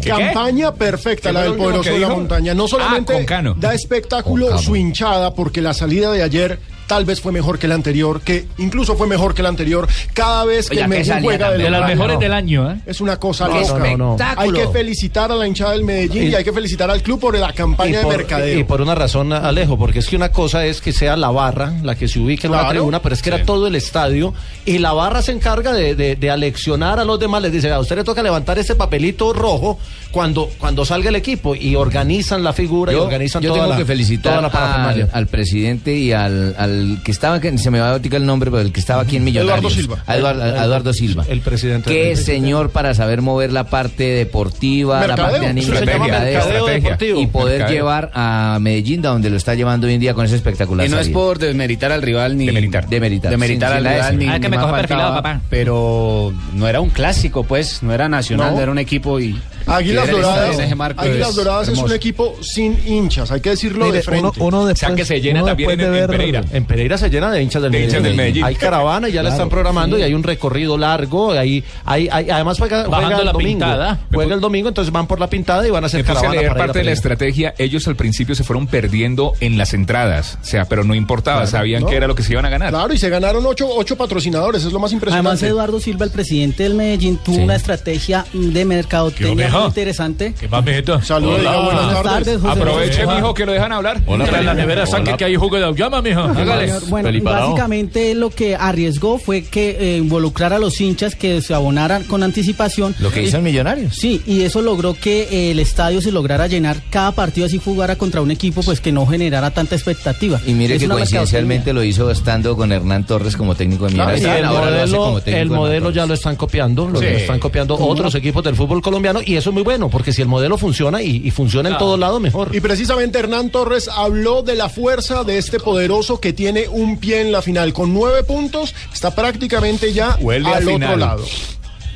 Campaña 0.05 0.73
perfecta 0.73 1.31
la 1.31 1.43
del 1.43 1.53
poderoso 1.53 1.91
de 1.93 1.99
la 1.99 2.09
montaña. 2.09 2.53
No 2.53 2.67
solamente 2.67 3.13
Ah, 3.13 3.17
con 3.17 3.25
Cano. 3.25 3.55
da 3.57 3.73
espectáculo 3.73 4.57
su 4.57 4.75
hinchada, 4.75 5.33
porque 5.33 5.61
la 5.61 5.73
salida 5.73 6.11
de 6.11 6.23
ayer 6.23 6.59
tal 6.93 7.05
vez 7.05 7.21
fue 7.21 7.31
mejor 7.31 7.57
que 7.57 7.67
la 7.67 7.73
anterior, 7.73 8.21
que 8.21 8.45
incluso 8.59 8.95
fue 8.95 9.07
mejor 9.07 9.33
que 9.33 9.41
la 9.41 9.49
anterior. 9.49 9.87
Cada 10.13 10.45
vez 10.45 10.69
que 10.69 10.75
Oiga, 10.75 10.83
el 10.85 10.89
Medellín 10.89 11.23
juega 11.23 11.51
de, 11.51 11.57
las 11.69 11.71
local, 11.81 11.87
mejores 11.95 12.13
no. 12.15 12.19
del 12.19 12.33
año, 12.33 12.71
¿eh? 12.71 12.75
Es 12.85 13.01
una 13.01 13.17
cosa 13.19 13.47
No, 13.47 13.59
loca. 13.59 13.79
no, 13.97 14.15
no. 14.15 14.17
Hay 14.37 14.51
que 14.51 14.67
felicitar 14.67 15.31
a 15.31 15.35
la 15.35 15.47
hinchada 15.47 15.71
del 15.71 15.83
Medellín 15.83 16.23
y, 16.23 16.27
Y- 16.27 16.35
hay 16.35 16.43
que 16.43 16.53
felicitar 16.53 16.91
al 16.91 17.01
club 17.01 17.19
por 17.19 17.35
la 17.35 17.51
campaña 17.51 17.99
de 18.01 18.05
mercadeo. 18.05 18.59
y 18.59 18.63
por 18.63 18.79
una 18.81 18.93
razón, 18.93 19.33
Alejo, 19.33 19.75
porque 19.77 19.99
es 19.99 20.07
que 20.07 20.15
una 20.15 20.29
cosa 20.29 20.65
es 20.67 20.81
que 20.81 20.93
sea 20.93 21.15
la 21.17 21.31
barra 21.31 21.73
la 21.81 21.95
que 21.95 22.07
se 22.07 22.19
ubique 22.19 22.45
en 22.45 22.51
una 22.53 22.59
Claro. 22.61 22.73
tribuna, 22.73 23.01
pero 23.01 23.15
es 23.15 23.21
que 23.23 23.29
era 23.29 23.43
todo 23.43 23.65
el 23.65 23.75
estadio 23.75 24.33
y 24.65 24.77
la 24.77 24.93
barra 24.93 25.21
se 25.23 25.31
encarga 25.31 25.73
de, 25.73 25.95
de- 25.95 26.15
de 26.15 26.29
aleccionar 26.29 26.99
a 26.99 27.05
los 27.05 27.19
demás. 27.19 27.41
Les 27.41 27.51
dice, 27.51 27.71
a 27.71 27.79
usted 27.79 27.95
le 27.95 28.03
toca 28.03 28.21
levantar 28.21 28.59
ese 28.59 28.75
papelito 28.75 29.33
rojo 29.33 29.79
cuando, 30.11 30.47
cuando 30.59 30.85
salga 30.85 31.09
el 31.09 31.15
equipo 31.15 31.55
y 31.55 31.75
organizan 31.75 32.43
la 32.43 32.53
figura 32.53 32.91
y 32.91 32.95
Yo, 32.95 33.03
organizan 33.03 33.41
yo 33.41 33.49
toda 33.49 33.61
tengo 33.61 33.71
la, 33.73 33.77
que 33.79 33.85
felicitar 33.85 34.33
toda 34.33 34.41
la 34.43 34.51
parafernalia. 34.51 35.03
al, 35.05 35.09
al 35.13 35.27
presidente 35.27 35.95
y 35.95 36.11
al, 36.11 36.55
al 36.57 36.82
que 37.03 37.11
estaba, 37.11 37.39
que 37.39 37.57
se 37.57 37.71
me 37.71 37.79
va 37.79 37.87
a 37.87 37.91
ahorita 37.93 38.17
el 38.17 38.25
nombre, 38.25 38.49
pero 38.51 38.61
el 38.61 38.71
que 38.71 38.79
estaba 38.79 39.01
aquí 39.03 39.17
en 39.17 39.23
Millonarios. 39.23 39.59
Eduardo 39.59 39.69
Silva. 39.75 40.03
A 40.07 40.17
Eduardo, 40.17 40.43
a 40.43 40.63
Eduardo 40.65 40.93
Silva. 40.93 41.25
El 41.27 41.41
presidente. 41.41 41.89
Qué 41.91 42.07
del- 42.09 42.17
señor 42.17 42.69
para 42.71 42.93
saber 42.93 43.21
mover 43.21 43.51
la 43.51 43.65
parte 43.65 44.03
deportiva, 44.03 45.05
la 45.05 45.15
parte 45.15 45.45
anímica, 45.47 45.81
mercadeo 45.85 47.19
y 47.19 47.27
poder 47.27 47.59
Mercadeo. 47.59 47.75
llevar 47.77 48.11
a 48.13 48.57
Medellín 48.61 49.01
de 49.01 49.07
donde 49.07 49.29
lo 49.29 49.37
está 49.37 49.55
llevando 49.55 49.87
hoy 49.87 49.93
en 49.93 49.99
día 49.99 50.13
con 50.13 50.25
esa 50.25 50.35
espectacular 50.35 50.85
Y 50.85 50.89
no 50.89 50.99
es 50.99 51.09
por 51.09 51.39
desmeritar 51.39 51.91
al 51.91 52.01
rival 52.01 52.37
ni 52.37 52.45
Demeritar. 52.47 52.87
Demeritar. 52.87 53.31
demeritar 53.31 53.69
Sin- 53.69 53.77
al 53.77 53.83
sin 53.83 53.91
rival 53.93 54.13
S. 54.13 54.17
ni, 54.17 54.27
Ah, 54.29 54.33
que 54.33 54.39
ni 54.39 54.49
me 54.49 54.55
más 54.57 54.65
coge 54.65 54.77
perfilado, 54.77 55.13
faltaba, 55.13 55.33
papá. 55.39 55.45
pero 55.49 56.33
no 56.53 56.67
era 56.67 56.81
un 56.81 56.89
clásico 56.89 57.43
pues 57.43 57.83
no 57.83 57.93
era 57.93 58.09
nacional 58.09 58.55
No. 58.55 58.61
era 58.61 58.71
un 58.71 58.79
equipo 58.79 59.19
y 59.19 59.35
Águilas 59.65 60.09
Doradas, 60.09 60.55
en 60.55 60.61
ese 60.65 60.75
marco 60.75 61.01
Águilas 61.01 61.29
es 61.29 61.35
Doradas 61.35 61.67
es 61.69 61.77
un 61.79 61.91
equipo 61.91 62.35
sin 62.41 62.77
hinchas, 62.87 63.31
hay 63.31 63.41
que 63.41 63.51
decirlo 63.51 63.85
Mire, 63.85 63.97
de 63.97 64.03
frente. 64.03 64.27
uno- 64.39 64.45
uno 64.47 64.61
o 64.71 64.75
sea 64.75 64.93
que 64.95 65.05
se 65.05 65.21
llena 65.21 65.43
también 65.43 65.71
en, 65.79 65.93
en 65.95 66.07
Pereira. 66.07 66.43
En 66.51 66.65
Pereira 66.65 66.97
se 66.97 67.09
llena 67.09 67.31
de 67.31 67.41
hinchas 67.41 67.61
del, 67.61 67.71
De 67.71 67.77
Medellín. 67.79 67.89
hinchas 67.95 68.03
del 68.03 68.15
Medellín. 68.15 68.43
Hay 68.43 68.55
caravana, 68.55 69.09
ya 69.09 69.23
la 69.23 69.29
están 69.29 69.49
programando 69.49 69.95
sí. 69.95 70.01
y 70.01 70.05
hay 70.05 70.13
un 70.13 70.23
recorrido 70.23 70.77
largo. 70.77 71.31
Hay, 71.31 71.63
hay, 71.85 72.07
hay- 72.11 72.29
además 72.29 72.57
juega, 72.57 72.83
el 72.83 72.91
la 72.91 73.31
domingo. 73.31 73.37
pintada. 73.39 73.99
Juega 74.13 74.35
el 74.35 74.41
domingo, 74.41 74.69
entonces 74.69 74.91
van 74.91 75.07
por 75.07 75.19
la 75.19 75.27
pintada 75.27 75.67
y 75.67 75.71
van 75.71 75.83
a 75.83 75.87
hacer 75.87 76.01
a 76.01 76.03
caravana 76.03 76.31
leer 76.33 76.47
para 76.49 76.59
ir 76.59 76.61
a 76.61 76.65
parte 76.67 76.79
de 76.79 76.85
la 76.85 76.91
estrategia. 76.91 77.53
Ellos 77.57 77.87
al 77.87 77.95
principio 77.95 78.35
se 78.35 78.43
fueron 78.43 78.67
perdiendo 78.67 79.33
en 79.39 79.57
las 79.57 79.73
entradas. 79.73 80.37
O 80.41 80.45
sea, 80.45 80.65
pero 80.65 80.83
no 80.83 80.95
importaba. 80.95 81.37
Claro, 81.41 81.51
sabían 81.51 81.83
¿no? 81.83 81.87
que 81.89 81.95
era 81.95 82.07
lo 82.07 82.15
que 82.15 82.23
se 82.23 82.33
iban 82.33 82.45
a 82.45 82.49
ganar. 82.49 82.69
Claro, 82.69 82.93
y 82.93 82.97
se 82.97 83.09
ganaron 83.09 83.45
ocho, 83.45 83.67
ocho 83.69 83.95
patrocinadores, 83.97 84.63
es 84.63 84.71
lo 84.73 84.79
más 84.79 84.91
impresionante. 84.91 85.27
Además, 85.29 85.43
Eduardo 85.43 85.79
Silva, 85.79 86.05
el 86.05 86.11
presidente 86.11 86.63
del 86.63 86.75
Medellín, 86.75 87.17
tuvo 87.17 87.37
una 87.43 87.55
estrategia 87.55 88.25
de 88.33 88.65
mercadotecnia 88.65 89.49
mijo? 89.57 89.67
interesante. 89.67 90.33
¿Qué 90.39 90.47
más, 90.47 90.63
mijito? 90.65 91.01
Saludos, 91.01 91.39
diga 91.39 91.59
buenas 91.63 92.03
tardes. 92.03 92.39
José 92.41 92.59
Aproveche, 92.59 93.07
mijo, 93.07 93.33
que 93.33 93.45
lo 93.45 93.51
dejan 93.53 93.71
hablar. 93.71 94.01
Hola, 94.05 94.25
en 94.39 94.45
la 94.45 94.53
nevera, 94.53 94.85
saque 94.85 95.15
que 95.17 95.25
hay 95.25 95.35
jugo 95.35 95.57
de 95.57 95.65
auyama, 95.65 96.01
mijo. 96.01 96.21
Hágale. 96.21 96.71
Bueno, 96.89 97.09
básicamente 97.23 98.15
lo 98.15 98.29
que 98.29 98.55
arriesgó 98.55 99.17
fue 99.17 99.43
que 99.43 99.77
eh, 99.79 99.97
involucrar 99.97 100.53
a 100.53 100.59
los 100.59 100.79
hinchas 100.81 101.15
que 101.15 101.41
se 101.41 101.53
abonaran 101.53 102.03
con 102.03 102.23
anticipación. 102.23 102.95
Lo 102.99 103.11
que 103.11 103.23
hizo 103.23 103.37
el 103.37 103.43
Millonarios. 103.43 103.95
Sí, 103.95 104.21
y 104.25 104.41
eso 104.43 104.61
logró 104.61 104.93
que 104.93 105.27
eh, 105.31 105.51
el 105.51 105.59
estadio 105.59 106.01
se 106.01 106.11
lograra 106.11 106.47
llenar 106.47 106.77
cada 106.89 107.11
partido 107.11 107.45
así 107.47 107.59
jugara 107.63 107.95
contra 107.97 108.21
un 108.21 108.31
equipo 108.31 108.61
pues 108.63 108.79
que 108.79 108.91
no 108.91 109.05
generara 109.05 109.51
tanta 109.51 109.75
expectativa. 109.75 110.39
Y 110.45 110.53
mire 110.53 110.75
Es 110.75 110.81
que 110.83 110.87
coincidencialmente 110.87 111.73
lo 111.73 111.83
hizo 111.83 112.09
estando 112.09 112.55
con 112.55 112.71
Hernán 112.71 113.05
Torres 113.05 113.35
como 113.35 113.55
técnico 113.55 113.85
de 113.87 113.93
Claro, 113.93 114.11
y 114.11 114.15
Millonarios. 114.15 114.39
el 114.49 114.55
Ahora 114.55 114.69
lo 114.71 114.75
hace 114.77 114.79
modelo, 114.93 115.03
como 115.05 115.21
técnico 115.21 115.41
el 115.43 115.49
de 115.49 115.55
modelo 115.55 115.91
ya 115.91 116.05
lo 116.05 116.13
están 116.13 116.35
copiando, 116.35 116.87
lo 116.87 116.99
Sí. 116.99 117.05
están 117.07 117.39
copiando 117.39 117.75
otros 117.75 118.15
equipos 118.15 118.43
del 118.43 118.55
fútbol 118.55 118.81
colombiano 118.81 119.19
y 119.25 119.35
eso 119.43 119.49
es 119.49 119.53
muy 119.53 119.63
bueno, 119.63 119.89
porque 119.89 120.13
si 120.13 120.21
el 120.21 120.29
modelo 120.29 120.57
funciona 120.57 121.01
y, 121.01 121.21
y 121.21 121.29
funciona 121.29 121.67
en 121.67 121.77
todos 121.77 121.99
lados, 121.99 122.21
mejor. 122.21 122.55
Y 122.55 122.61
precisamente 122.61 123.19
Hernán 123.19 123.49
Torres 123.49 123.89
habló 123.89 124.41
de 124.41 124.55
la 124.55 124.69
fuerza 124.69 125.25
de 125.25 125.37
este 125.37 125.59
poderoso 125.59 126.21
que 126.21 126.31
tiene 126.31 126.69
un 126.69 126.97
pie 126.97 127.19
en 127.19 127.33
la 127.33 127.41
final. 127.41 127.73
Con 127.73 127.93
nueve 127.93 128.23
puntos, 128.23 128.73
está 128.93 129.13
prácticamente 129.13 129.91
ya 129.91 130.13
al 130.13 130.69
otro 130.69 130.95
lado. 130.95 131.25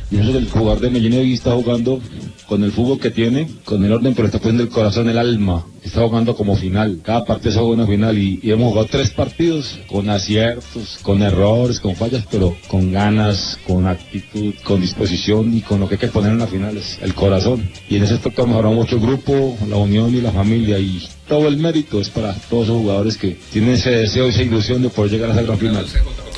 Yo 0.10 0.24
sé 0.24 0.32
que 0.32 0.38
el 0.38 0.50
jugador 0.50 0.80
de 0.80 0.90
Medellín 0.90 1.20
hoy 1.20 1.34
está 1.34 1.52
jugando 1.52 2.00
con 2.48 2.64
el 2.64 2.72
fútbol 2.72 2.98
que 2.98 3.12
tiene, 3.12 3.50
con 3.66 3.84
el 3.84 3.92
orden, 3.92 4.14
pero 4.16 4.28
está 4.28 4.40
poniendo 4.40 4.64
el 4.64 4.70
corazón, 4.70 5.10
el 5.10 5.18
alma. 5.18 5.66
Está 5.84 6.02
jugando 6.08 6.34
como 6.34 6.56
final. 6.56 7.02
Cada 7.04 7.26
partido 7.26 7.52
se 7.52 7.60
juega 7.60 7.74
una 7.74 7.88
final 7.88 8.18
y, 8.18 8.40
y 8.42 8.52
hemos 8.52 8.70
jugado 8.70 8.88
tres 8.90 9.10
partidos 9.10 9.80
con 9.88 10.10
aciertos, 10.10 11.00
con 11.02 11.22
errores, 11.22 11.82
con 11.82 11.96
fallas, 11.96 12.26
pero 12.32 12.56
con 12.70 12.94
ganas, 12.94 13.60
con 13.68 13.86
actitud, 13.86 14.54
con 14.64 14.80
disposición 14.80 15.54
y 15.54 15.62
con 15.62 15.82
lo 15.82 15.90
que 15.90 15.96
hay 15.96 16.00
que 16.00 16.08
poner 16.08 16.32
en 16.32 16.40
las 16.40 16.50
finales, 16.50 17.00
el 17.02 17.14
corazón. 17.14 17.70
Y 17.90 17.98
en 17.98 18.04
ese 18.04 18.14
aspecto 18.14 18.44
ha 18.44 18.48
mejorado 18.48 18.76
mucho 18.76 18.96
el 18.96 19.02
grupo, 19.02 19.58
la 19.68 19.76
unión 19.76 20.16
y 20.16 20.22
la 20.22 20.32
familia 20.32 20.80
y 20.80 21.06
todo 21.28 21.50
el 21.50 21.58
mérito 21.58 22.00
es 22.00 22.10
para 22.10 22.34
todos 22.50 22.66
esos 22.66 22.78
jugadores 22.78 23.18
que 23.18 23.38
tienen 23.52 23.72
ese 23.72 23.92
deseo 23.92 24.28
y 24.28 24.30
esa 24.30 24.44
ilusión 24.44 24.82
de 24.82 24.90
poder 24.90 25.12
llegar 25.12 25.32
a 25.32 25.34
esa 25.34 25.44
gran 25.44 25.58
final. 25.58 25.86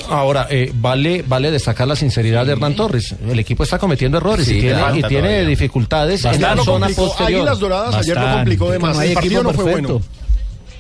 Ahora, 0.10 0.48
eh, 0.50 0.72
vale, 0.74 1.24
vale 1.28 1.52
destacar 1.52 1.88
la 1.88 1.96
sinceridad 1.96 2.46
de 2.46 2.54
Hernán 2.54 2.76
Torres. 2.76 3.16
El 3.30 3.38
equipo 3.40 3.64
está 3.64 3.78
cometiendo 3.78 4.18
errores 4.18 4.48
Sí, 4.48 4.58
y 4.58 4.62
tiene, 4.62 4.82
y 4.96 5.02
tiene 5.04 5.28
todavía. 5.30 5.46
dificultades 5.48 6.26
en 6.26 6.30
Ayer 6.32 6.42
la 6.42 6.64
zona 6.64 6.86
complicó. 6.88 7.06
posterior. 7.08 7.40
Águilas 7.42 7.60
Doradas 7.60 7.96
ayer 7.96 8.18
lo 8.18 8.32
complicó 8.34 8.72
de 8.72 8.80
más. 8.80 8.96
No 8.96 9.02
hay 9.02 9.08
El 9.10 9.14
partido 9.16 9.44
no 9.44 9.54
fue 9.54 9.64
bueno. 9.66 10.02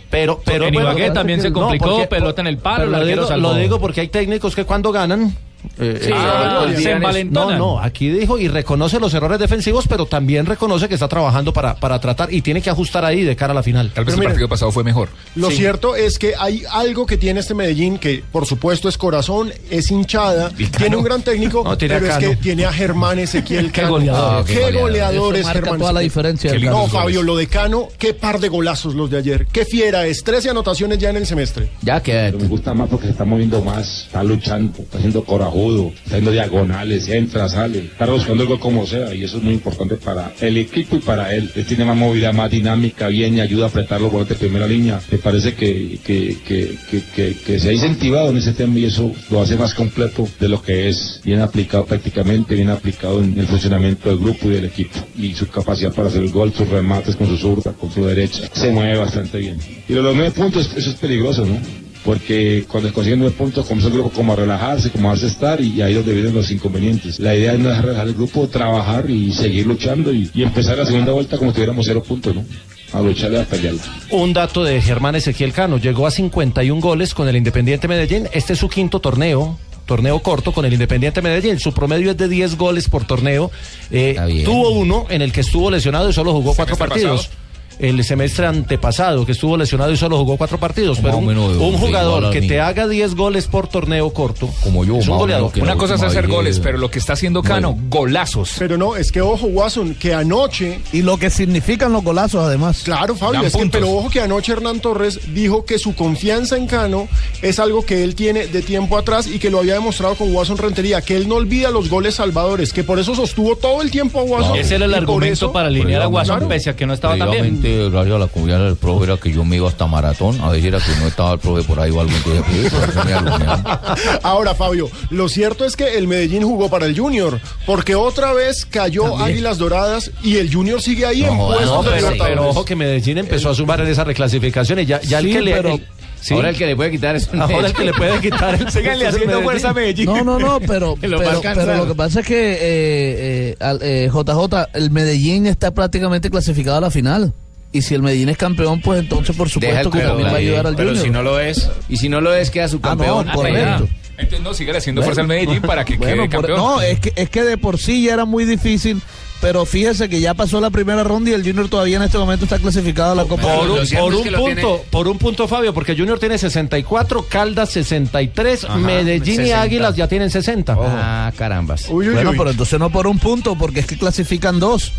Pero, 0.09 0.41
pero 0.43 0.65
En 0.65 0.73
bueno, 0.73 0.89
Ibagué 0.89 1.11
también 1.11 1.39
se 1.41 1.49
no, 1.51 1.59
complicó, 1.61 1.85
porque- 1.91 2.07
pelota 2.07 2.41
en 2.41 2.47
el 2.47 2.57
palo, 2.57 3.05
digo, 3.05 3.29
lo 3.37 3.53
digo 3.53 3.79
porque 3.79 4.01
hay 4.01 4.07
técnicos 4.07 4.55
que 4.55 4.65
cuando 4.65 4.91
ganan 4.91 5.35
eh, 5.79 5.99
Sí, 6.03 6.09
eh, 6.09 6.13
ah, 6.15 6.65
se 6.75 6.91
envalentonan. 6.91 7.57
no, 7.57 7.75
no, 7.75 7.79
aquí 7.79 8.09
dijo 8.09 8.37
y 8.37 8.47
reconoce 8.47 8.99
los 8.99 9.13
errores 9.13 9.39
defensivos, 9.39 9.85
pero 9.87 10.05
también 10.05 10.45
reconoce 10.45 10.87
que 10.87 10.93
está 10.95 11.07
trabajando 11.07 11.53
para, 11.53 11.75
para 11.75 11.99
tratar 11.99 12.33
y 12.33 12.41
tiene 12.41 12.61
que 12.61 12.69
ajustar 12.69 13.05
ahí 13.05 13.23
de 13.23 13.35
cara 13.35 13.51
a 13.51 13.55
la 13.55 13.63
final. 13.63 13.91
Tal 13.93 14.05
vez 14.05 14.15
Pero 14.15 14.23
el 14.27 14.29
partido 14.33 14.49
pasado 14.49 14.71
fue 14.71 14.83
mejor. 14.83 15.09
Lo 15.35 15.49
Sí. 15.49 15.57
cierto 15.57 15.95
es 15.95 16.19
que 16.19 16.33
hay 16.37 16.63
algo 16.71 17.05
que 17.05 17.17
tiene 17.17 17.39
este 17.39 17.53
Medellín 17.53 17.97
que, 17.97 18.23
por 18.31 18.45
supuesto, 18.45 18.87
es 18.89 18.97
corazón, 18.97 19.51
es 19.69 19.89
hinchada, 19.91 20.49
tiene 20.77 20.95
un 20.95 21.03
gran 21.03 21.21
técnico, 21.21 21.63
No, 21.69 21.77
tiene 21.77 21.95
a 21.95 21.99
pero 21.99 22.11
es 22.13 22.17
que 22.19 22.35
tiene 22.35 22.65
a 22.65 22.71
Germán 22.73 23.19
Ezequiel 23.19 23.71
Qué 23.71 23.85
goleador. 23.85 24.45
Qué, 24.45 24.53
Qué 24.53 24.59
goleador. 24.59 24.81
goleador 24.81 25.35
es 25.35 25.43
marca 25.45 25.59
Germán 25.61 25.79
toda 25.79 25.93
la 25.93 25.99
diferencia 26.01 26.51
del 26.51 26.65
No. 26.65 26.87
Fabio, 26.87 27.23
lo 27.23 27.35
de 27.35 27.47
Cano, 27.47 27.87
qué 27.97 28.13
par 28.13 28.39
de 28.39 28.47
golazos 28.49 28.95
los 28.95 29.09
de 29.09 29.17
ayer. 29.17 29.47
Qué 29.51 29.65
fiera 29.65 30.05
es, 30.07 30.23
13 30.23 30.49
anotaciones 30.51 30.97
ya 30.99 31.09
en 31.09 31.17
el 31.17 31.25
semestre. 31.25 31.69
Ya 31.81 32.01
que 32.01 32.33
Me 32.37 32.47
gusta 32.47 32.73
más 32.73 32.89
porque 32.89 33.05
se 33.07 33.11
está 33.11 33.25
moviendo 33.25 33.61
más, 33.61 34.05
está 34.07 34.23
luchando, 34.23 34.79
está 34.79 34.99
siendo 34.99 35.23
corajudo, 35.49 35.91
está 35.95 36.09
haciendo 36.09 36.31
diagonales, 36.31 37.07
entra, 37.07 37.49
sale, 37.49 37.79
está 37.79 38.05
buscando 38.05 38.43
algo 38.43 38.59
como 38.59 38.85
sea 38.85 39.13
y 39.13 39.23
eso 39.23 39.37
es 39.37 39.43
muy 39.43 39.53
importante 39.53 39.95
para 39.95 40.31
el 40.41 40.57
equipo 40.57 40.95
y 40.95 40.99
para 40.99 41.33
él. 41.33 41.49
Él 41.55 41.65
tiene 41.65 41.85
más 41.85 41.97
movilidad, 41.97 42.33
más 42.33 42.51
dinámica, 42.51 43.07
viene 43.07 43.37
y 43.37 43.41
ayuda 43.41 43.65
a 43.65 43.69
apretar 43.69 44.01
los 44.01 44.11
volantes 44.11 44.39
de 44.39 44.47
primera 44.47 44.67
línea. 44.67 44.99
Me 45.11 45.17
parece 45.17 45.53
que, 45.53 45.99
que, 46.05 46.37
que, 46.45 47.35
que, 47.45 47.59
se 47.59 47.69
ha 47.69 47.73
incentivado 47.73 48.29
en 48.29 48.37
ese 48.37 48.53
tema 48.53 48.77
y 48.79 48.85
eso 48.85 49.11
lo 49.29 49.41
hace 49.41 49.55
más 49.57 49.73
completo 49.73 50.27
de 50.39 50.49
lo 50.49 50.61
que 50.61 50.89
es, 50.89 51.21
bien 51.23 51.41
aplicado 51.41 51.85
prácticamente, 51.85 52.55
bien 52.55 52.69
aplicado 52.69 53.21
en 53.21 53.37
el 53.37 53.47
funcionamiento 53.47 54.09
del 54.09 54.19
grupo 54.19 54.47
y 54.47 54.53
del 54.53 54.65
equipo 54.65 54.99
y 55.17 55.33
su 55.33 55.47
capacidad 55.47 55.93
para 55.93 56.07
hacer 56.07 56.23
el 56.23 56.31
gol, 56.31 56.53
sus 56.53 56.67
remates 56.67 57.15
con 57.15 57.27
su 57.27 57.37
zurda, 57.37 57.73
con 57.73 57.91
su 57.91 58.05
derecha. 58.05 58.43
Se 58.53 58.71
mueve 58.71 58.97
bastante 58.97 59.37
bien. 59.39 59.57
Y 59.87 59.93
los 59.93 60.15
nueve 60.15 60.31
puntos, 60.31 60.71
eso 60.75 60.89
es 60.89 60.95
peligroso, 60.95 61.45
¿no? 61.45 61.57
Porque 62.03 62.65
cuando 62.67 62.93
consiguen 62.93 63.19
nueve 63.19 63.35
puntos 63.37 63.65
comienza 63.65 63.87
el 63.87 63.93
grupo 63.93 64.09
como 64.11 64.33
a 64.33 64.35
relajarse, 64.35 64.89
como 64.89 65.09
a 65.09 65.11
darse 65.11 65.27
estar 65.27 65.59
y 65.61 65.81
ahí 65.81 65.91
es 65.91 65.97
donde 65.97 66.13
vienen 66.13 66.33
los 66.33 66.49
inconvenientes. 66.51 67.19
La 67.19 67.35
idea 67.35 67.53
es 67.53 67.59
no 67.59 67.69
dejar 67.69 67.85
relajar 67.85 68.07
el 68.07 68.13
grupo, 68.13 68.47
trabajar 68.47 69.09
y 69.09 69.33
seguir 69.33 69.67
luchando 69.67 70.13
y, 70.13 70.29
y 70.33 70.43
empezar 70.43 70.77
la 70.77 70.85
segunda 70.85 71.11
vuelta 71.11 71.37
como 71.37 71.51
si 71.51 71.55
tuviéramos 71.55 71.85
cero 71.85 72.01
puntos, 72.03 72.35
¿no? 72.35 72.45
A 72.93 73.01
lucharle 73.01 73.41
a 73.41 73.45
pelearla. 73.45 73.81
Un 74.11 74.33
dato 74.33 74.63
de 74.63 74.81
Germán 74.81 75.15
Ezequiel 75.15 75.53
Cano, 75.53 75.77
llegó 75.77 76.07
a 76.07 76.11
51 76.11 76.81
goles 76.81 77.13
con 77.13 77.27
el 77.27 77.35
Independiente 77.35 77.87
Medellín, 77.87 78.27
este 78.31 78.53
es 78.53 78.59
su 78.59 78.69
quinto 78.69 78.99
torneo. 78.99 79.59
Torneo 79.85 80.19
corto 80.19 80.51
con 80.51 80.65
el 80.65 80.73
Independiente 80.73 81.19
Medellín. 81.19 81.59
Su 81.59 81.73
promedio 81.73 82.11
es 82.11 82.17
de 82.17 82.27
10 82.27 82.57
goles 82.57 82.87
por 82.87 83.05
torneo. 83.05 83.49
Eh, 83.89 84.15
tuvo 84.45 84.69
uno 84.69 85.07
en 85.09 85.23
el 85.23 85.31
que 85.31 85.41
estuvo 85.41 85.71
lesionado 85.71 86.07
y 86.11 86.13
solo 86.13 86.31
jugó 86.31 86.53
cuatro 86.53 86.75
Semestre 86.75 87.01
partidos. 87.01 87.27
pasado. 87.27 87.48
El 87.79 88.03
semestre 88.03 88.45
antepasado, 88.45 89.25
que 89.25 89.31
estuvo 89.31 89.55
lesionado 89.55 89.91
y 89.91 89.97
solo 89.97 90.17
jugó 90.17 90.35
cuatro 90.37 90.59
partidos. 90.59 90.99
Pero 91.01 91.17
un, 91.17 91.77
jugador 91.77 92.29
que 92.31 92.41
te 92.41 92.59
haga 92.59 92.87
10 92.87 93.15
goles 93.15 93.47
por 93.47 93.67
torneo 93.67 94.09
corto. 94.11 94.49
Como 94.61 94.83
yo, 94.83 94.97
es 94.97 95.07
un 95.07 95.17
goleador. 95.17 95.51
Una 95.61 95.75
cosa 95.75 95.95
es 95.95 96.03
hacer 96.03 96.27
goles, 96.27 96.57
eh, 96.57 96.61
pero 96.61 96.77
lo 96.77 96.91
que 96.91 96.99
está 96.99 97.13
haciendo 97.13 97.41
Cano, 97.41 97.77
golazos. 97.89 98.55
Pero 98.59 98.77
no, 98.77 98.97
es 98.97 99.11
que 99.11 99.21
ojo, 99.21 99.47
Watson, 99.47 99.95
que 99.95 100.13
anoche. 100.13 100.81
Y 100.91 101.03
lo 101.03 101.17
que 101.17 101.29
significan 101.29 101.93
los 101.93 102.03
golazos, 102.03 102.43
además. 102.43 102.81
Claro, 102.83 103.15
Fabio, 103.15 103.41
es 103.43 103.55
que, 103.55 103.65
pero 103.67 103.89
ojo 103.91 104.09
que 104.09 104.21
anoche 104.21 104.51
Hernán 104.51 104.81
Torres 104.81 105.33
dijo 105.33 105.63
que 105.63 105.79
su 105.79 105.95
confianza 105.95 106.57
en 106.57 106.67
Cano 106.67 107.07
es 107.41 107.59
algo 107.59 107.85
que 107.85 108.03
él 108.03 108.15
tiene 108.15 108.47
de 108.47 108.61
tiempo 108.61 108.97
atrás 108.97 109.27
y 109.27 109.39
que 109.39 109.49
lo 109.49 109.59
había 109.59 109.75
demostrado 109.75 110.15
con 110.15 110.35
Watson 110.35 110.57
Rentería, 110.57 111.01
que 111.01 111.15
él 111.15 111.27
no 111.27 111.35
olvida 111.35 111.71
los 111.71 111.89
goles 111.89 112.15
salvadores, 112.15 112.73
que 112.73 112.83
por 112.83 112.99
eso 112.99 113.15
sostuvo 113.15 113.55
todo 113.55 113.81
el 113.81 113.89
tiempo 113.89 114.19
a 114.19 114.23
Watson. 114.23 114.57
Ese 114.57 114.75
era 114.75 114.85
el 114.85 114.93
argumento 114.93 115.33
eso- 115.33 115.53
para 115.53 115.67
alinear 115.69 116.01
a 116.01 116.05
Guasón, 116.07 116.37
Claro. 116.37 116.49
pese 116.49 116.69
a 116.69 116.75
que 116.75 116.85
no 116.85 116.93
estaba 116.93 117.17
tan 117.17 117.31
bien. 117.31 117.61
Previamente, 117.69 117.89
gracias 117.91 118.15
a 118.15 118.19
la 118.19 118.27
confianza 118.27 118.65
del 118.65 118.75
profe, 118.75 119.03
era 119.05 119.17
que 119.17 119.31
yo 119.31 119.45
me 119.45 119.55
iba 119.57 119.67
hasta 119.67 119.87
maratón. 119.87 120.39
A 120.41 120.49
veces 120.49 120.65
era 120.65 120.79
que 120.79 120.91
no 120.99 121.07
estaba 121.07 121.33
el 121.33 121.39
profe 121.39 121.63
por 121.63 121.79
ahí 121.79 121.91
o 121.91 121.99
algo. 122.01 122.11
Entonces, 122.15 123.05
me. 123.05 123.13
Ahora, 124.23 124.55
Fabio, 124.55 124.89
lo 125.09 125.29
cierto 125.29 125.65
es 125.65 125.75
que 125.75 125.97
el 125.97 126.07
Medellín 126.07 126.43
jugó 126.43 126.69
para 126.69 126.85
el 126.85 126.97
Junior, 126.97 127.39
porque 127.65 127.95
otra 127.95 128.33
vez 128.33 128.65
cayó 128.65 129.17
Águilas 129.17 129.57
Doradas 129.57 130.11
y 130.23 130.37
el 130.37 130.53
Junior 130.53 130.81
sigue 130.81 131.05
ahí 131.05 131.23
en 131.23 131.37
No, 131.37 131.47
puestos 131.47 131.85
de 131.85 132.17
pero, 132.19 132.49
ojo 132.49 132.65
que 132.65 132.75
Medellín 132.75 133.17
empezó 133.17 133.49
a 133.49 133.55
sumar 133.55 133.79
en 133.81 133.87
esa 133.87 134.03
reclasificación 134.03 134.79
y 134.79 134.85
ya, 134.85 135.01
ya 135.01 135.19
el 135.19 135.25
Sí, 135.25 135.31
que 135.33 135.41
le. 135.41 135.53
pero- 135.53 135.69
el- 135.75 135.87
sí. 136.21 136.33
Ahora 136.33 136.49
el 136.49 136.57
que 136.57 136.65
le 136.65 136.75
puede 136.75 136.91
quitar 136.91 137.15
es 137.15 137.29
Ahora 137.33 137.67
el 137.67 137.73
que 137.73 137.85
le 137.85 137.93
puede 137.93 138.19
quitar 138.19 138.55
el 138.55 138.69
Síganle 138.71 139.07
haciendo 139.07 139.41
fuerza 139.41 139.69
a 139.69 139.73
Medellín. 139.73 140.05
No, 140.05 140.23
no, 140.23 140.39
no, 140.39 140.59
pero, 140.59 140.95
Que 141.01 141.07
lo 141.07 141.17
pero 141.19 141.41
lo 141.77 141.87
que 141.87 141.95
pasa 141.95 142.19
es 142.21 142.25
que 142.27 142.53
eh, 142.53 142.57
eh, 142.61 143.55
al- 143.59 143.79
eh, 143.81 144.09
JJ, 144.11 144.67
el 144.73 144.91
Medellín 144.91 145.45
está 145.47 145.71
prácticamente 145.71 146.29
clasificado 146.29 146.77
a 146.77 146.81
la 146.81 146.91
final. 146.91 147.33
Y 147.71 147.83
si 147.83 147.93
el 147.93 148.01
Medellín 148.01 148.29
es 148.29 148.37
campeón, 148.37 148.81
pues 148.81 148.99
entonces 148.99 149.35
por 149.35 149.47
supuesto 149.49 149.91
que 149.91 149.99
también 149.99 150.27
va 150.29 150.33
a 150.33 150.37
ayudar 150.37 150.65
al 150.67 150.75
Pero 150.75 150.89
Junior. 150.89 151.05
si 151.05 151.11
no 151.11 151.21
lo 151.21 151.39
es, 151.39 151.69
y 151.87 151.97
si 151.97 152.09
no 152.09 152.19
lo 152.19 152.33
es, 152.33 152.49
queda 152.49 152.67
su 152.67 152.77
Ah, 152.77 152.95
no, 152.95 152.97
campeón. 152.97 153.27
correcto. 153.33 153.87
Entonces, 154.17 154.41
no, 154.41 154.53
sigue 154.53 154.75
haciendo 154.75 155.01
fuerza 155.01 155.21
al 155.21 155.27
Medellín 155.27 155.61
para 155.61 155.85
que 155.85 155.95
Bueno, 155.95 156.23
quede 156.23 156.29
por- 156.35 156.47
campeón. 156.47 156.57
no, 156.57 156.81
es 156.81 156.99
que, 156.99 157.13
es 157.15 157.29
que 157.29 157.43
de 157.43 157.57
por 157.57 157.77
sí 157.77 158.03
ya 158.03 158.13
era 158.15 158.25
muy 158.25 158.43
difícil, 158.43 159.01
pero 159.39 159.65
fíjese 159.65 160.09
que 160.09 160.19
ya 160.19 160.33
pasó 160.33 160.59
la 160.59 160.71
primera 160.71 161.05
ronda 161.05 161.29
y 161.29 161.33
el 161.35 161.43
Junior 161.45 161.69
todavía 161.69 161.95
en 161.97 162.03
este 162.03 162.17
momento 162.17 162.43
está 162.43 162.57
clasificado 162.59 163.13
a 163.13 163.15
la 163.15 163.23
Copa 163.23 163.43
Por 163.43 163.69
un, 163.69 163.87
por 163.87 164.13
un 164.15 164.23
punto, 164.23 164.43
tiene- 164.45 164.63
por 164.89 165.07
un 165.07 165.17
punto, 165.19 165.47
Fabio, 165.47 165.73
porque 165.73 165.95
Junior 165.95 166.19
tiene 166.19 166.37
64, 166.37 167.27
Caldas 167.29 167.69
63, 167.69 168.65
Ajá, 168.65 168.75
Medellín 168.77 169.35
y 169.35 169.45
60. 169.45 169.61
Águilas 169.61 169.95
ya 169.95 170.07
tienen 170.09 170.29
60. 170.31 170.75
Ah, 170.77 171.31
carambas. 171.37 171.85
Uy, 171.87 172.09
uy, 172.09 172.15
Bueno, 172.15 172.31
uy. 172.31 172.37
pero 172.37 172.49
entonces 172.49 172.77
no 172.79 172.89
por 172.89 173.07
un 173.07 173.19
punto, 173.19 173.55
porque 173.57 173.79
es 173.81 173.85
que 173.85 173.97
clasifican 173.97 174.59
dos. 174.59 174.91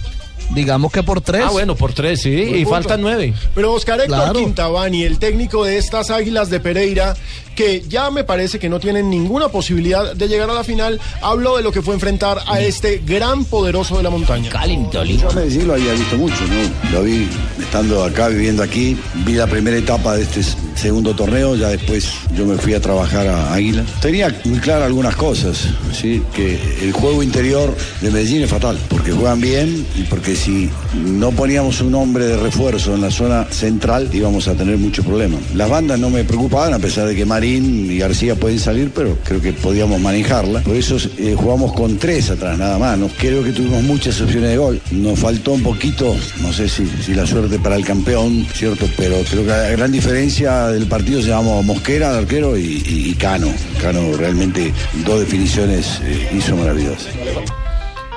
Digamos 0.55 0.91
que 0.93 1.03
por 1.03 1.21
tres. 1.21 1.43
Ah, 1.47 1.51
bueno, 1.51 1.77
por 1.77 1.93
tres, 1.93 2.23
sí. 2.23 2.31
Y 2.31 2.53
punto. 2.65 2.71
faltan 2.71 3.01
nueve. 3.01 3.33
Pero 3.55 3.73
Oscar 3.73 4.01
Héctor 4.01 4.17
Claro. 4.19 4.39
Quintabani, 4.41 5.05
el 5.05 5.19
técnico 5.19 5.65
de 5.65 5.79
estas 5.79 6.11
Águilas 6.11 6.51
de 6.51 6.59
Pereira, 6.61 7.15
que 7.61 7.85
ya 7.87 8.11
me 8.11 8.25
parece 8.25 8.59
que 8.59 8.71
no 8.71 8.81
tienen 8.81 9.11
ninguna 9.11 9.51
posibilidad 9.51 10.15
de 10.15 10.29
llegar 10.29 10.49
a 10.49 10.55
la 10.55 10.65
final, 10.65 10.99
habló 11.21 11.59
de 11.59 11.63
lo 11.63 11.71
que 11.71 11.83
fue 11.83 11.93
enfrentar 11.93 12.39
a 12.47 12.59
este 12.59 13.03
gran 13.05 13.45
poderoso 13.45 13.99
de 13.99 14.03
la 14.03 14.09
montaña. 14.09 14.49
Yo 14.91 15.29
a 15.29 15.35
Medellín 15.35 15.69
lo 15.69 15.75
había 15.75 15.93
visto 15.93 16.17
mucho, 16.17 16.43
¿no? 16.47 16.91
Lo 16.91 17.03
vi 17.03 17.29
estando 17.61 18.03
acá, 18.03 18.29
viviendo 18.29 18.63
aquí. 18.63 18.97
Vi 19.27 19.35
la 19.35 19.47
primera 19.47 19.77
etapa 19.77 20.17
de 20.17 20.23
este 20.23 20.41
segundo 20.75 21.15
torneo, 21.15 21.55
ya 21.55 21.69
después 21.69 22.11
yo 22.35 22.47
me 22.47 22.57
fui 22.57 22.73
a 22.73 22.81
trabajar 22.81 23.29
a 23.29 23.53
Águila. 23.53 23.85
Tenía 24.01 24.35
muy 24.45 24.59
claras 24.59 24.87
algunas 24.87 25.15
cosas, 25.15 25.67
¿sí? 25.93 26.23
Que 26.35 26.59
el 26.81 26.93
juego 26.93 27.23
interior 27.23 27.77
de 28.01 28.11
Medellín 28.11 28.43
es 28.43 28.49
fatal, 28.49 28.79
porque 28.89 29.13
juegan 29.13 29.43
bien 29.43 29.87
y 29.99 30.05
porque 30.05 30.35
si 30.35 30.71
no 30.95 31.31
poníamos 31.33 31.83
un 31.83 31.95
hombre 31.95 32.25
de 32.25 32.39
refuerzo 32.39 32.95
en 32.95 33.03
la 33.03 33.11
zona 33.11 33.45
central 33.51 34.09
íbamos 34.15 34.49
a 34.49 34.55
tener 34.55 34.79
mucho 34.79 35.03
problema. 35.03 35.37
Las 35.55 35.69
bandas 35.69 35.99
no 35.99 36.09
me 36.09 36.25
preocupaban, 36.25 36.73
a 36.73 36.79
pesar 36.79 37.07
de 37.07 37.15
que 37.15 37.27
Y 37.59 37.99
García 37.99 38.35
pueden 38.37 38.59
salir, 38.59 38.91
pero 38.95 39.17
creo 39.25 39.41
que 39.41 39.53
podíamos 39.53 40.01
manejarla. 40.01 40.61
Por 40.61 40.77
eso 40.77 40.97
eh, 41.19 41.35
jugamos 41.37 41.73
con 41.73 41.99
tres 41.99 42.31
atrás, 42.31 42.57
nada 42.59 42.79
más. 42.79 42.97
¿no? 42.99 43.09
Creo 43.19 43.43
que 43.43 43.51
tuvimos 43.53 43.83
muchas 43.83 44.21
opciones 44.21 44.51
de 44.51 44.57
gol. 44.57 44.81
Nos 44.93 45.19
faltó 45.19 45.53
un 45.53 45.63
poquito, 45.63 46.15
no 46.41 46.53
sé 46.53 46.69
si, 46.69 46.87
si 47.05 47.15
la 47.15 47.27
suerte 47.27 47.59
para 47.59 47.77
el 47.77 47.85
campeón, 47.85 48.47
¿cierto? 48.55 48.87
Pero 48.97 49.17
creo 49.29 49.43
que 49.43 49.49
la 49.49 49.69
gran 49.71 49.91
diferencia 49.91 50.69
del 50.69 50.87
partido 50.87 51.21
se 51.23 51.29
llamó 51.29 51.63
Mosquera, 51.63 52.11
el 52.11 52.17
arquero, 52.19 52.57
y, 52.57 52.63
y- 52.87 53.11
y 53.11 53.15
Cano. 53.15 53.49
Cano 53.83 54.17
realmente 54.17 54.73
dos 55.05 55.21
definiciones 55.21 56.01
eh, 56.05 56.29
hizo 56.37 56.55
maravillosas. 56.57 57.09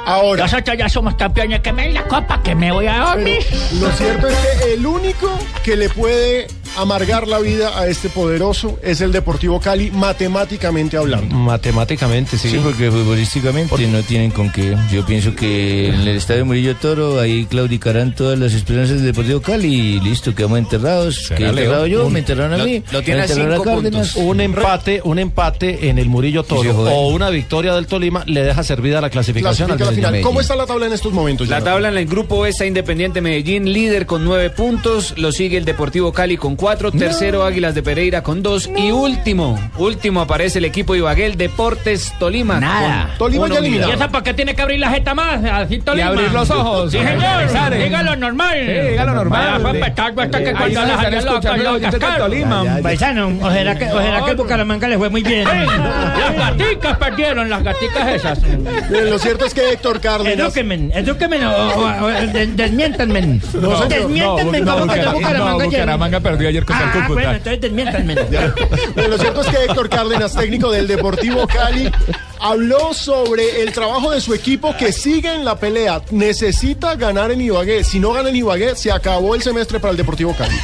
Ahora. 0.06 0.44
Nosotros 0.44 0.78
ya 0.78 0.90
somos 0.90 1.16
campeones. 1.16 1.62
Que 1.62 1.72
me 1.72 1.84
den 1.84 1.94
la 1.94 2.04
copa, 2.08 2.42
que 2.44 2.54
me 2.56 2.72
voy 2.72 2.88
a 2.88 2.98
dormir. 3.00 3.40
Lo 3.80 3.90
cierto 3.94 4.28
es 4.28 4.36
que 4.62 4.74
el 4.74 4.86
único 4.86 5.40
que 5.64 5.78
le 5.78 5.88
puede 5.90 6.48
amargar 6.78 7.28
la 7.28 7.40
vida 7.40 7.78
a 7.80 7.88
este 7.88 8.10
poderoso 8.10 8.80
es 8.82 9.02
el 9.02 9.12
Deportivo 9.12 9.60
Cali, 9.60 9.92
matemáticamente 9.92 10.98
hablando. 10.98 11.36
Matemáticamente, 11.36 12.38
sí. 12.38 12.50
Sí, 12.50 12.60
porque 12.64 12.90
futbolísticamente 12.90 13.88
no 13.88 14.02
tienen 14.04 14.32
con 14.32 14.52
qué. 14.52 14.76
Yo 14.92 15.06
pienso 15.06 15.36
que 15.36 15.90
en 15.90 16.02
el 16.02 16.08
estadio 16.18 16.46
Murillo 16.46 16.76
Toro 16.76 17.20
ahí 17.20 17.46
claudicarán 17.46 18.16
todas 18.16 18.40
las 18.40 18.54
esperanzas 18.54 18.98
del 18.98 19.06
Deportivo 19.08 19.42
Cali 19.42 19.74
y 19.74 20.00
listo, 20.00 20.34
quedamos 20.34 20.60
enterrados. 20.60 21.32
Enterrado 21.32 21.86
yo, 21.88 22.08
Un- 22.08 22.14
me 22.14 22.20
enterraron 22.20 22.54
a 22.54 22.58
lo- 22.58 22.66
mí. 22.66 22.84
lo 22.92 23.00
me 23.00 23.06
tiene 23.06 23.22
a 23.22 23.28
cinco 23.28 23.64
Cárdenas. 23.64 24.16
Un 24.16 24.42
empate, 24.42 25.02
un 25.04 25.20
empate 25.20 25.90
en 25.90 26.00
el 26.00 26.10
Murillo 26.10 26.44
Sí, 26.44 26.50
Toro 26.50 26.72
o 26.92 27.10
una 27.10 27.30
victoria 27.30 27.74
del 27.76 27.88
Tolima 27.88 28.24
le 28.26 28.44
deja 28.44 28.64
servida 28.64 29.00
la 29.02 29.10
clasificación 29.10 29.68
Clasifica 29.68 29.90
al 29.90 29.96
la 30.04 30.08
final. 30.10 30.22
¿Cómo 30.22 30.42
está 30.42 30.56
la 30.56 30.66
tabla 30.66 30.88
en 30.88 30.94
estos 30.94 31.14
momentos? 31.14 31.48
La 31.48 31.62
tabla 31.62 31.90
en 31.90 31.98
el 31.98 32.06
grupo 32.06 32.46
está 32.46 32.66
Independiente 32.66 33.22
Medellín, 33.22 33.72
líder 33.72 34.06
con 34.06 34.24
nueve 34.24 34.50
puntos. 34.50 35.14
Lo 35.18 35.32
sigue 35.32 35.58
el 35.58 35.66
Deportivo 35.66 36.12
Cali 36.14 36.38
con 36.38 36.56
cuatro. 36.64 36.92
Tercero 36.94 37.44
Águilas 37.44 37.76
de 37.76 37.84
Pereira 37.84 38.24
con 38.24 38.42
dos. 38.42 38.70
Y 38.76 38.92
último, 38.92 39.60
último 39.78 40.22
aparece 40.22 40.60
el 40.60 40.66
equipo 40.66 40.96
Ibaguel 40.96 41.36
Deportes 41.38 42.14
Tolima. 42.20 42.60
Nada. 42.60 43.10
con 43.18 43.32
Tolima 43.32 43.50
ya 43.50 43.60
eliminado. 43.60 43.92
¿Y 43.92 43.96
esa 43.96 44.08
por 44.08 44.24
qué 44.24 44.34
tiene 44.34 44.56
que 44.56 44.62
abrir 44.62 44.80
la 44.80 44.90
jeta 44.90 45.14
más? 45.14 45.44
Así 45.44 45.80
Tolima. 45.80 46.08
abrir 46.08 46.32
los 46.32 46.50
ojos. 46.50 46.92
Sí, 46.92 46.98
señor. 47.00 47.50
Sare. 47.52 47.84
Dígalo 47.84 48.16
normal. 48.16 48.58
Sí, 48.66 48.90
dígalo 48.92 49.14
normal. 49.14 49.62
Fue 49.62 49.74
petardo 49.74 50.22
hasta 50.22 50.40
que 50.44 50.52
cuando 50.54 50.82
las 50.82 50.90
están 50.92 51.14
escuchando 51.14 51.24
locas, 51.42 51.58
los 51.64 51.74
oyentes 51.76 51.92
de 51.92 52.00
cascaron. 52.00 52.30
Tolima. 52.30 52.64
Paisano, 52.82 53.28
o 53.42 53.52
será 53.52 53.78
que, 53.78 53.86
o 53.92 54.02
será 54.02 54.24
que 54.24 54.32
el 54.32 54.38
Bucaramanga 54.38 54.88
le 54.88 54.98
fue 54.98 55.10
muy 55.10 55.22
bien. 55.24 55.44
Las 55.44 56.36
gaticas 56.36 56.98
perdieron, 56.98 57.50
las 57.50 57.64
gaticas 57.64 58.08
esas. 58.10 58.40
Miren, 58.42 59.10
Lo 59.10 59.20
cierto 59.20 59.46
es 59.46 59.54
que 59.54 59.74
Héctor 59.74 60.00
Cárdenas. 60.00 60.34
Edúquenme, 60.40 60.90
edúquenme, 60.94 61.46
o, 61.46 61.52
o, 61.52 62.04
o, 62.06 62.08
de- 62.08 62.48
desmiéntanme. 62.48 63.40
No, 63.54 63.86
desmiéntanme, 63.86 64.62
no, 64.62 64.74
¿cómo 64.78 64.88
perdió 64.88 65.12
Bucara- 65.12 65.14
Bucaramanga 65.14 65.52
no, 65.52 65.60
ayer? 65.60 65.66
Bucaramanga 65.82 66.20
perdió 66.22 66.53
ayer 66.54 66.66
contra 66.66 66.86
el 66.86 66.90
Ah, 66.90 66.94
Cúcuta. 66.94 67.14
bueno, 67.14 67.32
entonces 67.34 67.62
desmiéntanme. 67.62 68.16
Lo 69.10 69.18
cierto 69.18 69.42
es 69.42 69.48
que 69.48 69.64
Héctor 69.66 69.90
Cárdenas, 69.90 70.34
técnico 70.36 70.72
del 70.72 70.88
Deportivo 70.88 71.48
Cali, 71.48 71.92
habló 72.40 72.94
sobre 72.94 73.62
el 73.62 73.72
trabajo 73.74 74.12
de 74.12 74.22
su 74.22 74.34
equipo 74.34 74.76
que 74.78 74.92
sigue 74.92 75.34
en 75.34 75.44
la 75.46 75.58
pelea. 75.60 76.02
Necesita 76.12 76.96
ganar 76.96 77.32
en 77.32 77.42
Ibagué. 77.42 77.84
Si 77.84 78.00
no 78.00 78.14
gana 78.14 78.30
en 78.30 78.36
Ibagué, 78.36 78.76
se 78.76 78.92
acabó 78.92 79.36
el 79.36 79.42
semestre 79.42 79.80
para 79.80 79.92
el 79.92 79.98
Deportivo 79.98 80.36
Cali. 80.36 80.56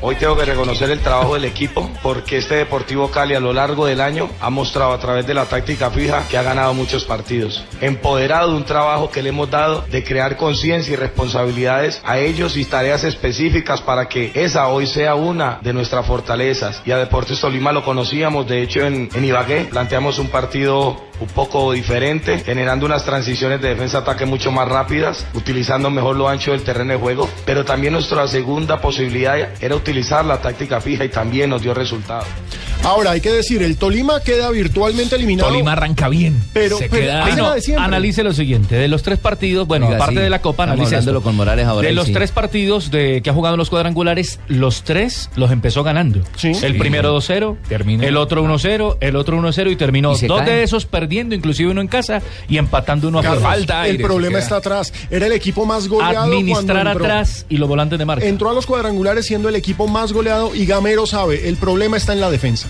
Hoy 0.00 0.14
tengo 0.14 0.36
que 0.36 0.44
reconocer 0.44 0.90
el 0.90 1.00
trabajo 1.00 1.34
del 1.34 1.44
equipo 1.44 1.90
porque 2.04 2.36
este 2.36 2.54
Deportivo 2.54 3.10
Cali 3.10 3.34
a 3.34 3.40
lo 3.40 3.52
largo 3.52 3.86
del 3.86 4.00
año 4.00 4.30
ha 4.40 4.48
mostrado 4.48 4.92
a 4.92 5.00
través 5.00 5.26
de 5.26 5.34
la 5.34 5.46
táctica 5.46 5.90
fija 5.90 6.24
que 6.28 6.38
ha 6.38 6.44
ganado 6.44 6.72
muchos 6.72 7.04
partidos. 7.04 7.64
Empoderado 7.80 8.52
de 8.52 8.58
un 8.58 8.64
trabajo 8.64 9.10
que 9.10 9.22
le 9.22 9.30
hemos 9.30 9.50
dado 9.50 9.84
de 9.90 10.04
crear 10.04 10.36
conciencia 10.36 10.92
y 10.92 10.96
responsabilidades 10.96 12.00
a 12.04 12.18
ellos 12.18 12.56
y 12.56 12.64
tareas 12.64 13.02
específicas 13.02 13.80
para 13.80 14.08
que 14.08 14.30
esa 14.36 14.68
hoy 14.68 14.86
sea 14.86 15.16
una 15.16 15.58
de 15.62 15.72
nuestras 15.72 16.06
fortalezas. 16.06 16.80
Y 16.86 16.92
a 16.92 16.98
Deportes 16.98 17.40
Tolima 17.40 17.72
lo 17.72 17.84
conocíamos, 17.84 18.46
de 18.46 18.62
hecho 18.62 18.86
en, 18.86 19.08
en 19.12 19.24
Ibagué 19.24 19.64
planteamos 19.64 20.20
un 20.20 20.28
partido 20.28 21.08
un 21.20 21.26
poco 21.26 21.72
diferente, 21.72 22.38
generando 22.38 22.86
unas 22.86 23.04
transiciones 23.04 23.60
de 23.60 23.70
defensa-ataque 23.70 24.24
mucho 24.24 24.52
más 24.52 24.68
rápidas, 24.68 25.26
utilizando 25.34 25.90
mejor 25.90 26.14
lo 26.14 26.28
ancho 26.28 26.52
del 26.52 26.62
terreno 26.62 26.92
de 26.92 26.98
juego, 27.00 27.28
pero 27.44 27.64
también 27.64 27.92
nuestra 27.92 28.28
segunda 28.28 28.80
posibilidad 28.80 29.36
era 29.60 29.74
utilizar 29.74 29.87
la 29.92 30.40
táctica 30.40 30.80
fija 30.80 31.04
y 31.04 31.08
también 31.08 31.50
nos 31.50 31.62
dio 31.62 31.74
resultado. 31.74 32.24
Ahora, 32.84 33.10
hay 33.10 33.20
que 33.20 33.32
decir, 33.32 33.60
el 33.62 33.76
Tolima 33.76 34.20
queda 34.20 34.50
virtualmente 34.50 35.16
eliminado. 35.16 35.48
Tolima 35.50 35.72
arranca 35.72 36.08
bien. 36.08 36.40
Pero, 36.52 36.78
Se 36.78 36.88
pero 36.88 37.02
queda- 37.02 37.22
hace 37.22 37.30
Ay, 37.32 37.36
la 37.36 37.42
no, 37.42 37.54
de 37.54 37.60
siempre. 37.60 37.84
Analice 37.84 38.22
lo 38.22 38.32
siguiente, 38.32 38.76
de 38.76 38.86
los 38.86 39.02
tres 39.02 39.18
partidos, 39.18 39.66
bueno, 39.66 39.86
Oiga, 39.86 39.96
aparte 39.96 40.14
sí. 40.16 40.20
de 40.22 40.30
la 40.30 40.40
Copa, 40.40 40.62
analice 40.62 40.96
esto. 40.96 41.20
con 41.22 41.34
Morales 41.34 41.66
ahora, 41.66 41.88
De 41.88 41.92
los 41.94 42.06
sí. 42.06 42.12
tres 42.12 42.30
partidos 42.30 42.90
de 42.92 43.20
que 43.22 43.30
ha 43.30 43.32
jugado 43.32 43.56
en 43.56 43.58
los 43.58 43.68
cuadrangulares, 43.70 44.38
los 44.46 44.84
tres 44.84 45.28
los 45.34 45.50
empezó 45.50 45.82
ganando. 45.82 46.20
El 46.42 46.54
Sí. 46.54 46.72
primero 46.78 47.12
2-0, 47.12 47.56
Terminó. 47.68 48.04
el 48.04 48.16
otro 48.16 48.42
1-0, 48.42 48.96
el 49.00 49.16
otro 49.16 49.36
1-0 49.36 49.70
y 49.72 49.76
terminó 49.76 50.14
Y 50.16 50.26
dos 50.28 50.40
cae. 50.42 50.50
de 50.50 50.62
esos 50.62 50.86
perdiendo, 50.86 51.34
inclusive 51.34 51.70
uno 51.70 51.80
en 51.80 51.88
casa 51.88 52.22
y 52.48 52.58
empatando 52.58 53.08
uno 53.08 53.18
a 53.18 53.22
Carlos, 53.22 53.42
falta. 53.42 53.84
el 53.86 53.92
aire, 53.92 54.04
problema 54.04 54.38
está 54.38 54.56
atrás. 54.56 54.92
Era 55.10 55.26
el 55.26 55.32
equipo 55.32 55.66
más 55.66 55.88
goleado 55.88 56.22
Administrar 56.32 56.86
atrás 56.88 57.44
y 57.48 57.56
los 57.56 57.68
volantes 57.68 57.98
de 57.98 58.04
marca. 58.04 58.24
Entró 58.24 58.50
a 58.50 58.54
los 58.54 58.66
cuadrangulares 58.66 59.26
siendo 59.26 59.48
el 59.48 59.56
equipo 59.56 59.77
más 59.86 60.12
goleado 60.12 60.54
y 60.54 60.66
Gamero 60.66 61.06
sabe, 61.06 61.48
el 61.48 61.56
problema 61.56 61.96
está 61.96 62.12
en 62.12 62.20
la 62.20 62.30
defensa. 62.30 62.68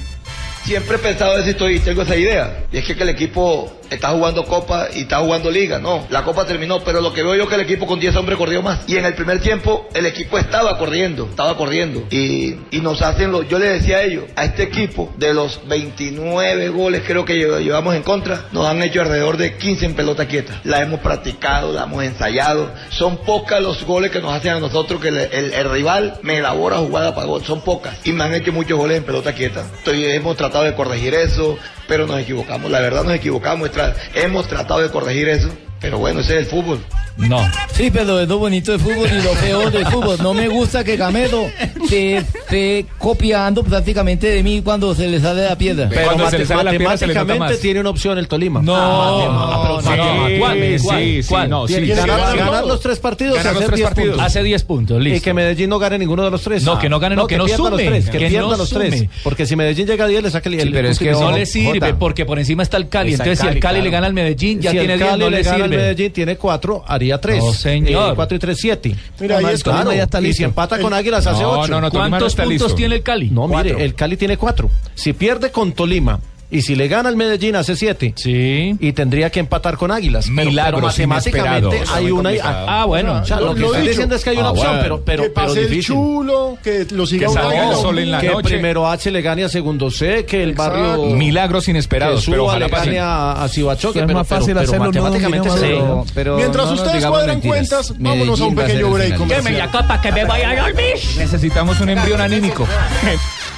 Siempre 0.64 0.96
he 0.96 0.98
pensado 0.98 1.38
eso 1.38 1.70
y 1.70 1.80
tengo 1.80 2.02
esa 2.02 2.16
idea. 2.16 2.66
Y 2.70 2.78
es 2.78 2.84
que 2.84 2.92
el 2.92 3.08
equipo 3.08 3.72
está 3.90 4.10
jugando 4.10 4.44
Copa 4.44 4.88
y 4.94 5.00
está 5.02 5.18
jugando 5.18 5.50
Liga. 5.50 5.78
No, 5.78 6.06
la 6.10 6.22
Copa 6.24 6.44
terminó, 6.46 6.80
pero 6.84 7.00
lo 7.00 7.12
que 7.12 7.22
veo 7.22 7.34
yo 7.34 7.44
es 7.44 7.48
que 7.48 7.54
el 7.56 7.60
equipo 7.62 7.86
con 7.86 8.00
10 8.00 8.16
hombres 8.16 8.38
corrió 8.38 8.62
más. 8.62 8.80
Y 8.86 8.96
en 8.96 9.04
el 9.04 9.14
primer 9.14 9.40
tiempo 9.40 9.88
el 9.94 10.06
equipo 10.06 10.38
estaba 10.38 10.76
corriendo, 10.78 11.26
estaba 11.30 11.56
corriendo. 11.56 12.04
Y, 12.10 12.56
y 12.70 12.80
nos 12.80 13.02
hacen 13.02 13.30
los... 13.32 13.48
Yo 13.48 13.58
le 13.58 13.66
decía 13.66 13.98
a 13.98 14.02
ellos, 14.02 14.24
a 14.36 14.44
este 14.44 14.62
equipo, 14.64 15.12
de 15.16 15.34
los 15.34 15.60
29 15.66 16.68
goles 16.70 17.02
creo 17.06 17.24
que 17.24 17.34
lle- 17.34 17.62
llevamos 17.62 17.94
en 17.94 18.02
contra, 18.02 18.44
nos 18.52 18.66
han 18.66 18.82
hecho 18.82 19.00
alrededor 19.00 19.36
de 19.36 19.56
15 19.56 19.86
en 19.86 19.94
pelota 19.94 20.26
quieta. 20.26 20.60
La 20.64 20.80
hemos 20.82 21.00
practicado, 21.00 21.72
la 21.72 21.84
hemos 21.84 22.04
ensayado. 22.04 22.70
Son 22.90 23.18
pocas 23.18 23.60
los 23.62 23.84
goles 23.84 24.10
que 24.10 24.20
nos 24.20 24.32
hacen 24.32 24.52
a 24.52 24.60
nosotros 24.60 25.00
que 25.00 25.08
el, 25.08 25.70
rival 25.70 26.18
me 26.22 26.38
elabora 26.38 26.76
jugada 26.78 27.14
para 27.14 27.26
gol. 27.26 27.44
Son 27.44 27.60
pocas. 27.60 27.98
Y 28.04 28.12
me 28.12 28.24
han 28.24 28.34
hecho 28.34 28.52
muchos 28.52 28.78
goles 28.78 28.98
en 28.98 29.04
pelota 29.04 29.32
quieta. 29.34 29.64
Estoy, 29.78 30.04
hemos 30.06 30.36
tratado 30.36 30.64
de 30.64 30.74
corregir 30.74 31.14
eso, 31.14 31.58
pero 31.86 32.06
nos 32.06 32.18
equivocamos. 32.20 32.70
La 32.70 32.80
verdad 32.80 33.04
nos 33.04 33.14
equivocamos. 33.14 33.68
Hemos 34.14 34.48
tratado 34.48 34.80
de 34.80 34.90
corregir 34.90 35.28
eso. 35.28 35.48
Pero 35.80 35.98
bueno, 35.98 36.20
ese 36.20 36.34
es 36.34 36.38
el 36.40 36.46
fútbol. 36.46 36.80
No. 37.18 37.40
Sí, 37.72 37.90
pero 37.92 38.20
es 38.20 38.28
lo 38.28 38.38
bonito 38.38 38.70
del 38.72 38.80
fútbol 38.80 39.08
y 39.12 39.22
lo 39.22 39.32
peor 39.32 39.72
del 39.72 39.86
fútbol. 39.86 40.16
No 40.22 40.34
me 40.34 40.46
gusta 40.48 40.84
que 40.84 40.96
Gamero 40.96 41.50
se 41.88 42.16
esté 42.18 42.86
copiando 42.96 43.64
prácticamente 43.64 44.28
de 44.28 44.42
mí 44.44 44.62
cuando 44.62 44.94
se 44.94 45.08
le 45.08 45.18
sale 45.20 45.44
la 45.44 45.58
piedra. 45.58 45.88
Pero 45.90 46.04
Cuando 46.04 46.30
se 46.30 46.38
le 46.38 46.46
sale 46.46 46.62
la 46.64 46.70
pierna, 46.70 46.96
se 46.96 47.06
le 47.08 47.14
nota 47.14 47.24
matemáticamente 47.24 47.54
más. 47.54 47.60
tiene 47.60 47.80
una 47.80 47.90
opción 47.90 48.18
el 48.18 48.28
Tolima. 48.28 48.62
No, 48.62 48.76
Ah, 48.76 49.80
matemáticamente, 49.84 50.38
¿cuál? 50.38 50.58
sí, 50.58 50.78
¿Cuál? 50.84 51.02
sí, 51.02 51.22
¿Cuál? 51.28 51.50
no, 51.50 51.66
sí, 51.68 51.86
ganar, 51.88 52.32
sí. 52.32 52.38
ganar 52.38 52.64
los 52.66 52.80
tres 52.80 52.98
partidos, 53.00 53.36
Ganar 53.36 53.52
los 53.54 53.62
hacer 53.62 53.68
tres 53.68 53.76
10 53.78 53.88
partidos. 53.88 54.10
puntos. 54.10 54.26
Hace 54.26 54.42
10 54.44 54.64
puntos, 54.64 55.02
listo. 55.02 55.18
Y 55.18 55.20
que 55.20 55.34
Medellín 55.34 55.70
no 55.70 55.78
gane 55.80 55.98
ninguno 55.98 56.24
de 56.24 56.30
los 56.30 56.42
tres. 56.42 56.62
No, 56.62 56.78
que 56.78 56.88
no 56.88 57.00
gane, 57.00 57.16
no, 57.16 57.26
que 57.26 57.36
no 57.36 57.44
pierda 57.46 57.70
los 57.70 57.80
sume, 57.80 57.84
tres, 57.90 58.04
que, 58.10 58.18
que 58.18 58.28
pierda 58.28 58.48
no 58.48 58.56
los 58.56 58.68
sume. 58.68 58.88
tres. 58.90 59.04
Porque 59.24 59.44
si 59.46 59.56
Medellín 59.56 59.86
llega 59.86 60.04
a 60.04 60.08
10, 60.08 60.22
le 60.22 60.30
saca 60.30 60.48
el, 60.48 60.54
Sí, 60.54 60.60
el 60.60 60.72
pero 60.72 60.88
es 60.88 60.98
que 61.00 61.10
no 61.12 61.32
le 61.32 61.46
sirve, 61.46 61.94
porque 61.94 62.24
por 62.24 62.38
encima 62.38 62.62
está 62.62 62.76
el 62.76 62.88
Cali. 62.88 63.12
Entonces, 63.12 63.40
si 63.40 63.46
el 63.48 63.58
Cali, 63.58 63.82
le 63.82 63.90
gana 63.90 64.06
al 64.06 64.14
Medellín, 64.14 64.60
ya 64.60 64.70
tiene 64.70 64.92
el 64.94 64.98
10, 65.00 65.10
Cali 65.10 65.20
no 65.24 65.30
le 65.30 65.42
sirve. 65.68 65.82
Medellín, 65.82 66.12
tiene 66.12 66.36
4, 66.36 66.84
haría 66.86 67.20
3. 67.20 67.38
No, 67.44 67.52
señor. 67.52 68.14
4 68.14 68.36
y 68.36 68.38
3, 68.38 68.58
7. 68.60 68.96
Mira, 69.20 69.38
ahí 69.38 69.44
el 69.46 69.50
está. 69.52 69.64
Tolima 69.70 69.82
Claro. 69.84 69.96
ya 69.96 70.02
está 70.04 70.20
Y 70.20 70.22
listo. 70.24 70.36
si 70.38 70.44
empata 70.44 70.78
con 70.78 70.92
Águilas, 70.94 71.26
hace 71.26 71.42
No, 71.42 71.50
ocho. 71.60 71.70
no, 71.72 71.80
no, 71.80 71.90
Tolima 71.90 72.06
no 72.06 72.10
¿Cuántos 72.10 72.34
puntos 72.34 72.50
listo. 72.52 72.74
tiene 72.74 72.94
el 72.96 73.02
Cali? 73.02 73.30
No, 73.30 73.48
Cuatro. 73.48 73.72
mire, 73.74 73.84
el 73.84 73.94
Cali 73.94 74.16
tiene 74.16 74.36
4. 74.36 74.70
Si 74.94 75.12
pierde 75.12 75.50
con 75.50 75.72
Tolima 75.72 76.20
Y 76.50 76.62
si 76.62 76.74
le 76.76 76.88
gana 76.88 77.10
el 77.10 77.16
Medellín 77.16 77.56
hace 77.56 77.76
siete. 77.76 78.14
Sí. 78.16 78.74
Y 78.80 78.92
tendría 78.92 79.28
que 79.30 79.38
empatar 79.40 79.76
con 79.76 79.90
Águilas. 79.90 80.30
Pero, 80.34 80.48
Milagros 80.48 80.94
pero 80.96 81.08
matemáticamente 81.08 81.66
inesperados. 81.76 81.90
hay 81.94 82.10
una. 82.10 82.30
Ah, 82.42 82.84
bueno. 82.86 83.20
O 83.20 83.24
sea, 83.26 83.38
lo, 83.38 83.48
Lo- 83.48 83.54
que 83.54 83.60
lo 83.60 83.66
estoy 83.66 83.80
dicho. 83.82 83.90
diciendo 83.90 84.14
es 84.14 84.24
que 84.24 84.30
hay 84.30 84.36
una 84.38 84.48
Ah, 84.48 84.52
opción, 84.52 84.66
bueno. 84.68 84.82
pero, 84.82 85.02
pero, 85.04 85.22
que 85.24 85.28
pero 85.30 85.46
pase 85.46 85.60
el 85.60 85.68
difícil. 85.68 85.94
chulo, 85.94 86.58
que 86.62 86.86
lo 86.90 87.04
siga 87.06 87.26
Que 87.26 87.32
salga 87.34 87.52
el 87.54 87.60
águila. 87.60 87.76
sol 87.76 87.98
en 87.98 88.10
la 88.12 88.20
que 88.20 88.28
noche. 88.30 88.48
primero 88.48 88.88
H 88.90 89.10
le 89.10 89.20
gane 89.20 89.44
a 89.44 89.48
segundo 89.50 89.90
C, 89.90 90.24
que 90.24 90.42
el 90.42 90.54
barrio. 90.54 91.04
Milagros 91.14 91.68
inesperados, 91.68 92.24
que 92.24 92.30
pero 92.30 92.42
Suba 92.44 92.50
ojalá 92.52 92.66
le 92.66 92.72
gane 92.72 92.98
a, 92.98 93.32
a 93.44 93.48
Cibachoque, 93.48 93.98
Es 93.98 94.06
pero, 94.06 94.18
más 94.18 94.26
fácil 94.26 94.54
pero, 94.54 94.60
pero 94.60 94.68
hacerlo 94.70 94.84
no 94.86 94.90
matemáticamente 95.02 95.48
Maduro. 95.50 96.04
Pero 96.14 96.36
Mientras 96.36 96.64
no 96.64 96.70
nos 96.72 96.80
ustedes 96.80 97.04
cuadran 97.04 97.28
mentiras. 97.28 97.56
cuentas, 97.68 97.94
vámonos 97.98 98.40
a 98.40 98.44
un 98.46 98.54
pequeño 98.54 98.90
break 98.90 99.18
final. 99.18 99.28
Deme 99.28 99.52
la 99.58 99.70
copa 99.70 100.00
que 100.00 100.12
me 100.12 100.24
voy 100.24 100.40
a 100.40 100.62
dormir. 100.62 100.94
Necesitamos 101.18 101.78
un 101.82 101.90
embrión 101.90 102.20
anímico. 102.22 102.66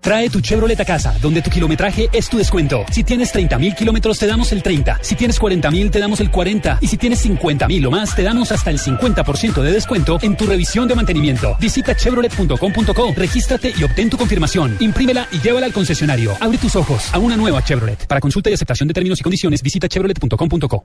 Trae 0.00 0.30
tu 0.30 0.40
Chevrolet 0.40 0.80
a 0.80 0.84
casa, 0.84 1.14
donde 1.20 1.42
tu 1.42 1.50
kilometraje 1.50 2.08
es 2.12 2.28
tu 2.28 2.38
descuento. 2.38 2.84
Si 2.90 3.04
tienes 3.04 3.32
30 3.32 3.58
mil 3.58 3.74
kilómetros, 3.74 4.18
te 4.18 4.26
damos 4.26 4.52
el 4.52 4.62
30. 4.62 5.00
Si 5.02 5.14
tienes 5.14 5.38
40 5.38 5.70
mil, 5.70 5.90
te 5.90 5.98
damos 5.98 6.20
el 6.20 6.30
40. 6.30 6.78
Y 6.80 6.86
si 6.86 6.96
tienes 6.96 7.18
50 7.20 7.66
mil 7.68 7.84
o 7.86 7.90
más, 7.90 8.14
te 8.14 8.22
damos 8.22 8.52
hasta 8.52 8.70
el 8.70 8.78
50% 8.78 9.60
de 9.60 9.72
descuento 9.72 10.18
en 10.22 10.36
tu 10.36 10.46
revisión 10.46 10.88
de 10.88 10.94
mantenimiento. 10.94 11.56
Visita 11.60 11.94
chevrolet.com.co, 11.94 13.12
regístrate 13.16 13.74
y 13.76 13.82
obtén 13.82 14.08
tu 14.08 14.16
confirmación. 14.16 14.76
Imprímela 14.80 15.26
y 15.32 15.40
llévala 15.40 15.66
al 15.66 15.72
concesionario. 15.72 16.36
Abre 16.40 16.58
tus 16.58 16.76
ojos 16.76 17.12
a 17.12 17.18
una 17.18 17.36
nueva 17.36 17.62
Chevrolet. 17.62 18.06
Para 18.06 18.20
consulta 18.20 18.48
y 18.50 18.54
aceptación 18.54 18.86
de 18.86 18.94
términos 18.94 19.20
y 19.20 19.22
condiciones, 19.22 19.62
visita 19.62 19.88
chevrolet.com.co. 19.88 20.84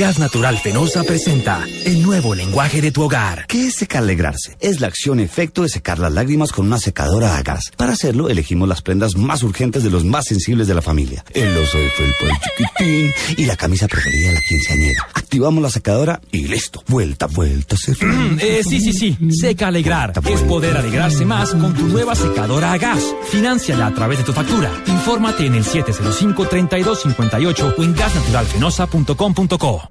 Gas 0.00 0.18
Natural 0.18 0.56
Fenosa 0.56 1.02
presenta 1.02 1.62
el 1.84 2.00
nuevo 2.00 2.34
lenguaje 2.34 2.80
de 2.80 2.90
tu 2.90 3.02
hogar. 3.02 3.44
¿Qué 3.46 3.66
es 3.66 3.74
secalegrarse? 3.74 4.56
Es 4.58 4.80
la 4.80 4.86
acción-efecto 4.86 5.60
de 5.60 5.68
secar 5.68 5.98
las 5.98 6.10
lágrimas 6.10 6.52
con 6.52 6.68
una 6.68 6.78
secadora 6.78 7.36
a 7.36 7.42
gas. 7.42 7.70
Para 7.76 7.92
hacerlo, 7.92 8.30
elegimos 8.30 8.66
las 8.66 8.80
prendas 8.80 9.18
más 9.18 9.42
urgentes 9.42 9.82
de 9.82 9.90
los 9.90 10.06
más 10.06 10.24
sensibles 10.24 10.66
de 10.68 10.74
la 10.74 10.80
familia. 10.80 11.22
El 11.34 11.54
oso 11.54 11.76
de 11.76 11.90
felpa 11.90 12.24
del 12.24 12.34
chiquitín 12.38 13.12
y 13.36 13.44
la 13.44 13.56
camisa 13.56 13.88
preferida 13.88 14.28
de 14.28 14.34
la 14.36 14.40
quinceañera. 14.40 15.06
Activamos 15.12 15.62
la 15.62 15.68
secadora 15.68 16.18
y 16.32 16.48
listo. 16.48 16.82
Vuelta, 16.88 17.26
vuelta, 17.26 17.76
se 17.76 17.92
Eh, 17.92 18.62
sí, 18.66 18.80
sí, 18.80 18.94
sí. 18.94 19.18
Seca 19.30 19.68
Alegrar. 19.68 20.14
Es 20.26 20.40
poder 20.40 20.78
alegrarse 20.78 21.26
más 21.26 21.50
con 21.50 21.74
tu 21.74 21.86
nueva 21.88 22.14
secadora 22.14 22.72
a 22.72 22.78
gas. 22.78 23.02
Financiala 23.28 23.88
a 23.88 23.94
través 23.94 24.16
de 24.16 24.24
tu 24.24 24.32
factura. 24.32 24.72
Infórmate 24.86 25.44
en 25.44 25.56
el 25.56 25.64
705-3258 25.66 27.74
o 27.76 27.82
en 27.82 27.94
gasnaturalfenosa.com.co. 27.94 29.89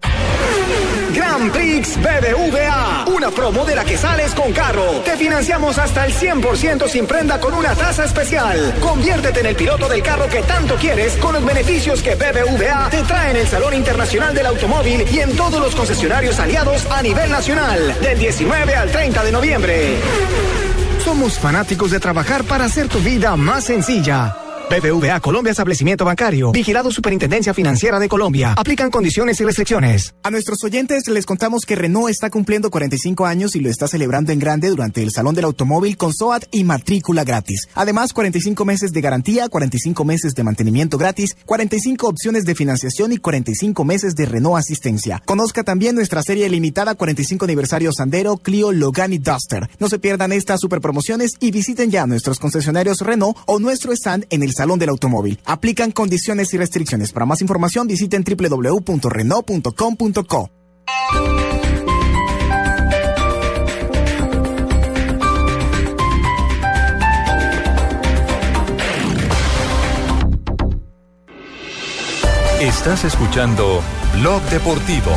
Grand 1.40 1.54
Prix 1.54 1.96
BBVA, 1.96 3.06
una 3.16 3.32
promo 3.32 3.64
de 3.64 3.74
la 3.74 3.86
que 3.86 3.98
sales 3.98 4.34
con 4.36 4.52
carro. 4.52 5.02
Te 5.06 5.16
financiamos 5.16 5.78
hasta 5.78 6.06
el 6.06 6.14
100% 6.14 6.90
sin 6.90 7.08
prenda 7.08 7.40
con 7.40 7.54
una 7.54 7.74
tasa 7.76 8.04
especial. 8.04 8.76
Conviértete 8.82 9.40
en 9.40 9.46
el 9.46 9.56
piloto 9.56 9.88
del 9.88 10.04
carro 10.04 10.28
que 10.28 10.42
tanto 10.42 10.76
quieres 10.76 11.16
con 11.16 11.34
los 11.34 11.46
beneficios 11.46 12.02
que 12.02 12.16
BBVA 12.16 12.90
te 12.90 13.04
trae 13.04 13.32
en 13.32 13.38
el 13.38 13.48
Salón 13.48 13.74
Internacional 13.74 14.34
del 14.34 14.48
Automóvil 14.48 15.06
y 15.10 15.20
en 15.20 15.34
todos 15.38 15.62
los 15.62 15.74
concesionarios 15.76 16.38
aliados 16.40 16.86
a 16.92 17.02
nivel 17.02 17.32
nacional, 17.32 17.98
del 18.02 18.20
19 18.20 18.76
al 18.76 18.92
30 18.92 19.24
de 19.24 19.32
noviembre. 19.32 19.98
Somos 21.06 21.40
fanáticos 21.40 21.92
de 21.92 22.02
trabajar 22.02 22.44
para 22.44 22.66
hacer 22.66 22.90
tu 22.90 23.00
vida 23.00 23.38
más 23.38 23.64
sencilla. 23.64 24.36
BBVA 24.70 25.20
Colombia 25.20 25.50
Establecimiento 25.50 26.06
Bancario. 26.06 26.52
Vigilado 26.52 26.92
Superintendencia 26.92 27.56
Financiera 27.56 28.00
de 28.00 28.08
Colombia. 28.08 28.54
Aplican 28.56 28.92
condiciones 28.92 29.42
y 29.42 29.44
restricciones. 29.44 30.14
A 30.22 30.30
nuestros 30.30 30.64
oyentes 30.64 31.08
les 31.08 31.26
contamos 31.26 31.66
que 31.66 31.76
Renault 31.76 32.12
está 32.12 32.30
cumpliendo 32.30 32.70
45 32.70 33.26
años 33.26 33.56
y 33.56 33.62
lo 33.62 33.70
está 33.70 33.88
celebrando 33.88 34.32
en 34.32 34.38
grande 34.38 34.70
durante 34.70 35.02
el 35.02 35.12
Salón 35.12 35.34
del 35.34 35.46
Automóvil 35.46 35.98
con 35.98 36.14
SOAT 36.14 36.44
y 36.52 36.64
matrícula 36.66 37.24
gratis. 37.24 37.68
Además, 37.74 38.14
45 38.14 38.64
meses 38.64 38.92
de 38.92 39.02
garantía, 39.02 39.50
45 39.50 40.06
meses 40.06 40.36
de 40.36 40.44
mantenimiento 40.44 41.00
gratis, 41.00 41.36
45 41.46 42.08
opciones 42.08 42.46
de 42.46 42.54
financiación 42.54 43.12
y 43.12 43.18
45 43.18 43.84
meses 43.84 44.14
de 44.14 44.28
Renault 44.28 44.60
asistencia. 44.60 45.20
Conozca 45.26 45.64
también 45.64 45.96
nuestra 45.96 46.22
serie 46.22 46.48
limitada 46.48 46.94
45 46.94 47.46
aniversario 47.46 47.92
Sandero, 47.92 48.38
Clio, 48.38 48.72
Logan 48.72 49.14
y 49.14 49.18
Duster. 49.18 49.68
No 49.80 49.90
se 49.90 49.98
pierdan 49.98 50.32
estas 50.32 50.60
super 50.60 50.80
promociones 50.80 51.32
y 51.40 51.50
visiten 51.50 51.90
ya 51.90 52.06
nuestros 52.06 52.38
concesionarios 52.38 53.02
Renault 53.02 53.36
o 53.48 53.58
nuestro 53.58 53.94
stand 53.94 54.28
en 54.30 54.44
el 54.44 54.59
Salón 54.60 54.78
del 54.78 54.90
Automóvil. 54.90 55.40
Aplican 55.46 55.92
condiciones 55.92 56.54
y 56.54 56.58
restricciones. 56.58 57.14
Para 57.14 57.26
más 57.26 57.40
información 57.40 57.88
visiten 57.88 58.26
www.renault.com.co. 58.26 60.50
Estás 72.60 73.06
escuchando 73.06 73.82
Blog 74.20 74.42
Deportivo. 74.50 75.14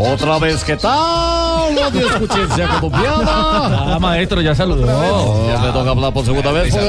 Otra 0.00 0.38
vez, 0.38 0.62
¿qué 0.62 0.76
tal? 0.76 1.76
Radio 1.76 2.06
Escuchencia 2.08 2.68
Colombiana. 2.68 3.24
Ah, 3.94 3.98
maestro, 4.00 4.40
ya 4.40 4.54
saludó. 4.54 4.86
Ya 5.48 5.58
me 5.58 5.72
toca 5.72 5.90
hablar 5.90 6.12
por 6.12 6.24
segunda 6.24 6.52
vez. 6.52 6.72
Le 6.72 6.80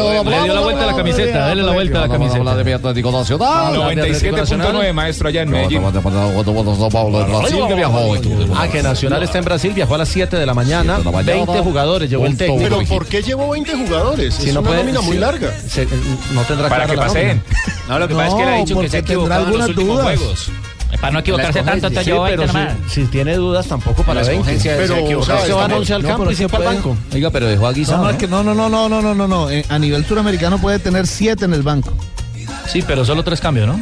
dio 0.43 0.53
la 0.53 0.61
vuelta 0.61 0.83
a 0.83 0.87
la 0.87 0.95
camiseta, 0.95 1.47
dele 1.47 1.63
la 1.63 1.71
vuelta 1.73 1.97
a 1.97 2.01
la 2.01 2.09
camiseta. 2.09 2.37
hablar 2.39 2.57
de 2.57 2.63
mi 2.63 2.71
Atlético 2.71 3.11
Nacional. 3.11 3.73
97.9, 3.75 4.93
maestro, 4.93 5.27
allá 5.29 5.41
en 5.41 5.49
Medellín. 5.49 5.81
Brasil 5.81 7.63
que 7.67 7.73
viajó. 7.75 8.13
Ah, 8.55 8.67
que 8.67 8.83
Nacional 8.83 9.23
está 9.23 9.39
en 9.39 9.45
Brasil, 9.45 9.73
viajó 9.73 9.95
a 9.95 9.99
las 9.99 10.09
7 10.09 10.37
de 10.37 10.45
la 10.45 10.53
mañana. 10.53 10.99
20 10.99 11.59
jugadores 11.61 12.09
llevó 12.09 12.25
el 12.27 12.37
técnico. 12.37 12.63
Pero 12.63 12.79
¿por 12.87 13.05
qué 13.07 13.21
llevó 13.23 13.49
20 13.49 13.75
jugadores? 13.75 14.35
Si 14.35 14.49
es 14.49 14.53
no 14.53 14.59
una 14.61 14.69
puede- 14.69 14.81
nómina 14.83 15.01
muy 15.01 15.17
larga. 15.17 15.51
se- 15.67 15.87
no 16.33 16.41
tendrá 16.43 16.69
Para 16.69 16.85
que 16.85 16.95
la 16.95 17.03
paseen. 17.07 17.27
nómina. 17.27 17.43
No, 17.89 17.97
lo 17.97 18.07
que 18.07 18.13
pasa 18.13 18.27
es 18.27 18.33
que 18.35 18.43
él 18.43 18.49
ha 18.49 18.55
dicho 18.57 18.79
que 18.79 18.89
se 18.89 18.97
ha 18.97 18.99
equivocado 18.99 19.47
en 19.47 19.57
los 19.57 19.69
últimos 19.69 20.01
juegos. 20.03 20.51
Para 20.99 21.11
no 21.13 21.19
equivocarse 21.19 21.59
tanto, 21.59 21.87
entonces 21.87 22.03
Sí, 22.03 22.09
yo 22.09 22.23
pero 22.25 22.41
20 22.43 22.47
si, 22.51 22.57
nomás. 22.57 22.91
si 22.91 23.03
tiene 23.05 23.35
dudas, 23.35 23.67
tampoco 23.67 24.03
para 24.03 24.21
La 24.21 24.27
20. 24.27 24.51
escogencia 24.53 24.75
Pero, 24.75 24.95
se 25.07 25.15
o 25.15 25.23
sea, 25.23 25.45
se 25.45 25.53
van 25.53 25.71
11 25.71 25.93
al 25.93 26.01
No, 26.01 26.07
campo 26.09 26.23
pero 26.23 26.31
y 26.31 26.35
se 26.35 26.43
al 26.45 26.49
puede- 26.49 26.65
banco. 26.65 26.97
Oiga, 27.13 27.29
pero 27.29 27.47
dejó 27.47 27.67
a 27.67 27.73
Guisado. 27.73 27.97
No, 27.99 28.03
no, 28.05 28.09
es 28.09 28.17
que 28.17 28.27
no, 28.27 28.43
no, 28.43 28.53
no, 28.53 28.69
no, 28.69 29.01
no, 29.13 29.27
no. 29.27 29.49
Eh, 29.49 29.63
A 29.69 29.77
nivel 29.79 30.03
suramericano 30.05 30.59
puede 30.59 30.79
tener 30.79 31.05
siete 31.07 31.45
en 31.45 31.53
el 31.53 31.61
banco. 31.61 31.93
Sí, 32.67 32.83
pero 32.85 33.05
solo 33.05 33.23
tres 33.23 33.39
cambios, 33.39 33.67
¿no? 33.67 33.79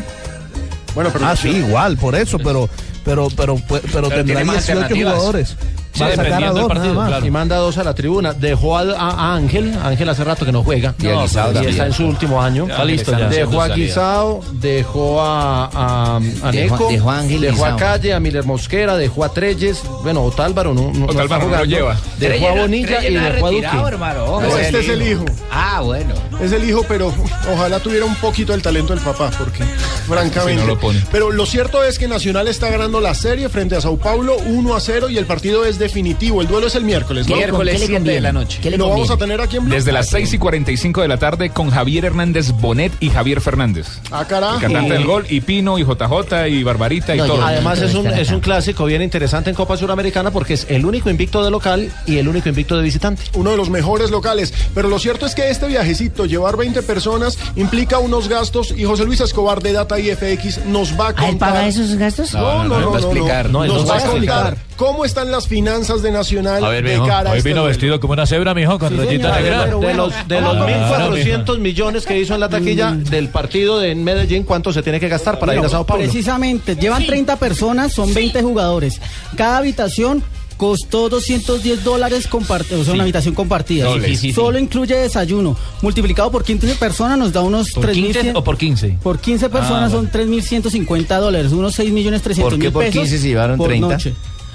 Bueno, 0.96 1.12
Ah, 1.22 1.36
sí, 1.36 1.50
igual, 1.50 1.98
por 1.98 2.16
eso, 2.16 2.38
pero, 2.40 2.70
pero, 3.06 3.30
pero, 3.36 3.56
pero, 3.70 3.82
pero 3.92 4.10
tendrá 4.10 4.24
tiene 4.26 4.44
más 4.44 4.56
18 4.58 4.72
alternativas. 4.82 5.14
jugadores. 5.14 5.56
Sí, 5.98 6.04
Va 6.04 6.10
a 6.10 6.16
sacar 6.16 6.44
a 6.44 6.52
dos, 6.52 6.68
partido, 6.68 6.86
nada 6.86 6.96
más. 6.96 7.08
claro. 7.10 7.26
Y 7.26 7.32
manda 7.32 7.56
dos 7.58 7.78
a 7.78 7.84
la 7.84 7.94
tribuna. 7.96 8.34
Dejó 8.34 8.78
a, 8.78 9.36
Ángel. 9.36 9.74
Ángel 9.84 10.10
hace 10.10 10.24
rato 10.24 10.46
que 10.46 10.52
no 10.52 10.64
juega. 10.64 10.94
Y 11.00 11.08
a 11.08 11.14
No, 11.14 11.28
también. 11.28 11.70
está 11.70 11.86
en 11.88 11.94
su 11.94 12.06
último 12.06 12.42
año. 12.42 12.68
Está 12.68 12.86
listo 12.86 13.12
ya. 13.18 13.28
Dejó 13.30 13.62
a. 13.62 13.68
Guisado, 13.70 14.42
dejó 14.54 15.22
a, 15.22 15.66
a, 15.66 16.16
a 16.18 16.20
Dejó- 16.20 16.52
Neco, 16.52 16.88
dejó 16.92 17.12
a 17.12 17.20
Ángel 17.20 17.42
dejó 17.42 17.66
a 17.66 17.72
Guisao. 17.74 17.78
Calle, 17.80 18.14
a 18.14 18.20
Miller 18.20 18.44
Mosquera, 18.46 18.96
dejó 18.98 19.24
a 19.24 19.30
Treyes. 19.34 19.82
Bueno, 20.04 20.24
Otálvaro 20.24 20.74
no, 20.74 20.92
no, 20.94 21.00
no 21.00 21.06
Otálvaro 21.06 21.28
no 21.44 21.50
lo 21.50 21.56
jugando. 21.58 21.66
lleva. 21.66 21.98
Dejó 22.18 22.48
a 22.48 22.52
Bonilla 22.54 22.98
Treyes 23.00 23.12
y 23.12 23.16
no 23.16 23.24
dejó 23.34 23.48
a 23.48 23.52
Duque. 23.52 23.88
hermano. 23.88 24.24
Ojo, 24.26 24.42
No, 24.42 24.58
este 24.58 24.80
es 24.80 24.90
el 24.90 25.02
hijo. 25.08 25.26
Ah, 25.52 25.82
bueno. 25.84 26.14
Es 26.42 26.52
el 26.52 26.68
hijo, 26.70 26.86
pero 26.88 27.12
ojalá 27.52 27.80
tuviera 27.80 28.06
un 28.06 28.16
poquito 28.16 28.54
el 28.54 28.62
talento 28.62 28.94
del 28.94 29.04
papá, 29.04 29.32
porque 29.38 29.64
francamente. 30.08 30.62
Si 30.62 30.68
no 30.68 30.74
lo 30.74 30.80
pone. 30.80 31.04
Pero 31.12 31.32
lo 31.32 31.46
cierto 31.46 31.84
es 31.84 31.98
que 32.00 32.08
Nacional 32.08 32.48
está 32.48 32.70
ganando 32.70 33.02
la 33.02 33.14
serie 33.16 33.50
frente 33.50 33.76
a 33.76 33.82
Sao 33.82 33.98
Paulo 33.98 34.38
1 34.46 34.76
a 34.76 34.80
0 34.80 35.10
y 35.10 35.18
el 35.18 35.26
partido 35.26 35.66
es 35.66 35.80
de 35.80 35.87
definitivo. 35.88 36.42
El 36.42 36.48
duelo 36.48 36.68
es 36.68 36.76
el 36.76 36.84
miércoles, 36.84 37.28
¿no? 37.28 37.36
Miércoles, 37.36 37.74
¿Qué 37.76 37.80
le 37.80 37.88
7 37.88 38.10
de 38.12 38.22
la 38.22 38.34
noche. 38.34 38.60
¿Qué 38.62 38.70
le 38.70 38.78
Lo 38.78 38.90
vamos 38.90 39.10
a 39.10 39.18
tener 39.18 39.40
aquí 39.42 39.58
en 39.58 39.66
Blue. 39.66 39.74
Desde 39.74 39.92
las 39.92 40.10
6 40.10 40.34
y 40.34 40.38
45 40.38 41.02
de 41.02 41.08
la 41.08 41.18
tarde 41.18 41.50
con 41.50 41.70
Javier 41.70 42.06
Hernández 42.06 42.52
Bonet 42.52 42.92
y 43.00 43.10
Javier 43.10 43.42
Fernández. 43.42 43.88
Ah, 44.12 44.26
carajo. 44.28 44.56
El 44.56 44.62
cantante 44.62 44.94
del 44.94 45.06
gol, 45.06 45.26
y 45.30 45.42
Pino, 45.42 45.78
y 45.80 45.84
JJ, 45.84 46.48
y 46.50 46.64
Barbarita, 46.64 47.16
y 47.16 47.20
todo. 47.20 47.42
Además 47.44 47.82
es 47.82 47.94
un, 47.96 48.08
es 48.08 48.32
un 48.32 48.40
clásico 48.40 48.86
bien 48.86 49.02
interesante 49.02 49.50
en 49.50 49.56
Copa 49.56 49.78
Suramericana 49.78 50.32
porque 50.32 50.54
es 50.54 50.66
el 50.70 50.86
único 50.86 51.10
invicto 51.10 51.44
de 51.44 51.52
local 51.52 51.92
y 52.06 52.18
el 52.18 52.28
único 52.28 52.50
invicto 52.50 52.76
de 52.78 52.84
visitante. 52.84 53.24
Uno 53.34 53.52
de 53.52 53.58
los 53.58 53.70
mejores 53.70 54.12
locales. 54.12 54.54
Pero 54.74 54.90
lo 54.90 55.00
cierto 55.00 55.26
es 55.26 55.36
que 55.36 55.50
este 55.50 55.68
viajecito, 55.68 56.26
llevar 56.26 56.58
20 56.58 56.82
personas, 56.84 57.38
implica 57.56 58.00
unos 58.00 58.28
gastos 58.28 58.74
y 58.76 58.84
José 58.84 59.06
Luis 59.06 59.22
Escobar 59.22 59.62
de 59.62 59.74
Data 59.74 60.00
IFX 60.00 60.66
nos 60.66 61.00
va 61.00 61.10
a 61.10 61.14
contar. 61.14 61.26
¿Ah, 61.26 61.30
él 61.30 61.38
paga 61.38 61.68
esos 61.68 61.96
gastos? 61.96 62.34
No, 62.34 62.64
no, 62.64 62.80
no, 62.80 62.92
no, 62.92 63.14
no, 63.14 63.44
No, 63.50 63.64
él 63.64 63.72
Nos 63.72 63.82
nos 63.82 63.90
va 63.90 63.96
a 63.96 63.98
a 63.98 64.02
explicar. 64.02 64.44
contar 64.44 64.58
cómo 64.76 65.06
están 65.06 65.32
las 65.32 65.48
finanzas 65.48 65.77
de 65.78 66.12
Nacional 66.12 66.64
A 66.66 66.70
ver, 66.70 66.84
de 66.84 66.94
mijo, 66.94 67.06
cara 67.06 67.30
a 67.30 67.34
hoy 67.34 67.38
este 67.38 67.50
vino 67.50 67.62
duelo. 67.62 67.70
vestido 67.70 68.00
como 68.00 68.14
una 68.14 68.26
cebra, 68.26 68.54
mijo, 68.56 68.80
con 68.80 68.98
rayita 68.98 69.36
A 69.36 69.40
ver, 69.40 69.44
negra. 69.52 69.66
de 69.66 69.94
los, 69.94 70.28
de 70.28 70.42
los 70.42 70.56
1.400 70.58 71.60
millones 71.60 72.06
que 72.06 72.20
hizo 72.20 72.34
en 72.34 72.40
la 72.40 72.50
taquilla 72.50 72.92
del 72.94 73.30
partido 73.30 73.80
de 73.80 73.92
en 73.92 74.04
Medellín, 74.04 74.44
¿cuánto 74.44 74.74
se 74.74 74.82
tiene 74.82 75.00
que 75.00 75.08
gastar 75.08 75.38
para 75.40 75.54
ir 75.56 75.60
a 75.64 75.70
Sao 75.70 75.86
Paulo? 75.86 76.04
Precisamente, 76.04 76.76
llevan 76.76 77.06
30 77.06 77.36
personas, 77.38 77.94
son 77.94 78.12
20 78.14 78.42
jugadores. 78.42 79.00
Cada 79.36 79.58
habitación 79.60 80.24
costó 80.58 81.08
210 81.10 81.84
dólares 81.84 82.26
compartidos, 82.28 82.82
o 82.82 82.86
sea, 82.86 82.94
una 82.96 83.04
habitación 83.04 83.36
compartida. 83.36 83.86
Doble. 83.86 84.08
Sí, 84.08 84.16
sí, 84.16 84.22
sí. 84.30 84.34
Solo 84.34 84.58
incluye 84.58 84.96
desayuno. 84.96 85.56
Multiplicado 85.84 86.32
por 86.32 86.44
15 86.44 86.74
personas 86.76 87.16
nos 87.20 87.32
da 87.32 87.42
unos 87.42 87.72
¿Por 87.74 87.92
15 87.92 88.24
3.100 88.34 88.36
o 88.36 88.44
por 88.44 88.58
15? 88.58 88.98
Por 89.04 89.20
15 89.20 89.50
personas 89.50 89.92
Ah, 89.94 89.96
son 89.96 90.10
3.150 90.12 91.20
dólares, 91.20 91.52
unos 91.52 91.76
6 91.76 91.92
millones 91.92 92.24
300 92.24 92.52
¿Por 92.52 92.60
qué 92.60 92.66
mil 92.66 92.74
por 92.74 92.84
pesos 92.86 93.02
15 93.04 93.18
se 93.20 93.28
llevaron 93.28 93.58
por 93.58 93.68
30? 93.68 93.88
noche. 93.88 94.14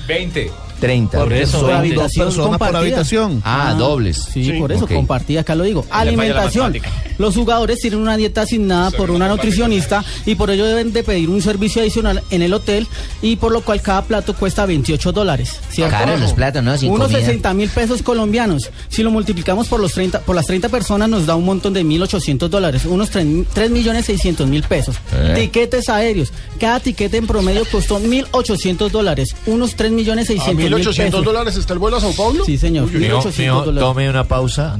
20. 0.08 0.50
30. 0.82 1.18
Por 1.18 1.32
eso, 1.32 1.60
Son 1.60 1.94
dos 1.94 2.12
personas 2.12 2.34
por 2.34 2.44
compartida. 2.50 2.78
habitación. 2.80 3.40
Ah, 3.44 3.74
dobles. 3.78 4.26
Sí, 4.32 4.52
por 4.58 4.72
eso, 4.72 4.84
Ok. 4.84 4.92
compartida, 4.94 5.42
acá 5.42 5.54
lo 5.54 5.62
digo. 5.62 5.86
Alimentación. 5.90 6.76
Los 7.18 7.36
jugadores 7.36 7.78
tienen 7.78 8.00
una 8.00 8.16
dieta 8.16 8.42
asignada 8.42 8.90
por 8.90 9.12
una 9.12 9.28
nutricionista 9.28 10.04
y 10.26 10.34
por 10.34 10.50
ello 10.50 10.66
deben 10.66 10.92
de 10.92 11.04
pedir 11.04 11.30
un 11.30 11.40
servicio 11.40 11.80
adicional 11.82 12.20
en 12.30 12.42
el 12.42 12.52
hotel 12.52 12.88
y 13.22 13.36
por 13.36 13.52
lo 13.52 13.60
cual 13.60 13.80
cada 13.80 14.02
plato 14.02 14.34
cuesta 14.34 14.66
28 14.66 15.12
dólares. 15.12 15.60
¿cierto? 15.70 15.92
Caros 15.96 16.20
los 16.20 16.32
platos, 16.32 16.62
¿no? 16.64 16.76
Sin 16.76 16.90
Unos 16.90 17.08
comida. 17.08 17.20
60 17.26 17.54
mil 17.54 17.68
pesos 17.70 18.02
colombianos. 18.02 18.70
Si 18.88 19.04
lo 19.04 19.12
multiplicamos 19.12 19.68
por 19.68 19.78
los 19.78 19.92
30, 19.92 20.20
por 20.22 20.34
las 20.34 20.46
30 20.46 20.68
personas 20.68 21.08
nos 21.08 21.26
da 21.26 21.36
un 21.36 21.44
montón 21.44 21.72
de 21.74 21.84
1.800 21.84 22.48
dólares, 22.48 22.84
unos 22.86 23.10
3 23.10 23.70
millones 23.70 24.06
600 24.06 24.48
mil 24.48 24.64
pesos. 24.64 24.96
Eh. 25.14 25.34
Tiquetes 25.36 25.88
aéreos. 25.88 26.32
Cada 26.58 26.80
tiquete 26.80 27.18
en 27.18 27.26
promedio 27.28 27.64
costó 27.70 28.00
1.800 28.00 28.90
dólares, 28.90 29.36
unos 29.46 29.76
3 29.76 29.92
millones 29.92 30.24
¿A 30.24 30.32
600 30.32 30.56
mil 30.56 30.71
1.800 30.78 30.94
pesos. 31.04 31.24
dólares 31.24 31.56
está 31.56 31.72
el 31.72 31.78
vuelo 31.78 31.96
a 31.96 32.00
Sao 32.00 32.12
Paulo? 32.14 32.44
Sí, 32.44 32.56
señor. 32.58 32.84
Uy, 32.86 32.90
uy, 32.96 32.96
uy. 33.02 33.08
Mijo, 33.08 33.20
1.800 33.22 33.38
mijo, 33.38 33.62
dólares. 33.64 33.80
tome 33.80 34.10
una 34.10 34.24
pausa. 34.24 34.78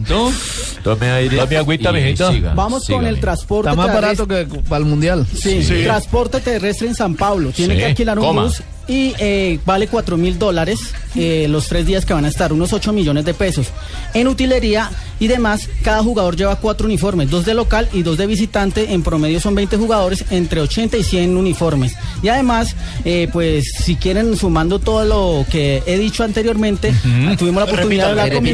Tome 0.83 1.11
aire. 1.11 1.37
Tome 1.37 1.57
agüita, 1.57 1.93
siga. 2.31 2.55
Vamos 2.55 2.87
con 2.87 3.07
el 3.07 3.21
transporte 3.21 3.71
Está 3.71 3.81
más 3.83 3.93
barato 3.95 4.27
que 4.27 4.47
para 4.69 4.79
el 4.79 4.85
mundial. 4.85 5.27
Sí, 5.35 5.61
transporte 5.85 6.41
terrestre 6.41 6.89
en 6.89 6.95
San 6.95 7.15
Pablo. 7.15 7.51
Tiene 7.51 7.75
Sí, 7.75 7.81
que 7.81 7.87
alquilar 7.87 8.19
un 8.19 8.25
coma. 8.27 8.43
bus 8.45 8.63
y 8.89 9.15
eh, 9.19 9.59
vale 9.65 9.87
4 9.87 10.17
mil 10.17 10.39
dólares 10.39 10.79
eh, 11.15 11.47
los 11.49 11.69
tres 11.69 11.87
días 11.87 12.07
que 12.07 12.15
van 12.15 12.25
a 12.25 12.29
estar, 12.29 12.53
unos 12.53 12.73
8 12.73 12.93
millones 12.93 13.25
de 13.25 13.35
pesos. 13.35 13.69
En 14.15 14.29
utilería 14.29 14.91
y 15.21 15.29
demás, 15.29 15.69
cada 15.83 16.03
jugador 16.03 16.37
lleva 16.37 16.57
cuatro 16.57 16.87
uniformes, 16.87 17.31
dos 17.31 17.45
de 17.45 17.55
local 17.55 17.89
y 17.93 18.03
dos 18.03 18.17
de 18.19 18.27
visitante. 18.27 18.93
En 18.93 19.03
promedio 19.03 19.39
son 19.39 19.55
20 19.55 19.77
jugadores, 19.77 20.25
entre 20.31 20.61
80 20.61 20.97
y 20.97 21.05
100 21.05 21.37
uniformes. 21.37 21.97
Y 22.23 22.29
además, 22.29 22.75
eh, 23.05 23.29
pues 23.33 23.73
si 23.85 23.97
quieren, 23.97 24.37
sumando 24.37 24.79
todo 24.79 25.05
lo 25.05 25.45
que 25.51 25.83
he 25.87 25.99
dicho 25.99 26.25
anteriormente, 26.25 26.93
tuvimos 27.39 27.65
la 27.65 27.71
oportunidad 27.71 28.07
de 28.07 28.11
hablar 28.21 28.33
con 28.35 28.47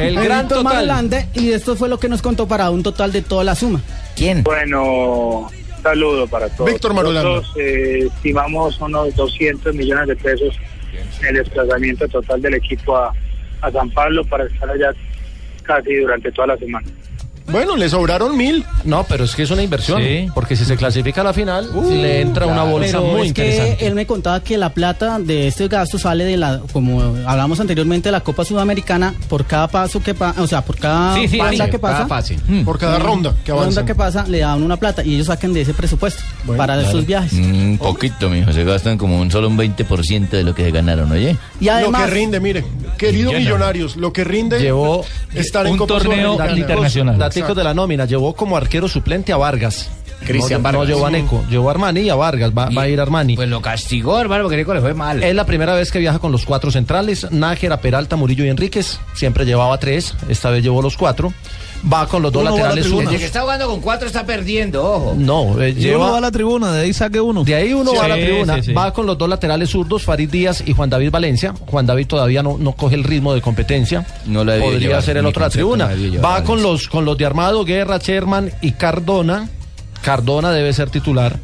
el 0.00 0.14
gran 0.14 0.48
total. 0.48 0.64
Marulanda, 0.64 1.26
y 1.34 1.50
esto 1.50 1.76
fue 1.76 1.88
lo 1.88 1.98
que 1.98 2.08
nos 2.08 2.22
contó 2.22 2.46
para 2.46 2.70
un 2.70 2.82
total 2.82 3.12
de 3.12 3.22
toda 3.22 3.44
la 3.44 3.54
suma. 3.54 3.82
¿Quién? 4.16 4.44
Bueno, 4.44 5.50
saludo 5.82 6.26
para 6.26 6.48
todos. 6.48 6.70
Víctor 6.70 6.94
Marulanda. 6.94 7.28
Nosotros 7.28 7.56
eh, 7.58 8.08
estimamos 8.14 8.80
unos 8.80 9.14
200 9.14 9.74
millones 9.74 10.08
de 10.08 10.16
pesos 10.16 10.58
en 11.20 11.26
el 11.26 11.34
desplazamiento 11.36 12.08
total 12.08 12.42
del 12.42 12.54
equipo 12.54 12.96
a, 12.96 13.12
a 13.60 13.70
San 13.70 13.90
Pablo 13.90 14.24
para 14.24 14.44
estar 14.44 14.68
allá 14.70 14.92
casi 15.62 15.96
durante 15.96 16.32
toda 16.32 16.48
la 16.48 16.56
semana. 16.56 16.86
Bueno, 17.48 17.76
le 17.76 17.88
sobraron 17.88 18.36
mil. 18.36 18.64
No, 18.84 19.04
pero 19.04 19.24
es 19.24 19.34
que 19.34 19.42
es 19.42 19.50
una 19.50 19.62
inversión. 19.62 20.02
Sí. 20.02 20.26
Porque 20.34 20.54
si 20.56 20.64
se 20.64 20.76
clasifica 20.76 21.22
a 21.22 21.24
la 21.24 21.32
final, 21.32 21.68
le 21.90 22.20
entra 22.20 22.46
una 22.46 22.62
bolsa 22.64 22.98
Pero 22.98 23.12
muy 23.12 23.22
es 23.22 23.28
interesante. 23.28 23.76
que 23.78 23.86
él 23.86 23.94
me 23.94 24.06
contaba 24.06 24.40
que 24.42 24.58
la 24.58 24.70
plata 24.74 25.18
de 25.18 25.48
este 25.48 25.66
gasto 25.68 25.98
sale 25.98 26.24
de 26.24 26.36
la, 26.36 26.60
como 26.72 27.02
hablamos 27.26 27.58
anteriormente, 27.60 28.08
de 28.08 28.12
la 28.12 28.20
Copa 28.20 28.44
Sudamericana 28.44 29.14
por 29.28 29.44
cada 29.46 29.68
paso 29.68 30.02
que 30.02 30.14
pasa, 30.14 30.42
o 30.42 30.46
sea, 30.46 30.62
por 30.62 30.76
cada 30.76 31.14
Sí, 31.14 31.28
sí, 31.28 31.38
sí, 31.50 31.58
que 31.70 31.78
pasa. 31.78 31.94
cada 31.96 32.06
fase. 32.06 32.38
Por 32.64 32.78
cada 32.78 32.98
ronda 32.98 33.34
que 33.44 33.50
avanza. 33.50 33.66
ronda 33.80 33.84
que 33.86 33.94
pasa 33.94 34.24
le 34.28 34.38
dan 34.40 34.62
una 34.62 34.76
plata 34.76 35.02
y 35.04 35.14
ellos 35.14 35.26
sacan 35.28 35.52
de 35.52 35.62
ese 35.62 35.74
presupuesto 35.74 36.22
para 36.56 36.74
Claro. 36.74 36.88
esos 36.88 37.06
viajes. 37.06 37.32
Un 37.32 37.78
poquito, 37.80 38.28
mijo. 38.28 38.52
Se 38.52 38.64
gastan 38.64 38.98
como 38.98 39.18
un 39.20 39.30
solo 39.30 39.48
un 39.48 39.56
20% 39.56 40.28
de 40.36 40.42
lo 40.44 40.54
que 40.54 40.64
se 40.64 40.70
ganaron, 40.70 41.10
¿oye? 41.12 41.36
Y 41.60 41.68
además, 41.68 42.02
lo 42.02 42.06
que 42.08 42.12
rinde, 42.14 42.40
mire, 42.40 42.64
querido 42.98 43.32
Millona. 43.32 43.38
Millonarios, 43.38 43.96
lo 43.96 44.12
que 44.12 44.24
rinde 44.24 44.60
Llevó 44.60 45.04
estar 45.34 45.66
en 45.66 45.72
un 45.72 45.78
Copa 45.78 45.94
torneo 45.94 46.32
Sudamericana. 46.34 46.58
internacional. 46.60 47.18
Daticos 47.40 47.56
de 47.56 47.64
la 47.64 47.74
nómina. 47.74 48.04
Llevó 48.04 48.34
como 48.34 48.56
arquero 48.56 48.88
suplente 48.88 49.32
a 49.32 49.36
Vargas. 49.36 49.90
Cristian 50.24 50.60
no, 50.60 50.64
Vargas. 50.64 50.88
No 50.88 50.94
llevó 50.94 51.06
a 51.06 51.10
Neco. 51.10 51.44
Llevó 51.48 51.68
a 51.68 51.72
Armani 51.72 52.00
y 52.00 52.10
a 52.10 52.14
Vargas. 52.14 52.50
Va, 52.56 52.68
va 52.70 52.82
a 52.82 52.88
ir 52.88 53.00
Armani. 53.00 53.36
Pues 53.36 53.48
lo 53.48 53.62
castigó, 53.62 54.20
hermano, 54.20 54.44
porque 54.44 54.56
Neco 54.56 54.74
le 54.74 54.80
fue 54.80 54.94
mal. 54.94 55.22
Es 55.22 55.34
la 55.34 55.46
primera 55.46 55.74
vez 55.74 55.90
que 55.90 55.98
viaja 55.98 56.18
con 56.18 56.32
los 56.32 56.44
cuatro 56.44 56.70
centrales, 56.70 57.30
Nájera, 57.30 57.80
Peralta, 57.80 58.16
Murillo 58.16 58.44
y 58.44 58.48
Enríquez. 58.48 58.98
Siempre 59.14 59.44
llevaba 59.44 59.78
tres, 59.78 60.14
esta 60.28 60.50
vez 60.50 60.62
llevó 60.62 60.82
los 60.82 60.96
cuatro. 60.96 61.32
Va 61.90 62.06
con 62.08 62.22
los 62.22 62.32
dos 62.32 62.42
Uno 62.42 62.50
la 62.50 62.56
laterales 62.56 62.86
zurdos. 62.86 63.04
Desde 63.04 63.18
que 63.18 63.24
está 63.26 63.42
jugando 63.42 63.66
con 63.66 63.80
cuatro 63.80 64.06
está 64.06 64.26
perdiendo, 64.26 64.84
ojo. 64.84 65.14
No, 65.16 65.60
eh, 65.60 65.70
uno 65.70 65.80
lleva... 65.80 66.10
va 66.10 66.18
a 66.18 66.20
la 66.20 66.30
tribuna, 66.30 66.72
de 66.72 66.82
ahí 66.82 66.92
saque 66.92 67.20
uno. 67.20 67.44
De 67.44 67.54
ahí 67.54 67.72
uno 67.72 67.94
va 67.94 68.04
a 68.04 68.08
la 68.08 68.16
tribuna, 68.16 68.56
sí, 68.56 68.62
sí. 68.62 68.72
va 68.72 68.92
con 68.92 69.06
los 69.06 69.16
dos 69.16 69.28
laterales 69.28 69.70
zurdos, 69.70 70.02
Farid 70.02 70.30
Díaz 70.30 70.62
y 70.66 70.72
Juan 70.72 70.90
David 70.90 71.10
Valencia. 71.10 71.54
Juan 71.66 71.86
David 71.86 72.06
todavía 72.06 72.42
no, 72.42 72.56
no 72.58 72.72
coge 72.72 72.94
el 72.94 73.04
ritmo 73.04 73.34
de 73.34 73.40
competencia. 73.40 74.06
No 74.26 74.44
la 74.44 74.58
Podría 74.58 74.78
llevar, 74.78 75.02
ser 75.02 75.16
el 75.16 75.26
otro 75.26 75.42
la 75.42 75.50
tribuna. 75.50 75.84
no 75.84 75.90
la 75.90 75.96
debió 75.96 76.12
llevar 76.12 76.40
Va 76.40 76.44
con 76.44 76.62
los, 76.62 76.88
con 76.88 77.04
los 77.04 77.16
de 77.16 77.26
Armado, 77.26 77.64
Guerra, 77.64 77.98
Sherman 77.98 78.50
y 78.60 78.72
Cardona. 78.72 79.48
Cardona 80.02 80.52
debe 80.52 80.72
ser 80.72 80.90
titular. 80.90 81.36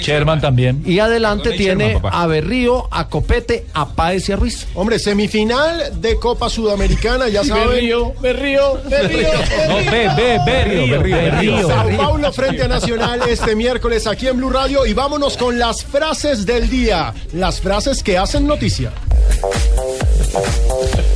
Sherman 0.00 0.40
también. 0.40 0.82
Y 0.84 0.98
adelante 0.98 1.54
y 1.54 1.58
tiene 1.58 1.92
Sherman, 1.92 2.12
a 2.14 2.26
Berrío, 2.26 2.88
a 2.90 3.08
Copete, 3.08 3.66
a 3.74 3.88
Páez 3.94 4.28
y 4.28 4.32
a 4.32 4.36
Ruiz. 4.36 4.66
Hombre, 4.74 4.98
semifinal 4.98 6.00
de 6.00 6.16
Copa 6.18 6.48
Sudamericana, 6.48 7.28
ya 7.28 7.44
saben. 7.44 7.68
Berrío, 7.68 8.12
Berrío, 8.20 8.80
Berrío. 8.88 9.28
No, 9.68 9.76
ve, 9.90 10.08
ve, 10.16 10.38
Berrío, 10.46 10.90
Berrío, 10.90 11.16
Berrío. 11.16 11.68
Sao 11.68 11.96
Paulo 11.96 12.32
frente 12.32 12.62
a 12.62 12.68
Nacional 12.68 13.20
este 13.28 13.54
miércoles 13.54 14.06
aquí 14.06 14.28
en 14.28 14.36
Blue 14.36 14.50
Radio 14.50 14.86
y 14.86 14.92
vámonos 14.92 15.36
con 15.36 15.58
las 15.58 15.84
frases 15.84 16.46
del 16.46 16.68
día, 16.68 17.14
las 17.32 17.60
frases 17.60 18.02
que 18.02 18.18
hacen 18.18 18.46
noticia. 18.46 18.92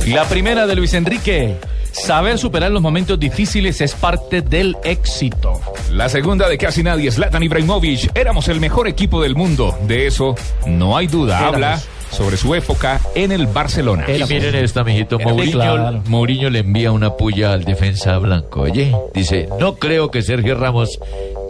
La 0.07 0.25
primera 0.25 0.67
de 0.67 0.75
Luis 0.75 0.93
Enrique. 0.93 1.57
Saber 1.93 2.39
superar 2.39 2.71
los 2.71 2.81
momentos 2.81 3.19
difíciles 3.19 3.79
es 3.79 3.93
parte 3.93 4.41
del 4.41 4.75
éxito. 4.83 5.61
La 5.91 6.09
segunda 6.09 6.49
de 6.49 6.57
casi 6.57 6.81
nadie, 6.81 7.11
Zlatan 7.11 7.43
Ibrahimovic. 7.43 8.11
Éramos 8.17 8.47
el 8.47 8.59
mejor 8.59 8.87
equipo 8.87 9.21
del 9.21 9.35
mundo. 9.35 9.77
De 9.87 10.07
eso 10.07 10.35
no 10.65 10.97
hay 10.97 11.05
duda. 11.07 11.37
Éramos. 11.37 11.53
Habla 11.53 11.81
sobre 12.09 12.37
su 12.37 12.53
época 12.55 12.99
en 13.15 13.31
el 13.31 13.47
Barcelona. 13.47 14.05
Y 14.07 14.23
miren 14.23 14.55
esta, 14.55 14.83
mijito. 14.83 15.19
Era 15.19 15.29
Mourinho, 15.29 15.51
claro. 15.51 16.03
Mourinho 16.07 16.49
le 16.49 16.59
envía 16.59 16.91
una 16.91 17.13
puya 17.13 17.53
al 17.53 17.63
defensa 17.63 18.17
blanco. 18.17 18.61
Oye, 18.61 18.95
dice, 19.13 19.47
no 19.59 19.75
creo 19.75 20.09
que 20.09 20.21
Sergio 20.23 20.55
Ramos 20.55 20.99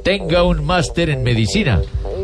tenga 0.03 0.43
un 0.43 0.65
máster 0.65 1.09
en 1.09 1.23
medicina. 1.23 1.81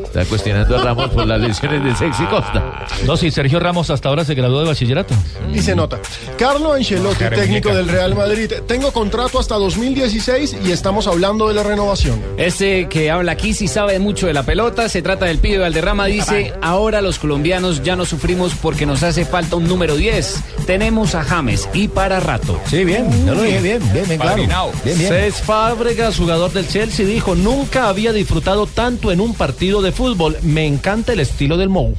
Está 0.09 0.25
cuestionando 0.25 0.75
a 0.75 0.81
Ramos 0.81 1.11
por 1.11 1.27
las 1.27 1.39
lesiones 1.39 1.83
de 1.83 1.95
Sexy 1.95 2.23
Costa. 2.25 2.87
No, 3.05 3.15
sí, 3.15 3.29
Sergio 3.29 3.59
Ramos 3.59 3.91
hasta 3.91 4.09
ahora 4.09 4.25
se 4.25 4.33
graduó 4.33 4.61
de 4.61 4.65
bachillerato. 4.65 5.13
Y 5.53 5.59
se 5.59 5.75
nota. 5.75 5.99
Carlo 6.35 6.73
Ancelotti, 6.73 7.25
técnico 7.25 7.69
muñeca. 7.69 7.73
del 7.75 7.87
Real 7.89 8.15
Madrid. 8.15 8.51
Tengo 8.67 8.91
contrato 8.91 9.37
hasta 9.37 9.53
2016 9.55 10.57
y 10.65 10.71
estamos 10.71 11.05
hablando 11.05 11.47
de 11.47 11.53
la 11.53 11.61
renovación. 11.61 12.19
Este 12.37 12.89
que 12.89 13.11
habla 13.11 13.33
aquí 13.33 13.53
sí 13.53 13.67
sabe 13.67 13.99
mucho 13.99 14.25
de 14.25 14.33
la 14.33 14.41
pelota, 14.41 14.89
se 14.89 15.03
trata 15.03 15.25
del 15.25 15.37
pibe 15.37 15.59
Valderrama, 15.59 16.07
dice, 16.07 16.53
ahora 16.59 17.01
los 17.01 17.19
colombianos 17.19 17.83
ya 17.83 17.95
no 17.95 18.03
sufrimos 18.05 18.53
porque 18.59 18.87
nos 18.87 19.03
hace 19.03 19.25
falta 19.25 19.57
un 19.57 19.67
número 19.67 19.95
10. 19.95 20.41
Tenemos 20.65 21.13
a 21.13 21.23
James 21.23 21.69
y 21.71 21.87
para 21.87 22.19
rato. 22.19 22.59
Sí, 22.65 22.83
bien, 22.83 23.27
yo 23.27 23.35
lo 23.35 23.43
dije 23.43 23.61
bien, 23.61 23.93
bien, 23.93 24.07
bien, 24.07 24.19
claro. 24.19 24.71
Bien, 24.83 24.97
bien. 24.97 25.09
Cés 25.11 25.35
Fábregas, 25.35 26.17
jugador 26.17 26.51
del 26.51 26.67
Chelsea, 26.67 27.05
dijo, 27.05 27.35
nunca 27.35 27.89
había 27.89 28.11
disfrutado 28.11 28.65
tanto 28.65 29.11
en 29.11 29.21
un 29.21 29.35
partido 29.35 29.83
de 29.83 29.98
fútbol. 29.99 30.37
Me 30.43 30.65
encanta 30.65 31.11
el 31.11 31.19
estilo 31.19 31.57
del 31.57 31.67
Mou. 31.67 31.93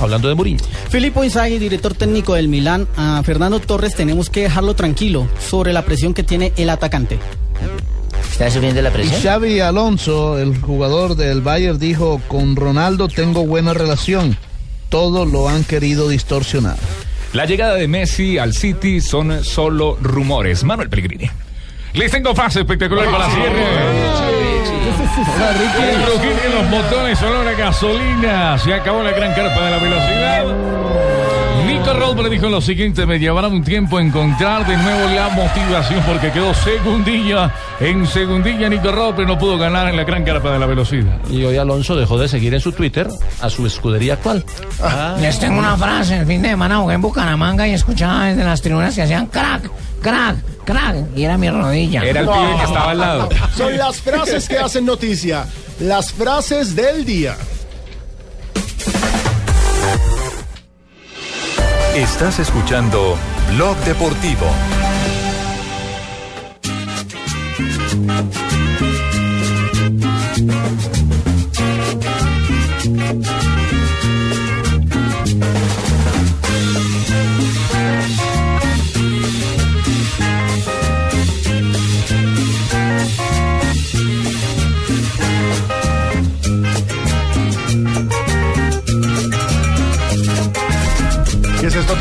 Hablando 0.00 0.28
de 0.28 0.34
Mourinho. 0.34 0.60
Filippo 0.88 1.22
Inzaghi, 1.22 1.58
director 1.58 1.92
técnico 1.92 2.32
del 2.32 2.48
Milán, 2.48 2.88
a 2.96 3.22
Fernando 3.22 3.60
Torres 3.60 3.94
tenemos 3.94 4.30
que 4.30 4.44
dejarlo 4.44 4.74
tranquilo 4.74 5.28
sobre 5.38 5.74
la 5.74 5.82
presión 5.84 6.14
que 6.14 6.22
tiene 6.22 6.54
el 6.56 6.70
atacante. 6.70 7.18
¿Está 8.30 8.50
subiendo 8.50 8.80
la 8.80 8.88
Y 8.88 8.92
presión? 8.92 9.20
Xavi 9.20 9.60
Alonso, 9.60 10.38
el 10.38 10.56
jugador 10.58 11.14
del 11.14 11.42
Bayern, 11.42 11.78
dijo, 11.78 12.18
con 12.28 12.56
Ronaldo 12.56 13.08
tengo 13.08 13.44
buena 13.46 13.74
relación. 13.74 14.38
todo 14.88 15.26
lo 15.26 15.48
han 15.50 15.64
querido 15.64 16.08
distorsionar. 16.08 16.76
La 17.34 17.44
llegada 17.44 17.74
de 17.74 17.88
Messi 17.88 18.38
al 18.38 18.54
City 18.54 19.02
son 19.02 19.44
solo 19.44 19.98
rumores. 20.00 20.64
Manuel 20.64 20.88
Pellegrini. 20.88 21.28
Les 21.92 22.10
tengo 22.10 22.34
fase 22.34 22.60
espectacular 22.60 23.04
para 23.10 23.28
la 23.28 23.34
cierre. 23.34 24.51
El 24.82 26.06
rugir 26.06 26.32
en 26.46 26.54
los 26.54 26.70
botones, 26.70 27.22
olor 27.22 27.46
a 27.46 27.52
gasolina. 27.52 28.58
Se 28.58 28.74
acabó 28.74 29.02
la 29.02 29.12
gran 29.12 29.34
carpa 29.34 29.64
de 29.64 29.70
la 29.70 29.78
velocidad. 29.78 30.44
Nico 31.66 31.92
Rosberg 31.94 32.30
dijo 32.30 32.48
lo 32.48 32.60
siguiente: 32.60 33.06
Me 33.06 33.18
llevará 33.18 33.48
un 33.48 33.62
tiempo 33.62 34.00
encontrar 34.00 34.66
de 34.66 34.76
nuevo 34.76 35.08
la 35.14 35.28
motivación 35.28 36.02
porque 36.06 36.30
quedó 36.30 36.52
segundilla. 36.54 37.52
En 37.80 38.06
segundilla, 38.06 38.68
Nico 38.68 38.90
Rosberg 38.90 39.28
no 39.28 39.38
pudo 39.38 39.58
ganar 39.58 39.88
en 39.88 39.96
la 39.96 40.04
gran 40.04 40.24
carpa 40.24 40.50
de 40.52 40.58
la 40.58 40.66
velocidad. 40.66 41.18
Y 41.30 41.44
hoy 41.44 41.56
Alonso 41.56 41.94
dejó 41.94 42.18
de 42.18 42.28
seguir 42.28 42.54
en 42.54 42.60
su 42.60 42.72
Twitter 42.72 43.08
a 43.40 43.50
su 43.50 43.66
escudería 43.66 44.14
actual. 44.14 44.44
Les 45.20 45.38
tengo 45.38 45.58
una 45.58 45.76
frase. 45.76 46.18
El 46.18 46.26
fin 46.26 46.42
de 46.42 46.48
semana 46.50 46.78
jugué 46.78 46.94
en 46.94 47.02
Bucaramanga 47.02 47.68
y 47.68 47.72
escuchaba 47.72 48.26
desde 48.26 48.44
las 48.44 48.60
tribunas 48.62 48.94
que 48.94 49.02
hacían 49.02 49.26
crack, 49.26 49.70
crack, 50.02 50.36
crack. 50.64 50.96
Y 51.16 51.24
era 51.24 51.38
mi 51.38 51.48
rodilla. 51.48 52.02
Era 52.02 52.20
el 52.20 52.26
pibe 52.26 52.56
que 52.58 52.64
estaba 52.64 52.90
al 52.90 52.98
lado. 52.98 53.28
Son 53.56 53.76
las 53.76 54.00
frases 54.00 54.48
que 54.48 54.58
hacen 54.58 54.84
noticia. 54.84 55.46
Las 55.80 56.12
frases 56.12 56.76
del 56.76 57.04
día. 57.04 57.36
Estás 61.94 62.38
escuchando 62.38 63.16
Blog 63.54 63.76
Deportivo. 63.84 64.46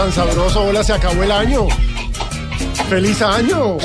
Tan 0.01 0.11
sabroso? 0.11 0.63
Hola, 0.63 0.83
se 0.83 0.93
acabó 0.93 1.21
el 1.21 1.31
año. 1.31 1.67
¡Feliz 2.89 3.21
año! 3.21 3.77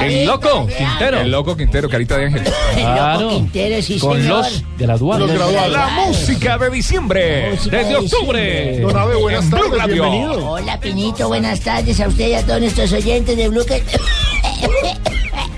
El 0.00 0.24
loco 0.24 0.66
Quintero. 0.66 1.20
El 1.20 1.30
loco 1.30 1.54
Quintero, 1.54 1.86
carita 1.90 2.16
de 2.16 2.24
ángel. 2.24 2.42
Loco 3.20 3.28
Quintero, 3.28 3.82
sí, 3.82 3.98
Con 3.98 4.16
señor. 4.22 4.38
los 4.38 4.64
de 4.78 4.86
la 4.86 4.96
dual. 4.96 5.20
Los 5.20 5.32
graduados. 5.32 5.72
La 5.72 5.88
música 6.06 6.56
de 6.56 6.70
diciembre. 6.70 7.50
Música 7.50 7.76
Desde 7.76 7.90
de 7.90 7.96
octubre. 7.96 8.80
Don 8.80 8.96
Abe, 8.96 9.16
buenas 9.16 9.50
tardes, 9.50 9.70
Radio. 9.70 10.02
bienvenido. 10.02 10.50
Hola, 10.52 10.80
Pinito. 10.80 11.28
Buenas 11.28 11.60
tardes 11.60 12.00
a 12.00 12.08
usted 12.08 12.28
y 12.28 12.34
a 12.34 12.46
todos 12.46 12.60
nuestros 12.60 12.90
oyentes 12.92 13.36
de 13.36 13.48
Blue. 13.50 13.66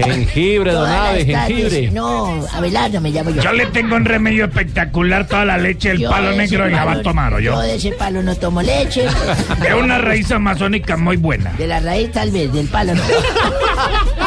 Jengibre, 0.05 0.73
don 0.73 0.85
Todas 0.85 1.01
Abe, 1.11 1.25
las 1.27 1.27
tardes. 1.49 1.59
jengibre. 1.73 1.91
No, 1.91 2.47
Abelardo 2.53 3.01
me 3.01 3.11
llamo 3.11 3.31
yo. 3.31 3.43
Yo 3.43 3.53
le 3.53 3.67
tengo 3.67 3.97
un 3.97 4.05
remedio 4.05 4.45
espectacular, 4.47 5.27
toda 5.27 5.45
la 5.45 5.59
leche 5.59 5.91
del 5.91 5.99
Yo 5.99 6.11
palo 6.11 6.31
de 6.31 6.45
ese 6.45 6.57
negro 6.57 6.69
y 6.69 6.73
la 6.73 6.85
va 6.85 6.93
a 6.93 6.95
palo- 6.95 7.03
tomar, 7.03 7.35
¿o 7.35 7.41
yo? 7.41 7.53
Yo 7.53 7.61
de 7.61 7.75
ese 7.77 7.93
palo 7.93 8.23
no 8.23 8.35
tomo 8.37 8.63
leche. 8.63 9.05
Es 9.07 9.75
una 9.75 9.99
raíz 9.99 10.31
amazónica 10.31 10.97
muy 10.97 11.17
buena. 11.17 11.53
De 11.53 11.67
la 11.67 11.81
raíz 11.81 12.13
tal 12.13 12.31
vez, 12.31 12.53
del 12.53 12.67
palo 12.69 12.95
no. 12.95 13.03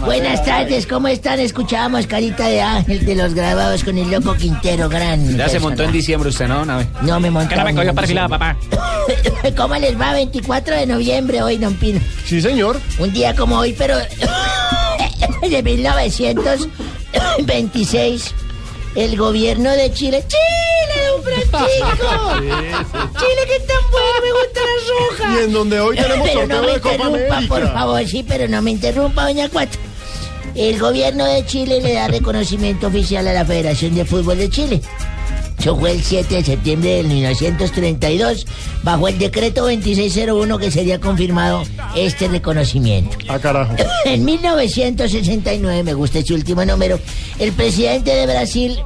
Buenas 0.00 0.44
tardes, 0.44 0.86
¿cómo 0.86 1.08
están? 1.08 1.38
Escuchábamos 1.40 2.06
Carita 2.06 2.46
de 2.48 2.60
Ángel 2.62 3.04
de 3.04 3.14
los 3.14 3.34
grabados 3.34 3.84
con 3.84 3.98
el 3.98 4.10
loco 4.10 4.34
Quintero, 4.34 4.88
gran. 4.88 5.36
Ya 5.36 5.46
se 5.48 5.60
montó 5.60 5.82
en 5.84 5.92
diciembre 5.92 6.30
usted, 6.30 6.48
¿no? 6.48 6.64
No 6.64 7.20
me 7.20 7.30
montó. 7.30 7.50
Que 7.50 7.56
no 7.56 7.64
me 7.64 7.74
cogió 7.74 7.94
perfilada, 7.94 8.28
papá. 8.28 8.56
¿Cómo 9.56 9.74
les 9.76 10.00
va? 10.00 10.12
24 10.12 10.76
de 10.76 10.86
noviembre 10.86 11.42
hoy, 11.42 11.58
don 11.58 11.74
Pino. 11.74 12.00
Sí, 12.24 12.40
señor. 12.40 12.80
Un 12.98 13.12
día 13.12 13.34
como 13.36 13.58
hoy, 13.58 13.74
pero 13.76 13.96
de 15.48 15.62
1926, 15.62 18.34
el 18.96 19.16
gobierno 19.16 19.70
de 19.70 19.92
Chile. 19.92 20.24
¡Chile, 20.26 21.01
Francisco! 21.22 22.40
¡Chile, 23.18 23.42
que 23.46 23.60
tan 23.60 23.90
bueno! 23.90 24.18
Me 24.22 24.32
gusta 24.32 24.60
la 24.60 25.26
roja. 25.28 25.40
Y 25.40 25.44
en 25.44 25.52
donde 25.52 25.80
hoy 25.80 25.96
tenemos 25.96 26.28
pero 26.28 26.40
sorteo 26.40 26.60
no 26.60 26.66
me 26.66 26.72
de 26.72 26.80
Copa 26.80 26.94
interrumpa, 26.94 27.36
América. 27.36 27.54
por 27.54 27.72
favor, 27.72 28.06
sí, 28.06 28.24
pero 28.26 28.48
no 28.48 28.62
me 28.62 28.70
interrumpa, 28.70 29.24
doña 29.24 29.48
Cuatro. 29.48 29.80
El 30.54 30.78
gobierno 30.78 31.24
de 31.24 31.46
Chile 31.46 31.80
le 31.80 31.94
da 31.94 32.08
reconocimiento 32.08 32.88
oficial 32.88 33.26
a 33.28 33.32
la 33.32 33.44
Federación 33.44 33.94
de 33.94 34.04
Fútbol 34.04 34.36
de 34.38 34.50
Chile. 34.50 34.80
Eso 35.58 35.76
fue 35.78 35.92
el 35.92 36.02
7 36.02 36.34
de 36.34 36.44
septiembre 36.44 36.90
de 36.96 37.02
1932, 37.04 38.46
bajo 38.82 39.06
el 39.06 39.16
decreto 39.18 39.62
2601 39.62 40.58
que 40.58 40.70
sería 40.72 40.98
confirmado 40.98 41.62
este 41.94 42.26
reconocimiento. 42.28 43.16
Ah, 43.28 43.38
carajo. 43.38 43.74
En 44.04 44.24
1969, 44.24 45.84
me 45.84 45.94
gusta 45.94 46.18
este 46.18 46.34
último 46.34 46.64
número, 46.64 46.98
el 47.38 47.52
presidente 47.52 48.10
de 48.12 48.26
Brasil, 48.26 48.76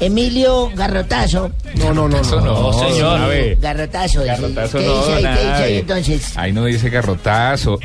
Emilio 0.00 0.70
Garrotazo. 0.74 1.52
No, 1.76 1.92
no, 1.92 2.08
no. 2.08 2.20
Eso 2.20 2.40
no, 2.40 2.72
señor. 2.72 3.20
Garrotazo. 3.60 4.22
dice. 4.22 4.32
Garrotazo 4.32 4.78
¿Qué 4.78 4.86
no, 4.86 4.98
dice 5.06 5.12
ahí? 5.12 5.22
¿Qué 5.22 5.30
dice 5.30 5.62
ahí 5.62 5.76
entonces? 5.78 6.36
Ahí 6.36 6.52
no 6.52 6.64
dice 6.64 6.90
garrotazo. 6.90 7.78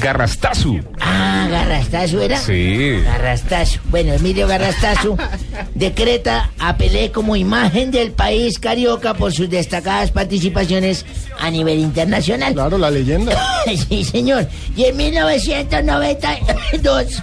Garrastazu. 0.00 0.80
Ah, 1.00 1.48
Garrastazo 1.50 2.20
era. 2.20 2.38
Sí. 2.38 3.00
Garrastazo. 3.04 3.80
Bueno, 3.90 4.12
Emilio 4.12 4.46
Garrastazo 4.46 5.16
decreta 5.74 6.50
a 6.58 6.76
Pelé 6.76 7.10
como 7.10 7.36
imagen 7.36 7.90
del 7.90 8.12
país 8.12 8.58
carioca 8.58 9.14
por 9.14 9.32
sus 9.32 9.48
destacadas 9.48 10.10
participaciones 10.10 11.06
a 11.38 11.50
nivel 11.50 11.78
internacional. 11.78 12.52
Claro, 12.52 12.76
la 12.78 12.90
leyenda. 12.90 13.32
sí, 13.88 14.04
señor. 14.04 14.46
Y 14.76 14.84
en 14.84 14.96
1992 14.96 17.22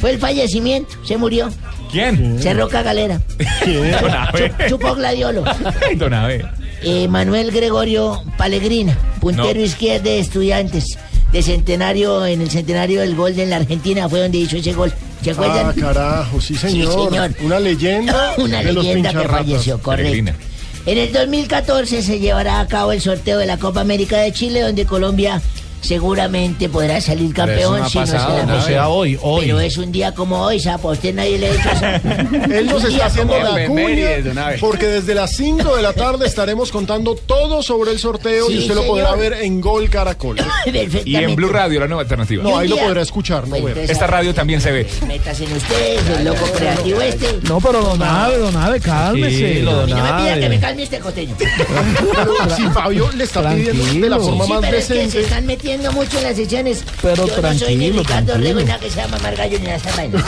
fue 0.00 0.12
el 0.12 0.18
fallecimiento. 0.18 0.90
Se 1.04 1.16
murió. 1.16 1.50
¿Quién? 1.90 2.38
Cerró 2.40 2.68
Cagalera. 2.68 3.20
Don 3.66 4.10
Abe. 4.10 4.52
Chupó 4.68 4.94
gladiolo. 4.94 5.44
Don 5.96 6.14
Abe. 6.14 6.44
Eh, 6.82 7.08
Manuel 7.08 7.50
Gregorio 7.50 8.22
Palegrina, 8.38 8.96
puntero 9.20 9.54
No. 9.58 9.60
izquierdo 9.66 10.04
de 10.04 10.18
estudiantes. 10.20 10.84
De 11.32 11.42
centenario, 11.42 12.26
en 12.26 12.40
el 12.40 12.50
centenario 12.50 13.02
del 13.02 13.14
gol 13.14 13.36
de 13.36 13.46
la 13.46 13.56
Argentina 13.56 14.08
fue 14.08 14.20
donde 14.20 14.38
hizo 14.38 14.56
ese 14.56 14.72
gol. 14.72 14.92
¿Se 15.22 15.30
acuerdan? 15.30 15.66
Ah, 15.68 15.74
carajo, 15.78 16.40
sí, 16.40 16.56
señor. 16.56 17.10
señor. 17.10 17.30
Una 17.42 17.60
leyenda 17.60 18.32
Una 18.38 18.62
de 18.62 18.72
los 18.72 18.84
leyenda 18.84 19.10
que 19.10 19.16
pincharratas. 19.18 19.46
falleció, 19.46 19.78
correcto. 19.80 20.10
Peregrina. 20.10 20.34
En 20.86 20.98
el 20.98 21.12
2014 21.12 22.02
se 22.02 22.18
llevará 22.18 22.58
a 22.60 22.66
cabo 22.66 22.90
el 22.92 23.00
sorteo 23.02 23.38
de 23.38 23.46
la 23.46 23.58
Copa 23.58 23.82
América 23.82 24.16
de 24.18 24.32
Chile, 24.32 24.60
donde 24.62 24.86
Colombia 24.86 25.40
seguramente 25.80 26.68
podrá 26.68 27.00
salir 27.00 27.34
campeón 27.34 27.88
si 27.88 27.98
no 27.98 28.06
se 28.06 28.12
la 28.14 28.44
¿no? 28.44 28.62
sea, 28.62 28.88
hoy, 28.88 29.18
hoy. 29.22 29.46
Pero 29.46 29.60
es 29.60 29.76
un 29.76 29.92
día 29.92 30.12
como 30.14 30.40
hoy, 30.42 30.60
sapo. 30.60 30.90
A 30.90 30.92
usted 30.92 31.14
nadie 31.14 31.38
le 31.38 31.48
ha 31.48 31.50
hecho 31.52 31.70
eso. 31.70 32.44
Él 32.54 32.66
nos 32.66 32.84
está 32.84 33.06
haciendo 33.06 33.38
la 33.38 33.66
cuña 33.66 34.56
porque 34.60 34.86
desde 34.86 35.14
las 35.14 35.36
5 35.36 35.76
de 35.76 35.82
la 35.82 35.92
tarde 35.92 36.26
estaremos 36.26 36.70
contando 36.70 37.14
todo 37.14 37.62
sobre 37.62 37.92
el 37.92 37.98
sorteo 37.98 38.46
Sí, 38.46 38.54
y 38.54 38.58
usted 38.58 38.74
lo 38.74 38.86
podrá 38.86 39.14
ver 39.14 39.34
en 39.34 39.60
Gol 39.60 39.88
Caracol. 39.90 40.36
Y 41.04 41.16
en 41.16 41.34
Blue 41.34 41.48
Radio, 41.48 41.80
la 41.80 41.86
nueva 41.86 42.02
alternativa. 42.02 42.42
No, 42.42 42.56
ahí 42.56 42.68
lo 42.68 42.76
podrá 42.76 43.02
escuchar, 43.02 43.44
no 43.44 43.50
Bueno, 43.50 43.66
ver. 43.66 43.72
entonces, 43.72 43.90
Esta 43.90 44.06
radio 44.06 44.34
también 44.34 44.60
se 44.60 44.72
ve. 44.72 44.86
Metas 45.06 45.40
en 45.40 45.52
ustedes, 45.52 46.18
el 46.18 46.24
loco 46.24 46.44
creativo 46.56 47.00
este. 47.00 47.38
No, 47.42 47.60
pero 47.60 47.80
don 47.82 48.02
Ave, 48.02 48.38
don 48.38 48.56
Ave, 48.56 48.80
cálmese. 48.80 49.54
Sí, 49.54 49.62
lo 49.62 49.86
no 49.86 49.96
me 49.96 50.12
pida 50.12 50.40
que 50.40 50.48
me 50.48 50.60
calme 50.60 50.82
este. 50.82 51.00
Pero 51.10 52.56
si 52.56 52.62
Fabio 52.68 53.10
le 53.16 53.24
está 53.24 53.48
pidiendo 53.54 53.84
de 53.84 54.08
la 54.10 54.18
forma 54.18 54.44
Sí, 54.44 54.52
más 54.52 54.60
pero 54.60 54.76
es 54.76 54.86
que 54.86 54.94
se 54.94 54.94
decente. 54.94 55.20
están 55.20 55.46
metiendo 55.46 55.69
mucho 55.78 56.18
en 56.18 56.24
las 56.24 56.36
sesiones. 56.36 56.84
Pero 57.02 57.26
Yo 57.26 57.40
no 57.42 57.54
soy 57.54 57.76
ni 57.76 57.90
tranquilo, 57.90 58.02
tranquilo. 58.02 58.78
Que 58.80 58.90
se 58.90 58.96
llama 58.96 59.18
Margallo 59.22 59.58
ni 59.58 59.64
nada 59.66 59.78
de 59.78 59.88
esa 59.88 59.96
vaina. 59.96 60.24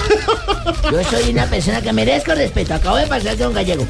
Yo 0.90 1.04
soy 1.10 1.30
una 1.32 1.46
persona 1.46 1.82
que 1.82 1.92
merezco 1.92 2.34
respeto. 2.34 2.74
Acabo 2.74 2.96
de 2.96 3.06
pasar 3.06 3.36
de 3.36 3.46
un 3.46 3.54
gallego. 3.54 3.86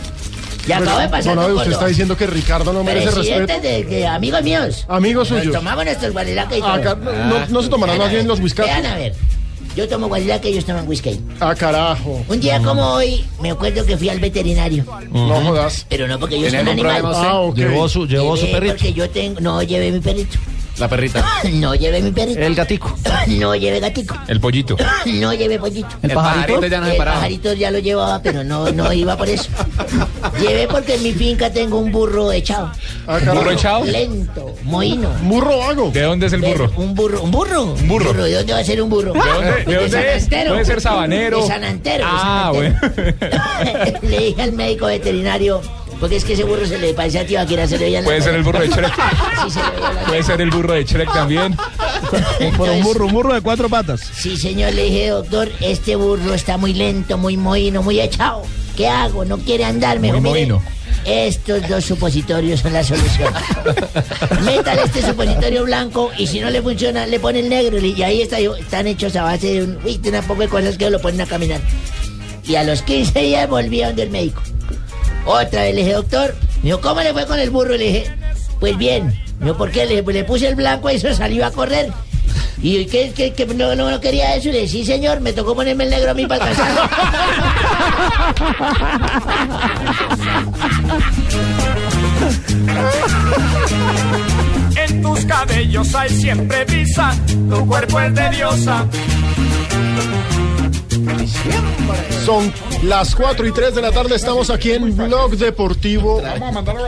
Y 0.66 0.72
acabo 0.72 0.98
de 1.00 1.08
pasar 1.08 1.36
Abe, 1.38 1.52
un 1.52 1.58
usted 1.58 1.72
está 1.72 1.86
diciendo 1.86 2.16
que 2.16 2.26
Ricardo 2.26 2.72
no 2.72 2.84
merece 2.84 3.10
respeto. 3.10 3.60
de 3.60 3.84
que, 3.86 4.06
amigos 4.06 4.42
míos. 4.42 4.84
Amigos 4.88 5.30
Nos 5.30 5.40
suyos. 5.40 5.54
tomamos 5.56 5.84
nuestros 5.84 6.12
guarilaques 6.12 6.58
y 6.58 6.60
todo. 6.60 6.70
Acá 6.72 6.94
no, 6.94 7.12
no- 7.40 7.46
no 7.48 7.62
se 7.62 7.68
tomarán 7.68 7.98
más 7.98 8.10
bien 8.10 8.28
los 8.28 8.38
whisky. 8.40 8.62
Vean 8.62 8.86
a 8.86 8.94
ver. 8.96 9.14
Yo 9.74 9.88
tomo 9.88 10.06
guarilaque 10.06 10.50
y 10.50 10.52
ellos 10.52 10.66
toman 10.66 10.86
whisky. 10.86 11.18
Ah, 11.40 11.54
carajo. 11.54 12.22
Un 12.28 12.40
día 12.40 12.60
como 12.62 12.82
hoy, 12.92 13.24
me 13.40 13.50
acuerdo 13.50 13.84
que 13.86 13.96
fui 13.96 14.08
al 14.10 14.20
veterinario. 14.20 14.84
No 15.10 15.34
jodas. 15.40 15.86
Pero 15.88 16.06
no 16.06 16.18
porque 16.20 16.36
yo 16.38 16.42
¿Tiene 16.48 16.58
soy 16.58 16.62
un 16.64 16.68
animal. 16.90 17.02
Ah, 17.16 17.38
ok. 17.40 17.56
Llevó 17.56 17.88
su, 17.88 18.06
llevó 18.06 18.36
su 18.36 18.42
Llevé 18.44 18.52
perrito. 18.58 18.74
Porque 18.74 18.92
yo 18.92 19.10
tengo. 19.10 19.40
No 19.40 19.62
llevé 19.62 19.90
mi 19.90 20.00
perrito. 20.00 20.38
La 20.78 20.89
perrita. 20.89 21.24
No 21.53 21.74
llevé 21.74 22.01
mi 22.01 22.11
perrito. 22.11 22.40
El 22.40 22.55
gatico. 22.55 22.97
No 23.28 23.55
llevé 23.55 23.78
gatico. 23.78 24.16
El 24.27 24.40
pollito. 24.40 24.77
No 25.07 25.32
llevé 25.35 25.59
pollito. 25.59 25.89
¿El 26.03 26.11
El 26.11 26.16
pajarito? 26.16 26.55
pajarito 26.55 26.66
ya 26.66 26.81
no 26.81 26.86
se 26.86 26.93
El 26.93 26.97
paraba. 26.99 27.16
pajarito 27.19 27.53
ya 27.53 27.70
lo 27.70 27.78
llevaba, 27.78 28.23
pero 28.23 28.43
no, 28.43 28.70
no 28.73 28.93
iba 28.93 29.16
por 29.16 29.28
eso. 29.28 29.49
Llevé 30.40 30.66
porque 30.69 30.94
en 30.94 31.03
mi 31.03 31.12
finca 31.12 31.51
tengo 31.53 31.78
un 31.78 31.93
burro 31.93 32.32
echado. 32.32 32.73
Ah. 33.07 33.19
¿Burro 33.32 33.51
echado? 33.51 33.85
Lento, 33.85 34.55
mohino. 34.65 35.11
Burro 35.23 35.59
vago. 35.59 35.90
¿De 35.90 36.03
dónde 36.03 36.27
es 36.27 36.32
el 36.32 36.40
burro? 36.40 36.70
Un 36.77 36.94
burro, 36.94 37.23
un 37.23 37.31
burro. 37.31 37.65
Un 37.65 37.89
burro. 37.89 38.12
¿De 38.15 38.32
dónde 38.35 38.53
va 38.53 38.59
a 38.61 38.65
ser 38.65 38.82
un 38.82 38.89
burro? 38.89 39.12
¿De 39.12 39.19
dónde, 39.20 39.65
de 39.65 39.74
dónde 39.74 39.90
San 39.90 40.05
es? 40.05 40.23
Antero. 40.24 40.51
Puede 40.53 40.65
ser 40.65 40.81
sabanero. 40.81 41.40
De 41.43 41.47
San 41.49 41.65
Antero. 41.65 42.05
Ah, 42.09 42.51
bueno. 42.55 42.78
Le 44.03 44.19
dije 44.19 44.43
al 44.43 44.53
médico 44.53 44.86
veterinario 44.86 45.61
Porque 46.02 46.16
es 46.16 46.24
que 46.24 46.32
ese 46.32 46.42
burro 46.42 46.66
se 46.66 46.78
le 46.78 46.94
parece 46.94 47.20
a 47.20 47.24
Tibaquira, 47.24 47.64
se 47.68 47.78
le 47.78 47.84
veía 47.84 48.02
Puede 48.02 48.20
ser 48.20 48.34
el 48.34 48.42
burro 48.42 48.58
de. 48.58 48.66
Shrek. 48.66 48.92
Sí, 49.44 49.50
se 49.50 49.60
le 49.60 49.70
veía 49.70 49.92
la 49.92 50.04
Puede 50.04 50.22
ser 50.24 50.40
el 50.40 50.50
burro 50.50 50.72
de 50.72 50.82
Shrek 50.84 51.12
también. 51.12 51.56
Por 52.56 52.70
un 52.70 52.82
burro, 52.82 53.06
un 53.06 53.12
burro 53.12 53.34
de 53.34 53.40
cuatro 53.40 53.68
patas. 53.68 54.00
Sí, 54.12 54.36
señor, 54.36 54.74
le 54.74 54.82
dije, 54.82 55.10
doctor, 55.10 55.48
este 55.60 55.94
burro 55.94 56.34
está 56.34 56.56
muy 56.56 56.74
lento, 56.74 57.18
muy 57.18 57.36
mohino, 57.36 57.84
muy 57.84 58.00
echado. 58.00 58.42
¿Qué 58.76 58.88
hago? 58.88 59.24
No 59.24 59.38
quiere 59.38 59.64
andar, 59.64 60.00
me 60.00 60.10
Muy 60.10 60.20
mohino. 60.20 60.60
Estos 61.04 61.68
dos 61.68 61.84
supositorios 61.84 62.58
son 62.58 62.72
la 62.72 62.82
solución. 62.82 63.32
Métale 64.44 64.82
este 64.82 65.02
supositorio 65.02 65.62
blanco 65.62 66.10
y 66.18 66.26
si 66.26 66.40
no 66.40 66.50
le 66.50 66.62
funciona, 66.62 67.06
le 67.06 67.20
pone 67.20 67.38
el 67.38 67.48
negro. 67.48 67.78
Y 67.78 68.02
ahí 68.02 68.22
está, 68.22 68.40
están 68.40 68.88
hechos 68.88 69.14
a 69.14 69.22
base 69.22 69.54
de 69.54 69.62
un, 69.62 69.78
uy, 69.84 69.98
de 69.98 70.08
una 70.08 70.22
poco 70.22 70.42
de 70.42 70.48
cosas 70.48 70.76
que 70.76 70.90
lo 70.90 71.00
ponen 71.00 71.20
a 71.20 71.26
caminar. 71.26 71.60
Y 72.44 72.56
a 72.56 72.64
los 72.64 72.82
15 72.82 73.20
días 73.20 73.48
volví 73.48 73.82
a 73.82 73.86
donde 73.86 74.02
el 74.02 74.10
médico. 74.10 74.42
Otra 75.24 75.62
vez 75.62 75.74
le 75.74 75.81
dije, 75.82 75.93
doctor, 75.93 76.35
me 76.57 76.62
dijo, 76.62 76.81
¿cómo 76.81 77.01
le 77.01 77.12
fue 77.12 77.27
con 77.27 77.39
el 77.39 77.51
burro? 77.51 77.77
Le 77.77 77.85
dije, 77.85 78.11
pues 78.61 78.77
bien. 78.77 79.19
Me 79.40 79.53
¿por 79.55 79.70
qué? 79.70 79.86
Le 79.86 80.03
pues 80.03 80.15
le 80.15 80.24
puse 80.24 80.47
el 80.47 80.55
blanco 80.55 80.90
y 80.90 80.94
eso 80.94 81.12
salió 81.15 81.44
a 81.44 81.51
correr. 81.51 81.90
Y 82.61 82.85
que, 82.86 83.12
que, 83.12 83.32
que 83.32 83.47
no, 83.47 83.74
no, 83.74 84.01
quería 84.01 84.36
eso. 84.36 84.51
Y 84.51 84.53
le 84.53 84.61
dije, 84.61 84.73
sí, 84.73 84.85
señor, 84.85 85.20
me 85.20 85.32
tocó 85.32 85.55
ponerme 85.55 85.85
el 85.85 85.90
negro 85.90 86.12
a 86.12 86.15
mí 86.15 86.27
para. 86.27 86.47
En 94.77 95.03
tus 95.03 95.24
cabellos 95.24 95.94
hay 95.94 96.11
siempre 96.11 96.65
brisa, 96.65 97.15
tu 97.51 97.66
cuerpo 97.66 98.01
es 98.01 98.15
de 98.15 98.31
diosa. 98.31 98.86
Son 102.24 102.52
las 102.84 103.14
4 103.14 103.47
y 103.47 103.52
3 103.52 103.74
de 103.74 103.82
la 103.82 103.90
tarde, 103.93 104.14
estamos 104.14 104.48
aquí 104.51 104.72
en 104.72 104.97
Blog 104.97 105.36
Deportivo. 105.36 106.20
Vamos 106.22 106.48
a 106.48 106.52
mandar 106.52 106.76
a 106.76 106.80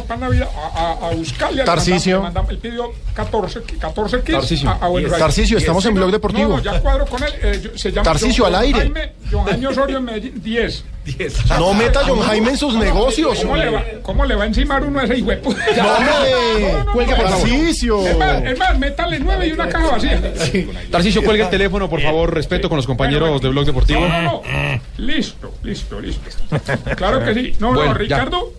a, 0.46 0.48
a, 0.74 1.09
a 1.09 1.14
buscarle. 1.14 1.64
mandamos- 1.64 2.22
mandamos- 2.22 2.51
Él 2.51 2.59
pidió 2.59 2.92
14, 3.14 3.62
ki- 3.62 3.76
14 3.76 4.20
kits. 4.22 4.32
Tarcisio. 4.38 4.70
a- 4.70 4.74
a 4.74 4.88
Buenos 4.88 5.10
Aires. 5.12 5.18
Tarcisio, 5.24 5.59
estamos 5.59 5.84
en 5.86 5.94
Blog 5.94 6.10
Deportivo. 6.10 6.48
No, 6.51 6.56
no, 6.56 6.62
ya 6.62 6.80
cuadro 6.80 7.06
con 7.06 7.22
él. 7.22 7.32
eh, 7.42 7.72
se 7.74 7.90
llama 7.90 8.05
John- 8.44 8.55
al 8.55 8.62
aire. 8.62 8.78
Jaime, 8.80 9.12
John 9.30 9.44
Jaime 9.44 9.66
Osorio 9.66 9.98
en 9.98 10.05
Medellín, 10.05 10.42
10. 10.42 10.84
No 11.59 11.74
meta 11.74 12.01
a 12.01 12.05
John 12.05 12.20
Jaime 12.20 12.51
en 12.51 12.56
sus 12.56 12.74
negocios. 12.74 13.40
¿Cómo 13.40 13.56
le, 13.56 13.70
va, 13.70 13.85
¿Cómo 14.02 14.24
le 14.24 14.35
va 14.35 14.44
a 14.44 14.47
encimar 14.47 14.82
uno 14.85 15.01
a 15.01 15.05
ese 15.05 15.18
hijo 15.18 15.31
de 15.31 15.36
puta? 15.36 15.60
No, 15.76 16.93
por 16.93 17.05
favor. 17.06 17.31
Tarcisio. 17.31 18.06
Es 18.06 18.16
más, 18.16 18.44
es 18.44 18.59
más, 18.59 18.78
métale 18.78 19.18
9 19.20 19.47
y 19.47 19.52
una 19.52 19.68
caja 19.68 19.90
vacía. 19.90 20.32
Tarcicio, 20.90 21.22
cuelga 21.22 21.44
el 21.44 21.51
teléfono, 21.51 21.89
por 21.90 22.01
favor, 22.01 22.32
respeto 22.32 22.68
con 22.68 22.76
los 22.76 22.86
compañeros 22.86 23.40
de 23.40 23.48
Blog 23.48 23.66
Deportivo. 23.66 24.01
No, 24.01 24.09
no, 24.09 24.22
no. 24.22 24.81
Listo, 24.98 25.55
listo, 25.62 26.01
listo. 26.01 26.22
Claro 26.97 27.24
que 27.24 27.35
sí. 27.35 27.55
No, 27.59 27.72
Bueno, 27.72 27.93
no, 27.94 28.02
ya. 28.02 28.16
Ricardo. 28.16 28.52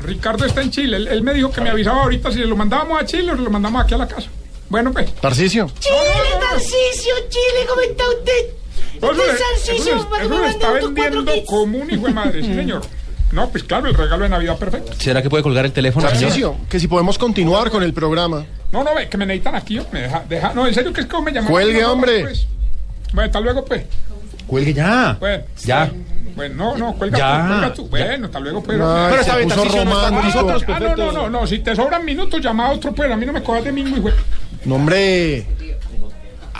Ricardo 0.00 0.44
está 0.46 0.62
en 0.62 0.70
Chile. 0.70 0.96
Él, 0.96 1.08
él 1.08 1.22
me 1.22 1.32
dijo 1.34 1.50
que 1.52 1.60
me 1.60 1.70
avisaba 1.70 2.02
ahorita 2.02 2.32
si 2.32 2.38
lo 2.40 2.56
mandábamos 2.56 3.00
a 3.00 3.04
Chile 3.04 3.32
o 3.32 3.34
lo 3.34 3.50
mandamos 3.50 3.84
aquí 3.84 3.94
a 3.94 3.98
la 3.98 4.08
casa. 4.08 4.28
Bueno, 4.68 4.92
pues. 4.92 5.14
Tarcisio. 5.16 5.70
Chile, 5.78 6.40
Tarcisio, 6.40 7.14
Chile, 7.28 7.66
¿cómo 7.68 7.82
está 7.82 8.04
usted? 8.08 8.61
Eso 9.02 9.12
le, 9.14 10.22
eso 10.22 10.28
mande 10.28 10.48
está 10.48 10.70
vendiendo 10.72 11.24
como 11.46 11.78
un 11.78 11.90
hijo 11.90 12.06
de 12.06 12.12
madre, 12.12 12.42
sí, 12.42 12.54
señor. 12.54 12.82
No, 13.32 13.48
pues 13.48 13.64
claro, 13.64 13.88
el 13.88 13.94
regalo 13.94 14.24
de 14.24 14.28
Navidad 14.28 14.58
perfecto. 14.58 14.92
¿Será 14.98 15.22
que 15.22 15.30
puede 15.30 15.42
colgar 15.42 15.64
el 15.64 15.72
teléfono? 15.72 16.06
Tarcisio, 16.06 16.56
que 16.68 16.78
si 16.78 16.86
podemos 16.86 17.16
continuar 17.16 17.70
con 17.70 17.82
el 17.82 17.94
programa. 17.94 18.44
No, 18.70 18.84
no, 18.84 18.94
ve, 18.94 19.08
que 19.08 19.16
me 19.16 19.24
necesitan 19.26 19.54
aquí. 19.54 19.80
Me 19.90 20.02
deja, 20.02 20.22
deja, 20.28 20.52
no, 20.52 20.66
en 20.66 20.74
serio, 20.74 20.92
que 20.92 21.00
es 21.00 21.06
que 21.06 21.20
me 21.22 21.32
llaman. 21.32 21.50
Cuelgue, 21.50 21.80
No, 21.80 21.86
no, 21.88 21.92
hombre. 21.94 22.20
pues. 22.20 22.46
Bueno, 23.12 23.26
hasta 23.26 23.40
luego, 23.40 23.64
pues. 23.64 23.84
Cuelgue 24.46 24.74
ya. 24.74 25.16
Bueno, 25.18 25.44
Ya. 25.64 25.90
Bueno, 26.34 26.54
no, 26.54 26.76
no, 26.78 26.92
cuelga 26.94 27.18
Ya. 27.18 27.42
tú, 27.42 27.48
cuelga 27.48 27.74
tú. 27.74 27.88
Bueno, 27.88 28.26
hasta 28.26 28.40
luego, 28.40 28.62
pues. 28.62 28.80
Ay, 28.80 29.06
Pero 29.10 29.20
está 29.22 29.36
bien, 29.36 29.48
no 29.48 29.56
nosotros, 29.56 30.64
Ah, 30.68 30.80
no, 30.80 30.96
no, 30.96 31.12
no, 31.12 31.30
no, 31.30 31.46
si 31.46 31.58
te 31.60 31.74
sobran 31.76 32.04
minutos, 32.04 32.40
llama 32.40 32.66
a 32.68 32.72
otro, 32.72 32.92
pues. 32.94 33.10
A 33.10 33.16
mí 33.16 33.24
no 33.26 33.32
me 33.32 33.42
cojas 33.42 33.64
de 33.64 33.80
hijo. 33.80 34.08
de- 34.08 34.14
No, 34.66 34.74
hombre. 34.76 35.46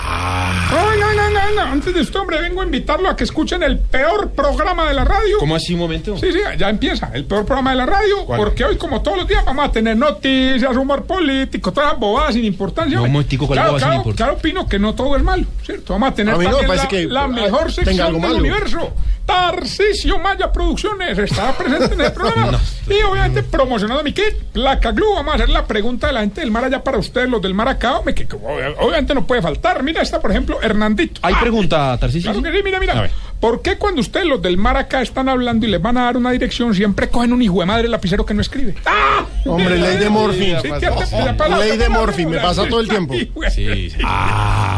No. 0.03 1.62
Antes 1.73 1.95
de 1.95 2.01
esto, 2.01 2.20
hombre, 2.20 2.41
vengo 2.41 2.61
a 2.61 2.65
invitarlo 2.65 3.09
a 3.09 3.16
que 3.16 3.24
escuchen 3.24 3.62
el 3.62 3.79
peor 3.79 4.31
programa 4.31 4.87
de 4.89 4.95
la 4.95 5.05
radio. 5.05 5.39
¿Cómo 5.39 5.57
así 5.57 5.74
un 5.74 5.81
momento? 5.81 6.16
Sí, 6.19 6.33
sí, 6.33 6.39
ya 6.59 6.69
empieza. 6.69 7.11
El 7.15 7.24
peor 7.24 7.45
programa 7.45 7.70
de 7.70 7.77
la 7.77 7.87
radio. 7.87 8.24
¿Cuál? 8.27 8.39
Porque 8.41 8.65
hoy, 8.65 8.77
como 8.77 9.03
todos 9.03 9.19
los 9.19 9.29
días, 9.29 9.45
vamos 9.45 9.66
a 9.66 9.73
tener 9.73 9.97
noticias, 9.97 10.77
humor 10.77 11.05
político, 11.05 11.73
todas 11.73 11.93
las 11.93 12.01
bobadas 12.01 12.35
sin 12.35 12.45
importancia. 12.45 12.97
No, 12.97 13.07
momentico, 13.07 13.47
¿cuál 13.47 13.59
claro, 13.59 13.73
bobada 13.73 13.93
sin 13.93 14.03
claro, 14.03 14.16
claro, 14.16 14.33
opino 14.35 14.69
que 14.69 14.79
no 14.79 14.95
todo 14.95 15.16
es 15.16 15.23
malo, 15.23 15.45
¿cierto? 15.65 15.95
Vamos 15.95 16.11
a 16.11 16.15
tener 16.15 16.35
A 16.35 16.39
no 16.39 16.62
la, 16.74 16.89
que 16.89 17.07
la 17.07 17.27
mejor 17.27 17.73
sección 17.73 18.20
del 18.20 18.33
universo. 18.33 18.93
Tarcisio 19.27 20.19
Maya 20.19 20.53
Producciones 20.53 21.16
estará 21.19 21.53
presente 21.57 21.94
en 21.94 22.01
el 22.01 22.12
programa. 22.12 22.61
Y 22.89 23.03
obviamente 23.03 23.43
promocionando 23.43 24.03
mi 24.03 24.12
kit, 24.12 24.35
Placa 24.53 24.90
Glue. 24.93 25.15
Vamos 25.15 25.32
a 25.32 25.36
hacer 25.36 25.49
la 25.49 25.66
pregunta 25.66 26.09
de 26.09 26.12
la 26.12 26.20
gente 26.20 26.40
del 26.40 26.51
mar 26.51 26.65
allá 26.65 26.82
para 26.82 26.99
ustedes, 26.99 27.28
los 27.28 27.40
del 27.40 27.55
mar 27.55 27.69
acá. 27.69 27.99
hombre, 27.99 28.15
que, 28.15 28.27
que 28.27 28.36
ob- 28.36 28.74
obviamente 28.81 29.15
no 29.15 29.27
puede 29.27 29.40
faltar. 29.43 29.82
Mira 29.82 30.03
esta, 30.03 30.20
por 30.20 30.31
ejemplo, 30.32 30.61
Hernandito. 30.62 31.20
¿Hay 31.23 31.35
Ah, 31.36 31.40
pregunta, 31.40 31.97
Tarcicio? 31.99 32.31
Claro 32.32 32.43
que 32.43 32.57
sí, 32.57 32.62
mira, 32.65 32.77
A 32.77 32.81
mira. 32.81 33.01
ver. 33.03 33.11
¿Por 33.40 33.61
qué 33.61 33.77
cuando 33.77 34.01
ustedes, 34.01 34.27
los 34.27 34.40
del 34.40 34.57
mar 34.57 34.77
acá, 34.77 35.03
están 35.03 35.28
hablando 35.28 35.66
y 35.66 35.70
les 35.70 35.82
van 35.82 35.97
a 35.99 36.05
dar 36.05 36.16
una 36.16 36.31
dirección, 36.31 36.74
siempre 36.74 37.09
cogen 37.09 37.32
un 37.32 37.43
hijo 37.43 37.59
de 37.59 37.66
madre 37.66 37.89
lapicero 37.89 38.24
que 38.24 38.35
no 38.35 38.40
escribe? 38.40 38.77
¡Ah! 38.86 39.24
Hombre, 39.47 39.77
ley 39.78 39.97
de 39.97 40.09
Morphy. 40.11 40.55
Sí, 40.62 40.69
Ley 41.59 41.77
de 41.77 41.89
Morphy, 41.89 42.27
me 42.27 42.39
pasa 42.39 42.69
todo 42.69 42.81
el 42.81 42.89
tiempo. 42.89 43.15
Sí, 43.53 43.93
Ah, 44.05 44.72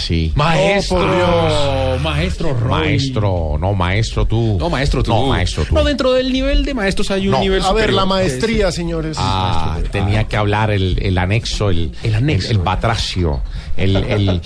ahora 0.00 0.06
sí. 0.06 0.32
Maestro, 0.34 0.98
Oh, 1.92 1.98
maestro 2.02 2.54
Roy. 2.54 2.70
Maestro, 2.70 3.56
no 3.58 3.72
maestro 3.74 4.26
tú. 4.26 4.56
No, 4.58 4.70
maestro 4.70 5.02
tú. 5.02 5.10
No, 5.12 5.26
maestro 5.26 5.64
tú. 5.64 5.74
No, 5.74 5.84
dentro 5.84 6.12
del 6.12 6.32
nivel 6.32 6.64
de 6.64 6.74
maestros 6.74 7.10
hay 7.10 7.26
un 7.28 7.32
No. 7.32 7.40
nivel 7.40 7.62
A 7.64 7.72
ver, 7.72 7.92
la 7.92 8.06
maestría, 8.06 8.72
señores. 8.72 9.16
Ah, 9.20 9.78
tenía 9.92 10.24
que 10.24 10.36
hablar 10.36 10.70
el, 10.70 10.98
el 11.02 11.18
anexo, 11.18 11.70
el, 11.70 11.92
el 12.02 12.14
anexo. 12.14 12.50
el, 12.50 12.58
batracio, 12.58 13.40
el, 13.76 13.96
el, 13.96 14.40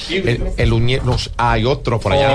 el, 0.57 0.73
uñe- 0.73 1.03
los- 1.03 1.31
hay 1.37 1.65
otro 1.65 2.01
por 2.01 2.13
allá. 2.13 2.31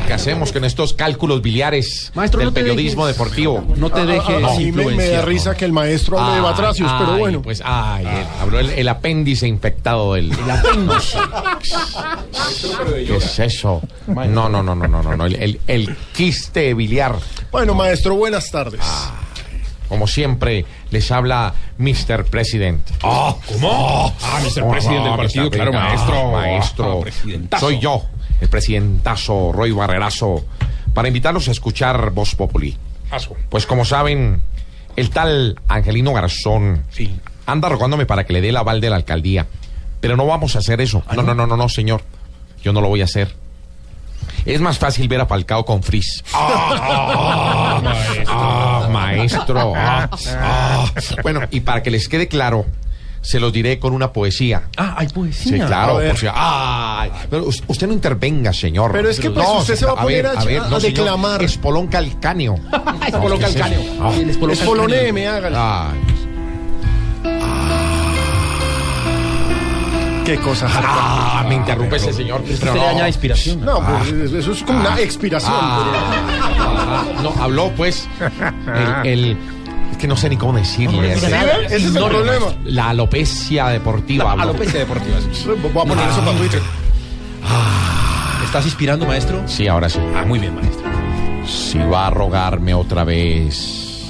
Lo 0.00 0.06
que 0.06 0.12
hacemos 0.12 0.52
con 0.52 0.64
estos 0.64 0.92
cálculos 0.94 1.42
biliares 1.42 2.12
Maestro, 2.14 2.38
del 2.40 2.48
no 2.48 2.54
periodismo 2.54 3.06
dejes- 3.06 3.12
deportivo. 3.18 3.64
No 3.76 3.90
te 3.90 4.04
dejes 4.06 4.36
Ah, 4.44 4.52
a 4.54 4.58
mí 4.58 4.70
me, 4.72 4.86
me 4.86 5.08
da 5.08 5.22
risa 5.22 5.56
que 5.56 5.64
el 5.64 5.72
maestro 5.72 6.18
hable 6.18 6.32
de 6.32 6.38
Ay, 6.38 6.42
batracios, 6.44 6.90
pero 6.98 7.12
ay, 7.14 7.18
bueno. 7.18 7.42
Pues, 7.42 7.62
ay, 7.64 8.06
el- 8.06 8.40
habló 8.40 8.58
el, 8.60 8.70
el 8.70 8.88
apéndice 8.88 9.46
infectado 9.48 10.14
del. 10.14 10.30
El 10.32 10.50
apéndice. 10.50 11.18
¿Qué 13.06 13.16
es 13.16 13.38
eso? 13.38 13.82
No, 14.06 14.48
no, 14.48 14.62
no, 14.62 14.62
no, 14.62 14.74
no, 14.74 15.02
no, 15.02 15.16
no. 15.16 15.26
El, 15.26 15.36
el, 15.36 15.60
el 15.66 15.96
quiste 16.12 16.74
biliar. 16.74 17.16
Bueno, 17.50 17.74
maestro, 17.74 18.14
buenas 18.14 18.50
tardes. 18.50 18.80
Como 19.88 20.06
siempre, 20.06 20.64
les 20.90 21.10
habla 21.10 21.52
Mr. 21.78 22.24
President. 22.24 22.80
Ah, 23.02 23.34
¿cómo? 23.46 24.14
Ah, 24.22 24.40
Mr. 24.42 24.68
President 24.70 25.04
del 25.04 25.16
partido, 25.16 25.50
claro, 25.50 25.72
maestro. 25.72 26.32
Maestro. 26.32 26.98
Ah, 26.98 27.02
presidentazo. 27.02 27.66
Soy 27.66 27.78
yo, 27.78 28.02
el 28.40 28.48
presidentazo 28.48 29.52
Roy 29.52 29.70
Barrerazo, 29.72 30.44
para 30.94 31.08
invitarlos 31.08 31.48
a 31.48 31.50
escuchar 31.50 32.10
Voz 32.10 32.34
Populi. 32.34 32.76
Paso. 33.10 33.36
Pues 33.50 33.66
como 33.66 33.84
saben, 33.84 34.40
el 34.96 35.10
tal 35.10 35.60
Angelino 35.68 36.14
Garzón 36.14 36.84
anda 37.44 37.68
rogándome 37.68 38.06
para 38.06 38.24
que 38.24 38.32
le 38.32 38.40
dé 38.40 38.48
el 38.48 38.56
aval 38.56 38.80
de 38.80 38.88
la 38.88 38.96
alcaldía. 38.96 39.46
Pero 40.00 40.16
no 40.16 40.26
vamos 40.26 40.56
a 40.56 40.60
hacer 40.60 40.80
eso. 40.80 41.02
No, 41.14 41.22
no, 41.22 41.34
no, 41.34 41.46
no, 41.46 41.56
no, 41.56 41.68
señor. 41.68 42.02
Yo 42.62 42.72
no 42.72 42.80
lo 42.80 42.88
voy 42.88 43.00
a 43.02 43.04
hacer. 43.04 43.34
Es 44.44 44.60
más 44.60 44.78
fácil 44.78 45.08
ver 45.08 45.20
a 45.20 45.26
Falcao 45.26 45.64
con 45.64 45.82
Frizz. 45.82 46.22
Ah, 46.32 47.80
ah, 48.28 48.88
maestro. 48.90 49.72
Ah, 49.76 50.08
ah. 50.38 50.90
Bueno, 51.22 51.40
y 51.50 51.60
para 51.60 51.82
que 51.82 51.90
les 51.90 52.08
quede 52.08 52.26
claro, 52.28 52.66
se 53.20 53.38
los 53.38 53.52
diré 53.52 53.78
con 53.78 53.92
una 53.92 54.12
poesía. 54.12 54.62
Ah, 54.76 54.94
hay 54.98 55.08
Sí, 55.08 55.14
poesía. 55.14 55.66
claro. 55.66 55.96
A 55.96 55.98
ver. 55.98 56.10
por 56.10 56.18
si- 56.18 56.26
ay, 56.32 57.10
pero 57.30 57.44
us- 57.44 57.62
usted 57.68 57.86
no 57.86 57.92
intervenga, 57.92 58.52
señor. 58.52 58.90
Pero 58.92 59.08
es 59.10 59.20
que, 59.20 59.30
pues, 59.30 59.46
usted 59.58 59.76
se 59.76 59.86
va 59.86 59.92
a 59.92 60.02
poner 60.02 60.26
a- 60.26 60.32
a 60.32 60.42
señor, 60.42 60.80
declamar. 60.80 61.42
Espolón 61.42 61.86
calcáneo. 61.86 62.56
Espolón 63.06 63.38
calcáneo. 63.38 63.80
Ah. 64.00 64.12
Espolón 64.28 64.28
calcáneo. 64.28 64.52
Espoloneme, 64.52 65.28
hágale. 65.28 65.56
Ay, 65.56 66.00
Qué 70.24 70.36
cosa. 70.38 70.68
ah, 70.72 71.44
me 71.48 71.56
interrumpe 71.56 71.96
ese 71.96 72.12
señor. 72.12 72.40
Usted 72.42 72.58
Pero 72.60 72.74
le 72.74 72.80
no. 72.80 72.88
añade 72.88 73.08
inspiración. 73.08 73.60
No, 73.64 73.80
pues 73.80 74.32
eso 74.32 74.52
es 74.52 74.62
como 74.62 74.80
una 74.80 74.98
expiración. 75.00 75.52
Ah, 75.54 77.04
no, 77.22 77.34
habló 77.42 77.70
pues 77.76 78.08
el, 79.04 79.06
el- 79.08 79.36
es 79.90 79.96
que 79.98 80.06
no 80.06 80.16
sé 80.16 80.28
ni 80.30 80.36
cómo 80.36 80.52
decirle. 80.54 81.16
¿Sí? 81.18 81.26
Ese 81.26 81.76
es 81.76 81.84
el 81.84 81.94
No, 81.94 82.08
problema. 82.08 82.46
La 82.64 82.90
alopecia 82.90 83.66
deportiva. 83.68 84.32
Alopecia 84.32 84.80
deportiva. 84.80 85.16
Voy 85.60 85.70
a 85.82 85.84
poner 85.86 86.08
eso 86.08 86.20
para 86.20 86.36
Twitter. 86.38 86.62
¿Estás 88.44 88.64
inspirando, 88.66 89.06
maestro? 89.06 89.42
Sí, 89.46 89.66
ahora 89.66 89.88
sí. 89.88 89.98
Ah, 90.14 90.24
muy 90.26 90.38
bien, 90.38 90.54
maestro. 90.54 90.82
Si 91.46 91.78
va 91.78 92.06
a 92.08 92.10
rogarme 92.10 92.74
otra 92.74 93.02
vez 93.04 94.04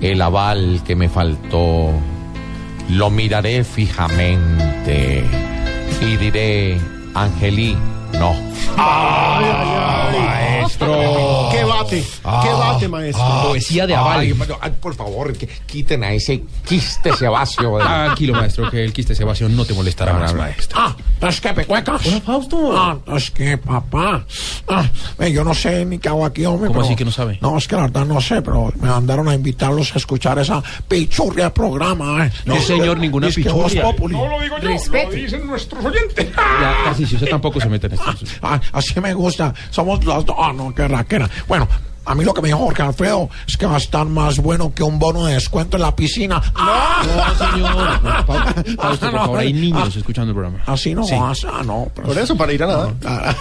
el 0.00 0.20
aval 0.22 0.80
que 0.86 0.94
me 0.94 1.08
faltó, 1.08 1.90
lo 2.92 3.08
miraré 3.08 3.64
fijamente 3.64 5.24
y 6.02 6.16
diré, 6.16 6.78
Angelí, 7.14 7.76
No. 8.18 8.34
maestro. 10.12 11.48
¡Qué 11.50 11.64
bate! 11.64 12.02
¡Qué 12.42 12.48
bate, 12.52 12.88
maestro! 12.88 13.24
Poesía 13.48 13.86
de 13.86 13.94
aval. 13.94 14.20
Ay, 14.20 14.34
ay, 14.60 14.72
por 14.80 14.94
favor, 14.94 15.32
que 15.36 15.46
quiten 15.66 16.04
a 16.04 16.12
ese 16.12 16.42
quiste 16.64 17.12
sebáceo. 17.14 17.78
de- 17.78 17.84
Tranquilo, 17.84 18.34
maestro, 18.34 18.70
que 18.70 18.84
el 18.84 18.92
quiste 18.92 19.14
Sebastián 19.14 19.54
no 19.56 19.64
te 19.64 19.74
molestará 19.74 20.14
más, 20.14 20.34
maestro. 20.34 20.78
Ah, 20.80 20.96
es 21.28 21.40
que 21.40 21.52
pecuecas. 21.52 22.04
Hola, 22.06 22.20
Fausto. 22.20 22.72
Ah, 22.76 22.96
es 23.16 23.30
que 23.30 23.58
papá. 23.58 24.24
Ah, 24.68 24.84
eh, 25.18 25.32
yo 25.32 25.44
no 25.44 25.54
sé 25.54 25.84
ni 25.84 25.98
qué 25.98 26.08
hago 26.08 26.24
aquí, 26.24 26.44
hombre. 26.46 26.68
¿Cómo 26.68 26.80
pero- 26.80 26.86
así 26.86 26.96
que 26.96 27.04
no 27.04 27.10
sabe? 27.12 27.38
No, 27.40 27.58
es 27.58 27.68
que 27.68 27.76
la 27.76 27.82
verdad 27.82 28.04
no 28.06 28.20
sé, 28.20 28.42
pero 28.42 28.72
me 28.80 28.88
mandaron 28.88 29.28
a 29.28 29.34
invitarlos 29.34 29.94
a 29.94 29.98
escuchar 29.98 30.38
esa 30.38 30.62
pichurria 30.88 31.44
de 31.46 31.50
programa. 31.50 32.26
Eh. 32.26 32.32
No, 32.44 32.58
señor, 32.60 32.98
ninguna 32.98 33.28
Es 33.28 33.36
que 33.36 33.42
Voz 33.50 33.72
pichurria. 33.72 33.82
Populi. 33.82 34.14
No 34.16 34.26
lo 34.28 34.40
digo 34.40 34.56
yo, 34.58 34.68
lo 34.68 35.10
dicen 35.10 35.46
nuestros 35.46 35.84
oyentes. 35.84 36.28
Ya, 36.34 36.74
casi, 36.84 37.06
si 37.06 37.14
usted 37.16 37.28
tampoco 37.28 37.60
se 37.60 37.68
mete 37.68 37.86
en 37.88 37.92
esto. 37.94 38.01
Ah, 38.42 38.60
así 38.72 39.00
me 39.00 39.14
gusta. 39.14 39.54
Somos 39.70 40.04
las 40.04 40.24
dos. 40.24 40.36
Ah, 40.38 40.52
no, 40.52 40.74
qué 40.74 40.88
raquera. 40.88 41.28
Bueno. 41.46 41.68
A 42.04 42.14
mí 42.14 42.24
lo 42.24 42.34
que 42.34 42.42
me 42.42 42.48
dijo 42.48 42.58
Jorge 42.58 42.82
Alfredo 42.82 43.28
es 43.46 43.56
que 43.56 43.66
va 43.66 43.74
a 43.74 43.78
estar 43.78 44.04
más 44.06 44.38
bueno 44.38 44.72
que 44.74 44.82
un 44.82 44.98
bono 44.98 45.26
de 45.26 45.34
descuento 45.34 45.76
en 45.76 45.82
la 45.82 45.94
piscina. 45.94 46.42
¡Ah! 46.54 47.02
No, 47.06 47.52
señor. 47.52 47.72
No, 48.02 48.26
Fausto, 48.26 48.82
Fausto, 48.82 49.06
por 49.06 49.12
no, 49.12 49.18
favor, 49.20 49.38
hay 49.40 49.52
niños 49.52 49.92
ah. 49.94 49.98
escuchando 49.98 50.30
el 50.30 50.34
programa. 50.36 50.62
Así 50.66 50.94
no 50.94 51.04
Sí. 51.04 51.14
vas. 51.14 51.44
Ah, 51.44 51.62
no. 51.64 51.88
pero- 51.94 52.08
Por 52.08 52.18
eso, 52.18 52.36
para 52.36 52.52
ir 52.52 52.62
a 52.62 52.66
nada. 52.66 52.92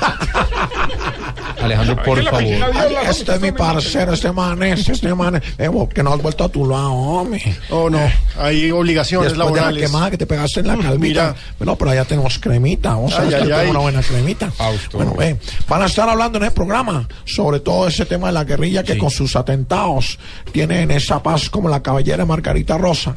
Alejandro, 1.61 1.95
por 2.03 2.23
favor. 2.23 2.41
Ay, 2.43 2.95
este 3.07 3.35
es 3.35 3.41
mi 3.41 3.51
parcero, 3.51 4.13
este 4.13 4.31
man 4.31 4.61
es, 4.63 4.87
este 4.89 5.13
man 5.13 5.35
es. 5.35 5.43
Eh, 5.59 5.67
vos, 5.67 5.89
que 5.89 6.01
no 6.01 6.13
has 6.13 6.21
vuelto 6.21 6.43
a 6.43 6.49
tu 6.49 6.67
lado, 6.67 6.91
hombre. 6.91 7.55
Oh, 7.69 7.89
no. 7.89 7.99
Hay 8.39 8.71
obligaciones 8.71 9.33
Después 9.33 9.53
de 9.53 9.59
la 9.59 9.65
laborales. 9.67 9.89
quemada 9.91 10.09
que 10.11 10.17
te 10.17 10.25
pegaste 10.25 10.61
en 10.61 10.67
la 10.67 10.77
calvita. 10.77 10.97
Mira. 10.97 11.35
Bueno, 11.59 11.75
pero 11.75 11.91
allá 11.91 12.05
tenemos 12.05 12.39
cremita. 12.39 12.89
Vamos 12.91 13.13
a 13.13 13.21
Ay, 13.21 13.69
una 13.69 13.79
buena 13.79 14.01
cremita. 14.01 14.51
Bueno, 14.93 15.13
eh, 15.21 15.37
van 15.67 15.83
a 15.83 15.85
estar 15.85 16.09
hablando 16.09 16.37
en 16.39 16.45
el 16.45 16.51
programa 16.51 17.07
sobre 17.25 17.59
todo 17.59 17.87
ese 17.87 18.05
tema 18.05 18.27
de 18.27 18.33
la 18.33 18.45
guerrilla 18.51 18.83
que 18.83 18.97
con 18.97 19.09
sus 19.09 19.35
atentados 19.35 20.19
tiene 20.51 20.81
en 20.81 20.91
esa 20.91 21.23
paz 21.23 21.49
como 21.49 21.69
la 21.69 21.81
caballera 21.81 22.25
Margarita 22.25 22.77
Rosa. 22.77 23.13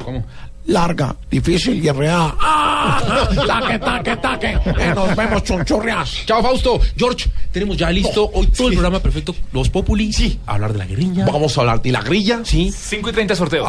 Larga, 0.67 1.15
difícil 1.29 1.83
y 1.83 1.87
enredada. 1.87 2.35
¡Ah! 2.39 3.27
¡Taque, 3.47 3.77
taque, 3.77 4.17
taque! 4.17 4.59
Eh, 4.79 4.93
nos 4.95 5.15
vemos, 5.15 5.43
chunchurrias. 5.43 6.25
Chao, 6.25 6.41
Fausto. 6.41 6.79
George, 6.97 7.29
tenemos 7.55 7.77
ya 7.77 7.89
listo 7.89 8.29
hoy 8.33 8.47
todo 8.47 8.67
el 8.67 8.73
programa 8.73 8.99
perfecto. 9.01 9.33
Los 9.53 9.69
Populi. 9.69 10.11
Sí. 10.11 10.37
Hablar 10.45 10.73
de 10.73 10.79
la 10.79 10.85
guerrilla. 10.85 11.25
Vamos 11.25 11.57
a 11.57 11.61
hablar 11.61 11.81
de 11.81 11.89
la 11.89 12.01
grilla. 12.01 12.41
Sí. 12.43 12.69
5 12.69 13.09
y 13.09 13.13
30 13.13 13.33
sorteo. 13.33 13.65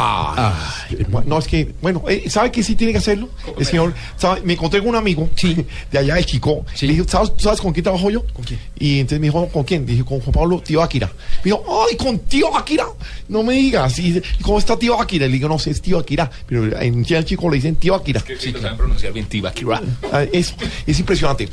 No, 1.24 1.38
es 1.38 1.46
que, 1.46 1.72
bueno, 1.80 2.02
eh, 2.08 2.24
¿sabe 2.28 2.50
qué 2.50 2.64
sí 2.64 2.74
tiene 2.74 2.92
que 2.92 2.98
hacerlo? 2.98 3.28
El 3.56 3.64
señor, 3.64 3.94
¿sabe? 4.16 4.40
me 4.42 4.54
encontré 4.54 4.80
con 4.80 4.88
un 4.88 4.96
amigo 4.96 5.30
de 5.92 5.98
allá 6.00 6.16
de 6.16 6.24
Chico. 6.24 6.66
Le 6.80 6.88
dije, 6.88 7.04
¿sabes, 7.06 7.30
¿sabes 7.38 7.60
con 7.60 7.72
quién 7.72 7.84
trabajo 7.84 8.10
yo? 8.10 8.24
¿Con 8.32 8.44
quién? 8.44 8.58
Y 8.76 8.98
entonces 8.98 9.20
me 9.20 9.28
dijo, 9.28 9.46
¿con 9.50 9.62
quién? 9.62 9.86
Dije, 9.86 10.04
con 10.04 10.18
Juan 10.18 10.32
Pablo, 10.32 10.60
tío 10.60 10.82
Akira. 10.82 11.06
Me 11.44 11.52
dijo, 11.52 11.64
¡ay, 11.88 11.96
con 11.96 12.18
tío 12.18 12.56
Akira! 12.56 12.86
No 13.28 13.44
me 13.44 13.52
digas. 13.52 13.96
Y 14.00 14.10
dice, 14.10 14.22
¿y 14.40 14.42
cómo 14.42 14.58
está 14.58 14.76
tío 14.76 15.00
Akira? 15.00 15.26
Le 15.26 15.32
digo, 15.32 15.48
no 15.48 15.60
sé, 15.60 15.70
es 15.70 15.80
tío 15.80 16.00
Akira. 16.00 16.28
Pero 16.48 16.76
en 16.80 17.04
Chile 17.04 17.24
Chico 17.24 17.48
le 17.48 17.58
dicen 17.58 17.76
tío 17.76 17.94
Akira. 17.94 18.20
Sí, 18.36 18.50
lo 18.50 18.60
saben 18.60 18.76
pronunciar 18.76 19.12
bien, 19.12 19.26
Tibaquira. 19.26 19.80
Ah, 20.12 20.24
es, 20.32 20.56
es 20.84 20.98
impresionante. 20.98 21.48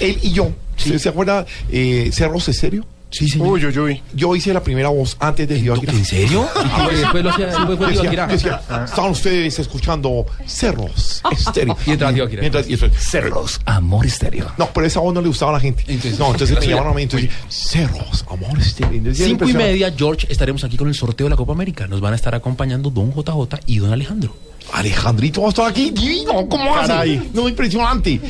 Él 0.00 0.18
y 0.22 0.32
yo, 0.32 0.50
¿usted 0.76 0.98
¿se 0.98 1.08
acuerda 1.08 1.46
eh, 1.70 2.10
Cerros 2.12 2.48
es 2.48 2.58
serio? 2.58 2.84
Sí, 3.10 3.28
señor. 3.28 3.46
Uy, 3.46 3.64
uy, 3.64 3.78
uy. 3.78 4.02
Yo 4.12 4.34
hice 4.34 4.52
la 4.52 4.60
primera 4.60 4.88
voz 4.88 5.16
antes 5.20 5.48
de 5.48 5.54
Akira. 5.72 5.92
¿En 5.92 6.04
serio? 6.04 6.48
Y 6.90 6.96
después 6.96 7.22
lo 7.22 7.30
hacía- 7.30 7.46
después 7.46 7.78
fue 7.78 7.86
Tío 7.92 8.02
Decía- 8.02 8.08
Akira. 8.08 8.26
decía, 8.26 8.60
Estaban 8.86 9.10
ustedes 9.12 9.56
escuchando 9.60 10.26
Cerros 10.48 11.22
Estéreo. 11.30 11.76
Y 11.86 11.92
entra 11.92 12.12
Tío 12.12 12.24
Akira. 12.24 12.40
Mientras- 12.40 12.68
y 12.68 12.74
eso- 12.74 12.88
Cerros, 12.98 13.60
amor 13.66 14.04
estéreo. 14.04 14.50
No, 14.58 14.68
pero 14.74 14.84
esa 14.88 14.98
voz 14.98 15.14
no 15.14 15.20
le 15.20 15.28
gustaba 15.28 15.52
a 15.52 15.54
la 15.54 15.60
gente. 15.60 15.84
no, 16.18 16.32
entonces 16.32 16.58
me 16.58 16.66
llamaron 16.66 16.90
a 16.90 16.96
mí. 16.96 17.02
Entonces, 17.02 17.30
Cerros, 17.48 18.24
amor 18.28 18.58
estéreo. 18.58 18.92
Entonces, 18.98 19.24
Cinco 19.26 19.48
y 19.48 19.52
media, 19.52 19.94
George, 19.96 20.26
estaremos 20.28 20.64
aquí 20.64 20.76
con 20.76 20.88
el 20.88 20.94
sorteo 20.96 21.26
de 21.26 21.30
la 21.30 21.36
Copa 21.36 21.52
América. 21.52 21.86
Nos 21.86 22.00
van 22.00 22.14
a 22.14 22.16
estar 22.16 22.34
acompañando 22.34 22.90
Don 22.90 23.12
JJ 23.14 23.60
y 23.66 23.78
Don 23.78 23.92
Alejandro. 23.92 24.34
Alejandrito 24.72 25.42
va 25.42 25.48
a 25.48 25.50
estar 25.50 25.66
aquí. 25.68 25.90
Divino, 25.90 26.48
¿cómo 26.48 26.76
hace? 26.76 27.20
No, 27.32 27.48
impresionante. 27.48 28.20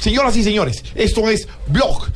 Señoras 0.00 0.36
y 0.36 0.42
señores, 0.42 0.82
esto 0.94 1.28
es 1.30 1.46
Blog 1.68 2.06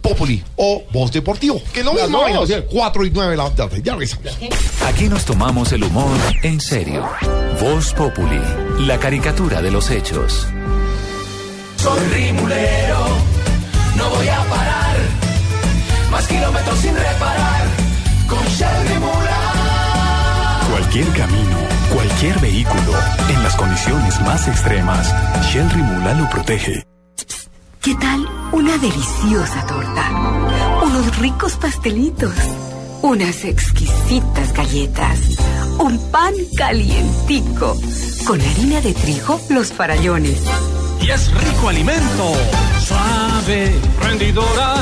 Populi 0.00 0.42
o 0.56 0.84
Voz 0.92 1.10
Deportivo. 1.12 1.60
Que 1.72 1.80
es 1.80 1.84
lo 1.86 1.92
Las 1.94 2.02
mismo, 2.04 2.18
dos. 2.18 2.24
vaina, 2.26 2.40
o 2.40 2.46
sea, 2.46 2.64
4 2.64 3.06
y 3.06 3.10
9 3.10 3.30
de 3.32 3.36
la 3.36 3.50
tarde. 3.50 3.80
Ya 3.82 3.92
regresamos. 3.94 4.38
Aquí 4.86 5.08
nos 5.08 5.24
tomamos 5.24 5.72
el 5.72 5.82
humor 5.84 6.16
en 6.42 6.60
serio. 6.60 7.08
Voz 7.60 7.92
Populi, 7.94 8.40
la 8.80 8.98
caricatura 8.98 9.62
de 9.62 9.70
los 9.70 9.90
hechos. 9.90 10.46
Soy 11.82 12.00
rimulero, 12.14 12.98
no 13.96 14.10
voy 14.10 14.28
a 14.28 14.38
parar. 14.44 14.96
Más 16.10 16.26
kilómetros 16.26 16.78
sin 16.80 16.94
reparar. 16.94 17.66
Con 18.28 18.44
Shell. 18.46 18.68
Cualquier 20.70 21.06
camino, 21.08 21.56
cualquier 22.24 22.40
vehículo, 22.40 22.98
en 23.28 23.42
las 23.42 23.54
condiciones 23.54 24.20
más 24.22 24.48
extremas, 24.48 25.14
Shell 25.46 25.68
Rimula 25.70 26.14
lo 26.14 26.30
protege. 26.30 26.86
¿Qué 27.82 27.94
tal 27.96 28.26
una 28.52 28.78
deliciosa 28.78 29.66
torta? 29.66 30.10
Unos 30.82 31.18
ricos 31.18 31.56
pastelitos, 31.56 32.34
unas 33.02 33.44
exquisitas 33.44 34.54
galletas, 34.54 35.18
un 35.78 35.98
pan 36.10 36.32
calientico, 36.56 37.76
con 38.26 38.40
harina 38.40 38.80
de 38.80 38.94
trigo, 38.94 39.38
los 39.50 39.72
farallones. 39.72 40.40
Y 41.02 41.10
es 41.10 41.30
rico 41.30 41.68
alimento, 41.68 42.32
suave, 42.86 43.74
rendidora. 44.00 44.76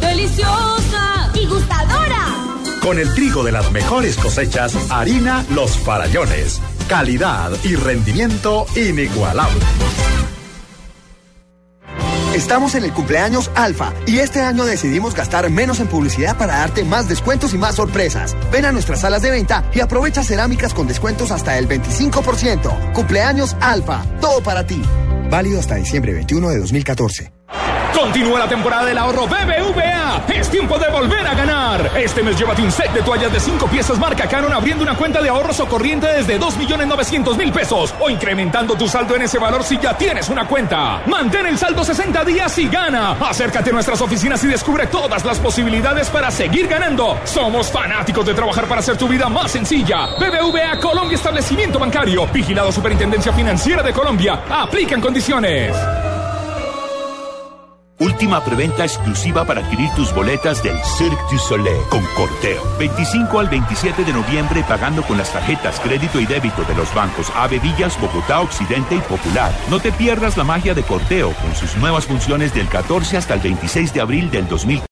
¡Deliciosa! 0.00 1.30
¡Y 1.34 1.46
gustadora! 1.46 2.05
Con 2.86 3.00
el 3.00 3.12
trigo 3.14 3.42
de 3.42 3.50
las 3.50 3.72
mejores 3.72 4.16
cosechas, 4.16 4.76
harina 4.90 5.44
Los 5.50 5.76
Farallones. 5.76 6.62
Calidad 6.88 7.50
y 7.64 7.74
rendimiento 7.74 8.64
inigualable. 8.76 9.58
Estamos 12.32 12.76
en 12.76 12.84
el 12.84 12.92
cumpleaños 12.92 13.50
Alfa 13.56 13.92
y 14.06 14.20
este 14.20 14.40
año 14.40 14.64
decidimos 14.64 15.16
gastar 15.16 15.50
menos 15.50 15.80
en 15.80 15.88
publicidad 15.88 16.38
para 16.38 16.58
darte 16.58 16.84
más 16.84 17.08
descuentos 17.08 17.54
y 17.54 17.58
más 17.58 17.74
sorpresas. 17.74 18.36
Ven 18.52 18.66
a 18.66 18.70
nuestras 18.70 19.00
salas 19.00 19.20
de 19.20 19.32
venta 19.32 19.68
y 19.74 19.80
aprovecha 19.80 20.22
cerámicas 20.22 20.72
con 20.72 20.86
descuentos 20.86 21.32
hasta 21.32 21.58
el 21.58 21.66
25%. 21.66 22.92
Cumpleaños 22.92 23.56
Alfa, 23.60 24.04
todo 24.20 24.40
para 24.44 24.64
ti. 24.64 24.80
Válido 25.28 25.58
hasta 25.58 25.74
diciembre 25.74 26.12
21 26.12 26.50
de 26.50 26.58
2014. 26.60 27.35
Continúa 27.96 28.38
la 28.38 28.48
temporada 28.48 28.84
del 28.84 28.98
ahorro 28.98 29.26
BBVA. 29.26 30.24
Es 30.34 30.50
tiempo 30.50 30.78
de 30.78 30.88
volver 30.88 31.26
a 31.26 31.34
ganar. 31.34 31.90
Este 31.96 32.22
mes 32.22 32.38
llévate 32.38 32.60
un 32.62 32.70
set 32.70 32.92
de 32.92 33.00
toallas 33.02 33.32
de 33.32 33.40
5 33.40 33.66
piezas 33.68 33.98
marca 33.98 34.28
Canon 34.28 34.52
abriendo 34.52 34.82
una 34.82 34.94
cuenta 34.94 35.22
de 35.22 35.30
ahorros 35.30 35.58
o 35.60 35.66
corriente 35.66 36.06
desde 36.06 36.38
2.900.000 36.38 37.52
pesos 37.52 37.94
o 37.98 38.10
incrementando 38.10 38.74
tu 38.74 38.86
saldo 38.86 39.16
en 39.16 39.22
ese 39.22 39.38
valor 39.38 39.64
si 39.64 39.78
ya 39.78 39.96
tienes 39.96 40.28
una 40.28 40.46
cuenta. 40.46 41.00
Mantén 41.06 41.46
el 41.46 41.56
saldo 41.56 41.84
60 41.84 42.24
días 42.24 42.58
y 42.58 42.68
gana. 42.68 43.12
Acércate 43.12 43.70
a 43.70 43.72
nuestras 43.72 44.00
oficinas 44.02 44.44
y 44.44 44.48
descubre 44.48 44.86
todas 44.88 45.24
las 45.24 45.38
posibilidades 45.38 46.10
para 46.10 46.30
seguir 46.30 46.68
ganando. 46.68 47.18
Somos 47.24 47.70
fanáticos 47.70 48.26
de 48.26 48.34
trabajar 48.34 48.66
para 48.66 48.80
hacer 48.80 48.96
tu 48.98 49.08
vida 49.08 49.28
más 49.28 49.50
sencilla. 49.50 50.06
BBVA 50.18 50.78
Colombia 50.80 51.16
Establecimiento 51.16 51.78
Bancario. 51.78 52.26
Vigilado 52.26 52.70
Superintendencia 52.70 53.32
Financiera 53.32 53.82
de 53.82 53.92
Colombia. 53.92 54.42
Aplican 54.50 55.00
condiciones. 55.00 55.74
Última 57.98 58.44
preventa 58.44 58.84
exclusiva 58.84 59.46
para 59.46 59.62
adquirir 59.62 59.88
tus 59.96 60.14
boletas 60.14 60.62
del 60.62 60.76
Cirque 60.98 61.16
du 61.30 61.38
Soleil 61.38 61.80
con 61.88 62.04
Corteo. 62.14 62.62
25 62.78 63.40
al 63.40 63.48
27 63.48 64.04
de 64.04 64.12
noviembre 64.12 64.62
pagando 64.68 65.02
con 65.02 65.16
las 65.16 65.32
tarjetas 65.32 65.80
crédito 65.80 66.20
y 66.20 66.26
débito 66.26 66.62
de 66.64 66.74
los 66.74 66.92
bancos 66.92 67.32
Ave 67.34 67.58
Villas, 67.58 67.98
Bogotá, 67.98 68.42
Occidente 68.42 68.96
y 68.96 68.98
Popular. 68.98 69.50
No 69.70 69.80
te 69.80 69.92
pierdas 69.92 70.36
la 70.36 70.44
magia 70.44 70.74
de 70.74 70.82
Corteo 70.82 71.32
con 71.40 71.54
sus 71.54 71.74
nuevas 71.78 72.04
funciones 72.04 72.52
del 72.52 72.68
14 72.68 73.16
hasta 73.16 73.32
el 73.32 73.40
26 73.40 73.94
de 73.94 74.00
abril 74.02 74.30
del 74.30 74.46
2000. 74.46 74.82